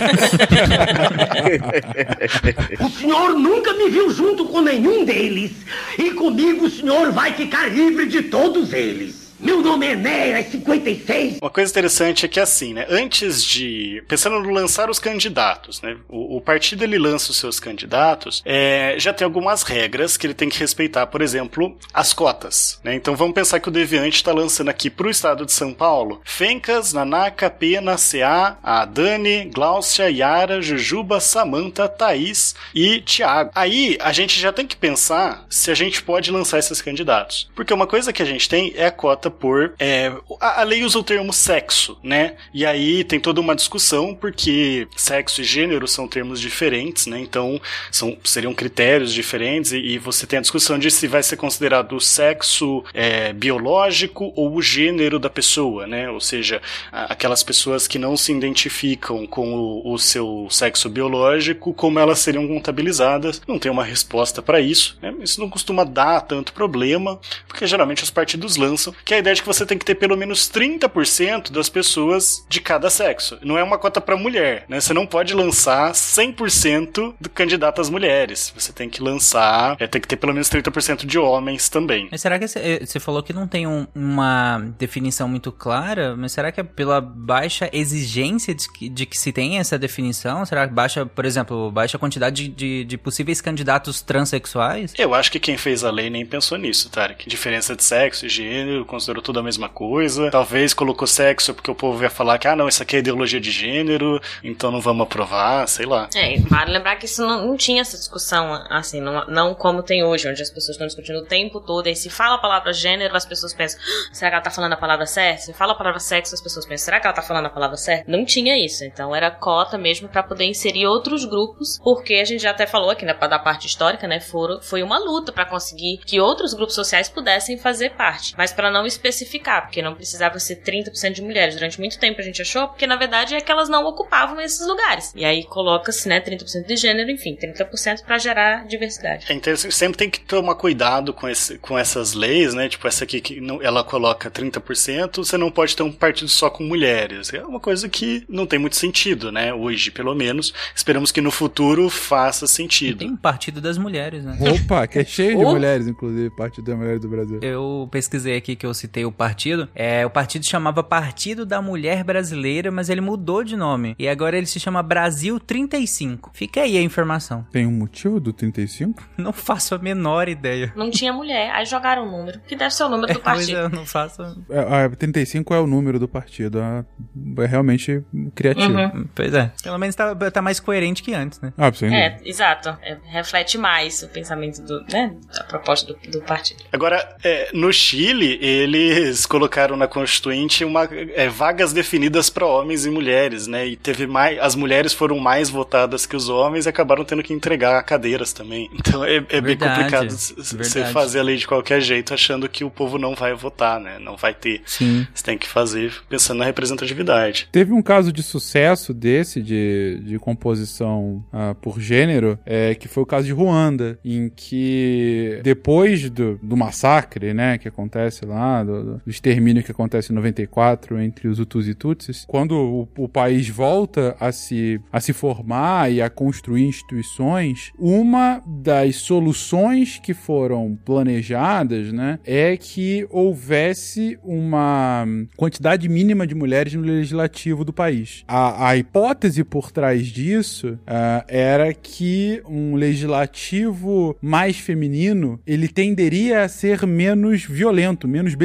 o 2.85 2.89
senhor 2.89 3.33
nunca 3.35 3.73
me 3.75 3.89
viu 3.89 4.09
junto 4.11 4.45
com 4.45 4.61
nenhum 4.61 5.05
deles. 5.05 5.51
E 5.97 6.11
comigo 6.11 6.65
o 6.65 6.69
senhor 6.69 7.13
vai 7.13 7.33
ficar 7.33 7.67
livre 7.72 8.07
de 8.07 8.23
todos 8.23 8.73
eles. 8.73 9.26
Meu 9.39 9.61
nome 9.61 9.85
é 9.85 9.91
Enéas 9.91 10.47
56. 10.47 11.38
Uma 11.39 11.51
coisa 11.51 11.69
interessante 11.69 12.26
é 12.26 12.27
que 12.27 12.39
assim, 12.39 12.73
né? 12.73 12.88
Antes 12.89 13.43
de. 13.43 14.03
Pensando 14.07 14.39
no 14.39 14.49
lançar 14.49 14.89
os 14.89 14.97
candidatos, 14.97 15.80
né? 15.81 15.95
O, 16.09 16.38
o 16.38 16.41
partido 16.41 16.84
ele 16.84 16.97
lança 16.97 17.30
os 17.30 17.38
seus 17.38 17.59
candidatos, 17.59 18.41
é, 18.43 18.95
já 18.97 19.14
tem 19.14 19.26
algumas 19.26 19.61
regras 19.61 20.18
que 20.18 20.26
ele 20.26 20.34
tem 20.34 20.49
que 20.49 20.57
respeitar, 20.57 21.05
por 21.07 21.22
exemplo, 21.22 21.77
as 21.93 22.14
cotas. 22.14 22.80
Né? 22.84 22.95
Então 22.95 23.15
vamos 23.15 23.35
pensar 23.35 23.59
que 23.59 23.69
o 23.69 23.72
Deviante 23.72 24.15
está 24.18 24.34
lançando 24.34 24.69
aqui 24.69 24.89
para 24.89 25.05
o 25.05 25.11
estado 25.11 25.45
de 25.45 25.53
São 25.53 25.72
Paulo 25.72 26.19
Fencas, 26.26 26.91
Nanaka, 26.91 27.49
Pena, 27.49 27.95
CA, 27.95 28.57
a 28.64 28.85
Dani, 28.85 29.45
Gláucia, 29.53 30.09
Yara, 30.09 30.61
Jujuba, 30.61 31.19
Samanta, 31.19 31.88
Thaís 31.88 32.55
e 32.73 33.01
Thiago. 33.01 33.51
Aí 33.53 33.97
a 34.01 34.11
gente 34.11 34.39
já 34.39 34.51
tem 34.51 34.65
que 34.65 34.76
pensar 34.76 35.45
se 35.47 35.69
a 35.69 35.76
gente 35.76 36.01
pode 36.01 36.31
lançar 36.31 36.57
esses 36.57 36.81
candidatos. 36.81 37.49
Porque 37.55 37.73
uma 37.73 37.85
coisa 37.85 38.11
que 38.11 38.23
a 38.23 38.26
gente 38.26 38.49
tem 38.49 38.73
é 38.76 38.88
a 38.88 38.91
cota 38.91 39.26
por. 39.29 39.73
É, 39.79 40.11
a, 40.39 40.61
a, 40.61 40.63
lei 40.63 40.83
usa 40.83 40.99
o 40.99 41.03
termo 41.03 41.33
sexo, 41.33 41.97
né? 42.03 42.35
E 42.53 42.65
aí 42.65 43.03
tem 43.03 43.19
toda 43.19 43.41
uma 43.41 43.55
discussão, 43.55 44.15
porque 44.15 44.87
sexo 44.95 45.41
e 45.41 45.43
gênero 45.43 45.87
são 45.87 46.07
termos 46.07 46.39
diferentes, 46.39 47.05
né? 47.07 47.19
Então 47.19 47.59
são, 47.91 48.17
seriam 48.23 48.53
critérios 48.53 49.13
diferentes, 49.13 49.71
e, 49.71 49.77
e 49.77 49.97
você 49.97 50.25
tem 50.25 50.39
a 50.39 50.41
discussão 50.41 50.77
de 50.77 50.89
se 50.91 51.07
vai 51.07 51.23
ser 51.23 51.37
considerado 51.37 51.95
o 51.95 52.01
sexo 52.01 52.83
é, 52.93 53.33
biológico 53.33 54.31
ou 54.35 54.55
o 54.55 54.61
gênero 54.61 55.19
da 55.19 55.29
pessoa, 55.29 55.87
né? 55.87 56.09
Ou 56.09 56.19
seja, 56.19 56.61
aquelas 56.91 57.43
pessoas 57.43 57.87
que 57.87 57.99
não 57.99 58.15
se 58.17 58.31
identificam 58.31 59.25
com 59.25 59.53
o, 59.53 59.93
o 59.93 59.97
seu 59.97 60.47
sexo 60.49 60.89
biológico, 60.89 61.73
como 61.73 61.99
elas 61.99 62.19
seriam 62.19 62.47
contabilizadas. 62.47 63.41
Não 63.47 63.59
tem 63.59 63.71
uma 63.71 63.83
resposta 63.83 64.41
para 64.41 64.59
isso, 64.59 64.97
né? 65.01 65.13
Isso 65.21 65.39
não 65.39 65.49
costuma 65.49 65.83
dar 65.83 66.21
tanto 66.21 66.53
problema, 66.53 67.19
porque 67.47 67.65
geralmente 67.67 68.03
os 68.03 68.09
partidos 68.09 68.57
lançam, 68.57 68.93
que 69.05 69.13
a 69.18 69.19
ideia 69.19 69.35
de 69.35 69.41
que 69.41 69.48
você 69.48 69.65
tem 69.65 69.77
que 69.77 69.85
ter 69.85 69.95
pelo 69.95 70.15
menos 70.15 70.49
30% 70.49 71.52
das 71.52 71.69
pessoas 71.69 72.45
de 72.48 72.61
cada 72.61 72.89
sexo. 72.89 73.38
Não 73.41 73.57
é 73.57 73.64
uma 73.64 73.77
cota 73.77 73.99
para 73.99 74.15
mulher, 74.15 74.65
né? 74.68 74.80
Você 74.80 74.94
não 74.94 75.06
pode 75.06 75.34
lançar 75.34 75.91
100% 75.91 77.15
de 77.19 77.30
candidatas 77.30 77.89
mulheres. 77.89 78.53
Você 78.56 78.72
tem 78.72 78.89
que 78.89 79.02
lançar, 79.02 79.76
é, 79.80 79.88
tem 79.88 80.02
que 80.02 80.07
ter 80.07 80.18
pelo 80.18 80.34
menos 80.34 80.49
30% 80.49 81.06
de 81.06 81.18
homens 81.18 81.69
também. 81.69 82.07
Mas 82.11 82.22
será 82.22 82.39
que 82.39 82.48
você 82.48 82.80
eh, 82.81 82.99
falou 82.99 83.23
que 83.23 83.34
não 83.34 83.48
tem 83.48 83.68
um, 83.68 83.88
uma 83.94 84.60
definição 84.77 85.27
muito 85.27 85.52
clara? 85.52 86.15
Mas 86.15 86.31
será 86.31 86.52
que 86.52 86.60
é 86.60 86.64
pela 86.64 87.02
baixa 87.02 87.69
exigência 87.73 88.53
de 88.53 88.72
que, 88.72 88.89
de 88.89 89.06
que 89.06 89.18
se 89.18 89.31
tenha 89.31 89.60
essa 89.60 89.77
definição? 89.77 90.45
Será 90.45 90.68
que 90.68 90.73
baixa, 90.73 91.06
por 91.06 91.26
exemplo, 91.26 91.72
baixa 91.72 91.98
quantidade 91.98 92.48
de, 92.48 92.49
de, 92.49 92.84
de 92.85 92.98
possíveis 92.98 93.41
candidatos 93.41 94.02
transexuais? 94.02 94.94
Eu 94.98 95.14
acho 95.14 95.31
que 95.31 95.39
quem 95.39 95.57
fez 95.57 95.84
a 95.84 95.91
lei 95.91 96.10
nem 96.10 96.26
pensou 96.26 96.57
nisso, 96.57 96.89
Tarek. 96.89 97.27
Diferença 97.27 97.76
de 97.76 97.84
sexo 97.84 98.27
gênero, 98.27 98.85
considerou 99.07 99.21
tudo 99.21 99.39
a 99.39 99.43
mesma 99.43 99.69
coisa. 99.69 100.29
Talvez 100.29 100.73
colocou 100.73 101.07
sexo 101.07 101.53
porque 101.53 101.71
o 101.71 101.75
povo 101.75 102.01
ia 102.03 102.09
falar 102.09 102.38
que, 102.38 102.47
ah, 102.47 102.55
não, 102.55 102.67
isso 102.67 102.84
aqui 102.84 102.97
é 102.97 102.99
ideologia 102.99 103.39
de 103.39 103.51
gênero, 103.51 104.19
então 104.43 104.71
não 104.71 104.81
vamos 104.81 105.03
aprovar, 105.03 105.67
sei 105.67 105.85
lá. 105.85 106.09
É, 106.13 106.38
vale 106.39 106.71
lembrar 106.71 106.97
que 106.97 107.05
isso 107.05 107.25
não, 107.25 107.47
não 107.47 107.57
tinha 107.57 107.81
essa 107.81 107.97
discussão, 107.97 108.53
assim, 108.69 108.99
não, 108.99 109.25
não 109.27 109.55
como 109.55 109.81
tem 109.81 110.03
hoje, 110.03 110.29
onde 110.29 110.41
as 110.41 110.49
pessoas 110.49 110.71
estão 110.71 110.88
discutindo 110.88 111.19
o 111.19 111.25
tempo 111.25 111.61
todo, 111.61 111.88
e 111.88 111.95
se 111.95 112.09
fala 112.09 112.35
a 112.35 112.38
palavra 112.38 112.73
gênero, 112.73 113.15
as 113.15 113.25
pessoas 113.25 113.53
pensam, 113.53 113.79
ah, 113.79 114.09
será 114.13 114.29
que 114.29 114.35
ela 114.35 114.43
tá 114.43 114.51
falando 114.51 114.73
a 114.73 114.77
palavra 114.77 115.05
certa? 115.05 115.41
Se 115.43 115.53
fala 115.53 115.73
a 115.73 115.75
palavra 115.75 115.99
sexo, 115.99 116.35
as 116.35 116.41
pessoas 116.41 116.65
pensam, 116.65 116.85
será 116.85 116.99
que 116.99 117.07
ela 117.07 117.15
tá 117.15 117.21
falando 117.21 117.45
a 117.45 117.49
palavra 117.49 117.77
certa? 117.77 118.11
Não 118.11 118.25
tinha 118.25 118.63
isso, 118.63 118.84
então 118.84 119.15
era 119.15 119.31
cota 119.31 119.77
mesmo 119.77 120.09
para 120.09 120.23
poder 120.23 120.45
inserir 120.45 120.85
outros 120.88 121.23
grupos, 121.25 121.79
porque 121.84 122.15
a 122.15 122.25
gente 122.25 122.41
já 122.41 122.51
até 122.51 122.65
falou 122.65 122.89
aqui, 122.89 123.05
né, 123.05 123.13
da 123.13 123.39
parte 123.39 123.67
histórica, 123.67 124.07
né, 124.07 124.19
foram, 124.19 124.61
foi 124.61 124.84
uma 124.84 124.99
luta 124.99 125.31
para 125.31 125.45
conseguir 125.45 125.99
que 126.05 126.19
outros 126.19 126.53
grupos 126.53 126.75
sociais 126.75 127.09
pudessem 127.09 127.57
fazer 127.57 127.91
parte, 127.91 128.34
mas 128.38 128.53
para 128.53 128.71
não 128.71 128.85
especificar, 128.98 129.64
porque 129.64 129.82
não 129.82 129.95
precisava 129.95 130.40
ser 130.40 130.57
30% 130.57 131.14
de 131.14 131.22
mulheres. 131.22 131.56
Durante 131.56 131.80
muito 131.80 131.99
tempo 131.99 132.19
a 132.19 132.24
gente 132.24 132.41
achou, 132.41 132.68
porque 132.68 132.88
na 132.88 132.95
verdade 132.95 133.36
é 133.36 133.41
que 133.41 133.52
elas 133.52 133.69
não 133.69 133.86
ocupavam 133.86 134.40
esses 134.41 134.65
lugares. 134.68 135.14
E 135.15 135.24
aí 135.24 135.44
coloca-se, 135.45 136.07
né, 136.10 136.19
30% 136.19 136.65
de 136.65 136.76
gênero, 136.76 137.10
enfim, 137.10 137.36
30% 137.36 138.03
para 138.03 138.18
gerar 138.18 138.65
diversidade. 138.65 139.26
É, 139.30 139.34
então 139.34 139.56
sempre 139.56 139.98
tem 139.98 140.10
que 140.10 140.19
tomar 140.19 140.56
cuidado 140.56 141.14
com, 141.14 141.28
esse, 141.30 141.57
com 141.57 141.78
essas 141.78 142.14
leis, 142.14 142.53
né? 142.53 142.68
Tipo, 142.68 142.88
essa 142.88 143.03
aqui 143.03 143.22
que 143.22 143.40
não, 143.40 143.61
ela 143.61 143.84
coloca 143.84 144.30
30%, 144.30 145.18
você 145.18 145.38
não 145.38 145.52
pode 145.52 145.76
ter 145.76 145.84
um 145.84 145.91
partido 145.91 146.30
só 146.30 146.49
com 146.49 146.64
mulheres. 146.64 147.34
É 147.34 147.44
uma 147.44 147.60
coisa 147.60 147.88
que 147.88 148.24
não 148.28 148.45
tem 148.45 148.60
muito 148.60 148.76
sentido, 148.76 149.32
né? 149.32 149.53
Hoje, 149.53 149.91
pelo 149.91 150.14
menos. 150.15 150.53
Esperamos 150.76 151.11
que 151.11 151.22
no 151.22 151.32
futuro 151.32 151.90
faça 151.90 152.48
sentido. 152.48 152.99
Tem 152.99 153.11
um 153.11 153.18
partido 153.18 153.61
das 153.61 153.78
mulheres, 153.78 154.24
né? 154.24 154.38
Opa, 154.52 154.88
que 154.88 154.99
é 154.99 155.06
cheio 155.06 155.38
de 155.38 155.45
mulheres, 155.45 155.88
inclusive, 155.88 156.30
Partido 156.32 156.65
das 156.65 156.78
Mulheres 156.78 157.02
do 157.02 157.10
Brasil. 157.10 157.40
Eu 157.41 157.88
pesquisei 157.91 158.38
aqui 158.38 158.56
que 158.56 158.65
eu 158.65 158.74
citei 158.88 159.05
o 159.05 159.11
partido. 159.11 159.68
É, 159.76 160.05
o 160.05 160.09
partido 160.09 160.45
chamava 160.45 160.81
Partido 160.81 161.45
da 161.45 161.61
Mulher 161.61 162.03
Brasileira, 162.03 162.72
mas 162.72 162.89
ele 162.89 163.01
mudou 163.01 163.43
de 163.43 163.55
nome. 163.55 163.95
E 163.99 164.07
agora 164.07 164.38
ele 164.38 164.45
se 164.45 164.59
chama 164.59 164.81
Brasil 164.81 165.39
35. 165.39 166.31
Fica 166.34 166.61
aí 166.61 166.77
a 166.77 166.81
informação. 166.81 167.45
Tem 167.51 167.68
um 167.68 167.72
motivo 167.72 168.19
do 168.19 168.31
35? 168.31 169.03
Não 169.18 169.34
faço 169.34 169.76
a 169.76 169.77
menor 169.77 170.30
ideia. 170.30 170.72
Não 170.76 170.89
tinha 170.89 171.11
mulher, 171.11 171.51
aí 171.51 171.65
jogaram 171.65 172.07
o 172.07 172.11
número, 172.11 172.39
que 172.47 172.55
deve 172.55 172.73
ser 172.73 172.84
o 172.84 172.89
número 172.89 173.14
do 173.14 173.19
partido. 173.22 173.57
É, 173.57 173.64
eu 173.64 173.69
não 173.69 173.85
faço. 173.85 174.22
É, 174.49 174.85
a 174.85 174.89
35 174.89 175.53
é 175.53 175.59
o 175.59 175.68
número 175.68 175.99
do 175.99 176.07
partido. 176.07 176.59
É 176.59 177.45
realmente 177.45 178.03
criativo. 178.34 178.77
Uhum. 178.77 179.07
Pois 179.14 179.34
é. 179.34 179.51
Pelo 179.61 179.77
menos 179.77 179.95
tá, 179.95 180.15
tá, 180.15 180.41
mais 180.41 180.59
coerente 180.59 181.03
que 181.03 181.14
antes, 181.14 181.41
né? 181.41 181.51
Ah, 181.57 181.72
sim. 181.73 181.93
É, 181.93 182.18
exato. 182.23 182.69
É, 182.81 182.97
reflete 183.05 183.57
mais 183.57 184.03
o 184.03 184.09
pensamento 184.09 184.61
do, 184.61 184.84
né, 184.91 185.14
da 185.34 185.43
proposta 185.43 185.93
do, 185.93 186.11
do 186.11 186.22
partido. 186.22 186.64
Agora, 186.72 187.18
é, 187.23 187.49
no 187.53 187.72
Chile, 187.73 188.39
eles 188.77 189.25
colocaram 189.25 189.75
na 189.75 189.87
Constituinte 189.87 190.63
uma, 190.63 190.87
é, 191.15 191.27
vagas 191.29 191.73
definidas 191.73 192.29
para 192.29 192.45
homens 192.45 192.85
e 192.85 192.89
mulheres, 192.89 193.47
né? 193.47 193.67
E 193.67 193.75
teve 193.75 194.07
mais. 194.07 194.39
As 194.39 194.55
mulheres 194.55 194.93
foram 194.93 195.19
mais 195.19 195.49
votadas 195.49 196.05
que 196.05 196.15
os 196.15 196.29
homens 196.29 196.65
e 196.65 196.69
acabaram 196.69 197.03
tendo 197.03 197.23
que 197.23 197.33
entregar 197.33 197.81
cadeiras 197.83 198.33
também. 198.33 198.69
Então 198.87 199.03
é, 199.03 199.17
é 199.29 199.41
bem 199.41 199.57
complicado 199.57 200.09
você 200.09 200.85
fazer 200.85 201.19
a 201.19 201.23
lei 201.23 201.35
de 201.35 201.45
qualquer 201.45 201.81
jeito 201.81 202.13
achando 202.13 202.47
que 202.47 202.63
o 202.63 202.69
povo 202.69 202.97
não 202.97 203.15
vai 203.15 203.33
votar, 203.33 203.81
né? 203.81 203.99
Não 203.99 204.15
vai 204.15 204.33
ter. 204.33 204.61
Sim. 204.65 205.05
Você 205.13 205.23
tem 205.23 205.37
que 205.37 205.47
fazer 205.47 205.93
pensando 206.07 206.39
na 206.39 206.45
representatividade. 206.45 207.49
Teve 207.51 207.73
um 207.73 207.81
caso 207.81 208.13
de 208.13 208.23
sucesso 208.23 208.93
desse, 208.93 209.41
de, 209.41 209.99
de 210.03 210.17
composição 210.19 211.23
uh, 211.33 211.53
por 211.55 211.81
gênero, 211.81 212.39
é, 212.45 212.75
que 212.75 212.87
foi 212.87 213.03
o 213.03 213.05
caso 213.05 213.25
de 213.25 213.33
Ruanda, 213.33 213.99
em 214.05 214.29
que 214.29 215.39
depois 215.43 216.09
do, 216.09 216.39
do 216.41 216.55
massacre, 216.55 217.33
né, 217.33 217.57
que 217.57 217.67
acontece 217.67 218.25
lá, 218.25 218.56
do, 218.63 218.97
do 218.97 219.01
extermínio 219.09 219.63
que 219.63 219.71
acontece 219.71 220.11
em 220.11 220.15
94 220.15 220.99
entre 220.99 221.27
os 221.27 221.39
Hutus 221.39 221.67
e 221.67 221.73
Tutsis, 221.73 222.25
quando 222.27 222.51
o, 222.51 223.03
o 223.03 223.09
país 223.09 223.49
volta 223.49 224.15
a 224.19 224.31
se, 224.31 224.79
a 224.91 224.99
se 224.99 225.13
formar 225.13 225.91
e 225.91 226.01
a 226.01 226.09
construir 226.09 226.65
instituições, 226.65 227.71
uma 227.77 228.41
das 228.45 228.97
soluções 228.97 229.99
que 229.99 230.13
foram 230.13 230.77
planejadas, 230.85 231.91
né, 231.91 232.19
é 232.25 232.55
que 232.57 233.07
houvesse 233.09 234.17
uma 234.23 235.05
quantidade 235.35 235.88
mínima 235.88 236.25
de 236.25 236.35
mulheres 236.35 236.73
no 236.73 236.81
legislativo 236.81 237.63
do 237.63 237.73
país. 237.73 238.23
A, 238.27 238.69
a 238.69 238.77
hipótese 238.77 239.43
por 239.43 239.71
trás 239.71 240.07
disso 240.07 240.73
uh, 240.73 241.23
era 241.27 241.73
que 241.73 242.41
um 242.47 242.75
legislativo 242.75 244.17
mais 244.21 244.57
feminino 244.57 245.39
ele 245.45 245.67
tenderia 245.67 246.43
a 246.43 246.49
ser 246.49 246.85
menos 246.85 247.43
violento, 247.43 248.07
menos 248.07 248.35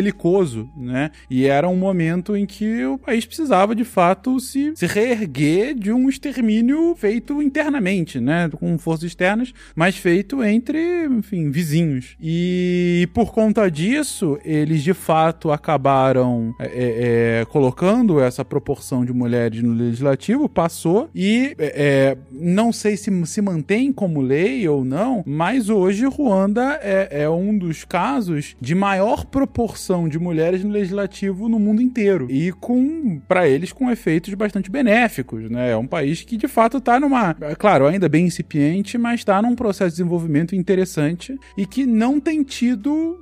né? 0.76 1.10
E 1.30 1.46
era 1.46 1.68
um 1.68 1.76
momento 1.76 2.36
em 2.36 2.46
que 2.46 2.84
o 2.84 2.98
país 2.98 3.24
precisava 3.24 3.74
de 3.74 3.84
fato 3.84 4.40
se, 4.40 4.72
se 4.74 4.86
reerguer 4.86 5.74
de 5.74 5.92
um 5.92 6.08
extermínio 6.08 6.94
feito 6.96 7.40
internamente, 7.42 8.18
né? 8.18 8.50
Com 8.50 8.76
forças 8.78 9.04
externas, 9.04 9.52
mas 9.74 9.96
feito 9.96 10.42
entre, 10.42 11.06
enfim, 11.06 11.50
vizinhos. 11.50 12.16
E 12.20 13.08
por 13.14 13.32
conta 13.32 13.70
disso, 13.70 14.38
eles 14.44 14.82
de 14.82 14.94
fato 14.94 15.50
acabaram 15.50 16.54
é, 16.58 16.66
é, 16.66 17.40
é 17.40 17.44
colocando 17.44 18.20
essa 18.20 18.44
proporção 18.44 19.04
de 19.04 19.12
mulheres 19.12 19.62
no 19.62 19.72
legislativo, 19.72 20.48
passou 20.48 21.08
e 21.14 21.54
é, 21.58 22.16
não 22.30 22.72
sei 22.72 22.96
se 22.96 23.12
se 23.26 23.42
mantém 23.42 23.92
como 23.92 24.20
lei 24.20 24.68
ou 24.68 24.84
não, 24.84 25.22
mas 25.26 25.68
hoje 25.68 26.06
Ruanda 26.06 26.78
é, 26.82 27.22
é 27.22 27.30
um 27.30 27.56
dos 27.56 27.84
casos 27.84 28.56
de 28.60 28.74
maior 28.74 29.24
proporção 29.26 29.91
de 30.08 30.18
mulheres 30.18 30.64
no 30.64 30.70
legislativo 30.70 31.48
no 31.48 31.58
mundo 31.58 31.82
inteiro 31.82 32.26
e 32.30 32.52
com 32.52 33.20
para 33.28 33.48
eles 33.48 33.72
com 33.72 33.90
efeitos 33.90 34.32
bastante 34.34 34.70
benéficos, 34.70 35.50
né? 35.50 35.70
É 35.70 35.76
um 35.76 35.86
país 35.86 36.22
que 36.22 36.36
de 36.36 36.48
fato 36.48 36.78
está 36.78 36.98
numa, 36.98 37.36
é 37.40 37.54
claro, 37.54 37.86
ainda 37.86 38.08
bem 38.08 38.26
incipiente, 38.26 38.96
mas 38.96 39.20
está 39.20 39.40
num 39.42 39.54
processo 39.54 39.90
de 39.90 39.96
desenvolvimento 39.96 40.54
interessante 40.54 41.38
e 41.56 41.66
que 41.66 41.86
não 41.86 42.18
tem 42.18 42.42
tido 42.42 43.18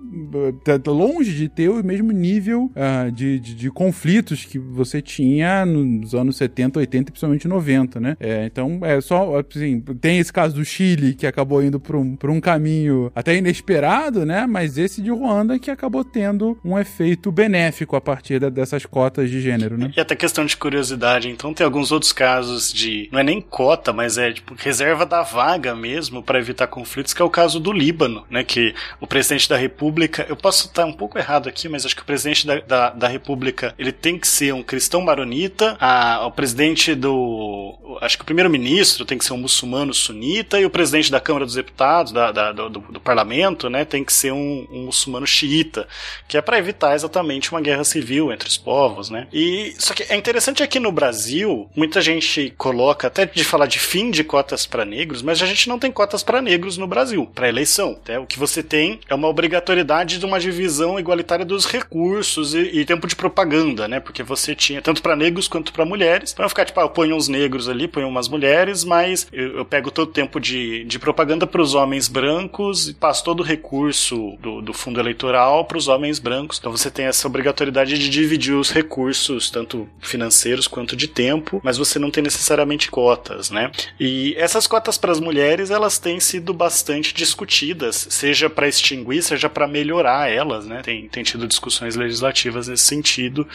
tá 0.65 0.91
longe 0.91 1.35
de 1.35 1.49
ter 1.49 1.69
o 1.69 1.85
mesmo 1.85 2.13
nível 2.13 2.71
uh, 2.75 3.11
de, 3.11 3.39
de, 3.39 3.55
de, 3.55 3.71
conflitos 3.71 4.45
que 4.45 4.59
você 4.59 5.01
tinha 5.01 5.65
nos 5.65 6.15
anos 6.15 6.37
70, 6.37 6.79
80 6.79 7.03
e 7.03 7.13
principalmente 7.13 7.49
90, 7.49 8.01
né? 8.01 8.17
É, 8.21 8.45
então 8.47 8.81
é 8.83 9.01
só 9.01 9.39
assim, 9.39 9.81
tem 10.01 10.19
esse 10.19 10.33
caso 10.33 10.57
do 10.57 10.65
Chile 10.65 11.15
que 11.15 11.27
acabou 11.27 11.63
indo 11.63 11.79
para 11.79 11.97
um, 11.97 12.17
um 12.25 12.41
caminho 12.41 13.11
até 13.15 13.37
inesperado, 13.37 14.25
né? 14.27 14.47
Mas 14.47 14.79
esse 14.79 15.01
de 15.01 15.11
Ruanda 15.11 15.59
que 15.59 15.71
acabou 15.71 16.05
tendo 16.05 16.59
um 16.65 16.79
efeito 16.79 17.33
benéfico 17.33 17.97
a 17.97 18.01
partir 18.01 18.51
dessas 18.51 18.85
cotas 18.85 19.31
de 19.31 19.41
gênero, 19.41 19.77
né? 19.79 19.93
E 19.97 20.01
até 20.01 20.15
questão 20.15 20.45
de 20.45 20.57
curiosidade, 20.57 21.29
então 21.29 21.55
tem 21.55 21.65
alguns 21.65 21.91
outros 21.91 22.13
casos 22.13 22.73
de 22.73 23.09
não 23.11 23.19
é 23.19 23.23
nem 23.23 23.41
cota, 23.41 23.93
mas 23.93 24.19
é 24.19 24.33
tipo 24.33 24.55
reserva 24.57 25.07
da 25.07 25.23
vaga 25.23 25.75
mesmo 25.75 26.23
para 26.23 26.39
evitar 26.39 26.67
conflitos, 26.67 27.15
que 27.15 27.23
é 27.23 27.25
o 27.25 27.31
caso 27.31 27.59
do 27.59 27.73
Líbano, 27.73 28.25
né? 28.31 28.45
Que 28.45 28.75
o 29.01 29.07
presidente 29.07 29.49
da 29.49 29.57
República, 29.57 30.27
eu 30.29 30.37
posso 30.37 30.67
estar 30.67 30.85
um 30.85 30.93
pouco 30.93 31.19
errado 31.19 31.49
aqui, 31.49 31.69
mas 31.69 31.87
acho 31.87 31.97
que 31.97 32.03
o 32.03 32.07
presidente 32.07 32.47
da, 32.47 32.61
da, 32.61 32.91
da 32.91 33.09
República 33.09 33.75
ele 33.79 33.93
tem 33.93 34.19
que 34.19 34.29
ser 34.29 34.53
um 34.53 34.63
cristão 34.63 35.01
maronita, 35.01 35.77
a, 35.81 36.27
o 36.27 36.31
presidente 36.31 36.95
do, 36.95 37.99
acho 38.01 38.17
que 38.17 38.23
o 38.23 38.27
primeiro-ministro 38.27 39.05
tem 39.05 39.19
que 39.19 39.25
ser 39.25 39.33
um 39.33 39.39
muçulmano 39.39 39.93
sunita 39.95 40.61
e 40.61 40.65
o 40.65 40.71
presidente 40.71 41.11
da 41.11 41.21
Câmara 41.21 41.45
dos 41.45 41.55
Deputados, 41.55 42.13
da, 42.13 42.31
da 42.33 42.53
do, 42.53 42.69
do, 42.69 43.01
parlamento, 43.01 43.69
né, 43.69 43.85
tem 43.85 44.05
que 44.05 44.13
ser 44.13 44.33
um, 44.33 44.67
um 44.71 44.85
muçulmano 44.87 45.27
xiita, 45.27 45.89
que 46.29 46.37
é 46.37 46.43
para 46.51 46.59
evitar 46.59 46.97
exatamente 46.97 47.53
uma 47.53 47.61
guerra 47.61 47.85
civil 47.85 48.33
entre 48.33 48.49
os 48.49 48.59
povos, 48.59 49.09
né? 49.09 49.29
E 49.33 49.73
só 49.79 49.95
que 49.95 50.03
é 50.13 50.17
interessante 50.17 50.65
aqui 50.65 50.81
no 50.81 50.91
Brasil, 50.91 51.71
muita 51.77 52.01
gente 52.01 52.53
coloca 52.59 53.07
até 53.07 53.25
de 53.25 53.45
falar 53.45 53.67
de 53.67 53.79
fim 53.79 54.11
de 54.11 54.25
cotas 54.25 54.67
para 54.67 54.85
negros, 54.85 55.23
mas 55.23 55.41
a 55.41 55.47
gente 55.47 55.69
não 55.69 55.79
tem 55.79 55.93
cotas 55.93 56.25
para 56.25 56.43
negros 56.43 56.77
no 56.77 56.89
Brasil, 56.89 57.25
para 57.33 57.49
eleição. 57.49 57.97
Né? 58.09 58.19
O 58.19 58.27
que 58.27 58.37
você 58.37 58.65
tem 58.65 58.99
é 59.09 59.15
uma 59.15 59.29
obrigatoriedade 59.29 60.19
de 60.19 60.27
uma 60.27 60.41
divisão 60.41 60.99
igualitária 60.99 61.45
dos 61.45 61.67
recursos 61.67 62.53
e, 62.53 62.81
e 62.81 62.85
tempo 62.85 63.07
de 63.07 63.15
propaganda, 63.15 63.87
né? 63.87 64.01
Porque 64.01 64.25
você 64.25 64.53
tinha 64.53 64.83
tanto 64.83 65.03
para 65.03 65.15
negros 65.15 65.47
quanto 65.47 65.73
para 65.73 65.85
mulheres. 65.85 66.33
Para 66.33 66.43
não 66.43 66.49
ficar 66.49 66.65
tipo, 66.65 66.81
ah, 66.81 66.83
eu 66.83 66.91
ponho 66.91 67.15
uns 67.15 67.29
negros 67.29 67.69
ali, 67.69 67.87
ponho 67.87 68.09
umas 68.09 68.29
mulheres, 68.29 68.83
mas 68.83 69.29
eu, 69.33 69.59
eu 69.59 69.65
pego 69.65 69.89
todo 69.93 70.09
o 70.09 70.13
tempo 70.13 70.41
de, 70.41 70.83
de 70.83 70.99
propaganda 70.99 71.47
para 71.47 71.63
os 71.63 71.77
homens 71.77 72.09
brancos 72.09 72.89
e 72.89 72.95
passo 72.95 73.23
todo 73.23 73.39
o 73.39 73.45
recurso 73.45 74.37
do, 74.41 74.61
do 74.61 74.73
fundo 74.73 74.99
eleitoral 74.99 75.65
para 75.65 75.79
os 75.79 75.87
homens 75.87 76.19
brancos. 76.19 76.40
Então 76.59 76.71
você 76.71 76.91
tem 76.91 77.07
essa 77.07 77.27
obrigatoriedade 77.27 77.99
de 77.99 78.09
dividir 78.09 78.55
os 78.55 78.71
recursos, 78.71 79.51
tanto 79.51 79.89
financeiros 80.01 80.67
quanto 80.67 80.97
de 80.97 81.09
tempo, 81.09 81.61
mas 81.63 81.77
você 81.77 81.99
não 81.99 82.11
tem 82.11 82.23
necessariamente 82.23 82.91
cotas, 82.91 83.51
né? 83.51 83.71
E 83.99 84.35
essas 84.37 84.67
cotas 84.67 84.99
para 84.99 85.13
as 85.13 85.21
mulheres, 85.21 85.71
elas 85.71 85.99
têm 85.99 86.21
sido 86.21 86.53
bastante 86.53 87.15
discutidas, 87.15 88.07
seja 88.11 88.49
para 88.49 88.69
extinguir, 88.69 89.23
seja 89.23 89.49
para 89.49 89.67
melhorar 89.67 90.31
elas, 90.31 90.67
né? 90.67 90.83
Tem, 90.83 91.09
tem 91.09 91.23
tido 91.23 91.47
discussões 91.47 91.97
legislativas 91.97 92.69
nesse 92.69 92.85
sentido. 92.85 93.47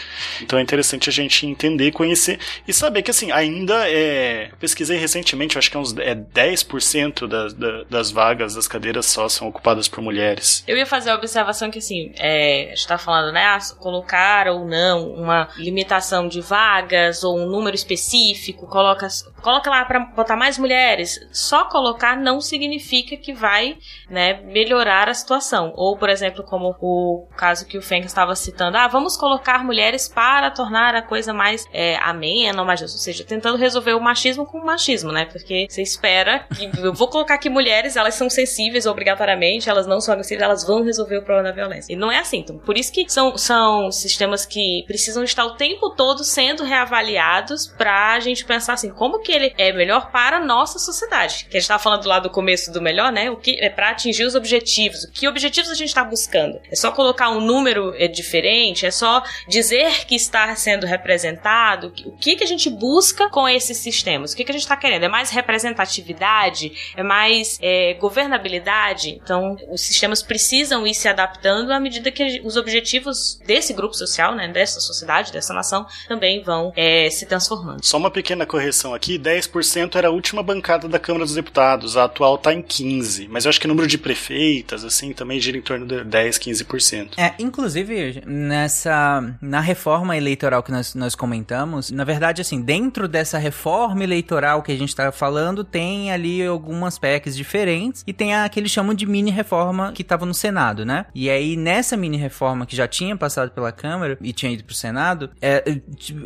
Então 0.42 0.60
é 0.60 0.62
interessante 0.62 1.10
a 1.10 1.14
gente 1.14 1.46
entender, 1.46 1.92
conhecer 1.92 2.40
e 2.68 2.74
saber 2.74 3.02
que 3.02 3.12
assim, 3.12 3.32
ainda 3.32 3.90
é. 3.90 4.52
pesquisei 4.60 4.98
recentemente, 4.98 5.58
acho 5.58 5.70
que 5.70 5.78
é 5.78 5.80
uns 5.80 5.96
é 5.98 6.16
10% 6.16 7.28
das, 7.28 7.56
das 7.90 8.12
vagas 8.12 8.56
das 8.56 8.68
cadeiras 8.68 9.06
só 9.06 9.28
são 9.28 9.48
ocupadas 9.48 9.88
por 9.88 10.02
mulheres. 10.02 10.64
Eu 10.68 10.78
ia 10.78 10.86
fazer 10.86 11.10
a 11.10 11.16
observação 11.16 11.72
que 11.72 11.80
assim, 11.80 12.12
é, 12.18 12.74
a 12.76 12.78
gente 12.78 12.88
tá 12.88 12.98
falando, 12.98 13.32
né? 13.32 13.46
Ah, 13.46 13.58
colocar 13.80 14.48
ou 14.50 14.66
não 14.66 15.14
uma 15.14 15.48
limitação 15.56 16.28
de 16.28 16.42
vagas 16.42 17.24
ou 17.24 17.40
um 17.40 17.46
número 17.46 17.74
específico, 17.74 18.68
coloca, 18.68 19.08
coloca 19.46 19.70
lá 19.70 19.86
para 19.86 20.00
botar 20.00 20.36
mais 20.36 20.58
mulheres. 20.58 21.20
Só 21.32 21.66
colocar 21.66 22.18
não 22.18 22.42
significa 22.42 23.16
que 23.16 23.32
vai 23.32 23.78
né, 24.10 24.42
melhorar 24.42 25.08
a 25.08 25.14
situação. 25.14 25.72
Ou, 25.76 25.96
por 25.96 26.10
exemplo, 26.10 26.44
como 26.44 26.76
o 26.82 27.28
caso 27.38 27.68
que 27.68 27.78
o 27.78 27.82
Fenk 27.82 28.08
estava 28.08 28.36
citando, 28.36 28.76
ah, 28.76 28.88
vamos 28.88 29.16
colocar 29.16 29.64
mulheres 29.64 30.08
para 30.08 30.50
tornar 30.50 30.96
a 30.96 31.02
coisa 31.04 31.32
mais 31.32 31.68
é, 31.72 31.96
amena, 31.98 32.64
mais, 32.64 32.82
ou 32.82 32.88
seja, 32.88 33.24
tentando 33.24 33.56
resolver 33.56 33.94
o 33.94 34.02
machismo 34.02 34.48
com 34.48 34.58
o 34.58 34.66
machismo, 34.66 35.12
né? 35.12 35.26
Porque 35.26 35.68
você 35.70 35.84
espera 35.84 36.48
que 36.56 36.72
eu 36.82 36.92
vou 36.92 37.08
colocar 37.08 37.36
aqui 37.36 37.48
mulheres, 37.48 37.96
elas 37.96 38.16
são 38.16 38.32
sensíveis 38.32 38.88
obrigatoriamente, 38.88 39.70
elas 39.70 39.86
não 39.86 40.02
são 40.02 40.14
agressivas, 40.14 40.44
elas 40.44 40.66
vão 40.66 40.84
resolver 40.84 41.18
o 41.18 41.22
problema 41.22 41.50
da 41.50 41.56
violência. 41.56 41.94
E 41.94 41.96
não 41.96 42.12
é 42.12 42.18
assim. 42.18 42.40
Então, 42.40 42.58
por 42.58 42.76
isso 42.76 42.92
que 42.92 43.08
são, 43.10 43.38
são 43.38 43.92
sistemas 43.92 44.44
que 44.44 44.84
precisam 44.88 45.24
estar 45.24 45.46
o 45.46 45.56
tempo 45.56 45.92
todo 45.92 46.24
sendo 46.24 46.64
reavaliados 46.64 47.68
para 47.68 48.14
a 48.14 48.20
gente 48.20 48.44
pensar 48.44 48.74
assim, 48.74 48.90
como 48.90 49.20
que 49.20 49.35
ele 49.36 49.54
é 49.58 49.72
melhor 49.72 50.12
para 50.12 50.38
a 50.38 50.40
nossa 50.40 50.80
sociedade. 50.80 51.46
Que 51.50 51.58
a 51.58 51.60
gente 51.60 51.64
estava 51.64 51.82
falando 51.82 52.06
lá 52.06 52.20
do 52.20 52.30
começo 52.30 52.72
do 52.72 52.82
melhor, 52.82 53.12
né? 53.12 53.30
O 53.30 53.36
que 53.36 53.58
é 53.60 53.70
para 53.70 53.90
atingir 53.90 54.24
os 54.24 54.36
objetivos. 54.36 55.06
Que 55.14 55.28
objetivos 55.28 55.70
a 55.70 55.76
gente 55.76 55.90
está 55.90 56.04
buscando? 56.04 56.60
É 56.72 56.76
só 56.76 56.92
colocar 56.92 57.30
um 57.30 57.42
número 57.42 57.94
é, 57.98 58.08
diferente? 58.08 58.86
É 58.86 58.92
só 58.92 59.24
dizer 59.48 60.06
que 60.06 60.16
está 60.16 60.56
sendo 60.56 60.86
representado? 60.86 61.94
O 62.06 62.12
que, 62.14 62.36
que 62.36 62.44
a 62.44 62.48
gente 62.48 62.70
busca 62.70 63.30
com 63.30 63.48
esses 63.48 63.78
sistemas? 63.78 64.34
O 64.34 64.36
que, 64.36 64.44
que 64.44 64.52
a 64.52 64.54
gente 64.54 64.64
está 64.64 64.78
querendo? 64.78 65.04
É 65.04 65.10
mais 65.10 65.30
representatividade? 65.30 66.94
É 66.96 67.04
mais 67.04 67.60
é, 67.62 67.94
governabilidade? 67.96 69.20
Então, 69.24 69.58
os 69.70 69.82
sistemas 69.82 70.22
precisam 70.22 70.86
ir 70.88 70.94
se 70.94 71.08
adaptando 71.08 71.72
à 71.72 71.80
medida 71.80 72.12
que 72.12 72.42
os 72.44 72.56
objetivos 72.56 73.40
desse 73.46 73.74
grupo 73.74 73.94
social, 73.94 74.36
né, 74.36 74.48
dessa 74.48 74.80
sociedade, 74.80 75.32
dessa 75.32 75.54
nação, 75.54 75.86
também 76.08 76.42
vão 76.42 76.74
é, 76.76 77.10
se 77.10 77.26
transformando. 77.26 77.84
Só 77.84 77.98
uma 77.98 78.12
pequena 78.12 78.46
correção 78.46 78.94
aqui: 78.94 79.18
10% 79.26 79.96
era 79.96 80.10
a 80.10 80.12
última 80.12 80.44
bancada 80.44 80.88
da 80.88 81.00
Câmara 81.00 81.26
dos 81.26 81.34
Deputados, 81.34 81.98
a 81.98 82.04
atual 82.04 82.36
está 82.36 82.54
em 82.54 82.62
15%. 82.62 83.28
Mas 83.30 83.46
eu 83.46 83.50
acho 83.50 83.60
que 83.60 83.66
o 83.66 83.70
número 83.70 83.88
de 83.88 83.98
prefeitas, 83.98 84.84
assim, 84.84 85.14
também 85.14 85.40
gira 85.40 85.58
em 85.58 85.62
torno 85.62 85.86
de 85.86 86.04
10, 86.04 86.38
15%. 86.38 87.14
É, 87.18 87.34
inclusive, 87.40 88.22
nessa. 88.26 89.36
Na 89.42 89.60
reforma 89.60 90.16
eleitoral 90.16 90.62
que 90.62 90.72
nós, 90.72 90.94
nós 90.94 91.16
comentamos, 91.16 91.90
na 91.90 92.04
verdade, 92.04 92.42
assim, 92.42 92.62
dentro 92.62 93.08
dessa 93.08 93.38
reforma 93.38 94.04
eleitoral 94.04 94.62
que 94.62 94.72
a 94.72 94.78
gente 94.78 94.90
está 94.90 95.12
falando, 95.12 95.64
tem 95.64 96.12
ali 96.12 96.46
algumas 96.46 97.00
PECs 97.00 97.36
diferentes 97.36 98.04
e 98.06 98.14
tem 98.14 98.36
a 98.36 98.48
que 98.48 98.60
eles 98.60 98.72
chamam 98.72 98.94
de 98.94 99.06
mini 99.06 99.32
reforma 99.32 99.92
que 99.92 100.04
estava 100.04 100.26
no 100.26 100.34
Senado, 100.34 100.86
né? 100.86 101.06
E 101.16 101.30
aí, 101.30 101.56
nessa 101.56 101.98
mini 101.98 102.18
reforma 102.18 102.66
que 102.66 102.76
já 102.76 102.88
tinha 102.88 103.16
passado 103.18 103.52
pela 103.52 103.72
Câmara 103.72 104.18
e 104.22 104.32
tinha 104.32 104.52
ido 104.52 104.64
pro 104.64 104.76
Senado, 104.76 105.32
é, 105.42 105.80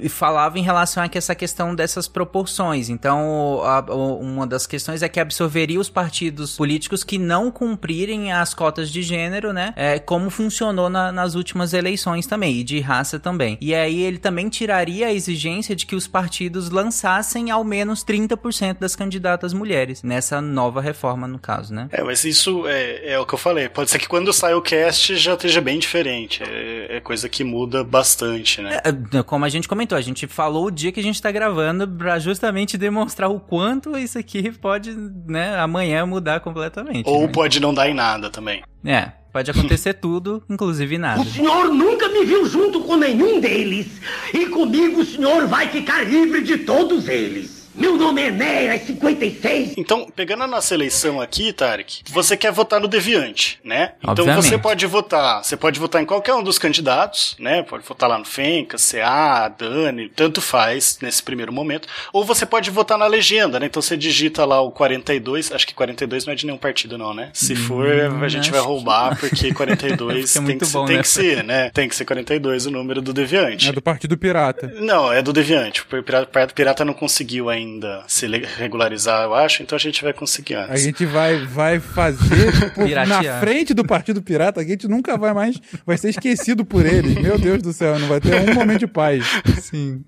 falava 0.10 0.60
em 0.60 0.64
relação 0.64 1.02
a 1.04 1.10
essa 1.14 1.36
questão 1.36 1.76
dessas 1.76 2.08
proporções. 2.08 2.89
Então, 2.90 3.62
a- 3.64 3.86
o- 3.94 4.20
uma 4.20 4.46
das 4.48 4.66
questões 4.68 5.02
é 5.02 5.10
que 5.10 5.20
absorveria 5.20 5.80
os 5.80 5.90
partidos 5.90 6.56
políticos 6.58 7.04
que 7.04 7.18
não 7.18 7.52
cumprirem 7.52 8.32
as 8.32 8.54
cotas 8.54 8.90
de 8.92 9.02
gênero, 9.02 9.54
né? 9.54 9.74
É, 9.76 10.00
como 10.00 10.30
funcionou 10.30 10.90
na- 10.90 11.12
nas 11.12 11.36
últimas 11.36 11.74
eleições 11.74 12.26
também, 12.28 12.58
e 12.58 12.64
de 12.64 12.80
raça 12.80 13.20
também. 13.20 13.58
E 13.62 13.74
aí 13.74 14.02
ele 14.02 14.18
também 14.18 14.50
tiraria 14.50 15.08
a 15.08 15.14
exigência 15.14 15.76
de 15.76 15.86
que 15.86 15.96
os 15.96 16.08
partidos 16.08 16.70
lançassem 16.70 17.52
ao 17.52 17.64
menos 17.64 18.04
30% 18.04 18.80
das 18.80 18.96
candidatas 18.96 19.54
mulheres, 19.54 20.04
nessa 20.04 20.42
nova 20.42 20.82
reforma, 20.82 21.28
no 21.28 21.40
caso, 21.40 21.74
né? 21.74 21.88
É, 21.92 22.04
mas 22.04 22.24
isso 22.24 22.68
é, 22.68 23.14
é 23.14 23.20
o 23.20 23.26
que 23.26 23.34
eu 23.34 23.38
falei. 23.40 23.70
Pode 23.70 23.90
ser 23.90 24.00
que 24.00 24.08
quando 24.08 24.32
sai 24.34 24.54
o 24.54 24.62
cast 24.62 25.16
já 25.16 25.34
esteja 25.34 25.62
bem 25.62 25.80
diferente. 25.80 26.42
É, 26.44 26.98
é 26.98 27.00
coisa 27.00 27.30
que 27.30 27.44
muda 27.44 27.84
bastante, 27.84 28.62
né? 28.62 28.80
É, 28.84 29.24
Como 29.24 29.46
a 29.46 29.50
gente 29.50 29.68
comentou, 29.68 29.98
a 29.98 30.02
gente 30.02 30.26
falou 30.28 30.66
o 30.66 30.72
dia 30.72 30.92
que 30.92 31.00
a 31.00 31.04
gente 31.04 31.22
tá 31.22 31.32
gravando 31.32 31.88
pra 31.88 32.18
justamente 32.20 32.69
demonstrar 32.78 33.30
o 33.30 33.40
quanto 33.40 33.98
isso 33.98 34.18
aqui 34.18 34.52
pode, 34.52 34.96
né, 35.28 35.58
amanhã 35.58 36.06
mudar 36.06 36.40
completamente. 36.40 37.10
Ou 37.10 37.24
né? 37.24 37.28
pode 37.28 37.60
não 37.60 37.74
dar 37.74 37.90
em 37.90 37.94
nada 37.94 38.30
também. 38.30 38.64
É, 38.86 39.12
pode 39.32 39.52
acontecer 39.52 39.94
tudo, 40.02 40.44
inclusive 40.50 40.98
nada. 40.98 41.22
O 41.22 41.26
senhor 41.26 41.74
nunca 41.74 42.08
me 42.10 42.26
viu 42.26 42.46
junto 42.48 42.82
com 42.82 42.96
nenhum 42.96 43.40
deles. 43.40 43.88
E 44.34 44.46
comigo 44.48 45.02
o 45.02 45.06
senhor 45.06 45.48
vai 45.48 45.68
ficar 45.68 46.04
livre 46.04 46.42
de 46.42 46.58
todos 46.60 47.08
eles. 47.08 47.59
Meu 47.76 47.96
nome 47.96 48.22
é 48.22 48.28
Enéas 48.28 48.82
56. 48.84 49.74
Então, 49.78 50.08
pegando 50.16 50.44
a 50.44 50.48
nossa 50.48 50.74
eleição 50.74 51.22
aqui, 51.22 51.54
Tarek, 51.54 52.02
você 52.10 52.36
quer 52.36 52.52
votar 52.52 52.80
no 52.82 52.88
Deviante, 52.88 53.60
né? 53.64 53.94
Então 54.00 54.12
Obviamente. 54.12 54.44
você 54.46 54.58
pode 54.58 54.86
votar, 54.86 55.44
você 55.44 55.56
pode 55.56 55.80
votar 55.80 56.02
em 56.02 56.06
qualquer 56.06 56.34
um 56.34 56.44
dos 56.44 56.58
candidatos, 56.58 57.36
né? 57.40 57.62
Pode 57.64 57.86
votar 57.88 58.10
lá 58.10 58.18
no 58.18 58.26
Fencas, 58.26 58.92
CA, 58.92 59.48
Dani, 59.48 60.10
tanto 60.10 60.42
faz 60.42 60.98
nesse 61.02 61.22
primeiro 61.24 61.54
momento. 61.54 61.88
Ou 62.12 62.26
você 62.26 62.46
pode 62.46 62.70
votar 62.72 62.98
na 62.98 63.06
legenda, 63.08 63.60
né? 63.60 63.68
Então 63.68 63.82
você 63.82 63.96
digita 63.96 64.44
lá 64.46 64.60
o 64.60 64.72
42, 64.72 65.52
acho 65.52 65.68
que 65.68 65.74
42 65.74 66.26
não 66.26 66.34
é 66.34 66.36
de 66.36 66.46
nenhum 66.48 66.58
partido 66.58 66.98
não, 66.98 67.14
né? 67.14 67.30
Se 67.34 67.56
for, 67.56 67.88
a 67.88 68.28
gente 68.28 68.52
vai 68.52 68.60
Hum, 68.60 68.64
roubar, 68.66 69.18
porque 69.22 69.54
42 69.54 70.34
Fica 70.34 70.46
tem, 70.46 70.58
que, 70.58 70.66
bom, 70.66 70.86
ser, 70.86 70.88
tem 70.88 70.96
né? 70.98 71.02
que 71.02 71.08
ser, 71.08 71.44
né? 71.44 71.70
Tem 71.70 71.88
que 71.88 71.96
ser 71.96 72.04
42 72.06 72.66
o 72.66 72.72
número 72.72 73.02
do 73.02 73.14
Deviante. 73.14 73.70
É 73.70 73.72
do 73.72 73.82
Partido 73.82 74.18
Pirata. 74.18 74.68
Não, 74.80 75.14
é 75.14 75.22
do 75.22 75.32
Deviante. 75.32 75.82
O 75.82 76.04
Pirata, 76.04 76.48
Pirata 76.54 76.84
não 76.84 76.94
conseguiu 76.94 77.50
ainda 77.50 77.59
se 78.08 78.28
le- 78.28 78.46
regularizar, 78.58 79.24
eu 79.24 79.34
acho, 79.34 79.64
então 79.64 79.76
a 79.76 79.80
gente 79.80 80.04
vai 80.04 80.14
conseguir 80.14 80.56
A 80.56 80.66
antes. 80.66 80.84
gente 80.84 81.06
vai, 81.06 81.38
vai 81.46 81.80
fazer 81.80 82.72
por- 82.74 82.86
Piratear. 82.86 83.24
na 83.24 83.40
frente 83.40 83.74
do 83.74 83.86
Partido 83.86 84.22
Pirata, 84.22 84.62
a 84.62 84.64
gente 84.64 84.88
nunca 84.88 85.18
vai 85.18 85.34
mais, 85.34 85.60
vai 85.86 85.98
ser 85.98 86.10
esquecido 86.10 86.64
por 86.66 86.86
eles. 86.86 87.16
Meu 87.16 87.38
Deus 87.38 87.62
do 87.62 87.74
céu, 87.74 87.98
não 88.00 88.08
vai 88.08 88.20
ter 88.20 88.36
um 88.36 88.54
momento 88.54 88.80
de 88.80 88.88
paz. 88.88 89.26
Sim. 89.62 90.04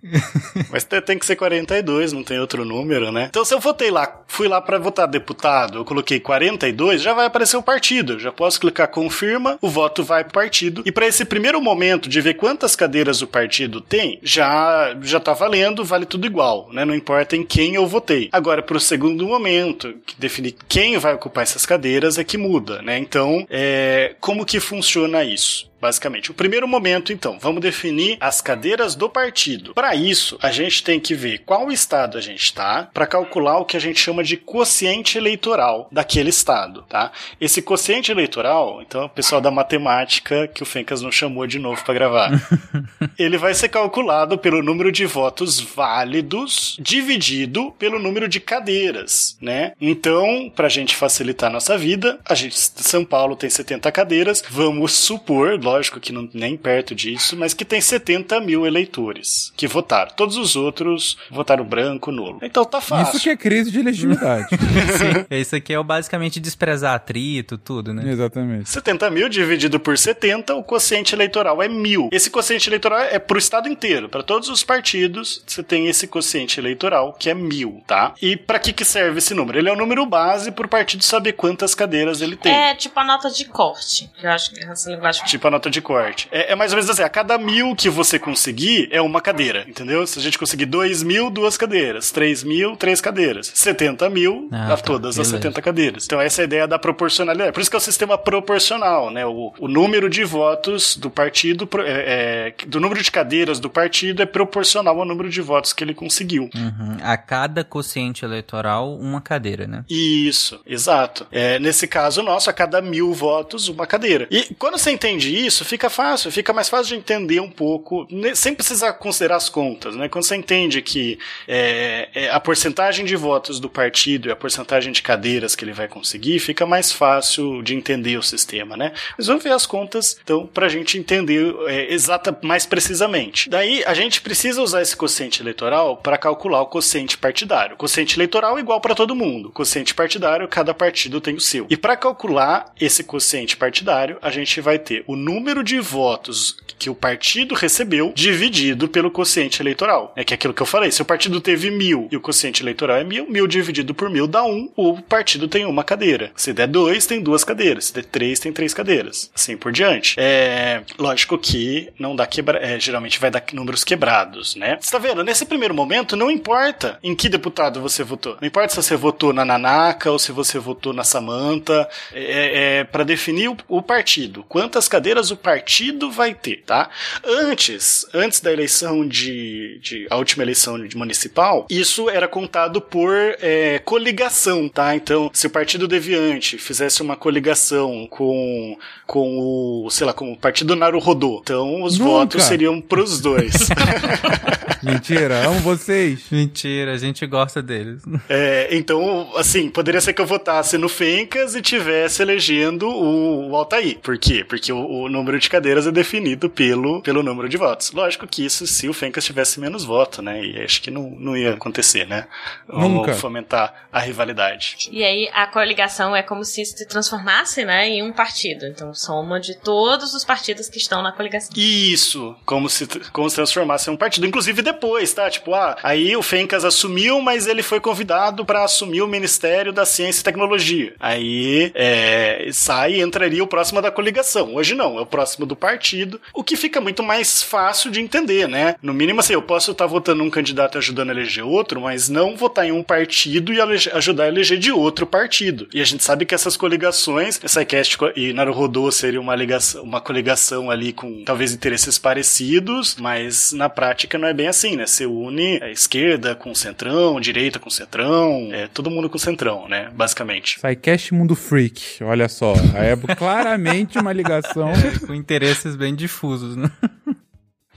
Mas 0.71 0.83
te- 0.83 1.01
tem 1.01 1.17
que 1.17 1.25
ser 1.25 1.35
42, 1.35 2.13
não 2.13 2.23
tem 2.23 2.39
outro 2.39 2.63
número, 2.65 3.11
né? 3.11 3.27
Então 3.29 3.43
se 3.45 3.53
eu 3.53 3.59
votei 3.59 3.91
lá, 3.91 4.21
fui 4.27 4.47
lá 4.47 4.61
pra 4.61 4.77
votar 4.77 5.07
deputado, 5.07 5.79
eu 5.79 5.85
coloquei 5.85 6.19
42, 6.19 7.01
já 7.01 7.13
vai 7.13 7.25
aparecer 7.25 7.57
o 7.57 7.63
partido. 7.63 8.13
Eu 8.13 8.19
já 8.19 8.31
posso 8.31 8.59
clicar 8.59 8.87
confirma, 8.87 9.57
o 9.61 9.69
voto 9.69 10.03
vai 10.03 10.23
pro 10.23 10.33
partido. 10.33 10.83
E 10.85 10.91
pra 10.91 11.07
esse 11.07 11.25
primeiro 11.25 11.61
momento 11.61 12.09
de 12.09 12.21
ver 12.21 12.35
quantas 12.35 12.75
cadeiras 12.75 13.21
o 13.21 13.27
partido 13.27 13.81
tem, 13.81 14.19
já 14.23 14.95
já 15.01 15.19
tá 15.19 15.33
valendo, 15.33 15.83
vale 15.83 16.05
tudo 16.05 16.25
igual, 16.25 16.69
né? 16.71 16.85
Não 16.85 16.95
importa 16.95 17.35
em 17.35 17.40
quem 17.43 17.75
eu 17.75 17.87
votei. 17.87 18.29
Agora 18.31 18.61
pro 18.61 18.79
segundo 18.79 19.25
momento, 19.25 19.95
que 20.05 20.19
definir 20.19 20.55
quem 20.67 20.97
vai 20.97 21.13
ocupar 21.13 21.43
essas 21.43 21.65
cadeiras 21.65 22.17
é 22.17 22.23
que 22.23 22.37
muda, 22.37 22.81
né? 22.81 22.97
Então, 22.97 23.45
é, 23.49 24.15
como 24.19 24.45
que 24.45 24.59
funciona 24.59 25.23
isso? 25.23 25.70
Basicamente, 25.81 26.29
o 26.29 26.33
primeiro 26.33 26.67
momento, 26.67 27.11
então, 27.11 27.39
vamos 27.39 27.61
definir 27.61 28.17
as 28.19 28.39
cadeiras 28.39 28.93
do 28.93 29.09
partido. 29.09 29.73
Para 29.73 29.95
isso, 29.95 30.37
a 30.41 30.51
gente 30.51 30.83
tem 30.83 30.99
que 30.99 31.15
ver 31.15 31.39
qual 31.39 31.71
estado 31.71 32.17
a 32.17 32.21
gente 32.21 32.43
está 32.43 32.87
para 32.93 33.07
calcular 33.07 33.57
o 33.57 33.65
que 33.65 33.75
a 33.75 33.79
gente 33.79 33.99
chama 33.99 34.23
de 34.23 34.37
quociente 34.37 35.17
eleitoral 35.17 35.89
daquele 35.91 36.29
estado, 36.29 36.83
tá? 36.87 37.11
Esse 37.39 37.61
quociente 37.61 38.11
eleitoral, 38.11 38.81
então, 38.81 39.05
o 39.05 39.09
pessoal 39.09 39.41
da 39.41 39.49
matemática 39.49 40.47
que 40.47 40.61
o 40.61 40.65
Fencas 40.65 41.01
não 41.01 41.11
chamou 41.11 41.47
de 41.47 41.57
novo 41.57 41.83
para 41.83 41.93
gravar, 41.93 42.31
ele 43.17 43.37
vai 43.37 43.53
ser 43.53 43.69
calculado 43.69 44.37
pelo 44.37 44.61
número 44.61 44.91
de 44.91 45.05
votos 45.05 45.59
válidos 45.59 46.77
dividido 46.79 47.71
pelo 47.79 47.97
número 47.97 48.27
de 48.27 48.39
cadeiras, 48.39 49.35
né? 49.41 49.73
Então, 49.81 50.51
para 50.55 50.67
a 50.67 50.69
gente 50.69 50.95
facilitar 50.95 51.49
a 51.49 51.53
nossa 51.53 51.77
vida, 51.77 52.19
a 52.23 52.35
gente 52.35 52.55
São 52.59 53.03
Paulo 53.03 53.35
tem 53.35 53.49
70 53.49 53.91
cadeiras, 53.91 54.43
vamos 54.49 54.93
supor, 54.93 55.57
lógico 55.71 55.99
que 55.99 56.11
não 56.11 56.29
nem 56.33 56.57
perto 56.57 56.93
disso, 56.93 57.35
mas 57.37 57.53
que 57.53 57.63
tem 57.65 57.79
70 57.79 58.39
mil 58.41 58.65
eleitores 58.65 59.53
que 59.55 59.67
votaram. 59.67 60.11
Todos 60.15 60.37
os 60.37 60.55
outros 60.55 61.17
votaram 61.29 61.63
branco, 61.63 62.11
nulo. 62.11 62.39
Então 62.41 62.65
tá 62.65 62.81
fácil. 62.81 63.15
Isso 63.15 63.23
que 63.23 63.29
é 63.29 63.37
crise 63.37 63.71
de 63.71 63.81
legitimidade. 63.81 64.47
Isso 65.31 65.55
aqui 65.55 65.73
é 65.73 65.79
o 65.79 65.83
basicamente 65.83 66.39
desprezar 66.39 66.95
atrito, 66.95 67.57
tudo, 67.57 67.93
né? 67.93 68.11
Exatamente. 68.11 68.69
70 68.69 69.09
mil 69.09 69.29
dividido 69.29 69.79
por 69.79 69.97
70, 69.97 70.55
o 70.55 70.63
quociente 70.63 71.15
eleitoral 71.15 71.61
é 71.61 71.67
mil. 71.67 72.09
Esse 72.11 72.29
quociente 72.29 72.69
eleitoral 72.69 72.99
é 72.99 73.19
pro 73.19 73.37
estado 73.37 73.67
inteiro. 73.67 74.09
Para 74.09 74.23
todos 74.23 74.49
os 74.49 74.63
partidos, 74.63 75.43
você 75.45 75.63
tem 75.63 75.87
esse 75.87 76.07
quociente 76.07 76.59
eleitoral 76.59 77.13
que 77.13 77.29
é 77.29 77.33
mil, 77.33 77.81
tá? 77.87 78.13
E 78.21 78.35
para 78.35 78.59
que, 78.59 78.73
que 78.73 78.83
serve 78.83 79.19
esse 79.19 79.33
número? 79.33 79.57
Ele 79.57 79.69
é 79.69 79.73
o 79.73 79.75
número 79.75 80.05
base 80.05 80.51
pro 80.51 80.67
partido 80.67 81.03
saber 81.03 81.33
quantas 81.33 81.75
cadeiras 81.75 82.21
ele 82.21 82.35
tem. 82.35 82.53
É 82.53 82.75
tipo 82.75 82.99
a 82.99 83.03
nota 83.03 83.29
de 83.29 83.45
corte. 83.45 84.09
que 84.19 84.25
Eu 84.25 84.31
acho 84.31 84.51
que 84.51 84.63
essa 84.63 84.89
linguagem. 84.89 85.23
Tipo 85.25 85.47
a 85.47 85.51
nota 85.51 85.60
de 85.69 85.81
corte. 85.81 86.27
É, 86.31 86.51
é 86.51 86.55
mais 86.55 86.71
ou 86.71 86.77
menos 86.77 86.89
assim: 86.89 87.03
a 87.03 87.09
cada 87.09 87.37
mil 87.37 87.75
que 87.75 87.89
você 87.89 88.17
conseguir 88.19 88.87
é 88.91 89.01
uma 89.01 89.21
cadeira, 89.21 89.65
entendeu? 89.67 90.05
Se 90.07 90.19
a 90.19 90.21
gente 90.21 90.37
conseguir 90.37 90.65
dois 90.65 91.03
mil, 91.03 91.29
duas 91.29 91.57
cadeiras. 91.57 92.11
Três 92.11 92.43
mil, 92.43 92.75
três 92.75 93.01
cadeiras. 93.01 93.51
70 93.53 94.09
mil, 94.09 94.47
Ah, 94.51 94.73
a 94.73 94.77
tá. 94.77 94.83
todas 94.83 95.19
as 95.19 95.27
Beleza. 95.27 95.37
70 95.37 95.61
cadeiras. 95.61 96.05
Então, 96.05 96.19
essa 96.21 96.41
é 96.41 96.43
a 96.43 96.45
ideia 96.45 96.67
da 96.67 96.79
proporcionalidade. 96.79 97.51
Por 97.51 97.61
isso 97.61 97.69
que 97.69 97.75
é 97.75 97.79
o 97.79 97.81
sistema 97.81 98.17
proporcional, 98.17 99.11
né? 99.11 99.25
O, 99.25 99.53
o 99.59 99.67
número 99.67 100.09
de 100.09 100.23
votos 100.23 100.95
do 100.97 101.09
partido, 101.09 101.67
é, 101.85 102.53
é, 102.61 102.65
do 102.67 102.79
número 102.79 103.01
de 103.01 103.11
cadeiras 103.11 103.59
do 103.59 103.69
partido 103.69 104.21
é 104.21 104.25
proporcional 104.25 104.99
ao 104.99 105.05
número 105.05 105.29
de 105.29 105.41
votos 105.41 105.73
que 105.73 105.83
ele 105.83 105.93
conseguiu. 105.93 106.49
Uhum. 106.55 106.97
A 107.03 107.17
cada 107.17 107.63
quociente 107.63 108.25
eleitoral, 108.25 108.95
uma 108.95 109.21
cadeira, 109.21 109.67
né? 109.67 109.83
Isso, 109.89 110.59
exato. 110.65 111.25
É, 111.31 111.59
nesse 111.59 111.87
caso 111.87 112.21
nosso, 112.23 112.49
a 112.49 112.53
cada 112.53 112.81
mil 112.81 113.13
votos, 113.13 113.67
uma 113.67 113.85
cadeira. 113.85 114.27
E 114.31 114.53
quando 114.57 114.77
você 114.77 114.91
entende 114.91 115.33
isso, 115.35 115.50
fica 115.59 115.89
fácil, 115.89 116.31
fica 116.31 116.53
mais 116.53 116.69
fácil 116.69 116.95
de 116.95 116.95
entender 116.95 117.39
um 117.39 117.49
pouco, 117.49 118.07
né, 118.09 118.35
sem 118.35 118.53
precisar 118.53 118.93
considerar 118.93 119.35
as 119.35 119.49
contas, 119.49 119.95
né? 119.95 120.07
Quando 120.07 120.23
você 120.23 120.35
entende 120.35 120.81
que 120.81 121.17
é, 121.47 122.09
é, 122.13 122.29
a 122.29 122.39
porcentagem 122.39 123.05
de 123.05 123.15
votos 123.15 123.59
do 123.59 123.69
partido 123.69 124.27
e 124.27 124.31
a 124.31 124.35
porcentagem 124.35 124.91
de 124.91 125.01
cadeiras 125.01 125.55
que 125.55 125.63
ele 125.63 125.73
vai 125.73 125.87
conseguir, 125.87 126.39
fica 126.39 126.65
mais 126.65 126.91
fácil 126.91 127.61
de 127.61 127.75
entender 127.75 128.17
o 128.17 128.23
sistema, 128.23 128.77
né? 128.77 128.93
Mas 129.17 129.27
vamos 129.27 129.43
ver 129.43 129.51
as 129.51 129.65
contas, 129.65 130.17
então, 130.23 130.47
pra 130.47 130.69
gente 130.69 130.97
entender 130.97 131.53
é, 131.67 131.93
exata, 131.93 132.37
mais 132.41 132.65
precisamente. 132.65 133.49
Daí, 133.49 133.83
a 133.85 133.93
gente 133.93 134.21
precisa 134.21 134.61
usar 134.61 134.81
esse 134.81 134.95
quociente 134.95 135.41
eleitoral 135.41 135.97
para 135.97 136.17
calcular 136.17 136.61
o 136.61 136.67
quociente 136.67 137.17
partidário. 137.17 137.75
Quociente 137.75 138.17
eleitoral 138.17 138.57
é 138.57 138.61
igual 138.61 138.79
para 138.79 138.95
todo 138.95 139.15
mundo. 139.15 139.51
Quociente 139.51 139.93
partidário, 139.93 140.47
cada 140.47 140.73
partido 140.73 141.19
tem 141.19 141.35
o 141.35 141.41
seu. 141.41 141.65
E 141.69 141.77
para 141.77 141.95
calcular 141.95 142.73
esse 142.79 143.03
quociente 143.03 143.57
partidário, 143.57 144.17
a 144.21 144.29
gente 144.29 144.59
vai 144.61 144.79
ter 144.79 145.03
o 145.07 145.15
número 145.15 145.40
de 145.63 145.79
votos 145.79 146.55
que 146.81 146.89
o 146.89 146.95
partido 146.95 147.53
recebeu 147.53 148.11
dividido 148.15 148.87
pelo 148.87 149.11
quociente 149.11 149.61
eleitoral. 149.61 150.11
É 150.15 150.23
que 150.23 150.33
é 150.33 150.35
aquilo 150.35 150.51
que 150.53 150.63
eu 150.63 150.65
falei. 150.65 150.91
Se 150.91 150.99
o 150.99 151.05
partido 151.05 151.39
teve 151.39 151.69
mil 151.69 152.07
e 152.11 152.17
o 152.17 152.21
quociente 152.21 152.63
eleitoral 152.63 152.97
é 152.97 153.03
mil, 153.03 153.29
mil 153.29 153.45
dividido 153.45 153.93
por 153.93 154.09
mil 154.09 154.25
dá 154.25 154.43
um, 154.43 154.67
o 154.75 154.99
partido 154.99 155.47
tem 155.47 155.63
uma 155.63 155.83
cadeira. 155.83 156.31
Se 156.35 156.51
der 156.51 156.67
dois, 156.67 157.05
tem 157.05 157.21
duas 157.21 157.43
cadeiras. 157.43 157.85
Se 157.85 157.93
der 157.93 158.05
três, 158.05 158.39
tem 158.39 158.51
três 158.51 158.73
cadeiras. 158.73 159.29
Assim 159.35 159.55
por 159.55 159.71
diante. 159.71 160.15
É 160.17 160.81
lógico 160.97 161.37
que 161.37 161.89
não 161.99 162.15
dá 162.15 162.25
quebra, 162.25 162.57
é, 162.57 162.79
geralmente 162.79 163.19
vai 163.19 163.29
dar 163.29 163.43
números 163.53 163.83
quebrados, 163.83 164.55
né? 164.55 164.79
Você 164.81 164.91
tá 164.91 164.97
vendo? 164.97 165.23
Nesse 165.23 165.45
primeiro 165.45 165.75
momento, 165.75 166.15
não 166.15 166.31
importa 166.31 166.97
em 167.03 167.15
que 167.15 167.29
deputado 167.29 167.79
você 167.79 168.03
votou. 168.03 168.37
Não 168.41 168.47
importa 168.47 168.69
se 168.69 168.81
você 168.81 168.95
votou 168.95 169.31
na 169.31 169.45
Nanaka 169.45 170.09
ou 170.09 170.17
se 170.17 170.31
você 170.31 170.57
votou 170.57 170.93
na 170.93 171.03
Samanta. 171.03 171.87
É, 172.11 172.79
é 172.79 172.83
para 172.85 173.03
definir 173.03 173.49
o, 173.49 173.57
o 173.67 173.81
partido. 173.81 174.43
Quantas 174.49 174.87
cadeiras 174.87 175.29
o 175.31 175.37
partido 175.37 176.11
vai 176.11 176.33
ter, 176.33 176.63
tá? 176.65 176.89
Antes, 177.23 178.05
antes 178.13 178.39
da 178.39 178.51
eleição 178.51 179.07
de, 179.07 179.79
de 179.81 180.07
a 180.09 180.17
última 180.17 180.43
eleição 180.43 180.85
de 180.85 180.95
municipal, 180.95 181.65
isso 181.69 182.09
era 182.09 182.27
contado 182.27 182.81
por 182.81 183.13
é, 183.41 183.79
coligação, 183.79 184.67
tá? 184.69 184.95
Então, 184.95 185.29
se 185.33 185.47
o 185.47 185.49
Partido 185.49 185.87
Deviante 185.87 186.57
fizesse 186.57 187.01
uma 187.01 187.15
coligação 187.15 188.07
com, 188.09 188.77
com 189.07 189.39
o, 189.39 189.89
sei 189.89 190.05
lá, 190.05 190.13
com 190.13 190.33
o 190.33 190.37
Partido 190.37 190.75
Naruhodô, 190.75 191.39
então 191.43 191.83
os 191.83 191.97
Nunca. 191.97 192.11
votos 192.11 192.43
seriam 192.43 192.79
pros 192.81 193.19
dois. 193.21 193.53
Mentira, 194.83 195.45
amo 195.47 195.59
vocês. 195.59 196.23
Mentira, 196.31 196.93
a 196.93 196.97
gente 196.97 197.25
gosta 197.27 197.61
deles. 197.61 198.01
É, 198.27 198.69
então, 198.71 199.29
assim, 199.35 199.69
poderia 199.69 200.01
ser 200.01 200.13
que 200.13 200.21
eu 200.21 200.25
votasse 200.25 200.77
no 200.77 200.89
Fencas 200.89 201.55
e 201.55 201.61
tivesse 201.61 202.21
elegendo 202.21 202.87
o, 202.87 203.49
o 203.49 203.55
Altair. 203.55 203.99
Por 203.99 204.17
quê? 204.17 204.43
Porque 204.43 204.73
o, 204.73 204.83
o 204.83 205.09
número 205.11 205.39
de 205.39 205.49
cadeiras 205.49 205.85
é 205.85 205.91
definido 205.91 206.49
pelo, 206.49 207.01
pelo 207.01 207.21
número 207.21 207.47
de 207.47 207.57
votos. 207.57 207.91
Lógico 207.91 208.27
que 208.27 208.45
isso 208.45 208.65
se 208.65 208.87
o 208.87 208.93
Fencas 208.93 209.25
tivesse 209.25 209.59
menos 209.59 209.83
voto, 209.83 210.21
né? 210.21 210.43
E 210.43 210.61
acho 210.63 210.81
que 210.81 210.89
não, 210.89 211.11
não 211.19 211.37
ia 211.37 211.53
acontecer, 211.53 212.07
né? 212.07 212.27
Vamos 212.67 212.99
Nunca. 212.99 213.13
fomentar 213.13 213.87
a 213.91 213.99
rivalidade. 213.99 214.89
E 214.91 215.03
aí 215.03 215.29
a 215.33 215.47
coligação 215.47 216.15
é 216.15 216.23
como 216.23 216.43
se 216.43 216.65
se 216.65 216.87
transformasse, 216.87 217.63
né, 217.65 217.87
em 217.87 218.03
um 218.03 218.11
partido. 218.11 218.65
Então 218.65 218.93
soma 218.93 219.39
de 219.39 219.55
todos 219.57 220.13
os 220.13 220.23
partidos 220.23 220.69
que 220.69 220.77
estão 220.77 221.01
na 221.01 221.11
coligação. 221.11 221.51
Isso, 221.55 222.35
como 222.45 222.69
se, 222.69 222.87
como 223.11 223.29
se 223.29 223.35
transformasse 223.35 223.89
em 223.89 223.93
um 223.93 223.97
partido. 223.97 224.25
Inclusive 224.25 224.61
depois, 224.61 225.13
tá? 225.13 225.29
Tipo, 225.29 225.53
ah, 225.53 225.77
aí 225.83 226.15
o 226.15 226.21
Fencas 226.21 226.63
assumiu, 226.63 227.21
mas 227.21 227.47
ele 227.47 227.63
foi 227.63 227.79
convidado 227.79 228.45
para 228.45 228.63
assumir 228.63 229.01
o 229.01 229.07
Ministério 229.07 229.73
da 229.73 229.85
Ciência 229.85 230.21
e 230.21 230.23
Tecnologia. 230.23 230.93
Aí 230.99 231.71
é, 231.75 232.49
sai 232.53 232.93
e 232.93 233.01
entraria 233.01 233.43
o 233.43 233.47
próximo 233.47 233.81
da 233.81 233.91
coligação. 233.91 234.55
Hoje 234.55 234.75
não, 234.75 235.00
é 235.01 235.03
o 235.03 235.07
próximo 235.07 235.45
do 235.45 235.55
partido, 235.55 236.19
o 236.33 236.43
que 236.43 236.55
fica 236.55 236.79
muito 236.79 237.03
mais 237.03 237.41
fácil 237.41 237.91
de 237.91 237.99
entender, 237.99 238.47
né? 238.47 238.75
No 238.81 238.93
mínimo, 238.93 239.19
assim, 239.19 239.33
eu 239.33 239.41
posso 239.41 239.71
estar 239.71 239.85
votando 239.85 240.23
um 240.23 240.29
candidato 240.29 240.77
e 240.77 240.79
ajudando 240.79 241.09
a 241.09 241.13
eleger 241.13 241.43
outro, 241.43 241.81
mas 241.81 242.09
não 242.09 242.35
votar 242.35 242.65
em 242.65 242.71
um 242.71 242.83
partido 242.83 243.53
e 243.53 243.59
ajudar 243.61 244.25
a 244.25 244.27
eleger 244.27 244.57
de 244.57 244.71
outro 244.71 245.05
partido. 245.05 245.67
E 245.73 245.81
a 245.81 245.85
gente 245.85 246.03
sabe 246.03 246.25
que 246.25 246.35
essas 246.35 246.55
coligações, 246.55 247.39
SciCast 247.45 247.97
e 248.15 248.33
Naruhodô 248.33 248.91
seria 248.91 249.19
uma 249.19 249.35
ligação, 249.35 249.83
uma 249.83 250.01
coligação 250.01 250.69
ali 250.69 250.93
com 250.93 251.23
talvez 251.23 251.53
interesses 251.53 251.97
parecidos, 251.97 252.95
mas 252.99 253.51
na 253.51 253.69
prática 253.69 254.17
não 254.17 254.27
é 254.27 254.33
bem 254.33 254.47
assim, 254.47 254.75
né? 254.75 254.85
Você 254.85 255.05
une 255.05 255.59
a 255.61 255.69
esquerda 255.69 256.35
com 256.35 256.51
o 256.51 256.55
centrão, 256.55 257.19
direita 257.19 257.59
com 257.59 257.69
o 257.69 257.71
centrão, 257.71 258.49
é 258.51 258.67
todo 258.67 258.89
mundo 258.89 259.09
com 259.09 259.17
o 259.17 259.19
centrão, 259.19 259.67
né? 259.67 259.89
Basicamente. 259.93 260.59
Psycast 260.59 261.13
Mundo 261.13 261.35
Freak, 261.35 262.03
olha 262.03 262.29
só. 262.29 262.53
É 262.75 262.95
claramente 263.15 263.97
uma 263.97 264.13
ligação. 264.13 264.71
Com 264.99 265.13
interesses 265.13 265.75
bem 265.75 265.95
difusos, 265.95 266.55
né? 266.55 266.71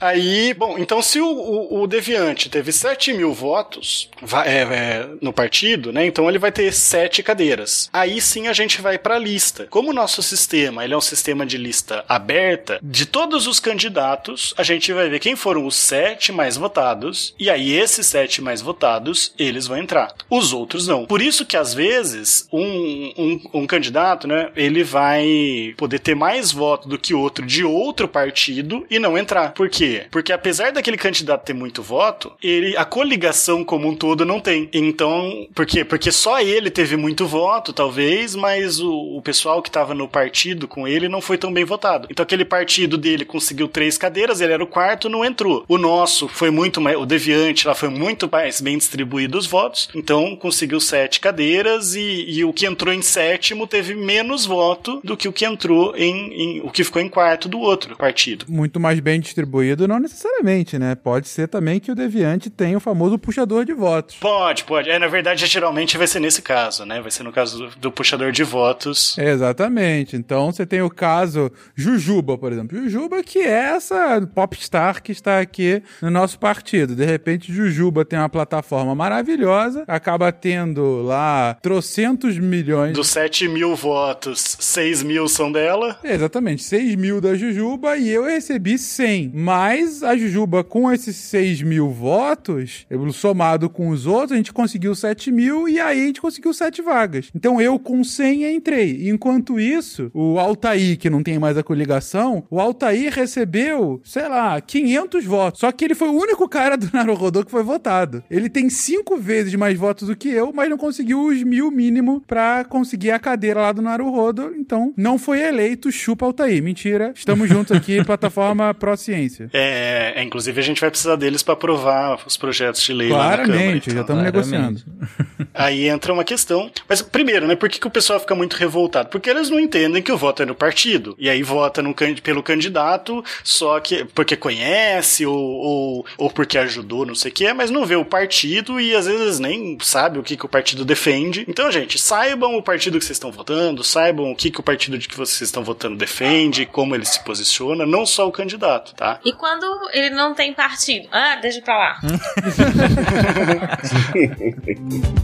Aí, 0.05 0.53
bom, 0.53 0.77
então 0.77 1.01
se 1.01 1.19
o, 1.19 1.25
o, 1.27 1.81
o 1.81 1.87
Deviante 1.87 2.49
teve 2.49 2.71
7 2.71 3.11
mil 3.13 3.33
votos 3.33 4.09
va- 4.21 4.45
é, 4.45 4.61
é, 4.61 5.07
no 5.21 5.33
partido, 5.33 5.91
né? 5.91 6.05
Então 6.05 6.29
ele 6.29 6.37
vai 6.37 6.51
ter 6.51 6.71
7 6.71 7.23
cadeiras. 7.23 7.89
Aí 7.91 8.21
sim 8.21 8.47
a 8.47 8.53
gente 8.53 8.81
vai 8.81 8.97
pra 8.97 9.17
lista. 9.17 9.65
Como 9.69 9.89
o 9.89 9.93
nosso 9.93 10.21
sistema 10.21 10.83
ele 10.83 10.93
é 10.93 10.97
um 10.97 11.01
sistema 11.01 11.45
de 11.45 11.57
lista 11.57 12.05
aberta, 12.07 12.79
de 12.83 13.05
todos 13.05 13.47
os 13.47 13.59
candidatos, 13.59 14.53
a 14.57 14.63
gente 14.63 14.91
vai 14.93 15.09
ver 15.09 15.19
quem 15.19 15.35
foram 15.35 15.65
os 15.65 15.75
7 15.75 16.31
mais 16.31 16.55
votados. 16.57 17.33
E 17.39 17.49
aí 17.49 17.73
esses 17.73 18.05
7 18.07 18.41
mais 18.41 18.61
votados, 18.61 19.33
eles 19.39 19.67
vão 19.67 19.77
entrar. 19.77 20.13
Os 20.29 20.53
outros 20.53 20.87
não. 20.87 21.05
Por 21.05 21.21
isso 21.21 21.45
que 21.45 21.57
às 21.57 21.73
vezes 21.73 22.47
um, 22.53 23.13
um, 23.17 23.61
um 23.61 23.67
candidato, 23.67 24.27
né? 24.27 24.51
Ele 24.55 24.83
vai 24.83 25.73
poder 25.77 25.99
ter 25.99 26.15
mais 26.15 26.51
voto 26.51 26.87
do 26.87 26.97
que 26.99 27.13
outro 27.13 27.45
de 27.45 27.63
outro 27.63 28.07
partido 28.07 28.85
e 28.89 28.99
não 28.99 29.17
entrar. 29.17 29.53
Por 29.53 29.69
quê? 29.69 29.94
Porque 30.11 30.31
apesar 30.33 30.71
daquele 30.71 30.97
candidato 30.97 31.43
ter 31.45 31.53
muito 31.53 31.81
voto, 31.81 32.31
ele 32.41 32.75
a 32.77 32.85
coligação 32.85 33.63
como 33.63 33.87
um 33.87 33.95
todo 33.95 34.25
não 34.25 34.39
tem. 34.39 34.69
Então, 34.73 35.47
por 35.53 35.65
quê? 35.65 35.83
Porque 35.83 36.11
só 36.11 36.39
ele 36.39 36.69
teve 36.69 36.95
muito 36.97 37.25
voto, 37.27 37.73
talvez, 37.73 38.35
mas 38.35 38.79
o, 38.79 38.91
o 39.17 39.21
pessoal 39.21 39.61
que 39.61 39.69
estava 39.69 39.93
no 39.93 40.07
partido 40.07 40.67
com 40.67 40.87
ele 40.87 41.07
não 41.09 41.21
foi 41.21 41.37
tão 41.37 41.51
bem 41.53 41.63
votado. 41.65 42.07
Então 42.09 42.23
aquele 42.23 42.45
partido 42.45 42.97
dele 42.97 43.25
conseguiu 43.25 43.67
três 43.67 43.97
cadeiras, 43.97 44.41
ele 44.41 44.53
era 44.53 44.63
o 44.63 44.67
quarto, 44.67 45.09
não 45.09 45.23
entrou. 45.25 45.63
O 45.67 45.77
nosso 45.77 46.27
foi 46.27 46.49
muito 46.49 46.79
mais, 46.81 46.97
o 46.97 47.05
Deviante 47.05 47.67
lá 47.67 47.75
foi 47.75 47.89
muito 47.89 48.29
mais 48.31 48.61
bem 48.61 48.77
distribuído 48.77 49.37
os 49.37 49.45
votos, 49.45 49.89
então 49.95 50.35
conseguiu 50.35 50.79
sete 50.79 51.19
cadeiras 51.19 51.95
e, 51.95 52.25
e 52.29 52.43
o 52.43 52.53
que 52.53 52.65
entrou 52.65 52.93
em 52.93 53.01
sétimo 53.01 53.67
teve 53.67 53.95
menos 53.95 54.45
voto 54.45 54.99
do 55.03 55.17
que 55.17 55.27
o 55.27 55.33
que 55.33 55.45
entrou 55.45 55.95
em, 55.95 56.33
em- 56.33 56.61
o 56.61 56.69
que 56.71 56.83
ficou 56.83 57.01
em 57.01 57.09
quarto 57.09 57.47
do 57.49 57.59
outro 57.59 57.95
partido. 57.95 58.45
Muito 58.47 58.79
mais 58.79 58.99
bem 58.99 59.19
distribuído, 59.19 59.74
não 59.87 59.99
necessariamente, 59.99 60.77
né? 60.79 60.95
Pode 60.95 61.27
ser 61.27 61.47
também 61.47 61.79
que 61.79 61.91
o 61.91 61.95
Deviante 61.95 62.49
tenha 62.49 62.77
o 62.77 62.79
famoso 62.79 63.17
puxador 63.17 63.65
de 63.65 63.73
votos. 63.73 64.15
Pode, 64.17 64.63
pode. 64.63 64.89
É, 64.89 64.97
na 64.97 65.07
verdade, 65.07 65.45
geralmente 65.45 65.97
vai 65.97 66.07
ser 66.07 66.19
nesse 66.19 66.41
caso, 66.41 66.85
né? 66.85 67.01
Vai 67.01 67.11
ser 67.11 67.23
no 67.23 67.31
caso 67.31 67.57
do, 67.57 67.75
do 67.77 67.91
puxador 67.91 68.31
de 68.31 68.43
votos. 68.43 69.17
Exatamente. 69.17 70.15
Então 70.15 70.51
você 70.51 70.65
tem 70.65 70.81
o 70.81 70.89
caso 70.89 71.51
Jujuba, 71.75 72.37
por 72.37 72.51
exemplo. 72.51 72.77
Jujuba 72.77 73.23
que 73.23 73.39
é 73.39 73.75
essa 73.75 74.27
popstar 74.33 75.01
que 75.01 75.11
está 75.11 75.39
aqui 75.39 75.81
no 76.01 76.09
nosso 76.09 76.39
partido. 76.39 76.95
De 76.95 77.05
repente, 77.05 77.51
Jujuba 77.51 78.05
tem 78.05 78.17
uma 78.19 78.29
plataforma 78.29 78.93
maravilhosa, 78.95 79.83
acaba 79.87 80.31
tendo 80.31 81.01
lá 81.01 81.57
trocentos 81.61 82.37
milhões. 82.37 82.93
Dos 82.93 83.09
7 83.09 83.47
mil 83.47 83.75
votos, 83.75 84.57
6 84.59 85.03
mil 85.03 85.27
são 85.27 85.51
dela. 85.51 85.99
Exatamente, 86.03 86.63
6 86.63 86.95
mil 86.95 87.19
da 87.19 87.35
Jujuba 87.35 87.97
e 87.97 88.09
eu 88.09 88.23
recebi 88.23 88.77
100. 88.77 89.31
Mas 89.33 89.64
a 90.03 90.15
Jujuba, 90.17 90.63
com 90.63 90.91
esses 90.91 91.15
6 91.15 91.61
mil 91.61 91.89
votos, 91.89 92.85
somado 93.13 93.69
com 93.69 93.89
os 93.89 94.05
outros, 94.05 94.33
a 94.33 94.35
gente 94.35 94.53
conseguiu 94.53 94.93
7 94.93 95.31
mil 95.31 95.67
e 95.67 95.79
aí 95.79 96.03
a 96.03 96.05
gente 96.05 96.21
conseguiu 96.21 96.53
7 96.53 96.81
vagas. 96.81 97.29
Então 97.33 97.59
eu, 97.59 97.79
com 97.79 98.03
100, 98.03 98.55
entrei. 98.55 99.09
Enquanto 99.09 99.59
isso, 99.59 100.11
o 100.13 100.37
Altair, 100.37 100.97
que 100.97 101.09
não 101.09 101.23
tem 101.23 101.39
mais 101.39 101.57
a 101.57 101.63
coligação, 101.63 102.43
o 102.49 102.59
Altair 102.59 103.13
recebeu, 103.13 104.01
sei 104.03 104.27
lá, 104.27 104.59
500 104.61 105.25
votos. 105.25 105.59
Só 105.59 105.71
que 105.71 105.85
ele 105.85 105.95
foi 105.95 106.09
o 106.09 106.19
único 106.19 106.47
cara 106.47 106.75
do 106.77 106.89
Naruhodô 106.93 107.43
que 107.43 107.51
foi 107.51 107.63
votado. 107.63 108.23
Ele 108.29 108.49
tem 108.49 108.69
5 108.69 109.17
vezes 109.17 109.55
mais 109.55 109.77
votos 109.77 110.07
do 110.07 110.15
que 110.15 110.29
eu, 110.29 110.51
mas 110.53 110.69
não 110.69 110.77
conseguiu 110.77 111.25
os 111.25 111.41
mil 111.43 111.71
mínimo 111.71 112.21
pra 112.27 112.63
conseguir 112.63 113.11
a 113.11 113.19
cadeira 113.19 113.61
lá 113.61 113.71
do 113.71 113.81
Naruhodo. 113.81 114.53
Então, 114.57 114.93
não 114.95 115.17
foi 115.17 115.41
eleito 115.41 115.91
chupa 115.91 116.25
Altair. 116.25 116.61
Mentira. 116.61 117.13
Estamos 117.15 117.49
juntos 117.49 117.75
aqui, 117.75 118.03
plataforma 118.05 118.73
Pro 118.73 118.95
Ciência. 118.97 119.49
É, 119.57 120.13
é, 120.17 120.23
inclusive 120.23 120.59
a 120.59 120.63
gente 120.63 120.81
vai 120.81 120.89
precisar 120.89 121.15
deles 121.15 121.41
para 121.41 121.53
aprovar 121.53 122.19
os 122.25 122.35
projetos 122.35 122.81
de 122.81 122.91
lei 122.91 123.07
lá 123.07 123.17
na 123.17 123.23
Câmara. 123.23 123.45
Claramente, 123.45 123.85
já 123.85 123.91
então. 123.91 124.01
estamos 124.01 124.23
negociando. 124.23 124.81
Aí 125.53 125.87
entra 125.87 126.11
uma 126.11 126.25
questão. 126.25 126.69
Mas 126.89 127.01
primeiro, 127.01 127.47
né? 127.47 127.55
Por 127.55 127.69
que, 127.69 127.79
que 127.79 127.87
o 127.87 127.91
pessoal 127.91 128.19
fica 128.19 128.35
muito 128.35 128.55
revoltado? 128.55 129.07
Porque 129.07 129.29
eles 129.29 129.49
não 129.49 129.57
entendem 129.57 130.03
que 130.03 130.11
o 130.11 130.17
voto 130.17 130.43
é 130.43 130.45
no 130.45 130.53
partido. 130.53 131.15
E 131.17 131.29
aí 131.29 131.41
vota 131.41 131.81
no, 131.81 131.95
pelo 132.21 132.43
candidato 132.43 133.23
só 133.43 133.79
que 133.79 134.03
porque 134.03 134.35
conhece 134.35 135.25
ou, 135.25 135.37
ou, 135.37 136.05
ou 136.17 136.29
porque 136.29 136.57
ajudou, 136.57 137.05
não 137.05 137.15
sei 137.15 137.31
o 137.31 137.33
que, 137.33 137.53
mas 137.53 137.71
não 137.71 137.85
vê 137.85 137.95
o 137.95 138.03
partido 138.03 138.79
e 138.79 138.93
às 138.93 139.05
vezes 139.05 139.39
nem 139.39 139.77
sabe 139.81 140.19
o 140.19 140.23
que, 140.23 140.35
que 140.35 140.45
o 140.45 140.49
partido 140.49 140.83
defende. 140.83 141.45
Então, 141.47 141.71
gente, 141.71 141.97
saibam 141.97 142.57
o 142.57 142.63
partido 142.63 142.99
que 142.99 143.05
vocês 143.05 143.15
estão 143.15 143.31
votando, 143.31 143.83
saibam 143.83 144.31
o 144.31 144.35
que, 144.35 144.51
que 144.51 144.59
o 144.59 144.63
partido 144.63 144.97
de 144.97 145.07
que 145.07 145.15
vocês 145.15 145.41
estão 145.41 145.63
votando 145.63 145.95
defende, 145.95 146.65
como 146.65 146.93
ele 146.93 147.05
se 147.05 147.23
posiciona, 147.23 147.85
não 147.85 148.05
só 148.05 148.27
o 148.27 148.31
candidato, 148.31 148.93
tá? 148.95 149.19
E 149.23 149.31
quando 149.45 149.91
ele 149.93 150.09
não 150.09 150.33
tem 150.33 150.55
partido? 150.55 151.07
Ah, 151.11 151.35
deixa 151.35 151.61
pra 151.61 151.77
lá. 151.77 151.99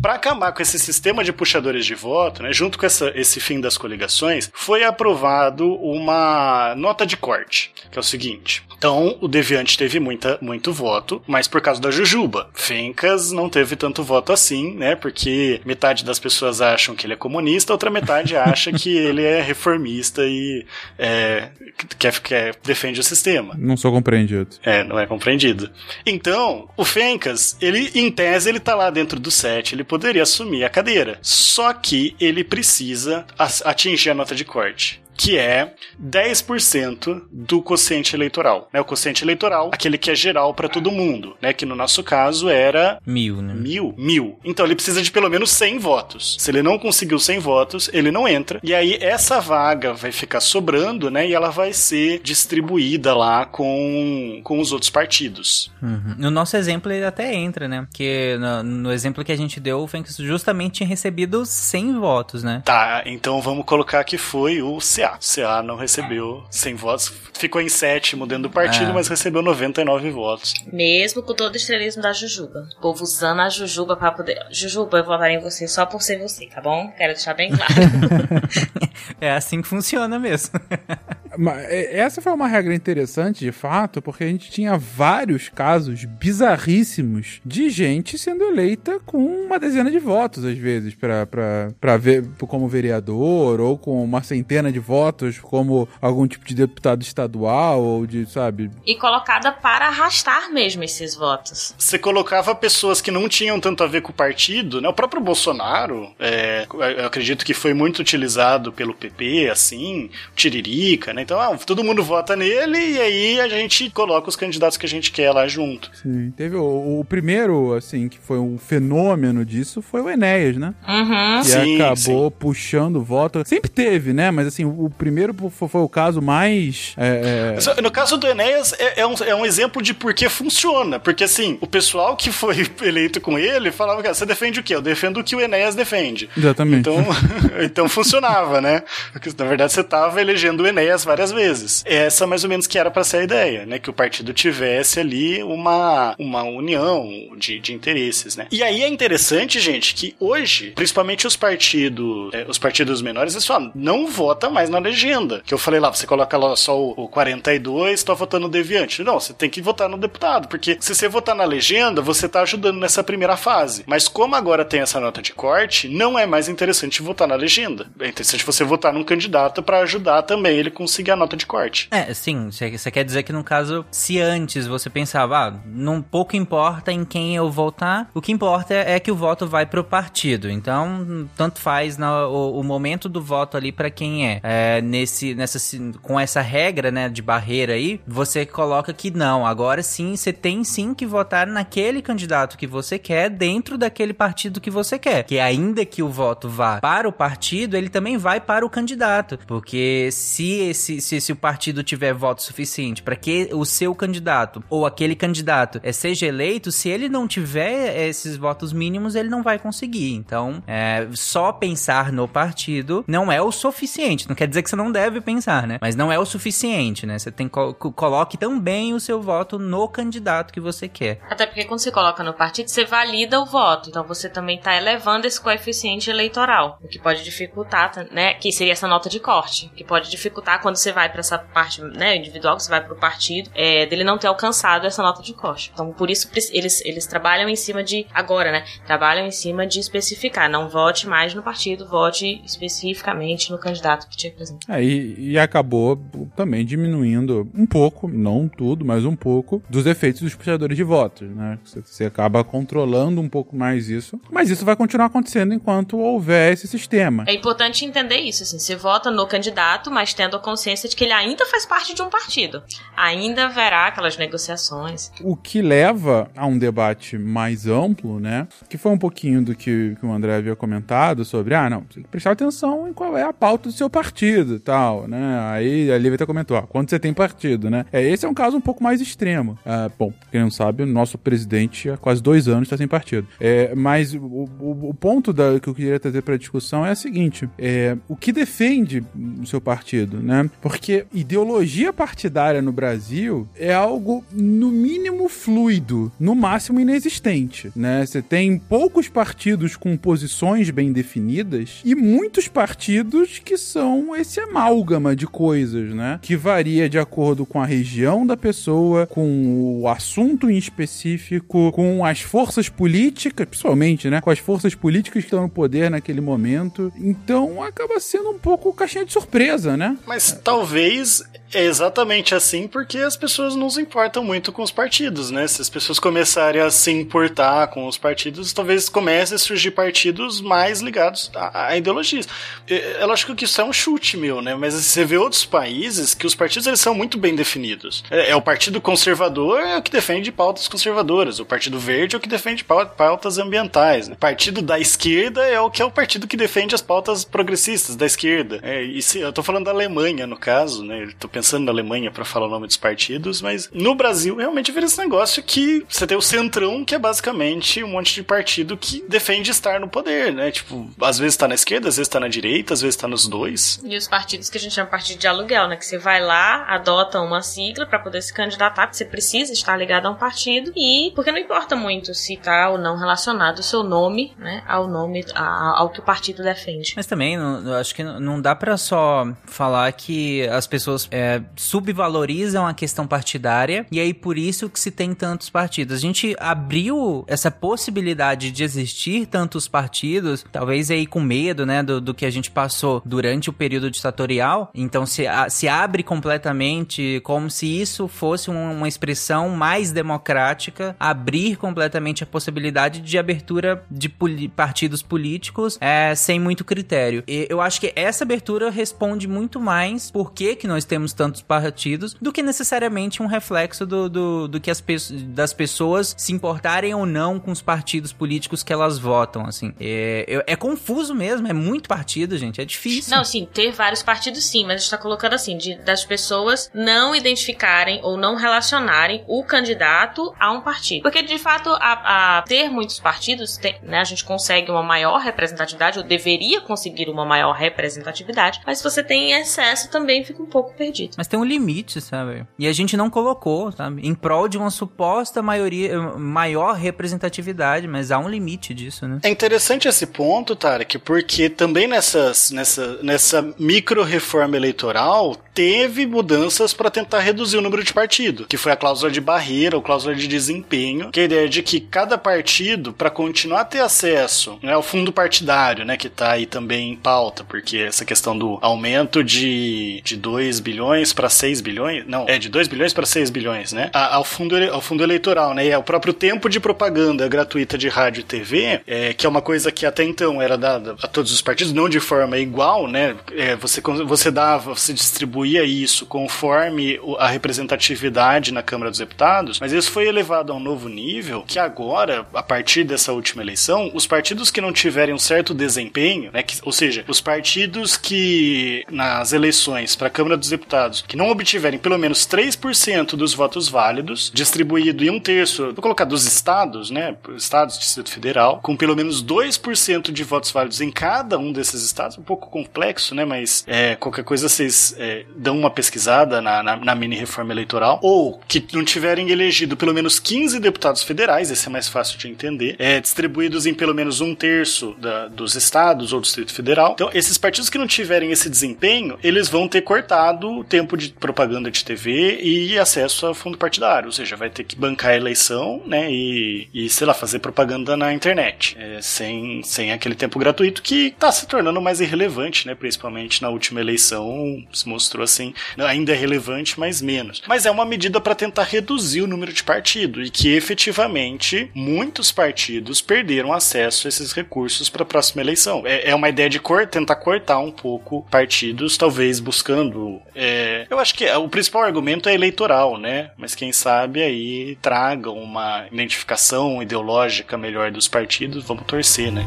Para 0.00 0.14
acabar 0.14 0.52
com 0.52 0.62
esse 0.62 0.78
sistema 0.78 1.22
de 1.22 1.32
puxadores 1.32 1.84
de 1.84 1.94
voto, 1.94 2.42
né, 2.42 2.52
junto 2.52 2.78
com 2.78 2.86
essa- 2.86 3.12
esse 3.14 3.38
fim 3.40 3.60
das 3.60 3.76
coligações, 3.76 4.50
foi 4.52 4.82
aprovado 4.84 5.74
uma 5.76 6.74
nota 6.76 7.04
de 7.06 7.16
corte, 7.16 7.72
que 7.90 7.98
é 7.98 8.00
o 8.00 8.02
seguinte. 8.04 8.62
Então, 8.76 9.18
o 9.20 9.28
Deviante 9.28 9.76
teve 9.76 10.00
muita, 10.00 10.38
muito 10.40 10.72
voto, 10.72 11.22
mas 11.26 11.46
por 11.46 11.60
causa 11.60 11.78
da 11.82 11.90
Jujuba. 11.90 12.48
Fencas 12.54 13.30
não 13.30 13.46
teve 13.50 13.76
tanto 13.76 14.02
voto 14.02 14.32
assim, 14.32 14.74
né? 14.74 14.96
Porque 14.96 15.60
metade 15.66 16.02
das 16.02 16.18
pessoas 16.18 16.62
acham 16.62 16.94
que 16.94 17.04
ele 17.06 17.12
é 17.12 17.16
comunista, 17.16 17.74
outra 17.74 17.90
metade 17.90 18.34
acha 18.34 18.72
que 18.72 18.96
ele 18.96 19.22
é 19.22 19.42
reformista 19.42 20.22
e 20.24 20.64
é, 20.98 21.50
quer, 21.98 22.18
quer, 22.20 22.56
defende 22.64 23.00
o 23.00 23.04
sistema. 23.04 23.54
Não 23.58 23.76
sou 23.76 23.92
compreendido. 23.92 24.56
É, 24.62 24.82
não 24.82 24.98
é 24.98 25.06
compreendido. 25.06 25.70
Então, 26.06 26.66
o 26.74 26.84
Fencas, 26.84 27.58
ele, 27.60 27.90
em 27.94 28.10
tese, 28.10 28.48
ele 28.48 28.60
tá 28.60 28.74
lá 28.74 28.88
dentro 28.88 29.20
do 29.20 29.30
set, 29.30 29.74
ele 29.74 29.84
poderia 29.90 30.22
assumir 30.22 30.62
a 30.62 30.70
cadeira. 30.70 31.18
Só 31.20 31.72
que 31.72 32.14
ele 32.20 32.44
precisa 32.44 33.26
atingir 33.64 34.10
a 34.10 34.14
nota 34.14 34.36
de 34.36 34.44
corte. 34.44 35.02
Que 35.20 35.36
é 35.36 35.74
10% 36.02 37.24
do 37.30 37.60
quociente 37.60 38.16
eleitoral. 38.16 38.70
Né? 38.72 38.80
O 38.80 38.84
quociente 38.86 39.22
eleitoral, 39.22 39.70
aquele 39.70 39.98
que 39.98 40.10
é 40.10 40.14
geral 40.14 40.54
para 40.54 40.66
todo 40.66 40.90
mundo, 40.90 41.36
né? 41.42 41.52
Que 41.52 41.66
no 41.66 41.76
nosso 41.76 42.02
caso 42.02 42.48
era 42.48 42.98
Mil, 43.04 43.42
né? 43.42 43.52
Mil? 43.52 43.94
Mil. 43.98 44.38
Então 44.42 44.64
ele 44.64 44.74
precisa 44.74 45.02
de 45.02 45.10
pelo 45.10 45.28
menos 45.28 45.50
100 45.50 45.78
votos. 45.78 46.36
Se 46.38 46.50
ele 46.50 46.62
não 46.62 46.78
conseguiu 46.78 47.18
100 47.18 47.38
votos, 47.38 47.90
ele 47.92 48.10
não 48.10 48.26
entra. 48.26 48.60
E 48.62 48.74
aí 48.74 48.96
essa 48.98 49.40
vaga 49.40 49.92
vai 49.92 50.10
ficar 50.10 50.40
sobrando, 50.40 51.10
né? 51.10 51.28
E 51.28 51.34
ela 51.34 51.50
vai 51.50 51.74
ser 51.74 52.20
distribuída 52.22 53.14
lá 53.14 53.44
com, 53.44 54.40
com 54.42 54.58
os 54.58 54.72
outros 54.72 54.90
partidos. 54.90 55.70
Uhum. 55.82 56.14
No 56.16 56.30
nosso 56.30 56.56
exemplo 56.56 56.90
ele 56.90 57.04
até 57.04 57.34
entra, 57.34 57.68
né? 57.68 57.86
Porque 57.90 58.38
no, 58.40 58.62
no 58.62 58.92
exemplo 58.92 59.22
que 59.22 59.32
a 59.32 59.36
gente 59.36 59.60
deu, 59.60 59.80
o 59.80 59.86
Fênix 59.86 60.16
justamente 60.16 60.76
tinha 60.76 60.88
recebido 60.88 61.44
100 61.44 61.98
votos, 62.00 62.42
né? 62.42 62.62
Tá, 62.64 63.02
então 63.04 63.40
vamos 63.42 63.66
colocar 63.66 64.02
que 64.04 64.16
foi 64.16 64.62
o 64.62 64.78
CA. 64.78 65.09
CA. 65.18 65.18
CA 65.20 65.62
não 65.62 65.76
recebeu 65.76 66.44
100 66.50 66.74
votos, 66.74 67.12
ficou 67.38 67.60
em 67.60 67.68
sétimo 67.68 68.26
dentro 68.26 68.44
do 68.44 68.50
partido, 68.50 68.90
É. 68.90 68.94
mas 68.94 69.08
recebeu 69.08 69.42
99 69.42 70.10
votos. 70.10 70.54
Mesmo 70.72 71.22
com 71.22 71.34
todo 71.34 71.54
o 71.54 71.56
estrelismo 71.56 72.02
da 72.02 72.12
Jujuba. 72.12 72.68
O 72.78 72.80
povo 72.80 73.02
usando 73.02 73.40
a 73.40 73.48
Jujuba 73.48 73.96
pra 73.96 74.12
poder. 74.12 74.38
Jujuba, 74.50 74.98
eu 74.98 75.04
votarei 75.04 75.36
em 75.36 75.40
você 75.40 75.66
só 75.66 75.86
por 75.86 76.02
ser 76.02 76.18
você, 76.18 76.46
tá 76.46 76.60
bom? 76.60 76.90
Quero 76.96 77.14
deixar 77.14 77.34
bem 77.34 77.50
claro. 77.50 77.72
É 79.20 79.32
assim 79.32 79.60
que 79.62 79.68
funciona 79.68 80.18
mesmo. 80.18 80.58
Mas, 81.38 81.58
é, 81.64 81.98
Essa 81.98 82.20
foi 82.20 82.32
uma 82.32 82.48
regra 82.48 82.74
interessante, 82.74 83.44
de 83.44 83.52
fato, 83.52 84.02
porque 84.02 84.24
a 84.24 84.26
gente 84.26 84.50
tinha 84.50 84.76
vários 84.76 85.48
casos 85.48 86.04
bizarríssimos 86.04 87.40
de 87.44 87.70
gente 87.70 88.18
sendo 88.18 88.44
eleita 88.44 88.98
com 89.06 89.18
uma 89.18 89.58
dezena 89.58 89.90
de 89.90 89.98
votos, 89.98 90.44
às 90.44 90.56
vezes, 90.58 90.94
pra 90.94 91.96
ver 91.98 92.28
como 92.48 92.68
vereador, 92.68 93.60
ou 93.60 93.78
com 93.78 94.02
uma 94.02 94.22
centena 94.22 94.72
de 94.72 94.78
votos 94.78 94.99
como 95.42 95.88
algum 96.00 96.26
tipo 96.26 96.44
de 96.44 96.54
deputado 96.54 97.02
estadual, 97.02 97.82
ou 97.82 98.06
de, 98.06 98.26
sabe... 98.26 98.70
e 98.86 98.94
colocada 98.94 99.52
para 99.52 99.86
arrastar 99.86 100.52
mesmo 100.52 100.82
esses 100.84 101.14
votos. 101.14 101.74
Você 101.78 101.98
colocava 101.98 102.54
pessoas 102.54 103.00
que 103.00 103.10
não 103.10 103.28
tinham 103.28 103.60
tanto 103.60 103.82
a 103.82 103.86
ver 103.86 104.02
com 104.02 104.10
o 104.10 104.14
partido, 104.14 104.80
né? 104.80 104.88
O 104.88 104.92
próprio 104.92 105.22
Bolsonaro, 105.22 106.10
é, 106.18 106.66
eu 106.98 107.06
acredito 107.06 107.44
que 107.44 107.54
foi 107.54 107.74
muito 107.74 108.00
utilizado 108.00 108.72
pelo 108.72 108.94
PP, 108.94 109.48
assim, 109.50 110.10
o 110.32 110.34
Tiririca, 110.34 111.12
né? 111.12 111.22
Então, 111.22 111.40
ah, 111.40 111.56
todo 111.58 111.84
mundo 111.84 112.02
vota 112.02 112.36
nele 112.36 112.78
e 112.78 113.00
aí 113.00 113.40
a 113.40 113.48
gente 113.48 113.90
coloca 113.90 114.28
os 114.28 114.36
candidatos 114.36 114.76
que 114.76 114.86
a 114.86 114.88
gente 114.88 115.12
quer 115.12 115.32
lá 115.32 115.46
junto. 115.46 115.90
Sim, 115.94 116.32
teve 116.36 116.56
o, 116.56 117.00
o 117.00 117.04
primeiro, 117.04 117.74
assim, 117.74 118.08
que 118.08 118.18
foi 118.18 118.38
um 118.38 118.58
fenômeno 118.58 119.44
disso, 119.44 119.82
foi 119.82 120.00
o 120.00 120.08
Enéas, 120.08 120.56
né? 120.56 120.74
Uhum. 120.88 121.42
que 121.42 121.48
Sim, 121.48 121.80
acabou 121.80 122.30
puxando 122.30 123.02
voto. 123.02 123.42
Sempre 123.46 123.70
teve, 123.70 124.12
né? 124.12 124.30
Mas 124.30 124.46
assim, 124.46 124.64
o 124.84 124.90
primeiro 124.90 125.34
foi, 125.50 125.80
o 125.80 125.88
caso 125.88 126.22
mais. 126.22 126.94
é, 126.96 127.56
é, 127.76 127.82
No 127.82 127.90
caso 127.90 128.16
do 128.16 128.26
Enéas, 128.26 128.74
é, 128.78 129.00
é 129.00 129.06
um, 129.06 129.14
é 129.26 129.34
um 129.34 129.44
exemplo 129.44 129.82
de 129.82 129.92
por 129.92 130.14
que 130.14 130.28
funciona. 130.28 130.98
Porque, 130.98 131.24
assim, 131.24 131.58
o 131.60 131.66
pessoal 131.66 132.16
que 132.16 132.32
foi 132.32 132.66
eleito 132.82 133.20
com 133.20 133.38
ele 133.38 133.70
falava, 133.70 134.02
cara, 134.02 134.14
você 134.14 134.24
defende 134.24 134.60
o 134.60 134.62
quê? 134.62 134.74
Eu 134.74 134.82
defendo 134.82 135.20
o 135.20 135.24
que 135.24 135.36
o 135.36 135.40
Enéas 135.40 135.74
defende. 135.74 136.28
Exatamente. 136.36 136.80
Então, 136.80 137.04
então 137.60 137.88
funcionava, 137.88 138.60
né? 138.60 138.82
Porque, 139.12 139.30
na 139.36 139.44
verdade, 139.44 139.72
você 139.72 139.80
estava 139.80 140.20
elegendo 140.20 140.62
o 140.62 140.66
Enéas 140.66 141.04
várias 141.04 141.30
vezes. 141.30 141.82
Essa, 141.86 142.26
mais 142.26 142.44
ou 142.44 142.50
menos, 142.50 142.66
que 142.66 142.78
era 142.78 142.90
para 142.90 143.04
ser 143.04 143.18
a 143.18 143.22
ideia, 143.22 143.66
né? 143.66 143.78
Que 143.78 143.90
o 143.90 143.92
partido 143.92 144.32
tivesse 144.32 145.00
ali 145.00 145.42
uma, 145.42 146.14
uma 146.18 146.42
união 146.42 147.08
de, 147.36 147.58
de 147.58 147.74
interesses, 147.74 148.36
né? 148.36 148.46
E 148.50 148.62
aí 148.62 148.82
é 148.82 148.88
interessante, 148.88 149.60
gente, 149.60 149.94
que 149.94 150.14
hoje, 150.18 150.72
principalmente 150.74 151.26
os 151.26 151.36
partidos, 151.36 152.32
eh, 152.32 152.46
os 152.48 152.58
partidos 152.58 153.02
menores, 153.02 153.34
eles 153.34 153.46
falam, 153.46 153.70
não 153.74 154.06
vota 154.06 154.48
mais 154.48 154.69
na 154.70 154.78
legenda. 154.78 155.42
Que 155.44 155.52
eu 155.54 155.58
falei 155.58 155.80
lá, 155.80 155.92
você 155.92 156.06
coloca 156.06 156.36
lá 156.38 156.56
só 156.56 156.78
o, 156.80 156.90
o 157.04 157.08
42, 157.08 158.02
tô 158.02 158.14
votando 158.14 158.48
deviante. 158.48 159.02
Não, 159.02 159.18
você 159.20 159.32
tem 159.32 159.48
que 159.50 159.60
votar 159.62 159.88
no 159.88 159.96
deputado, 159.98 160.48
porque 160.48 160.76
se 160.80 160.94
você 160.94 161.08
votar 161.08 161.34
na 161.34 161.44
legenda, 161.44 162.00
você 162.02 162.28
tá 162.28 162.42
ajudando 162.42 162.78
nessa 162.78 163.02
primeira 163.02 163.36
fase. 163.36 163.84
Mas 163.86 164.08
como 164.08 164.34
agora 164.36 164.64
tem 164.64 164.80
essa 164.80 165.00
nota 165.00 165.22
de 165.22 165.32
corte, 165.32 165.88
não 165.88 166.18
é 166.18 166.26
mais 166.26 166.48
interessante 166.48 167.02
votar 167.02 167.26
na 167.28 167.34
legenda. 167.34 167.86
É 168.00 168.08
interessante 168.08 168.44
você 168.44 168.64
votar 168.64 168.92
num 168.92 169.04
candidato 169.04 169.62
para 169.62 169.80
ajudar 169.80 170.22
também 170.22 170.56
ele 170.56 170.70
conseguir 170.70 171.10
a 171.10 171.16
nota 171.16 171.36
de 171.36 171.46
corte. 171.46 171.88
É, 171.90 172.12
sim, 172.14 172.50
você 172.50 172.90
quer 172.90 173.04
dizer 173.04 173.22
que 173.22 173.32
no 173.32 173.42
caso, 173.44 173.84
se 173.90 174.20
antes 174.20 174.66
você 174.66 174.88
pensava, 174.90 175.38
ah, 175.48 175.54
não 175.66 176.00
pouco 176.02 176.36
importa 176.36 176.92
em 176.92 177.04
quem 177.04 177.34
eu 177.36 177.50
votar, 177.50 178.08
o 178.14 178.20
que 178.20 178.32
importa 178.32 178.74
é 178.74 178.98
que 179.00 179.10
o 179.10 179.16
voto 179.16 179.46
vai 179.46 179.66
pro 179.66 179.82
partido. 179.84 180.50
Então, 180.50 181.28
tanto 181.36 181.60
faz 181.60 181.96
na- 181.96 182.26
o, 182.28 182.60
o 182.60 182.64
momento 182.64 183.08
do 183.08 183.20
voto 183.20 183.56
ali 183.56 183.72
pra 183.72 183.90
quem 183.90 184.26
é. 184.28 184.40
É, 184.42 184.59
nesse, 184.82 185.34
nessa, 185.34 185.58
com 186.02 186.18
essa 186.18 186.40
regra, 186.40 186.90
né, 186.90 187.08
de 187.08 187.22
barreira 187.22 187.74
aí, 187.74 188.00
você 188.06 188.44
coloca 188.46 188.92
que 188.92 189.10
não, 189.10 189.46
agora 189.46 189.82
sim, 189.82 190.16
você 190.16 190.32
tem 190.32 190.64
sim 190.64 190.94
que 190.94 191.06
votar 191.06 191.46
naquele 191.46 192.02
candidato 192.02 192.56
que 192.56 192.66
você 192.66 192.98
quer 192.98 193.28
dentro 193.28 193.76
daquele 193.76 194.12
partido 194.12 194.60
que 194.60 194.70
você 194.70 194.98
quer. 194.98 195.24
Que 195.24 195.38
ainda 195.38 195.84
que 195.84 196.02
o 196.02 196.08
voto 196.08 196.48
vá 196.48 196.80
para 196.80 197.08
o 197.08 197.12
partido, 197.12 197.76
ele 197.76 197.88
também 197.88 198.16
vai 198.16 198.40
para 198.40 198.64
o 198.64 198.70
candidato. 198.70 199.38
Porque 199.46 200.08
se 200.12 200.60
esse, 200.60 201.00
se, 201.00 201.20
se 201.20 201.32
o 201.32 201.36
partido 201.36 201.82
tiver 201.82 202.12
voto 202.12 202.42
suficiente 202.42 203.02
para 203.02 203.16
que 203.16 203.48
o 203.52 203.64
seu 203.64 203.94
candidato 203.94 204.62
ou 204.68 204.86
aquele 204.86 205.14
candidato 205.14 205.80
eh, 205.82 205.92
seja 205.92 206.26
eleito, 206.26 206.72
se 206.72 206.88
ele 206.88 207.08
não 207.08 207.26
tiver 207.26 208.08
esses 208.08 208.36
votos 208.36 208.72
mínimos, 208.72 209.14
ele 209.14 209.28
não 209.28 209.42
vai 209.42 209.58
conseguir. 209.58 210.12
Então, 210.14 210.62
é, 210.66 211.06
só 211.12 211.52
pensar 211.52 212.12
no 212.12 212.26
partido 212.28 213.04
não 213.06 213.30
é 213.30 213.40
o 213.40 213.52
suficiente. 213.52 214.28
Não 214.28 214.34
quer 214.34 214.46
dizer 214.50 214.62
que 214.62 214.68
você 214.70 214.76
não 214.76 214.92
deve 214.92 215.20
pensar, 215.20 215.66
né? 215.66 215.78
Mas 215.80 215.96
não 215.96 216.12
é 216.12 216.18
o 216.18 216.26
suficiente, 216.26 217.06
né? 217.06 217.18
Você 217.18 217.30
tem 217.32 217.48
co- 217.48 217.72
coloque 217.74 218.36
também 218.36 218.92
o 218.92 219.00
seu 219.00 219.20
voto 219.22 219.58
no 219.58 219.88
candidato 219.88 220.52
que 220.52 220.60
você 220.60 220.88
quer. 220.88 221.20
Até 221.30 221.46
porque 221.46 221.64
quando 221.64 221.80
você 221.80 221.90
coloca 221.90 222.22
no 222.22 222.34
partido, 222.34 222.68
você 222.68 222.84
valida 222.84 223.40
o 223.40 223.46
voto. 223.46 223.88
Então 223.88 224.04
você 224.04 224.28
também 224.28 224.58
está 224.58 224.76
elevando 224.76 225.26
esse 225.26 225.40
coeficiente 225.40 226.10
eleitoral. 226.10 226.78
O 226.82 226.88
que 226.88 226.98
pode 226.98 227.22
dificultar, 227.24 227.92
né? 228.12 228.34
Que 228.34 228.52
seria 228.52 228.72
essa 228.72 228.86
nota 228.88 229.08
de 229.08 229.20
corte. 229.20 229.70
Que 229.74 229.84
pode 229.84 230.10
dificultar 230.10 230.60
quando 230.60 230.76
você 230.76 230.92
vai 230.92 231.08
para 231.08 231.20
essa 231.20 231.38
parte 231.38 231.80
né, 231.82 232.16
individual, 232.16 232.56
que 232.56 232.62
você 232.64 232.70
vai 232.70 232.82
para 232.82 232.92
o 232.92 232.96
partido, 232.96 233.50
é, 233.54 233.86
dele 233.86 234.04
não 234.04 234.18
ter 234.18 234.26
alcançado 234.26 234.86
essa 234.86 235.02
nota 235.02 235.22
de 235.22 235.32
corte. 235.32 235.70
Então 235.72 235.92
por 235.92 236.10
isso 236.10 236.28
eles, 236.52 236.80
eles 236.84 237.06
trabalham 237.06 237.48
em 237.48 237.56
cima 237.56 237.82
de. 237.82 238.06
Agora, 238.12 238.50
né? 238.52 238.64
Trabalham 238.86 239.26
em 239.26 239.30
cima 239.30 239.66
de 239.66 239.78
especificar. 239.80 240.48
Não 240.50 240.68
vote 240.68 241.06
mais 241.06 241.34
no 241.34 241.42
partido, 241.42 241.86
vote 241.88 242.42
especificamente 242.44 243.50
no 243.50 243.58
candidato 243.58 244.08
que 244.08 244.16
te 244.16 244.26
representa. 244.40 244.66
É, 244.68 244.82
e, 244.82 245.32
e 245.32 245.38
acabou 245.38 246.00
também 246.34 246.64
diminuindo 246.64 247.48
um 247.54 247.66
pouco, 247.66 248.08
não 248.08 248.48
tudo, 248.48 248.84
mas 248.84 249.04
um 249.04 249.14
pouco, 249.14 249.62
dos 249.68 249.86
efeitos 249.86 250.22
dos 250.22 250.34
puxadores 250.34 250.76
de 250.76 250.82
votos, 250.82 251.28
né? 251.28 251.58
Você, 251.64 251.80
você 251.80 252.04
acaba 252.04 252.42
controlando 252.42 253.20
um 253.20 253.28
pouco 253.28 253.54
mais 253.54 253.88
isso, 253.88 254.20
mas 254.30 254.50
isso 254.50 254.64
vai 254.64 254.76
continuar 254.76 255.06
acontecendo 255.06 255.52
enquanto 255.52 255.98
houver 255.98 256.52
esse 256.52 256.66
sistema. 256.66 257.24
É 257.26 257.34
importante 257.34 257.84
entender 257.84 258.18
isso, 258.18 258.42
assim, 258.42 258.58
você 258.58 258.76
vota 258.76 259.10
no 259.10 259.26
candidato, 259.26 259.90
mas 259.90 260.14
tendo 260.14 260.36
a 260.36 260.40
consciência 260.40 260.88
de 260.88 260.96
que 260.96 261.04
ele 261.04 261.12
ainda 261.12 261.44
faz 261.46 261.66
parte 261.66 261.94
de 261.94 262.02
um 262.02 262.08
partido. 262.08 262.62
Ainda 262.96 263.46
haverá 263.46 263.86
aquelas 263.86 264.16
negociações. 264.16 265.10
O 265.22 265.36
que 265.36 265.60
leva 265.60 266.30
a 266.36 266.46
um 266.46 266.58
debate 266.58 267.18
mais 267.18 267.66
amplo, 267.66 268.18
né? 268.18 268.48
Que 268.68 268.78
foi 268.78 268.92
um 268.92 268.98
pouquinho 268.98 269.42
do 269.42 269.54
que, 269.54 269.96
que 269.98 270.06
o 270.06 270.12
André 270.12 270.36
havia 270.36 270.56
comentado 270.56 271.24
sobre, 271.24 271.54
ah, 271.54 271.68
não, 271.68 271.82
tem 271.82 272.02
que 272.02 272.08
prestar 272.08 272.32
atenção 272.32 272.88
em 272.88 272.92
qual 272.92 273.16
é 273.16 273.22
a 273.22 273.32
pauta 273.32 273.68
do 273.68 273.72
seu 273.72 273.90
partido 273.90 274.29
e 274.30 274.58
tal, 274.58 275.06
né? 275.08 275.38
Aí 275.50 275.90
a 275.90 275.96
Lívia 275.98 276.14
até 276.14 276.26
comentou, 276.26 276.56
ah, 276.56 276.62
quando 276.62 276.90
você 276.90 276.98
tem 276.98 277.12
partido, 277.12 277.68
né? 277.70 277.84
É, 277.92 278.02
esse 278.02 278.24
é 278.24 278.28
um 278.28 278.34
caso 278.34 278.56
um 278.56 278.60
pouco 278.60 278.82
mais 278.82 279.00
extremo. 279.00 279.58
Ah, 279.64 279.90
bom, 279.98 280.12
quem 280.30 280.40
não 280.40 280.50
sabe, 280.50 280.82
o 280.82 280.86
nosso 280.86 281.18
presidente 281.18 281.90
há 281.90 281.96
quase 281.96 282.22
dois 282.22 282.48
anos 282.48 282.62
está 282.64 282.76
sem 282.76 282.88
partido. 282.88 283.26
É, 283.40 283.74
mas 283.74 284.14
o, 284.14 284.18
o- 284.20 284.88
o 284.90 284.94
ponto 284.94 285.32
da, 285.32 285.58
que 285.60 285.68
eu 285.68 285.74
queria 285.74 285.98
trazer 286.00 286.22
para 286.22 286.34
a 286.34 286.38
discussão 286.38 286.84
é 286.84 286.92
o 286.92 286.96
seguinte: 286.96 287.48
é, 287.58 287.96
o 288.08 288.16
que 288.16 288.32
defende 288.32 289.02
o 289.40 289.46
seu 289.46 289.60
partido, 289.60 290.18
né? 290.20 290.48
Porque 290.60 291.06
ideologia 291.12 291.92
partidária 291.92 292.60
no 292.62 292.72
Brasil 292.72 293.46
é 293.56 293.72
algo, 293.72 294.24
no 294.32 294.70
mínimo, 294.70 295.28
fluido, 295.28 296.10
no 296.18 296.34
máximo 296.34 296.80
inexistente, 296.80 297.70
né? 297.74 298.04
Você 298.06 298.22
tem 298.22 298.58
poucos 298.58 299.08
partidos 299.08 299.76
com 299.76 299.96
posições 299.96 300.70
bem 300.70 300.92
definidas 300.92 301.80
e 301.84 301.94
muitos 301.94 302.48
partidos 302.48 303.38
que 303.44 303.56
são 303.56 304.14
esse 304.20 304.40
amálgama 304.40 305.14
de 305.14 305.26
coisas, 305.26 305.94
né? 305.94 306.18
Que 306.22 306.36
varia 306.36 306.88
de 306.88 306.98
acordo 306.98 307.44
com 307.46 307.60
a 307.60 307.66
região 307.66 308.26
da 308.26 308.36
pessoa, 308.36 309.06
com 309.06 309.80
o 309.80 309.88
assunto 309.88 310.50
em 310.50 310.56
específico, 310.56 311.72
com 311.72 312.04
as 312.04 312.20
forças 312.20 312.68
políticas, 312.68 313.46
principalmente, 313.46 314.08
né? 314.08 314.20
Com 314.20 314.30
as 314.30 314.38
forças 314.38 314.74
políticas 314.74 315.22
que 315.22 315.26
estão 315.26 315.42
no 315.42 315.48
poder 315.48 315.90
naquele 315.90 316.20
momento. 316.20 316.92
Então 316.96 317.62
acaba 317.62 317.98
sendo 318.00 318.30
um 318.30 318.38
pouco 318.38 318.72
caixinha 318.72 319.04
de 319.04 319.12
surpresa, 319.12 319.76
né? 319.76 319.96
Mas 320.06 320.32
talvez 320.32 321.22
é 321.52 321.64
exatamente 321.64 322.34
assim 322.34 322.68
porque 322.68 322.98
as 322.98 323.16
pessoas 323.16 323.56
não 323.56 323.68
se 323.68 323.80
importam 323.80 324.22
muito 324.22 324.52
com 324.52 324.62
os 324.62 324.70
partidos, 324.70 325.30
né? 325.30 325.48
Se 325.48 325.60
as 325.60 325.68
pessoas 325.68 325.98
começarem 325.98 326.60
a 326.62 326.70
se 326.70 326.90
importar 326.92 327.66
com 327.68 327.88
os 327.88 327.98
partidos, 327.98 328.52
talvez 328.52 328.88
comece 328.88 329.34
a 329.34 329.38
surgir 329.38 329.72
partidos 329.72 330.40
mais 330.40 330.80
ligados 330.80 331.30
a, 331.34 331.66
a 331.68 331.76
ideologias. 331.76 332.28
É, 332.68 332.98
é 333.00 333.04
lógico 333.06 333.34
que 333.34 333.44
isso 333.46 333.60
é 333.60 333.64
um 333.64 333.72
chute 333.72 334.16
meu, 334.16 334.40
né? 334.40 334.54
Mas 334.54 334.74
você 334.74 335.04
vê 335.04 335.16
outros 335.16 335.44
países 335.44 336.14
que 336.14 336.24
os 336.24 336.36
partidos 336.36 336.68
eles 336.68 336.78
são 336.78 336.94
muito 336.94 337.18
bem 337.18 337.34
definidos. 337.34 338.04
É, 338.10 338.30
é 338.30 338.36
o 338.36 338.40
Partido 338.42 338.80
Conservador 338.80 339.58
é 339.60 339.76
o 339.76 339.82
que 339.82 339.90
defende 339.90 340.30
pautas 340.30 340.68
conservadoras, 340.68 341.40
o 341.40 341.44
Partido 341.44 341.80
Verde 341.80 342.14
é 342.14 342.18
o 342.18 342.20
que 342.20 342.28
defende 342.28 342.62
pau- 342.62 342.86
pautas 342.86 343.38
ambientais. 343.38 344.06
né? 344.06 344.14
O 344.14 344.18
Partido 344.18 344.62
da 344.62 344.78
esquerda 344.78 345.44
é 345.48 345.60
o 345.60 345.68
que 345.68 345.82
é 345.82 345.84
o 345.84 345.90
partido 345.90 346.28
que 346.28 346.36
defende 346.36 346.76
as 346.76 346.80
pautas 346.82 347.24
progressistas 347.24 347.96
da 347.96 348.06
esquerda. 348.06 348.60
É, 348.62 348.82
e 348.84 349.02
se, 349.02 349.18
eu 349.18 349.32
tô 349.32 349.42
falando 349.42 349.64
da 349.64 349.72
Alemanha, 349.72 350.28
no 350.28 350.36
caso, 350.36 350.84
né? 350.84 351.02
Eu 351.02 351.12
tô 351.14 351.26
pensando 351.28 351.39
pensando 351.40 351.64
na 351.64 351.72
Alemanha 351.72 352.10
para 352.10 352.24
falar 352.24 352.46
o 352.46 352.50
nome 352.50 352.66
dos 352.66 352.76
partidos, 352.76 353.40
mas 353.40 353.70
no 353.72 353.94
Brasil 353.94 354.36
realmente 354.36 354.70
vira 354.70 354.84
esse 354.84 354.98
negócio 354.98 355.42
que 355.42 355.86
você 355.88 356.06
tem 356.06 356.16
o 356.16 356.20
centrão, 356.20 356.84
que 356.84 356.94
é 356.94 356.98
basicamente 356.98 357.82
um 357.82 357.88
monte 357.88 358.14
de 358.14 358.22
partido 358.22 358.76
que 358.76 359.02
defende 359.08 359.50
estar 359.50 359.80
no 359.80 359.88
poder, 359.88 360.32
né? 360.34 360.50
Tipo, 360.50 360.90
às 361.00 361.18
vezes 361.18 361.38
tá 361.38 361.48
na 361.48 361.54
esquerda, 361.54 361.88
às 361.88 361.96
vezes 361.96 362.08
tá 362.08 362.20
na 362.20 362.28
direita, 362.28 362.74
às 362.74 362.82
vezes 362.82 362.94
tá 362.94 363.08
nos 363.08 363.26
dois. 363.26 363.80
E 363.82 363.96
os 363.96 364.06
partidos 364.06 364.50
que 364.50 364.58
a 364.58 364.60
gente 364.60 364.74
chama 364.74 364.84
de 364.86 364.90
partido 364.90 365.18
de 365.18 365.26
aluguel, 365.26 365.66
né? 365.66 365.76
Que 365.76 365.86
você 365.86 365.96
vai 365.96 366.20
lá, 366.20 366.66
adota 366.68 367.20
uma 367.20 367.40
sigla 367.40 367.86
para 367.86 367.98
poder 367.98 368.20
se 368.20 368.34
candidatar, 368.34 368.86
porque 368.86 368.98
você 368.98 369.06
precisa 369.06 369.52
estar 369.52 369.74
ligado 369.78 370.06
a 370.06 370.10
um 370.10 370.16
partido 370.16 370.72
e 370.76 371.10
porque 371.14 371.32
não 371.32 371.38
importa 371.38 371.74
muito 371.74 372.12
se 372.14 372.36
tá 372.36 372.68
ou 372.68 372.76
não 372.76 372.98
relacionado 372.98 373.60
o 373.60 373.62
seu 373.62 373.82
nome, 373.82 374.34
né, 374.38 374.62
ao 374.66 374.86
nome 374.86 375.24
a, 375.34 375.78
ao 375.80 375.88
que 375.88 376.00
o 376.00 376.02
partido 376.02 376.42
defende. 376.42 376.92
Mas 376.94 377.06
também, 377.06 377.38
não, 377.38 377.66
eu 377.66 377.74
acho 377.74 377.94
que 377.94 378.02
não 378.02 378.40
dá 378.40 378.54
para 378.54 378.76
só 378.76 379.26
falar 379.46 379.90
que 379.92 380.46
as 380.48 380.66
pessoas 380.66 381.08
é, 381.10 381.29
subvalorizam 381.56 382.66
a 382.66 382.74
questão 382.74 383.06
partidária 383.06 383.86
e 383.90 384.00
aí 384.00 384.12
por 384.14 384.38
isso 384.38 384.68
que 384.68 384.78
se 384.78 384.90
tem 384.90 385.14
tantos 385.14 385.50
partidos. 385.50 385.96
A 385.96 386.00
gente 386.00 386.34
abriu 386.38 387.24
essa 387.26 387.50
possibilidade 387.50 388.50
de 388.50 388.62
existir 388.62 389.26
tantos 389.26 389.68
partidos, 389.68 390.44
talvez 390.50 390.90
aí 390.90 391.06
com 391.06 391.20
medo, 391.20 391.64
né, 391.66 391.82
do, 391.82 392.00
do 392.00 392.14
que 392.14 392.24
a 392.24 392.30
gente 392.30 392.50
passou 392.50 393.02
durante 393.04 393.50
o 393.50 393.52
período 393.52 393.90
ditatorial. 393.90 394.70
Então 394.74 395.06
se, 395.06 395.26
a, 395.26 395.48
se 395.48 395.68
abre 395.68 396.02
completamente 396.02 397.20
como 397.24 397.50
se 397.50 397.66
isso 397.66 398.08
fosse 398.08 398.50
uma, 398.50 398.70
uma 398.70 398.88
expressão 398.88 399.50
mais 399.50 399.92
democrática, 399.92 400.96
abrir 400.98 401.56
completamente 401.56 402.22
a 402.22 402.26
possibilidade 402.26 403.00
de 403.00 403.18
abertura 403.18 403.84
de 403.90 404.08
partidos 404.54 405.02
políticos 405.02 405.78
é, 405.80 406.14
sem 406.14 406.38
muito 406.38 406.64
critério. 406.64 407.22
E 407.26 407.46
eu 407.48 407.60
acho 407.60 407.80
que 407.80 407.92
essa 407.94 408.24
abertura 408.24 408.70
responde 408.70 409.28
muito 409.28 409.60
mais 409.60 410.10
por 410.10 410.32
que, 410.32 410.56
que 410.56 410.66
nós 410.66 410.84
temos 410.84 411.12
tantos 411.20 411.42
partidos 411.42 412.16
do 412.18 412.32
que 412.32 412.42
necessariamente 412.42 413.22
um 413.22 413.26
reflexo 413.26 413.84
do, 413.84 414.08
do, 414.08 414.48
do 414.48 414.58
que 414.58 414.70
as 414.70 414.80
pe 414.80 414.96
das 415.26 415.52
pessoas 415.52 416.14
se 416.16 416.32
importarem 416.32 416.94
ou 416.94 417.04
não 417.04 417.38
com 417.38 417.50
os 417.50 417.60
partidos 417.60 418.10
políticos 418.10 418.62
que 418.62 418.72
elas 418.72 418.98
votam, 418.98 419.44
assim. 419.44 419.74
É, 419.78 420.24
é, 420.26 420.52
é 420.52 420.56
confuso 420.56 421.14
mesmo, 421.14 421.46
é 421.46 421.52
muito 421.52 421.90
partido, 421.90 422.38
gente, 422.38 422.58
é 422.58 422.64
difícil. 422.64 423.14
Não, 423.14 423.22
sim, 423.22 423.46
ter 423.52 423.70
vários 423.70 424.02
partidos 424.02 424.46
sim, 424.46 424.62
mas 424.64 424.76
a 424.76 424.78
gente 424.78 424.90
tá 424.90 424.96
colocando 424.96 425.34
assim, 425.34 425.58
de, 425.58 425.74
das 425.76 426.06
pessoas 426.06 426.70
não 426.72 427.14
identificarem 427.14 428.00
ou 428.02 428.16
não 428.16 428.34
relacionarem 428.34 429.22
o 429.28 429.44
candidato 429.44 430.34
a 430.40 430.50
um 430.50 430.62
partido. 430.62 431.02
Porque, 431.02 431.20
de 431.20 431.36
fato, 431.36 431.68
a, 431.68 432.38
a 432.38 432.42
ter 432.42 432.70
muitos 432.70 432.98
partidos, 432.98 433.58
tem, 433.58 433.78
né, 433.82 433.98
a 433.98 434.04
gente 434.04 434.24
consegue 434.24 434.70
uma 434.70 434.82
maior 434.82 435.18
representatividade, 435.18 435.98
ou 435.98 436.04
deveria 436.04 436.62
conseguir 436.62 437.10
uma 437.10 437.26
maior 437.26 437.52
representatividade, 437.52 438.62
mas 438.64 438.78
se 438.78 438.84
você 438.84 439.04
tem 439.04 439.32
excesso 439.32 439.90
também 439.90 440.24
fica 440.24 440.42
um 440.42 440.46
pouco 440.46 440.72
perdido. 440.72 441.09
Mas 441.16 441.26
tem 441.26 441.38
um 441.38 441.44
limite, 441.44 442.00
sabe? 442.00 442.46
E 442.58 442.66
a 442.66 442.72
gente 442.72 442.96
não 442.96 443.10
colocou, 443.10 443.72
sabe? 443.72 444.06
Em 444.06 444.14
prol 444.14 444.48
de 444.48 444.58
uma 444.58 444.70
suposta 444.70 445.42
maioria, 445.42 446.00
maior 446.18 446.74
representatividade, 446.74 447.86
mas 447.86 448.10
há 448.10 448.18
um 448.18 448.28
limite 448.28 448.74
disso, 448.74 449.06
né? 449.06 449.18
É 449.22 449.28
interessante 449.28 449.88
esse 449.88 450.06
ponto, 450.06 450.56
Tarek, 450.56 450.98
porque 450.98 451.48
também 451.48 451.86
nessas, 451.86 452.50
nessa, 452.50 452.98
nessa 453.02 453.54
micro-reforma 453.58 454.56
eleitoral 454.56 455.36
teve 455.60 456.06
mudanças 456.06 456.72
para 456.72 456.90
tentar 456.90 457.18
reduzir 457.18 457.58
o 457.58 457.60
número 457.60 457.84
de 457.84 457.92
partido, 457.92 458.46
que 458.46 458.56
foi 458.56 458.72
a 458.72 458.76
cláusula 458.76 459.12
de 459.12 459.20
barreira 459.20 459.76
ou 459.76 459.82
cláusula 459.82 460.14
de 460.14 460.26
desempenho, 460.26 461.10
que 461.10 461.20
é 461.20 461.24
a 461.24 461.26
ideia 461.26 461.48
de 461.50 461.62
que 461.62 461.78
cada 461.78 462.16
partido, 462.16 462.94
para 462.94 463.10
continuar 463.10 463.60
a 463.60 463.64
ter 463.66 463.80
acesso 463.80 464.58
né, 464.62 464.72
ao 464.72 464.82
fundo 464.82 465.12
partidário, 465.12 465.84
né, 465.84 465.98
que 465.98 466.06
está 466.06 466.32
aí 466.32 466.46
também 466.46 466.92
em 466.92 466.96
pauta, 466.96 467.44
porque 467.44 467.76
essa 467.76 468.06
questão 468.06 468.38
do 468.38 468.58
aumento 468.62 469.22
de, 469.22 470.00
de 470.02 470.16
2 470.16 470.60
bilhões 470.60 471.12
para 471.12 471.28
6 471.28 471.60
bilhões, 471.60 472.04
não, 472.06 472.24
é 472.26 472.38
de 472.38 472.48
2 472.48 472.66
bilhões 472.66 472.94
para 472.94 473.04
6 473.04 473.28
bilhões, 473.28 473.70
né, 473.74 473.90
ao 473.92 474.24
fundo, 474.24 474.56
ao 474.72 474.80
fundo 474.80 475.02
eleitoral, 475.02 475.52
né, 475.52 475.66
e 475.66 475.72
ao 475.74 475.82
próprio 475.82 476.14
tempo 476.14 476.48
de 476.48 476.58
propaganda 476.58 477.28
gratuita 477.28 477.76
de 477.76 477.90
rádio 477.90 478.20
e 478.20 478.24
TV, 478.24 478.80
é, 478.86 479.12
que 479.12 479.26
é 479.26 479.28
uma 479.28 479.42
coisa 479.42 479.70
que 479.70 479.84
até 479.84 480.04
então 480.04 480.40
era 480.40 480.56
dada 480.56 480.96
a 481.02 481.06
todos 481.06 481.30
os 481.30 481.42
partidos, 481.42 481.74
não 481.74 481.86
de 481.86 482.00
forma 482.00 482.38
igual, 482.38 482.88
né, 482.88 483.14
é, 483.36 483.54
você, 483.56 483.82
você 484.06 484.30
dava, 484.30 484.74
você 484.74 484.94
distribuía 484.94 485.49
isso 485.58 486.06
conforme 486.06 487.00
a 487.18 487.28
representatividade 487.28 488.52
na 488.52 488.62
Câmara 488.62 488.90
dos 488.90 488.98
Deputados, 488.98 489.58
mas 489.60 489.72
isso 489.72 489.90
foi 489.90 490.06
elevado 490.06 490.52
a 490.52 490.54
um 490.54 490.60
novo 490.60 490.88
nível 490.88 491.44
que 491.46 491.58
agora, 491.58 492.26
a 492.34 492.42
partir 492.42 492.84
dessa 492.84 493.12
última 493.12 493.42
eleição, 493.42 493.90
os 493.94 494.06
partidos 494.06 494.50
que 494.50 494.60
não 494.60 494.72
tiverem 494.72 495.14
um 495.14 495.18
certo 495.18 495.54
desempenho, 495.54 496.30
né, 496.32 496.42
que, 496.42 496.56
ou 496.62 496.72
seja, 496.72 497.04
os 497.08 497.20
partidos 497.20 497.96
que 497.96 498.84
nas 498.90 499.32
eleições 499.32 499.96
para 499.96 500.08
a 500.08 500.10
Câmara 500.10 500.36
dos 500.36 500.48
Deputados 500.48 501.02
que 501.06 501.16
não 501.16 501.28
obtiverem 501.28 501.78
pelo 501.78 501.98
menos 501.98 502.26
3% 502.26 503.16
dos 503.16 503.34
votos 503.34 503.68
válidos, 503.68 504.30
distribuído 504.34 505.04
em 505.04 505.10
um 505.10 505.20
terço, 505.20 505.66
vou 505.72 505.82
colocar 505.82 506.04
dos 506.04 506.26
estados, 506.26 506.90
né, 506.90 507.16
estados, 507.36 507.78
Distrito 507.78 508.10
Federal, 508.10 508.60
com 508.62 508.76
pelo 508.76 508.94
menos 508.94 509.24
2% 509.24 510.12
de 510.12 510.24
votos 510.24 510.50
válidos 510.50 510.80
em 510.80 510.90
cada 510.90 511.38
um 511.38 511.52
desses 511.52 511.82
estados, 511.82 512.18
um 512.18 512.22
pouco 512.22 512.50
complexo, 512.50 513.14
né, 513.14 513.24
mas 513.24 513.64
é, 513.66 513.96
qualquer 513.96 514.24
coisa 514.24 514.48
vocês 514.48 514.94
é, 514.98 515.24
dão 515.36 515.58
uma 515.58 515.70
pesquisada 515.70 516.40
na, 516.40 516.62
na, 516.62 516.76
na 516.76 516.94
mini 516.94 517.16
reforma 517.16 517.52
eleitoral, 517.52 517.98
ou 518.02 518.40
que 518.48 518.64
não 518.72 518.84
tiverem 518.84 519.30
elegido 519.30 519.76
pelo 519.76 519.94
menos 519.94 520.18
15 520.18 520.60
deputados 520.60 521.02
federais, 521.02 521.50
esse 521.50 521.66
é 521.66 521.70
mais 521.70 521.88
fácil 521.88 522.18
de 522.18 522.28
entender, 522.28 522.76
é, 522.78 523.00
distribuídos 523.00 523.66
em 523.66 523.74
pelo 523.74 523.94
menos 523.94 524.20
um 524.20 524.34
terço 524.34 524.94
da, 524.98 525.28
dos 525.28 525.54
estados 525.54 526.12
ou 526.12 526.20
do 526.20 526.24
Distrito 526.24 526.52
Federal. 526.52 526.92
Então, 526.92 527.10
esses 527.12 527.38
partidos 527.38 527.70
que 527.70 527.78
não 527.78 527.86
tiverem 527.86 528.30
esse 528.30 528.48
desempenho, 528.48 529.18
eles 529.22 529.48
vão 529.48 529.66
ter 529.66 529.82
cortado 529.82 530.50
o 530.50 530.64
tempo 530.64 530.96
de 530.96 531.10
propaganda 531.10 531.70
de 531.70 531.84
TV 531.84 532.40
e 532.42 532.78
acesso 532.78 533.26
ao 533.26 533.34
fundo 533.34 533.58
partidário, 533.58 534.06
ou 534.06 534.12
seja, 534.12 534.36
vai 534.36 534.50
ter 534.50 534.64
que 534.64 534.76
bancar 534.76 535.12
a 535.12 535.16
eleição, 535.16 535.82
né, 535.86 536.10
e, 536.10 536.68
e 536.72 536.88
sei 536.88 537.06
lá, 537.06 537.14
fazer 537.14 537.38
propaganda 537.38 537.96
na 537.96 538.12
internet, 538.12 538.76
é, 538.78 539.00
sem, 539.00 539.62
sem 539.62 539.92
aquele 539.92 540.14
tempo 540.14 540.38
gratuito 540.38 540.82
que 540.82 541.06
está 541.08 541.30
se 541.32 541.46
tornando 541.46 541.80
mais 541.80 542.00
irrelevante, 542.00 542.66
né, 542.66 542.74
principalmente 542.74 543.42
na 543.42 543.48
última 543.48 543.80
eleição, 543.80 544.64
se 544.72 544.88
mostrou 544.88 545.19
assim, 545.22 545.54
ainda 545.78 546.12
é 546.12 546.16
relevante, 546.16 546.78
mas 546.78 547.00
menos. 547.00 547.42
Mas 547.46 547.66
é 547.66 547.70
uma 547.70 547.84
medida 547.84 548.20
para 548.20 548.34
tentar 548.34 548.64
reduzir 548.64 549.22
o 549.22 549.26
número 549.26 549.52
de 549.52 549.62
partidos 549.62 550.28
e 550.28 550.30
que 550.30 550.54
efetivamente 550.54 551.70
muitos 551.74 552.32
partidos 552.32 553.00
perderam 553.00 553.52
acesso 553.52 554.06
a 554.06 554.08
esses 554.08 554.32
recursos 554.32 554.88
para 554.88 555.02
a 555.02 555.06
próxima 555.06 555.42
eleição. 555.42 555.82
É, 555.86 556.10
é, 556.10 556.14
uma 556.14 556.28
ideia 556.28 556.48
de 556.48 556.58
cor, 556.58 556.86
tentar 556.86 557.16
cortar 557.16 557.58
um 557.58 557.70
pouco 557.70 558.26
partidos, 558.30 558.96
talvez 558.96 559.40
buscando. 559.40 560.20
É, 560.34 560.86
eu 560.90 560.98
acho 560.98 561.14
que 561.14 561.30
o 561.30 561.48
principal 561.48 561.82
argumento 561.82 562.28
é 562.28 562.34
eleitoral, 562.34 562.98
né? 562.98 563.30
Mas 563.36 563.54
quem 563.54 563.72
sabe 563.72 564.22
aí 564.22 564.76
traga 564.80 565.30
uma 565.30 565.86
identificação 565.90 566.82
ideológica 566.82 567.56
melhor 567.56 567.90
dos 567.90 568.08
partidos, 568.08 568.64
vamos 568.64 568.84
torcer, 568.84 569.32
né? 569.32 569.44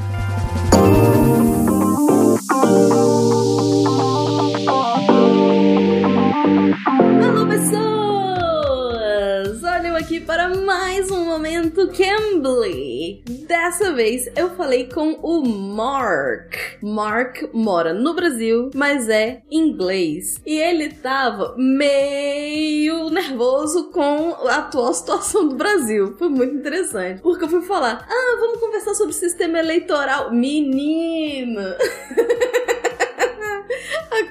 Dessa 13.47 13.93
vez 13.93 14.29
eu 14.35 14.49
falei 14.51 14.89
com 14.89 15.13
o 15.21 15.47
Mark. 15.47 16.55
Mark 16.81 17.43
mora 17.53 17.93
no 17.93 18.13
Brasil, 18.13 18.69
mas 18.75 19.07
é 19.07 19.41
inglês. 19.49 20.41
E 20.45 20.57
ele 20.57 20.89
tava 20.89 21.55
meio 21.57 23.09
nervoso 23.09 23.91
com 23.91 24.35
a 24.47 24.57
atual 24.57 24.93
situação 24.93 25.47
do 25.47 25.55
Brasil. 25.55 26.15
Foi 26.17 26.27
muito 26.27 26.55
interessante. 26.55 27.21
Porque 27.21 27.45
eu 27.45 27.49
fui 27.49 27.61
falar: 27.61 28.05
ah, 28.09 28.37
vamos 28.39 28.59
conversar 28.59 28.93
sobre 28.93 29.13
o 29.13 29.17
sistema 29.17 29.59
eleitoral. 29.59 30.31
Menino! 30.33 31.61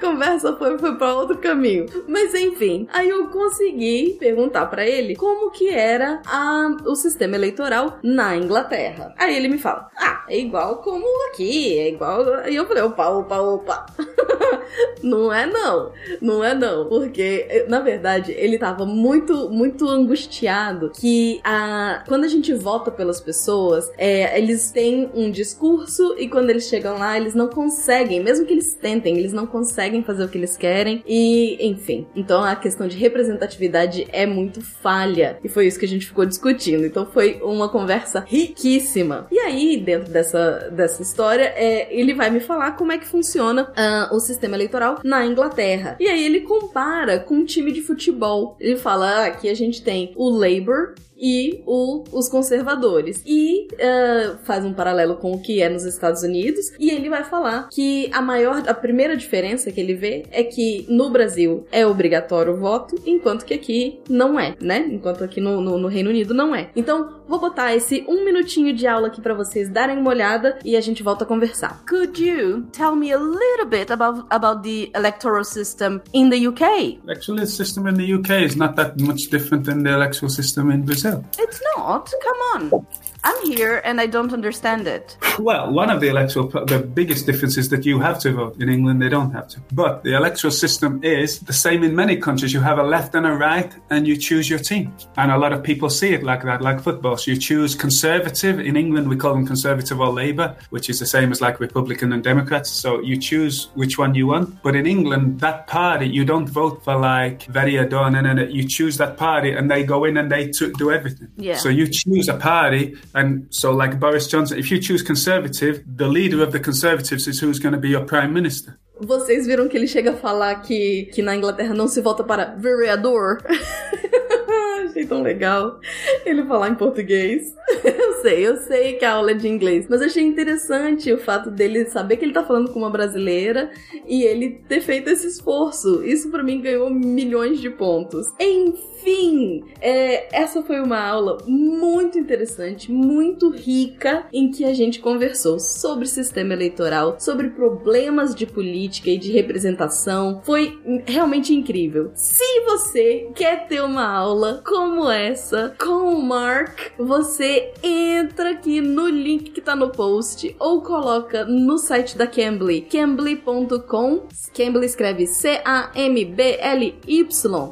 conversa 0.03 0.55
foi, 0.57 0.77
foi 0.77 0.95
para 0.95 1.15
outro 1.15 1.37
caminho. 1.37 1.85
Mas 2.07 2.33
enfim, 2.33 2.87
aí 2.91 3.09
eu 3.09 3.27
consegui 3.27 4.17
perguntar 4.19 4.65
para 4.65 4.85
ele 4.85 5.15
como 5.15 5.51
que 5.51 5.69
era 5.69 6.21
a, 6.25 6.75
o 6.85 6.95
sistema 6.95 7.35
eleitoral 7.35 7.99
na 8.03 8.35
Inglaterra. 8.35 9.13
Aí 9.17 9.35
ele 9.35 9.47
me 9.47 9.57
fala: 9.57 9.89
Ah, 9.97 10.25
é 10.27 10.37
igual 10.37 10.77
como 10.77 11.05
aqui, 11.29 11.77
é 11.79 11.89
igual. 11.89 12.47
E 12.47 12.55
eu 12.55 12.65
falei: 12.65 12.83
opa, 12.83 13.09
opa, 13.09 13.39
opa. 13.39 13.85
não 15.03 15.31
é 15.31 15.45
não, 15.45 15.91
não 16.21 16.43
é 16.43 16.53
não, 16.53 16.87
porque 16.87 17.65
na 17.67 17.79
verdade 17.79 18.31
ele 18.31 18.57
tava 18.57 18.85
muito, 18.85 19.49
muito 19.49 19.87
angustiado 19.87 20.91
que 20.95 21.39
a, 21.43 22.03
quando 22.07 22.23
a 22.23 22.27
gente 22.27 22.53
vota 22.53 22.89
pelas 22.89 23.19
pessoas, 23.19 23.91
é, 23.97 24.37
eles 24.37 24.71
têm 24.71 25.09
um 25.13 25.29
discurso 25.29 26.15
e 26.17 26.27
quando 26.27 26.49
eles 26.49 26.67
chegam 26.67 26.97
lá 26.97 27.17
eles 27.17 27.35
não 27.35 27.47
conseguem, 27.47 28.23
mesmo 28.23 28.45
que 28.45 28.53
eles 28.53 28.73
tentem, 28.73 29.17
eles 29.17 29.33
não 29.33 29.45
conseguem 29.45 29.92
fazer 30.01 30.23
o 30.23 30.29
que 30.29 30.37
eles 30.37 30.57
querem 30.57 31.03
e, 31.07 31.67
enfim. 31.67 32.07
Então 32.15 32.43
a 32.43 32.55
questão 32.55 32.87
de 32.87 32.97
representatividade 32.97 34.07
é 34.11 34.25
muito 34.25 34.61
falha 34.61 35.37
e 35.43 35.49
foi 35.49 35.67
isso 35.67 35.79
que 35.79 35.85
a 35.85 35.89
gente 35.89 36.07
ficou 36.07 36.25
discutindo. 36.25 36.85
Então 36.85 37.05
foi 37.05 37.39
uma 37.43 37.69
conversa 37.69 38.23
riquíssima. 38.25 39.27
E 39.31 39.39
aí, 39.39 39.77
dentro 39.77 40.11
dessa, 40.11 40.69
dessa 40.71 41.01
história 41.01 41.53
é 41.55 41.93
ele 41.93 42.13
vai 42.13 42.29
me 42.29 42.39
falar 42.39 42.73
como 42.73 42.91
é 42.91 42.97
que 42.97 43.05
funciona 43.05 43.71
ah, 43.75 44.09
o 44.11 44.19
sistema 44.19 44.55
eleitoral 44.55 44.99
na 45.03 45.25
Inglaterra. 45.25 45.97
E 45.99 46.07
aí 46.07 46.23
ele 46.23 46.41
compara 46.41 47.19
com 47.19 47.35
um 47.35 47.45
time 47.45 47.71
de 47.71 47.81
futebol. 47.81 48.55
Ele 48.59 48.77
fala: 48.77 49.09
ah, 49.09 49.25
aqui 49.25 49.49
a 49.49 49.53
gente 49.53 49.83
tem 49.83 50.13
o 50.15 50.29
Labour, 50.29 50.95
e 51.23 51.63
o, 51.65 52.03
os 52.11 52.27
conservadores. 52.27 53.23
E 53.25 53.67
uh, 53.73 54.37
faz 54.43 54.65
um 54.65 54.73
paralelo 54.73 55.15
com 55.15 55.31
o 55.31 55.41
que 55.41 55.61
é 55.61 55.69
nos 55.69 55.85
Estados 55.85 56.21
Unidos. 56.21 56.73
E 56.77 56.89
ele 56.89 57.09
vai 57.09 57.23
falar 57.23 57.69
que 57.69 58.09
a 58.11 58.21
maior, 58.21 58.61
a 58.67 58.73
primeira 58.73 59.15
diferença 59.15 59.71
que 59.71 59.79
ele 59.83 59.95
vê 59.95 60.25
é 60.31 60.43
que 60.43 60.85
no 60.89 61.09
Brasil 61.09 61.65
é 61.71 61.85
obrigatório 61.85 62.53
o 62.53 62.57
voto, 62.57 62.95
enquanto 63.05 63.45
que 63.45 63.53
aqui 63.53 63.99
não 64.09 64.39
é, 64.39 64.55
né? 64.61 64.87
Enquanto 64.89 65.23
aqui 65.23 65.39
no, 65.39 65.61
no, 65.61 65.77
no 65.77 65.87
Reino 65.87 66.09
Unido 66.09 66.33
não 66.33 66.55
é. 66.55 66.69
Então, 66.75 67.21
vou 67.27 67.39
botar 67.39 67.75
esse 67.75 68.03
um 68.07 68.25
minutinho 68.25 68.73
de 68.73 68.87
aula 68.87 69.07
aqui 69.07 69.21
para 69.21 69.33
vocês 69.33 69.69
darem 69.69 69.97
uma 69.97 70.09
olhada 70.09 70.57
e 70.63 70.75
a 70.75 70.81
gente 70.81 71.03
volta 71.03 71.23
a 71.23 71.27
conversar. 71.27 71.83
Could 71.87 72.23
you 72.23 72.63
tell 72.71 72.95
me 72.95 73.11
a 73.11 73.17
little 73.17 73.65
bit 73.67 73.91
about, 73.91 74.25
about 74.29 74.63
the 74.63 74.91
electoral 74.95 75.43
system 75.43 76.01
in 76.13 76.29
the 76.29 76.47
UK? 76.47 76.99
Electoral 77.03 77.45
system 77.45 77.87
in 77.87 77.95
the 77.95 78.13
UK 78.13 78.43
is 78.43 78.55
not 78.55 78.75
that 78.75 78.99
much 78.99 79.29
different 79.29 79.65
than 79.65 79.83
the 79.83 79.91
electoral 79.91 80.29
system 80.29 80.71
in 80.71 80.83
Brazil. 80.83 81.23
It's 81.37 81.61
not. 81.75 82.11
Come 82.23 82.71
on. 82.73 82.85
I'm 83.25 83.45
here 83.45 83.81
and 83.85 84.01
I 84.01 84.05
don't 84.07 84.33
understand 84.33 84.87
it. 84.87 85.17
Well, 85.39 85.71
one 85.71 85.89
of 85.89 86.01
the 86.01 86.09
electoral, 86.09 86.49
the 86.49 86.79
biggest 86.79 87.25
difference 87.25 87.57
is 87.57 87.69
that 87.69 87.85
you 87.85 87.99
have 87.99 88.19
to 88.19 88.33
vote. 88.33 88.61
In 88.61 88.69
England, 88.69 89.01
they 89.01 89.09
don't 89.09 89.31
have 89.31 89.47
to. 89.49 89.61
But 89.71 90.03
the 90.03 90.15
electoral 90.15 90.51
system 90.51 91.03
is 91.03 91.39
the 91.39 91.53
same 91.53 91.83
in 91.83 91.95
many 91.95 92.17
countries. 92.17 92.53
You 92.53 92.59
have 92.59 92.79
a 92.79 92.83
left 92.83 93.15
and 93.15 93.25
a 93.25 93.31
right, 93.31 93.71
and 93.89 94.07
you 94.07 94.17
choose 94.17 94.49
your 94.49 94.59
team. 94.59 94.93
And 95.17 95.31
a 95.31 95.37
lot 95.37 95.53
of 95.53 95.63
people 95.63 95.89
see 95.89 96.13
it 96.13 96.23
like 96.23 96.43
that, 96.43 96.61
like 96.61 96.81
football. 96.81 97.17
So 97.17 97.31
you 97.31 97.37
choose 97.37 97.75
conservative. 97.75 98.59
In 98.59 98.75
England, 98.75 99.07
we 99.09 99.15
call 99.15 99.33
them 99.33 99.47
conservative 99.47 99.99
or 99.99 100.11
Labour, 100.11 100.55
which 100.69 100.89
is 100.89 100.99
the 100.99 101.05
same 101.05 101.31
as 101.31 101.41
like 101.41 101.59
Republican 101.59 102.11
and 102.13 102.23
Democrats. 102.23 102.69
So 102.69 103.01
you 103.01 103.17
choose 103.17 103.69
which 103.75 103.97
one 103.97 104.15
you 104.15 104.27
want. 104.27 104.61
But 104.61 104.75
in 104.75 104.85
England, 104.85 105.39
that 105.39 105.67
party, 105.67 106.07
you 106.07 106.25
don't 106.25 106.47
vote 106.47 106.83
for 106.83 106.97
like 106.99 107.43
very 107.43 107.77
Adorn, 107.77 108.15
and 108.15 108.27
then 108.27 108.51
you 108.51 108.67
choose 108.67 108.97
that 108.97 109.17
party, 109.17 109.51
and 109.51 109.71
they 109.71 109.83
go 109.83 110.03
in 110.03 110.17
and 110.17 110.31
they 110.31 110.47
do 110.47 110.91
everything. 110.91 111.29
Yeah. 111.37 111.57
So 111.57 111.69
you 111.69 111.87
choose 111.87 112.27
a 112.27 112.35
party 112.35 112.95
and 113.13 113.45
so, 113.49 113.71
like 113.71 113.99
Boris 113.99 114.27
Johnson, 114.27 114.57
if 114.57 114.71
you 114.71 114.79
choose 114.79 115.03
Conservative, 115.03 115.83
the 115.85 116.07
leader 116.07 116.41
of 116.41 116.51
the 116.51 116.59
Conservatives 116.59 117.27
is 117.27 117.39
who's 117.39 117.59
going 117.59 117.73
to 117.73 117.79
be 117.79 117.89
your 117.89 118.05
Prime 118.05 118.33
Minister. 118.33 118.77
Vocês 118.99 119.45
viram 119.45 119.67
que 119.67 119.77
ele 119.77 119.87
chega 119.87 120.11
a 120.11 120.15
falar 120.15 120.55
que, 120.61 121.09
que 121.13 121.21
na 121.21 121.35
Inglaterra 121.35 121.73
não 121.73 121.87
se 121.87 122.01
vota 122.01 122.23
para 122.23 122.55
vereador? 122.55 123.39
Achei 124.85 125.05
tão 125.05 125.21
legal 125.21 125.79
ele 126.25 126.45
falar 126.45 126.69
em 126.69 126.75
português. 126.75 127.53
Eu 128.23 128.29
sei, 128.29 128.47
eu 128.47 128.55
sei 128.55 128.93
que 128.93 129.03
a 129.03 129.13
aula 129.13 129.31
é 129.31 129.33
de 129.33 129.49
inglês, 129.49 129.85
mas 129.89 130.01
achei 130.01 130.23
interessante 130.23 131.11
o 131.11 131.17
fato 131.17 131.51
dele 131.51 131.85
saber 131.85 132.15
que 132.15 132.23
ele 132.23 132.31
tá 132.31 132.43
falando 132.43 132.71
com 132.71 132.79
uma 132.79 132.89
brasileira 132.89 133.69
e 134.07 134.23
ele 134.23 134.61
ter 134.67 134.79
feito 134.79 135.09
esse 135.09 135.27
esforço. 135.27 136.03
Isso 136.05 136.31
para 136.31 136.41
mim 136.41 136.61
ganhou 136.61 136.89
milhões 136.89 137.59
de 137.59 137.69
pontos. 137.69 138.27
Enfim, 138.39 139.65
é, 139.81 140.33
essa 140.33 140.63
foi 140.63 140.79
uma 140.79 140.99
aula 140.99 141.37
muito 141.45 142.17
interessante, 142.17 142.91
muito 142.91 143.49
rica, 143.49 144.25
em 144.31 144.49
que 144.49 144.63
a 144.63 144.73
gente 144.73 144.99
conversou 144.99 145.59
sobre 145.59 146.05
sistema 146.05 146.53
eleitoral, 146.53 147.17
sobre 147.19 147.49
problemas 147.49 148.33
de 148.33 148.45
política 148.45 149.09
e 149.09 149.17
de 149.17 149.31
representação. 149.31 150.41
Foi 150.45 150.79
realmente 151.05 151.53
incrível. 151.53 152.11
Se 152.13 152.61
você 152.61 153.29
quer 153.35 153.67
ter 153.67 153.83
uma 153.83 154.07
aula 154.07 154.61
como 154.65 155.09
essa 155.09 155.75
com 155.77 156.13
o 156.13 156.23
Mark, 156.23 156.79
você 156.97 157.62
entra 157.81 158.51
aqui 158.51 158.81
no 158.81 159.07
link 159.07 159.51
que 159.51 159.61
tá 159.61 159.75
no 159.75 159.89
post 159.89 160.55
ou 160.59 160.81
coloca 160.81 161.45
no 161.45 161.77
site 161.77 162.17
da 162.17 162.25
Cambly, 162.27 162.81
cambly.com. 162.81 164.27
Cambly 164.53 164.85
escreve 164.85 165.25
C-A-M-B-L-Y. 165.27 166.95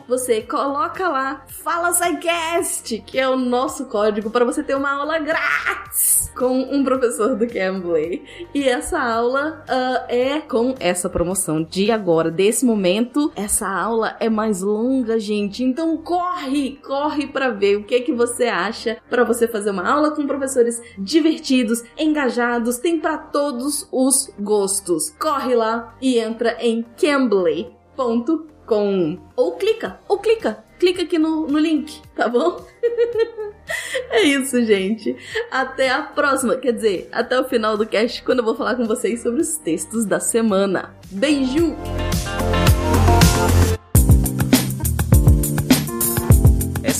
Você 0.08 0.42
coloca 0.42 1.08
lá, 1.10 1.46
fala 1.48 1.94
SciCast, 1.94 3.04
que 3.06 3.20
é 3.20 3.28
o 3.28 3.36
nosso 3.36 3.86
código 3.86 4.30
para 4.30 4.46
você 4.46 4.64
ter 4.64 4.76
uma 4.76 4.92
aula 4.92 5.20
grátis 5.20 6.32
com 6.36 6.62
um 6.62 6.84
professor 6.84 7.36
do 7.36 7.48
Cambly. 7.48 8.24
E 8.54 8.68
essa 8.68 9.00
aula 9.00 9.64
uh, 9.68 10.06
é 10.08 10.40
com 10.40 10.76
essa 10.80 11.10
promoção 11.10 11.64
de 11.64 11.92
agora, 11.92 12.32
desse 12.32 12.66
momento. 12.66 13.32
Essa 13.36 13.68
aula 13.68 14.16
é 14.20 14.30
mais 14.30 14.62
longa, 14.62 15.20
gente. 15.20 15.64
Então 15.64 15.98
corre, 15.98 16.80
corre 16.84 17.28
para 17.28 17.50
ver 17.50 17.78
o 17.78 17.84
que 17.84 18.02
que 18.02 18.14
você 18.14 18.46
acha 18.46 18.98
para 19.10 19.24
você 19.24 19.48
fazer 19.48 19.71
uma 19.72 19.90
aula 19.90 20.12
com 20.12 20.28
professores 20.28 20.82
divertidos, 20.98 21.84
engajados, 21.98 22.78
tem 22.78 23.00
para 23.00 23.18
todos 23.18 23.88
os 23.92 24.30
gostos. 24.40 25.10
Corre 25.20 25.56
lá 25.56 25.96
e 26.02 26.20
entra 26.20 26.58
em 26.60 26.86
cambly.com 27.00 27.82
ou 29.36 29.58
clica, 29.58 30.00
ou 30.08 30.20
clica, 30.20 30.64
clica 30.80 31.02
aqui 31.02 31.20
no, 31.20 31.48
no 31.48 31.60
link, 31.60 32.02
tá 32.16 32.30
bom? 32.30 32.66
é 34.12 34.24
isso, 34.24 34.64
gente. 34.64 35.16
Até 35.50 35.92
a 35.92 36.02
próxima, 36.02 36.56
quer 36.56 36.72
dizer, 36.74 37.10
até 37.12 37.40
o 37.40 37.44
final 37.44 37.78
do 37.78 37.86
cast, 37.86 38.24
quando 38.24 38.40
eu 38.40 38.46
vou 38.46 38.56
falar 38.56 38.76
com 38.76 38.86
vocês 38.86 39.22
sobre 39.22 39.42
os 39.42 39.58
textos 39.58 40.06
da 40.06 40.20
semana. 40.20 40.96
Beijo! 41.12 41.76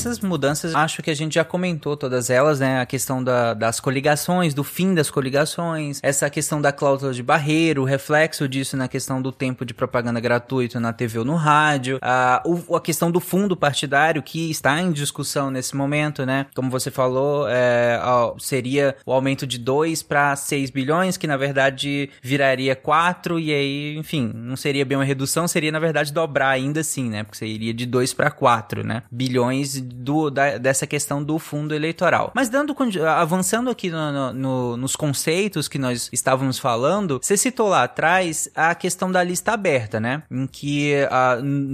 Essas 0.02 0.18
mudanças, 0.18 0.74
acho 0.74 1.00
que 1.00 1.12
a 1.12 1.14
gente 1.14 1.36
já 1.36 1.44
comentou 1.44 1.96
todas 1.96 2.28
elas, 2.28 2.58
né? 2.58 2.80
A 2.80 2.86
questão 2.86 3.22
da, 3.22 3.54
das 3.54 3.78
coligações, 3.78 4.52
do 4.52 4.64
fim 4.64 4.96
das 4.96 5.08
coligações, 5.08 6.00
essa 6.02 6.28
questão 6.28 6.60
da 6.60 6.72
cláusula 6.72 7.14
de 7.14 7.22
barreira, 7.22 7.80
o 7.80 7.84
reflexo 7.84 8.48
disso 8.48 8.76
na 8.76 8.88
questão 8.88 9.22
do 9.22 9.30
tempo 9.30 9.64
de 9.64 9.72
propaganda 9.72 10.18
gratuito 10.18 10.80
na 10.80 10.92
TV 10.92 11.20
ou 11.20 11.24
no 11.24 11.36
rádio, 11.36 12.00
a, 12.02 12.42
a 12.74 12.80
questão 12.80 13.12
do 13.12 13.20
fundo 13.20 13.56
partidário 13.56 14.20
que 14.24 14.50
está 14.50 14.80
em 14.80 14.90
discussão 14.90 15.52
nesse 15.52 15.76
momento, 15.76 16.26
né? 16.26 16.46
Como 16.52 16.68
você 16.68 16.90
falou, 16.90 17.46
é, 17.48 18.00
seria 18.40 18.96
o 19.06 19.12
aumento 19.12 19.46
de 19.46 19.56
2 19.56 20.02
para 20.02 20.34
6 20.34 20.70
bilhões, 20.70 21.16
que 21.16 21.28
na 21.28 21.36
verdade 21.36 22.10
viraria 22.20 22.74
4, 22.74 23.38
e 23.38 23.52
aí, 23.52 23.96
enfim, 23.96 24.32
não 24.34 24.56
seria 24.56 24.84
bem 24.84 24.98
uma 24.98 25.04
redução, 25.04 25.46
seria 25.46 25.70
na 25.70 25.78
verdade 25.78 26.12
dobrar 26.12 26.48
ainda 26.48 26.80
assim, 26.80 27.08
né? 27.08 27.22
Porque 27.22 27.44
iria 27.44 27.72
de 27.72 27.86
2 27.86 28.12
para 28.14 28.32
4, 28.32 28.84
né? 28.84 29.04
Bilhões 29.08 29.80
do, 29.92 30.30
da, 30.30 30.58
dessa 30.58 30.86
questão 30.86 31.22
do 31.22 31.38
fundo 31.38 31.74
eleitoral. 31.74 32.32
Mas 32.34 32.48
dando 32.48 32.74
avançando 33.06 33.70
aqui 33.70 33.90
no, 33.90 34.12
no, 34.12 34.32
no, 34.32 34.76
nos 34.76 34.96
conceitos 34.96 35.68
que 35.68 35.78
nós 35.78 36.08
estávamos 36.12 36.58
falando, 36.58 37.20
você 37.22 37.36
citou 37.36 37.68
lá 37.68 37.84
atrás 37.84 38.48
a 38.54 38.74
questão 38.74 39.10
da 39.10 39.22
lista 39.22 39.52
aberta, 39.52 40.00
né? 40.00 40.22
Em 40.30 40.46
que, 40.46 40.94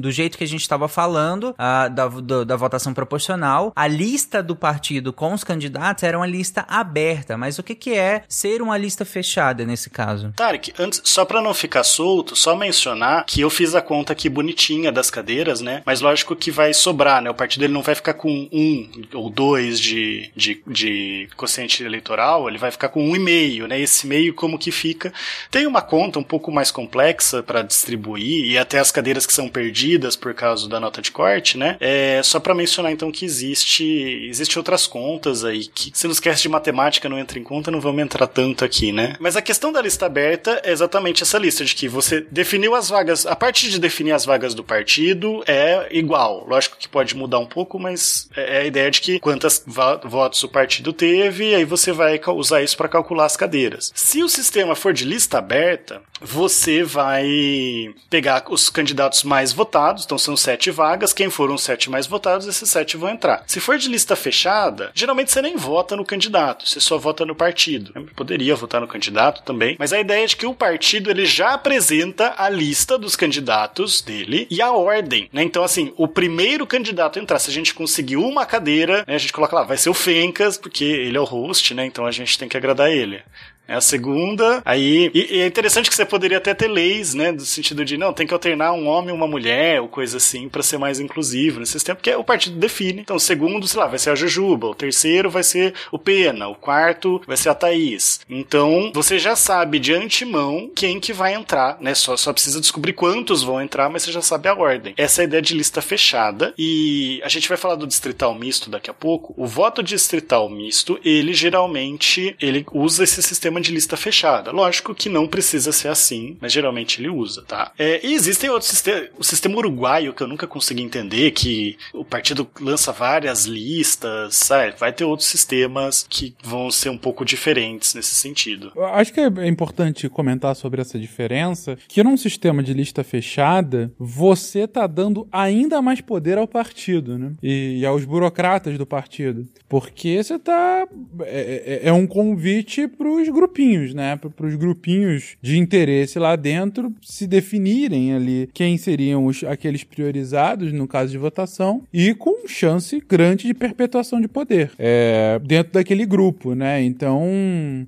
do 0.00 0.10
jeito 0.10 0.36
que 0.36 0.44
a 0.44 0.48
gente 0.48 0.62
estava 0.62 0.88
falando, 0.88 1.54
da, 1.56 1.88
da, 1.88 2.44
da 2.44 2.56
votação 2.56 2.92
proporcional, 2.92 3.72
a 3.74 3.86
lista 3.86 4.42
do 4.42 4.56
partido 4.56 5.12
com 5.12 5.32
os 5.32 5.44
candidatos 5.44 6.02
era 6.02 6.18
uma 6.18 6.26
lista 6.26 6.64
aberta. 6.68 7.36
Mas 7.36 7.58
o 7.58 7.62
que, 7.62 7.74
que 7.74 7.94
é 7.94 8.22
ser 8.28 8.62
uma 8.62 8.76
lista 8.76 9.04
fechada 9.04 9.64
nesse 9.64 9.90
caso? 9.90 10.32
Tarek, 10.36 10.72
antes, 10.78 11.00
só 11.04 11.24
para 11.24 11.40
não 11.40 11.54
ficar 11.54 11.84
solto, 11.84 12.36
só 12.36 12.56
mencionar 12.56 13.24
que 13.24 13.40
eu 13.40 13.50
fiz 13.50 13.74
a 13.74 13.82
conta 13.82 14.12
aqui 14.12 14.28
bonitinha 14.28 14.90
das 14.92 15.10
cadeiras, 15.10 15.60
né? 15.60 15.82
Mas 15.84 16.00
lógico 16.00 16.36
que 16.36 16.50
vai 16.50 16.74
sobrar, 16.74 17.22
né? 17.22 17.30
O 17.30 17.34
partido 17.34 17.64
ele 17.64 17.72
não 17.72 17.82
vai 17.82 17.94
ficar 17.94 18.07
com 18.14 18.48
um 18.52 18.88
ou 19.14 19.30
dois 19.30 19.80
de, 19.80 20.30
de, 20.34 20.62
de 20.66 21.28
quociente 21.36 21.82
eleitoral, 21.82 22.48
ele 22.48 22.58
vai 22.58 22.70
ficar 22.70 22.88
com 22.88 23.02
um 23.02 23.14
e 23.14 23.18
meio, 23.18 23.66
né? 23.66 23.80
Esse 23.80 24.06
meio 24.06 24.34
como 24.34 24.58
que 24.58 24.70
fica. 24.70 25.12
Tem 25.50 25.66
uma 25.66 25.82
conta 25.82 26.18
um 26.18 26.22
pouco 26.22 26.50
mais 26.50 26.70
complexa 26.70 27.42
para 27.42 27.62
distribuir 27.62 28.44
e 28.44 28.58
até 28.58 28.78
as 28.78 28.90
cadeiras 28.90 29.26
que 29.26 29.32
são 29.32 29.48
perdidas 29.48 30.16
por 30.16 30.34
causa 30.34 30.68
da 30.68 30.80
nota 30.80 31.00
de 31.00 31.10
corte, 31.10 31.56
né? 31.56 31.76
É 31.80 32.20
só 32.22 32.40
para 32.40 32.54
mencionar 32.54 32.92
então 32.92 33.10
que 33.10 33.24
existe 33.24 33.84
existe 34.28 34.58
outras 34.58 34.86
contas 34.86 35.44
aí 35.44 35.66
que 35.66 35.90
se 35.94 36.06
não 36.06 36.12
esquece 36.12 36.42
de 36.42 36.48
matemática 36.48 37.08
não 37.08 37.18
entra 37.18 37.38
em 37.38 37.42
conta, 37.42 37.70
não 37.70 37.80
vamos 37.80 38.02
entrar 38.02 38.26
tanto 38.26 38.64
aqui, 38.64 38.92
né? 38.92 39.16
Mas 39.18 39.36
a 39.36 39.42
questão 39.42 39.72
da 39.72 39.80
lista 39.80 40.06
aberta 40.06 40.60
é 40.64 40.70
exatamente 40.70 41.22
essa 41.22 41.38
lista 41.38 41.64
de 41.64 41.74
que 41.74 41.88
você 41.88 42.26
definiu 42.30 42.74
as 42.74 42.88
vagas, 42.88 43.26
a 43.26 43.36
parte 43.36 43.70
de 43.70 43.78
definir 43.78 44.12
as 44.12 44.24
vagas 44.24 44.54
do 44.54 44.64
partido 44.64 45.42
é 45.46 45.88
igual. 45.90 46.46
Lógico 46.48 46.76
que 46.78 46.88
pode 46.88 47.16
mudar 47.16 47.38
um 47.38 47.46
pouco, 47.46 47.78
mas 47.78 47.97
é 48.36 48.60
a 48.60 48.64
ideia 48.64 48.90
de 48.90 49.00
que 49.00 49.18
quantas 49.18 49.62
votos 50.04 50.42
o 50.42 50.48
partido 50.48 50.92
teve, 50.92 51.54
aí 51.54 51.64
você 51.64 51.92
vai 51.92 52.20
usar 52.28 52.62
isso 52.62 52.76
para 52.76 52.88
calcular 52.88 53.26
as 53.26 53.36
cadeiras. 53.36 53.92
Se 53.94 54.22
o 54.22 54.28
sistema 54.28 54.74
for 54.74 54.92
de 54.92 55.04
lista 55.04 55.38
aberta, 55.38 56.02
você 56.20 56.82
vai 56.82 57.94
pegar 58.10 58.44
os 58.48 58.68
candidatos 58.68 59.22
mais 59.22 59.52
votados, 59.52 60.04
então 60.04 60.18
são 60.18 60.36
sete 60.36 60.70
vagas, 60.70 61.12
quem 61.12 61.30
foram 61.30 61.54
os 61.54 61.62
sete 61.62 61.90
mais 61.90 62.06
votados, 62.06 62.46
esses 62.46 62.68
sete 62.68 62.96
vão 62.96 63.10
entrar. 63.10 63.44
Se 63.46 63.60
for 63.60 63.78
de 63.78 63.88
lista 63.88 64.16
fechada, 64.16 64.90
geralmente 64.94 65.30
você 65.30 65.40
nem 65.40 65.56
vota 65.56 65.96
no 65.96 66.04
candidato, 66.04 66.68
você 66.68 66.80
só 66.80 66.98
vota 66.98 67.24
no 67.24 67.34
partido. 67.34 67.92
Poderia 68.16 68.56
votar 68.56 68.80
no 68.80 68.88
candidato 68.88 69.42
também, 69.42 69.76
mas 69.78 69.92
a 69.92 70.00
ideia 70.00 70.24
é 70.24 70.26
de 70.26 70.36
que 70.36 70.46
o 70.46 70.54
partido 70.54 71.10
ele 71.10 71.24
já 71.24 71.54
apresenta 71.54 72.34
a 72.36 72.48
lista 72.48 72.98
dos 72.98 73.14
candidatos 73.14 74.00
dele 74.00 74.46
e 74.50 74.60
a 74.60 74.72
ordem, 74.72 75.28
né? 75.32 75.42
Então, 75.42 75.62
assim, 75.62 75.92
o 75.96 76.08
primeiro 76.08 76.66
candidato 76.66 77.18
a 77.18 77.22
entrar, 77.22 77.38
se 77.38 77.50
a 77.50 77.52
gente 77.52 77.74
conseguir 77.88 78.18
uma 78.18 78.44
cadeira, 78.44 79.04
né, 79.08 79.14
a 79.14 79.18
gente 79.18 79.32
coloca 79.32 79.56
lá, 79.56 79.62
vai 79.62 79.78
ser 79.78 79.88
o 79.88 79.94
Fencas, 79.94 80.58
porque 80.58 80.84
ele 80.84 81.16
é 81.16 81.20
o 81.20 81.24
host, 81.24 81.72
né? 81.72 81.86
Então 81.86 82.04
a 82.04 82.10
gente 82.10 82.38
tem 82.38 82.46
que 82.46 82.56
agradar 82.56 82.90
ele. 82.90 83.22
É 83.68 83.74
a 83.74 83.82
segunda, 83.82 84.62
aí. 84.64 85.10
E, 85.12 85.36
e 85.36 85.40
é 85.40 85.46
interessante 85.46 85.90
que 85.90 85.94
você 85.94 86.06
poderia 86.06 86.38
até 86.38 86.54
ter 86.54 86.68
leis, 86.68 87.12
né? 87.12 87.30
Do 87.30 87.44
sentido 87.44 87.84
de, 87.84 87.98
não, 87.98 88.14
tem 88.14 88.26
que 88.26 88.32
alternar 88.32 88.72
um 88.72 88.86
homem 88.86 89.10
e 89.10 89.12
uma 89.12 89.26
mulher, 89.26 89.82
ou 89.82 89.88
coisa 89.88 90.16
assim, 90.16 90.48
para 90.48 90.62
ser 90.62 90.78
mais 90.78 90.98
inclusivo 90.98 91.60
nesse 91.60 91.72
sistema, 91.72 91.96
porque 91.96 92.14
o 92.14 92.24
partido 92.24 92.56
define. 92.56 93.02
Então, 93.02 93.16
o 93.16 93.20
segundo, 93.20 93.68
sei 93.68 93.78
lá, 93.78 93.86
vai 93.86 93.98
ser 93.98 94.08
a 94.08 94.14
Jujuba, 94.14 94.68
o 94.68 94.74
terceiro 94.74 95.28
vai 95.28 95.42
ser 95.42 95.74
o 95.92 95.98
Pena, 95.98 96.48
o 96.48 96.54
quarto 96.54 97.20
vai 97.26 97.36
ser 97.36 97.50
a 97.50 97.54
Thaís. 97.54 98.20
Então, 98.30 98.90
você 98.94 99.18
já 99.18 99.36
sabe 99.36 99.78
de 99.78 99.92
antemão 99.92 100.70
quem 100.74 100.98
que 100.98 101.12
vai 101.12 101.34
entrar, 101.34 101.76
né? 101.78 101.94
Só, 101.94 102.16
só 102.16 102.32
precisa 102.32 102.62
descobrir 102.62 102.94
quantos 102.94 103.42
vão 103.42 103.60
entrar, 103.60 103.90
mas 103.90 104.02
você 104.02 104.12
já 104.12 104.22
sabe 104.22 104.48
a 104.48 104.54
ordem. 104.54 104.94
Essa 104.96 105.20
é 105.20 105.22
a 105.22 105.26
ideia 105.26 105.42
de 105.42 105.52
lista 105.52 105.82
fechada, 105.82 106.54
e 106.56 107.20
a 107.22 107.28
gente 107.28 107.46
vai 107.46 107.58
falar 107.58 107.74
do 107.74 107.86
distrital 107.86 108.34
misto 108.34 108.70
daqui 108.70 108.88
a 108.88 108.94
pouco. 108.94 109.34
O 109.36 109.46
voto 109.46 109.82
distrital 109.82 110.48
misto, 110.48 110.98
ele 111.04 111.34
geralmente 111.34 112.34
ele 112.40 112.64
usa 112.72 113.04
esse 113.04 113.22
sistema 113.22 113.57
de 113.60 113.72
lista 113.72 113.96
fechada. 113.96 114.50
Lógico 114.50 114.94
que 114.94 115.08
não 115.08 115.26
precisa 115.26 115.72
ser 115.72 115.88
assim, 115.88 116.36
mas 116.40 116.52
geralmente 116.52 117.00
ele 117.00 117.08
usa, 117.08 117.42
tá? 117.46 117.72
É, 117.78 118.04
e 118.06 118.14
existem 118.14 118.50
outros 118.50 118.70
sistemas. 118.70 119.08
O 119.18 119.24
sistema 119.24 119.56
uruguaio, 119.56 120.12
que 120.12 120.22
eu 120.22 120.26
nunca 120.28 120.46
consegui 120.46 120.82
entender, 120.82 121.30
que 121.32 121.76
o 121.92 122.04
partido 122.04 122.48
lança 122.60 122.92
várias 122.92 123.44
listas, 123.46 124.36
sabe? 124.36 124.74
Vai 124.78 124.92
ter 124.92 125.04
outros 125.04 125.28
sistemas 125.28 126.06
que 126.08 126.34
vão 126.42 126.70
ser 126.70 126.88
um 126.90 126.98
pouco 126.98 127.24
diferentes 127.24 127.94
nesse 127.94 128.14
sentido. 128.14 128.72
Eu 128.74 128.84
Acho 128.86 129.12
que 129.12 129.20
é 129.20 129.46
importante 129.46 130.08
comentar 130.08 130.54
sobre 130.56 130.80
essa 130.80 130.98
diferença, 130.98 131.76
que 131.88 132.02
num 132.02 132.16
sistema 132.16 132.62
de 132.62 132.72
lista 132.72 133.04
fechada, 133.04 133.92
você 133.98 134.66
tá 134.66 134.86
dando 134.86 135.28
ainda 135.30 135.80
mais 135.82 136.00
poder 136.00 136.38
ao 136.38 136.48
partido, 136.48 137.18
né? 137.18 137.32
E, 137.42 137.78
e 137.80 137.86
aos 137.86 138.04
burocratas 138.04 138.76
do 138.78 138.86
partido. 138.86 139.46
Porque 139.68 140.22
você 140.22 140.38
tá... 140.38 140.86
É, 141.22 141.80
é- 141.84 141.88
é 141.88 141.92
um 141.92 142.06
convite 142.06 142.88
pros 142.88 143.28
grupinhos, 143.48 143.94
né? 143.94 144.16
Pro- 144.16 144.30
Pros 144.30 144.54
grupinhos 144.54 145.36
de 145.42 145.58
interesse 145.58 146.18
lá 146.18 146.36
dentro 146.36 146.92
se 147.02 147.26
definirem 147.26 148.14
ali 148.14 148.48
quem 148.52 148.76
seriam 148.76 149.26
os, 149.26 149.42
aqueles 149.42 149.82
priorizados, 149.82 150.72
no 150.72 150.86
caso 150.86 151.10
de 151.10 151.18
votação, 151.18 151.82
e 151.92 152.14
com 152.14 152.46
chance 152.46 153.02
grande 153.08 153.46
de 153.46 153.54
perpetuação 153.54 154.20
de 154.20 154.28
poder 154.28 154.70
é, 154.78 155.40
dentro 155.44 155.72
daquele 155.72 156.04
grupo, 156.06 156.54
né? 156.54 156.82
Então, 156.82 157.22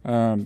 ah, 0.04 0.36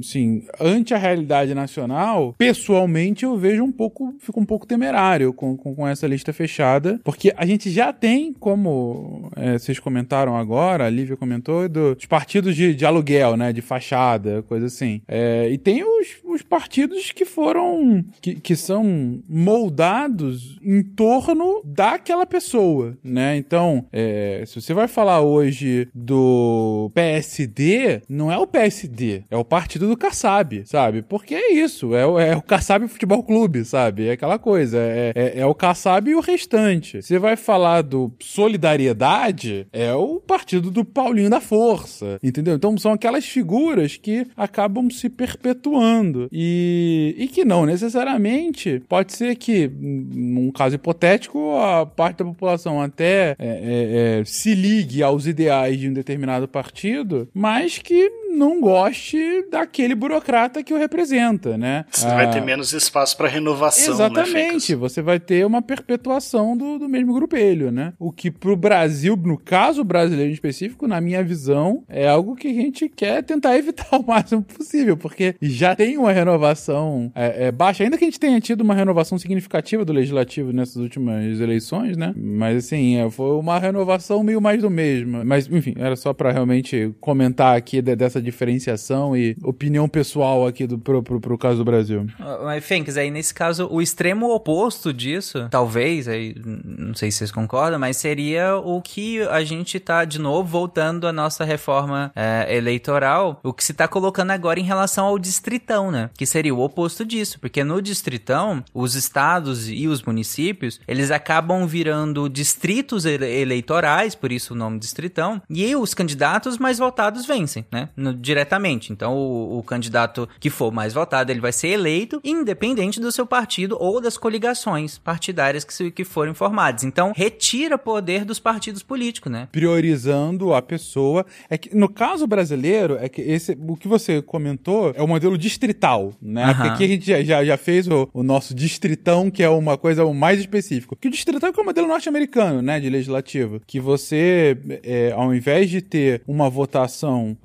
assim, 0.00 0.42
ante 0.60 0.92
a 0.92 0.98
realidade 0.98 1.54
nacional, 1.54 2.34
pessoalmente 2.36 3.24
eu 3.24 3.36
vejo 3.38 3.62
um 3.62 3.72
pouco, 3.72 4.14
fico 4.20 4.40
um 4.40 4.44
pouco 4.44 4.66
temerário 4.66 5.32
com, 5.32 5.56
com, 5.56 5.74
com 5.74 5.88
essa 5.88 6.06
lista 6.06 6.32
fechada, 6.32 7.00
porque 7.04 7.32
a 7.36 7.46
gente 7.46 7.70
já 7.70 7.92
tem, 7.92 8.32
como 8.32 9.30
é, 9.36 9.58
vocês 9.58 9.78
comentaram 9.78 10.36
agora, 10.36 10.86
a 10.86 10.90
Lívia 10.90 11.16
comentou, 11.16 11.68
do- 11.68 11.94
dos 11.94 12.06
partidos 12.06 12.54
de, 12.56 12.74
de 12.74 12.84
aluguel, 12.84 13.36
né? 13.36 13.52
De 13.52 13.62
fachada, 13.62 14.42
coisa 14.42 14.63
assim. 14.64 15.00
É, 15.06 15.48
e 15.50 15.58
tem 15.58 15.82
os, 15.84 16.08
os 16.24 16.42
partidos 16.42 17.10
que 17.12 17.24
foram, 17.24 18.04
que, 18.20 18.34
que 18.36 18.56
são 18.56 19.20
moldados 19.28 20.58
em 20.62 20.82
torno 20.82 21.60
daquela 21.64 22.26
pessoa, 22.26 22.96
né? 23.02 23.36
Então, 23.36 23.84
é, 23.92 24.42
se 24.46 24.60
você 24.60 24.72
vai 24.74 24.88
falar 24.88 25.20
hoje 25.20 25.88
do 25.94 26.90
PSD, 26.94 28.02
não 28.08 28.30
é 28.30 28.38
o 28.38 28.46
PSD, 28.46 29.22
é 29.30 29.36
o 29.36 29.44
partido 29.44 29.88
do 29.88 29.96
Kassab, 29.96 30.62
sabe? 30.66 31.02
Porque 31.02 31.34
é 31.34 31.52
isso, 31.54 31.94
é, 31.94 32.06
o- 32.06 32.18
é 32.18 32.36
o 32.36 32.42
Kassab 32.42 32.86
Futebol 32.88 33.22
Clube, 33.22 33.64
sabe? 33.64 34.06
É 34.08 34.12
aquela 34.12 34.38
coisa, 34.38 34.78
é, 34.78 35.12
é, 35.14 35.40
é 35.40 35.46
o 35.46 35.54
Kassab 35.54 36.10
e 36.10 36.14
o 36.14 36.20
restante. 36.20 37.02
Você 37.02 37.18
vai 37.18 37.36
falar 37.36 37.82
do 37.82 38.12
Solidariedade, 38.20 39.66
é 39.72 39.92
o 39.94 40.20
partido 40.20 40.70
do 40.70 40.84
Paulinho 40.84 41.30
da 41.30 41.40
Força, 41.40 42.18
entendeu? 42.22 42.54
Então 42.54 42.76
são 42.78 42.92
aquelas 42.92 43.24
figuras 43.24 43.96
que 43.96 44.26
acabam 44.54 44.88
se 44.88 45.08
perpetuando. 45.08 46.28
E, 46.32 47.14
e 47.18 47.28
que 47.28 47.44
não 47.44 47.66
necessariamente 47.66 48.80
pode 48.88 49.12
ser 49.12 49.34
que, 49.34 49.68
num 49.68 50.50
caso 50.52 50.76
hipotético, 50.76 51.56
a 51.56 51.84
parte 51.84 52.18
da 52.18 52.24
população 52.24 52.80
até 52.80 53.30
é, 53.30 53.36
é, 53.38 54.20
é, 54.20 54.24
se 54.24 54.54
ligue 54.54 55.02
aos 55.02 55.26
ideais 55.26 55.78
de 55.78 55.88
um 55.88 55.92
determinado 55.92 56.46
partido, 56.46 57.28
mas 57.34 57.78
que 57.78 58.10
não 58.34 58.60
goste 58.60 59.18
daquele 59.50 59.94
burocrata 59.94 60.62
que 60.62 60.74
o 60.74 60.78
representa, 60.78 61.56
né? 61.56 61.84
Você 61.90 62.06
vai 62.06 62.26
Ah, 62.26 62.30
ter 62.30 62.40
menos 62.42 62.72
espaço 62.72 63.16
para 63.16 63.28
renovação, 63.28 63.84
né? 63.86 63.90
Exatamente, 63.94 64.74
você 64.74 65.00
vai 65.00 65.18
ter 65.20 65.46
uma 65.46 65.62
perpetuação 65.62 66.56
do, 66.56 66.78
do 66.78 66.88
mesmo 66.88 67.14
grupelho, 67.14 67.70
né? 67.70 67.92
O 67.98 68.10
que 68.12 68.30
pro 68.30 68.56
Brasil, 68.56 69.16
no 69.16 69.38
caso 69.38 69.84
brasileiro 69.84 70.30
em 70.30 70.34
específico, 70.34 70.86
na 70.86 71.00
minha 71.00 71.22
visão, 71.22 71.82
é 71.88 72.08
algo 72.08 72.34
que 72.36 72.48
a 72.48 72.52
gente 72.52 72.88
quer 72.88 73.22
tentar 73.22 73.56
evitar 73.58 73.96
o 73.98 74.06
máximo 74.06 74.42
possível, 74.42 74.96
porque 74.96 75.34
já 75.40 75.74
tem 75.76 75.96
uma 75.96 76.12
renovação 76.12 77.10
é, 77.14 77.46
é, 77.46 77.52
baixa, 77.52 77.84
ainda 77.84 77.96
que 77.96 78.04
a 78.04 78.06
gente 78.06 78.20
tenha 78.20 78.40
tido 78.40 78.60
uma 78.62 78.74
renovação 78.74 79.18
significativa 79.18 79.84
do 79.84 79.92
legislativo 79.92 80.52
nessas 80.52 80.76
últimas 80.76 81.40
eleições, 81.40 81.96
né? 81.96 82.12
Mas 82.16 82.64
assim, 82.66 82.96
é, 82.96 83.08
foi 83.10 83.30
uma 83.36 83.58
renovação 83.58 84.22
meio 84.22 84.40
mais 84.40 84.62
do 84.62 84.70
mesmo. 84.70 85.24
Mas 85.24 85.46
enfim, 85.50 85.74
era 85.78 85.96
só 85.96 86.12
pra 86.12 86.32
realmente 86.32 86.92
comentar 87.00 87.56
aqui 87.56 87.80
de- 87.80 87.94
dessa 87.96 88.20
diferenciação 88.24 89.16
e 89.16 89.36
opinião 89.42 89.88
pessoal 89.88 90.46
aqui 90.46 90.66
do, 90.66 90.78
pro, 90.78 91.02
pro, 91.02 91.20
pro 91.20 91.38
caso 91.38 91.58
do 91.58 91.64
Brasil. 91.64 92.06
Ah, 92.18 92.40
Mas, 92.44 92.64
Fênix, 92.64 92.96
aí 92.96 93.10
nesse 93.10 93.32
caso, 93.34 93.68
o 93.70 93.80
extremo 93.80 94.30
oposto 94.34 94.92
disso, 94.92 95.46
talvez, 95.50 96.08
aí, 96.08 96.34
não 96.64 96.94
sei 96.94 97.10
se 97.10 97.18
vocês 97.18 97.30
concordam, 97.30 97.78
mas 97.78 97.96
seria 97.96 98.56
o 98.56 98.80
que 98.80 99.20
a 99.22 99.44
gente 99.44 99.78
tá, 99.78 100.04
de 100.04 100.18
novo, 100.18 100.48
voltando 100.48 101.06
à 101.06 101.12
nossa 101.12 101.44
reforma 101.44 102.10
é, 102.16 102.56
eleitoral, 102.56 103.40
o 103.42 103.52
que 103.52 103.62
se 103.64 103.74
tá 103.74 103.86
colocando 103.86 104.30
agora 104.30 104.58
em 104.58 104.64
relação 104.64 105.06
ao 105.06 105.18
distritão, 105.18 105.90
né? 105.90 106.10
Que 106.16 106.26
seria 106.26 106.54
o 106.54 106.60
oposto 106.60 107.04
disso, 107.04 107.38
porque 107.40 107.62
no 107.62 107.80
distritão, 107.82 108.64
os 108.72 108.94
estados 108.94 109.68
e 109.68 109.86
os 109.86 110.02
municípios, 110.02 110.80
eles 110.88 111.10
acabam 111.10 111.66
virando 111.66 112.28
distritos 112.28 113.04
ele- 113.04 113.26
eleitorais, 113.40 114.14
por 114.14 114.32
isso 114.32 114.54
o 114.54 114.56
nome 114.56 114.78
distritão, 114.78 115.40
e 115.50 115.74
os 115.76 115.94
candidatos 115.94 116.58
mais 116.58 116.78
votados 116.78 117.26
vencem, 117.26 117.64
né? 117.70 117.88
No- 117.96 118.13
diretamente. 118.14 118.92
Então, 118.92 119.16
o, 119.16 119.58
o 119.58 119.62
candidato 119.62 120.28
que 120.40 120.50
for 120.50 120.72
mais 120.72 120.92
votado, 120.94 121.30
ele 121.30 121.40
vai 121.40 121.52
ser 121.52 121.68
eleito, 121.68 122.20
independente 122.24 123.00
do 123.00 123.10
seu 123.12 123.26
partido 123.26 123.76
ou 123.80 124.00
das 124.00 124.16
coligações 124.16 124.98
partidárias 124.98 125.64
que, 125.64 125.72
se- 125.74 125.90
que 125.90 126.04
forem 126.04 126.34
formadas. 126.34 126.84
Então, 126.84 127.12
retira 127.14 127.76
poder 127.78 128.24
dos 128.24 128.38
partidos 128.38 128.82
políticos, 128.82 129.30
né? 129.30 129.48
priorizando 129.52 130.54
a 130.54 130.62
pessoa. 130.62 131.26
É 131.48 131.58
que 131.58 131.74
no 131.74 131.88
caso 131.88 132.26
brasileiro, 132.26 132.96
é 133.00 133.08
que 133.08 133.20
esse, 133.20 133.56
o 133.66 133.76
que 133.76 133.88
você 133.88 134.22
comentou 134.22 134.92
é 134.94 135.02
o 135.02 135.08
modelo 135.08 135.36
distrital, 135.36 136.12
né? 136.20 136.54
Porque 136.54 136.68
aqui 136.68 136.84
a 136.84 136.88
gente 136.88 137.06
já, 137.06 137.44
já, 137.44 137.56
fez 137.56 137.88
o, 137.88 138.08
o 138.12 138.22
nosso 138.22 138.54
distritão, 138.54 139.30
que 139.30 139.42
é 139.42 139.48
uma 139.48 139.76
coisa 139.76 140.04
mais 140.12 140.38
específica. 140.40 140.96
Que 141.00 141.08
o 141.08 141.10
distritão 141.10 141.48
é 141.50 141.52
é 141.56 141.60
o 141.62 141.64
modelo 141.64 141.86
norte-americano, 141.88 142.60
né? 142.60 142.78
De 142.80 142.90
legislativo. 142.90 143.60
Que 143.66 143.80
você, 143.80 144.56
é, 144.82 145.12
ao 145.12 145.34
invés 145.34 145.70
de 145.70 145.80
ter 145.80 146.22
uma 146.26 146.50
votação 146.50 147.36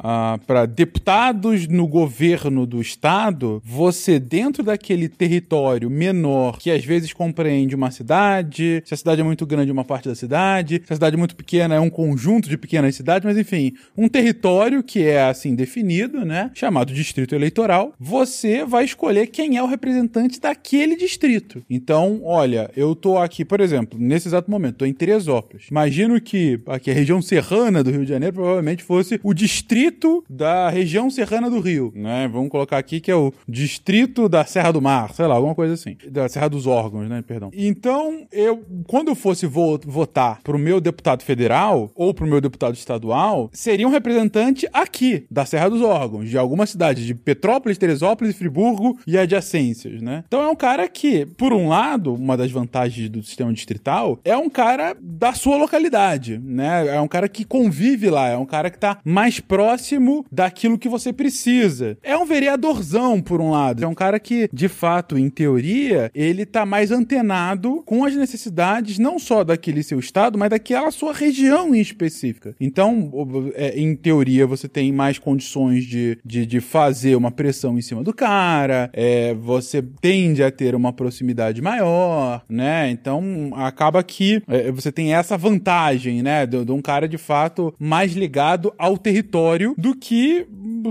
para 0.45 0.58
deputados 0.65 1.67
no 1.67 1.87
governo 1.87 2.65
do 2.65 2.81
estado, 2.81 3.61
você, 3.65 4.19
dentro 4.19 4.63
daquele 4.63 5.07
território 5.07 5.89
menor, 5.89 6.57
que 6.59 6.71
às 6.71 6.83
vezes 6.83 7.13
compreende 7.13 7.75
uma 7.75 7.91
cidade, 7.91 8.81
se 8.85 8.93
a 8.93 8.97
cidade 8.97 9.21
é 9.21 9.23
muito 9.23 9.45
grande, 9.45 9.71
uma 9.71 9.85
parte 9.85 10.07
da 10.07 10.15
cidade, 10.15 10.81
se 10.85 10.93
a 10.93 10.95
cidade 10.95 11.15
é 11.15 11.17
muito 11.17 11.35
pequena, 11.35 11.75
é 11.75 11.79
um 11.79 11.89
conjunto 11.89 12.49
de 12.49 12.57
pequenas 12.57 12.95
cidades, 12.95 13.25
mas 13.25 13.37
enfim, 13.37 13.73
um 13.97 14.07
território 14.07 14.83
que 14.83 15.03
é 15.03 15.23
assim 15.23 15.55
definido, 15.55 16.25
né? 16.25 16.51
Chamado 16.53 16.93
distrito 16.93 17.35
eleitoral, 17.35 17.93
você 17.99 18.65
vai 18.65 18.85
escolher 18.85 19.27
quem 19.27 19.57
é 19.57 19.63
o 19.63 19.67
representante 19.67 20.39
daquele 20.39 20.95
distrito. 20.95 21.63
Então, 21.69 22.21
olha, 22.23 22.69
eu 22.75 22.95
tô 22.95 23.17
aqui, 23.17 23.43
por 23.43 23.59
exemplo, 23.59 23.99
nesse 23.99 24.27
exato 24.27 24.49
momento, 24.49 24.77
tô 24.77 24.85
em 24.85 24.93
Teresópolis. 24.93 25.67
Imagino 25.69 26.19
que 26.19 26.59
aqui 26.67 26.91
a 26.91 26.93
região 26.93 27.21
serrana 27.21 27.83
do 27.83 27.91
Rio 27.91 28.03
de 28.03 28.09
Janeiro 28.09 28.35
provavelmente 28.35 28.83
fosse 28.83 29.19
o 29.23 29.33
distrito 29.33 30.23
da 30.39 30.69
região 30.69 31.09
serrana 31.09 31.49
do 31.49 31.59
Rio, 31.59 31.91
né? 31.93 32.27
Vamos 32.31 32.49
colocar 32.49 32.77
aqui 32.77 33.01
que 33.01 33.11
é 33.11 33.15
o 33.15 33.33
distrito 33.47 34.29
da 34.29 34.45
Serra 34.45 34.71
do 34.71 34.81
Mar, 34.81 35.13
sei 35.13 35.27
lá, 35.27 35.35
alguma 35.35 35.53
coisa 35.53 35.73
assim. 35.73 35.97
Da 36.09 36.29
Serra 36.29 36.47
dos 36.49 36.65
Órgãos, 36.65 37.09
né? 37.09 37.21
Perdão. 37.21 37.51
Então, 37.53 38.25
eu, 38.31 38.63
quando 38.87 39.09
eu 39.09 39.15
fosse 39.15 39.45
vo- 39.45 39.79
votar 39.85 40.39
pro 40.41 40.57
meu 40.57 40.79
deputado 40.79 41.23
federal 41.23 41.91
ou 41.93 42.13
pro 42.13 42.25
meu 42.25 42.39
deputado 42.39 42.73
estadual, 42.75 43.49
seria 43.51 43.85
um 43.87 43.91
representante 43.91 44.65
aqui, 44.71 45.25
da 45.29 45.45
Serra 45.45 45.69
dos 45.69 45.81
Órgãos, 45.81 46.29
de 46.29 46.37
alguma 46.37 46.65
cidade, 46.65 47.05
de 47.05 47.13
Petrópolis, 47.13 47.77
Teresópolis, 47.77 48.35
Friburgo 48.37 48.97
e 49.05 49.17
adjacências, 49.17 50.01
né? 50.01 50.23
Então 50.27 50.41
é 50.41 50.47
um 50.47 50.55
cara 50.55 50.87
que, 50.87 51.25
por 51.25 51.51
um 51.51 51.67
lado, 51.67 52.13
uma 52.13 52.37
das 52.37 52.49
vantagens 52.49 53.09
do 53.09 53.21
sistema 53.21 53.51
distrital 53.51 54.17
é 54.23 54.37
um 54.37 54.49
cara 54.49 54.95
da 55.01 55.33
sua 55.33 55.57
localidade, 55.57 56.37
né? 56.37 56.87
É 56.95 57.01
um 57.01 57.07
cara 57.07 57.27
que 57.27 57.43
convive 57.43 58.09
lá, 58.09 58.29
é 58.29 58.37
um 58.37 58.45
cara 58.45 58.69
que 58.69 58.79
tá 58.79 58.99
mais 59.03 59.39
próximo 59.39 60.25
daquilo 60.31 60.77
que 60.77 60.89
você 60.89 61.11
precisa. 61.11 61.97
É 62.03 62.17
um 62.17 62.25
vereadorzão, 62.25 63.21
por 63.21 63.41
um 63.41 63.51
lado. 63.51 63.83
É 63.83 63.87
um 63.87 63.93
cara 63.93 64.19
que, 64.19 64.49
de 64.51 64.67
fato, 64.67 65.17
em 65.17 65.29
teoria, 65.29 66.11
ele 66.13 66.45
tá 66.45 66.65
mais 66.65 66.91
antenado 66.91 67.81
com 67.85 68.05
as 68.05 68.15
necessidades 68.15 68.97
não 68.97 69.19
só 69.19 69.43
daquele 69.43 69.83
seu 69.83 69.99
estado, 69.99 70.37
mas 70.37 70.49
daquela 70.49 70.91
sua 70.91 71.13
região 71.13 71.73
em 71.73 71.79
específica. 71.79 72.55
Então, 72.59 73.11
é, 73.55 73.79
em 73.79 73.95
teoria, 73.95 74.45
você 74.45 74.67
tem 74.67 74.91
mais 74.91 75.17
condições 75.17 75.85
de, 75.85 76.17
de, 76.23 76.45
de 76.45 76.59
fazer 76.59 77.15
uma 77.15 77.31
pressão 77.31 77.77
em 77.77 77.81
cima 77.81 78.03
do 78.03 78.13
cara, 78.13 78.89
é, 78.93 79.33
você 79.33 79.81
tende 80.01 80.43
a 80.43 80.51
ter 80.51 80.75
uma 80.75 80.91
proximidade 80.93 81.61
maior, 81.61 82.43
né? 82.49 82.89
Então, 82.89 83.51
acaba 83.55 84.03
que 84.03 84.41
é, 84.47 84.71
você 84.71 84.91
tem 84.91 85.13
essa 85.13 85.37
vantagem, 85.37 86.21
né? 86.21 86.45
De, 86.45 86.65
de 86.65 86.71
um 86.71 86.81
cara, 86.81 87.07
de 87.07 87.17
fato, 87.17 87.73
mais 87.79 88.13
ligado 88.13 88.73
ao 88.77 88.97
território 88.97 89.73
do 89.77 89.95
que 89.95 90.18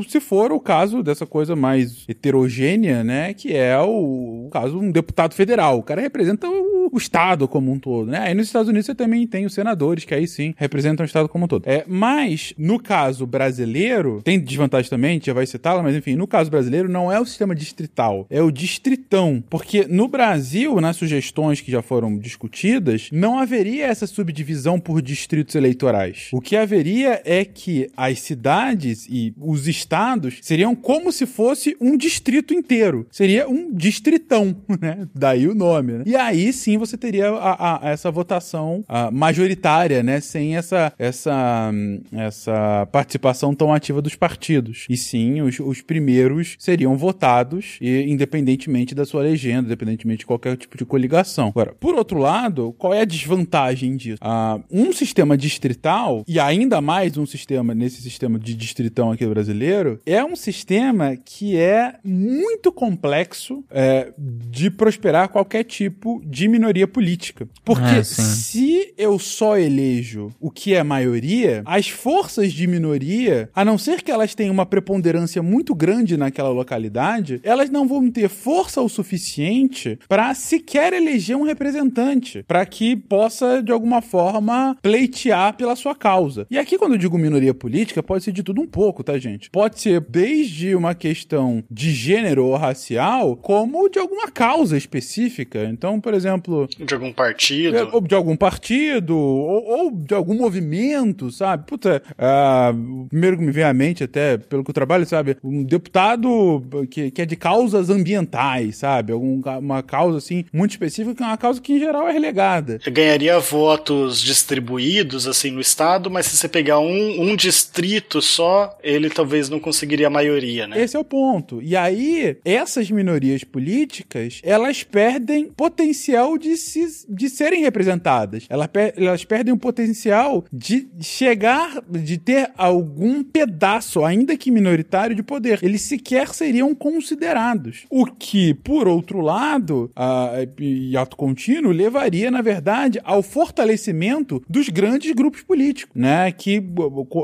se 0.08 0.20
for 0.20 0.52
o 0.52 0.60
caso 0.60 1.02
dessa 1.02 1.26
coisa 1.26 1.56
mais 1.56 2.04
heterogênea, 2.08 3.02
né? 3.02 3.34
Que 3.34 3.54
é 3.54 3.78
o, 3.78 4.46
o 4.46 4.50
caso 4.50 4.78
um 4.78 4.90
deputado 4.90 5.34
federal. 5.34 5.78
O 5.78 5.82
cara 5.82 6.00
representa 6.00 6.48
o, 6.48 6.90
o, 6.92 6.98
Estado 6.98 7.46
como 7.46 7.70
um 7.70 7.78
todo, 7.78 8.10
né? 8.10 8.18
Aí 8.20 8.34
nos 8.34 8.46
Estados 8.46 8.68
Unidos 8.68 8.86
você 8.86 8.94
também 8.94 9.26
tem 9.26 9.46
os 9.46 9.54
senadores, 9.54 10.04
que 10.04 10.14
aí 10.14 10.26
sim 10.26 10.54
representam 10.56 11.04
o 11.04 11.06
Estado 11.06 11.28
como 11.28 11.44
um 11.44 11.48
todo. 11.48 11.64
É, 11.66 11.84
mas, 11.86 12.52
no 12.58 12.78
caso 12.78 13.26
brasileiro, 13.26 14.20
tem 14.22 14.38
desvantagem 14.38 14.90
também, 14.90 15.10
a 15.10 15.14
gente 15.14 15.26
já 15.26 15.32
vai 15.32 15.46
citá-la, 15.46 15.82
mas 15.82 15.96
enfim, 15.96 16.16
no 16.16 16.26
caso 16.26 16.50
brasileiro 16.50 16.88
não 16.88 17.10
é 17.10 17.20
o 17.20 17.24
sistema 17.24 17.54
distrital, 17.54 18.26
é 18.30 18.42
o 18.42 18.50
distritão. 18.50 19.42
Porque 19.48 19.86
no 19.88 20.08
Brasil, 20.08 20.80
nas 20.80 20.96
sugestões 20.96 21.60
que 21.60 21.70
já 21.70 21.82
foram 21.82 22.18
discutidas, 22.18 23.08
não 23.12 23.38
haveria 23.38 23.86
essa 23.86 24.06
subdivisão 24.06 24.80
por 24.80 25.00
distritos 25.00 25.54
eleitorais. 25.54 26.28
O 26.32 26.40
que 26.40 26.56
haveria 26.56 27.20
é 27.24 27.44
que 27.44 27.90
as 27.96 28.20
cidades 28.20 29.06
e 29.08 29.17
os 29.38 29.68
estados 29.68 30.38
seriam 30.42 30.74
como 30.74 31.10
se 31.12 31.26
fosse 31.26 31.76
um 31.80 31.96
distrito 31.96 32.54
inteiro. 32.54 33.06
Seria 33.10 33.48
um 33.48 33.72
distritão, 33.72 34.56
né? 34.80 35.06
Daí 35.14 35.48
o 35.48 35.54
nome, 35.54 35.92
né? 35.92 36.02
E 36.06 36.16
aí 36.16 36.52
sim 36.52 36.78
você 36.78 36.96
teria 36.96 37.30
a, 37.30 37.88
a, 37.88 37.90
essa 37.90 38.10
votação 38.10 38.84
a, 38.88 39.10
majoritária, 39.10 40.02
né? 40.02 40.20
Sem 40.20 40.56
essa, 40.56 40.92
essa, 40.98 41.70
essa 42.12 42.88
participação 42.92 43.54
tão 43.54 43.72
ativa 43.72 44.02
dos 44.02 44.14
partidos. 44.14 44.86
E 44.88 44.96
sim, 44.96 45.40
os, 45.40 45.58
os 45.60 45.80
primeiros 45.80 46.56
seriam 46.58 46.96
votados, 46.96 47.78
e, 47.80 48.02
independentemente 48.08 48.94
da 48.94 49.04
sua 49.04 49.22
legenda, 49.22 49.66
independentemente 49.66 50.20
de 50.20 50.26
qualquer 50.26 50.56
tipo 50.56 50.76
de 50.76 50.84
coligação. 50.84 51.48
Agora, 51.48 51.74
por 51.78 51.94
outro 51.94 52.18
lado, 52.18 52.74
qual 52.78 52.92
é 52.94 53.00
a 53.00 53.04
desvantagem 53.04 53.96
disso? 53.96 54.18
Ah, 54.20 54.60
um 54.70 54.92
sistema 54.92 55.36
distrital, 55.36 56.24
e 56.26 56.38
ainda 56.38 56.80
mais 56.80 57.16
um 57.16 57.26
sistema, 57.26 57.74
nesse 57.74 58.00
sistema 58.02 58.38
de 58.38 58.54
distritão 58.54 59.07
aqui 59.10 59.26
brasileiro, 59.26 60.00
é 60.06 60.24
um 60.24 60.36
sistema 60.36 61.16
que 61.16 61.56
é 61.56 61.94
muito 62.04 62.70
complexo 62.72 63.64
é, 63.70 64.12
de 64.16 64.70
prosperar 64.70 65.28
qualquer 65.28 65.64
tipo 65.64 66.22
de 66.24 66.48
minoria 66.48 66.86
política. 66.86 67.48
Porque 67.64 67.98
É, 67.98 68.02
se 68.04 68.94
eu 68.96 69.18
só 69.18 69.58
elejo 69.58 70.32
o 70.40 70.50
que 70.50 70.74
é 70.74 70.82
maioria, 70.82 71.62
as 71.64 71.88
forças 71.88 72.52
de 72.52 72.66
minoria, 72.66 73.50
a 73.54 73.64
não 73.64 73.78
ser 73.78 74.02
que 74.02 74.10
elas 74.10 74.34
tenham 74.34 74.52
uma 74.52 74.66
preponderância 74.66 75.42
muito 75.42 75.74
grande 75.74 76.16
naquela 76.16 76.50
localidade, 76.50 77.40
elas 77.42 77.70
não 77.70 77.86
vão 77.86 78.10
ter 78.10 78.28
força 78.28 78.80
o 78.80 78.88
suficiente 78.88 79.98
para 80.08 80.34
sequer 80.34 80.92
eleger 80.92 81.36
um 81.36 81.42
representante, 81.42 82.44
para 82.46 82.64
que 82.64 82.96
possa 82.96 83.62
de 83.62 83.72
alguma 83.72 84.00
forma 84.00 84.76
pleitear 84.82 85.56
pela 85.56 85.76
sua 85.76 85.94
causa. 85.94 86.46
E 86.50 86.58
aqui 86.58 86.78
quando 86.78 86.92
eu 86.92 86.98
digo 86.98 87.18
minoria 87.18 87.54
política, 87.54 88.02
pode 88.02 88.24
ser 88.24 88.32
de 88.32 88.42
tudo 88.42 88.60
um 88.60 88.66
pouco, 88.66 88.97
tá, 89.02 89.18
gente? 89.18 89.50
Pode 89.50 89.80
ser 89.80 90.00
desde 90.00 90.74
uma 90.74 90.94
questão 90.94 91.62
de 91.70 91.90
gênero 91.92 92.46
ou 92.46 92.56
racial, 92.56 93.36
como 93.36 93.88
de 93.88 93.98
alguma 93.98 94.30
causa 94.30 94.76
específica. 94.76 95.64
Então, 95.64 96.00
por 96.00 96.14
exemplo, 96.14 96.68
De 96.78 96.94
algum 96.94 97.12
partido. 97.12 97.76
é, 97.76 97.84
ou 97.84 98.00
de 98.00 98.14
algum 98.14 98.36
partido, 98.36 99.16
ou, 99.16 99.64
ou 99.64 99.90
de 99.90 100.14
algum 100.14 100.34
movimento, 100.34 101.30
sabe? 101.30 101.66
Puta, 101.66 102.02
ah, 102.18 102.72
o 102.74 103.06
primeiro 103.08 103.36
que 103.36 103.42
me 103.44 103.52
vem 103.52 103.64
à 103.64 103.72
mente, 103.72 104.04
até 104.04 104.36
pelo 104.38 104.64
que 104.64 104.70
eu 104.70 104.74
trabalho, 104.74 105.06
sabe? 105.06 105.36
Um 105.42 105.62
deputado 105.64 106.62
que, 106.90 107.10
que 107.10 107.22
é 107.22 107.26
de 107.26 107.36
causas 107.36 107.90
ambientais, 107.90 108.76
sabe? 108.76 109.12
Algum, 109.12 109.40
uma 109.60 109.82
causa, 109.82 110.18
assim, 110.18 110.44
muito 110.52 110.72
específica, 110.72 111.14
que 111.14 111.22
é 111.22 111.26
uma 111.26 111.36
causa 111.36 111.60
que, 111.60 111.72
em 111.72 111.78
geral, 111.78 112.08
é 112.08 112.12
relegada. 112.12 112.78
Ganharia 112.90 113.38
votos 113.38 114.20
distribuídos 114.20 115.26
assim 115.26 115.50
no 115.50 115.60
estado, 115.60 116.10
mas 116.10 116.26
se 116.26 116.36
você 116.36 116.48
pegar 116.48 116.78
um, 116.78 117.20
um 117.22 117.36
distrito 117.36 118.20
só, 118.20 118.76
ele 118.88 119.10
talvez 119.10 119.48
não 119.50 119.60
conseguiria 119.60 120.06
a 120.06 120.10
maioria, 120.10 120.66
né? 120.66 120.80
Esse 120.82 120.96
é 120.96 120.98
o 120.98 121.04
ponto. 121.04 121.60
E 121.62 121.76
aí, 121.76 122.38
essas 122.44 122.90
minorias 122.90 123.44
políticas, 123.44 124.40
elas 124.42 124.82
perdem 124.82 125.50
potencial 125.50 126.38
de, 126.38 126.56
se, 126.56 127.06
de 127.08 127.28
serem 127.28 127.60
representadas. 127.60 128.46
Elas, 128.48 128.68
elas 128.96 129.24
perdem 129.24 129.52
o 129.52 129.58
potencial 129.58 130.44
de 130.50 130.88
chegar, 131.00 131.82
de 131.88 132.16
ter 132.16 132.50
algum 132.56 133.22
pedaço, 133.22 134.04
ainda 134.04 134.36
que 134.36 134.50
minoritário, 134.50 135.14
de 135.14 135.22
poder. 135.22 135.58
Eles 135.62 135.82
sequer 135.82 136.28
seriam 136.28 136.74
considerados. 136.74 137.84
O 137.90 138.06
que, 138.06 138.54
por 138.54 138.88
outro 138.88 139.20
lado, 139.20 139.90
a, 139.94 140.32
e 140.58 140.96
ato 140.96 141.16
contínuo, 141.16 141.72
levaria, 141.72 142.30
na 142.30 142.40
verdade, 142.40 143.00
ao 143.04 143.22
fortalecimento 143.22 144.42
dos 144.48 144.70
grandes 144.70 145.12
grupos 145.12 145.42
políticos, 145.42 145.94
né? 145.94 146.32
Que 146.32 146.56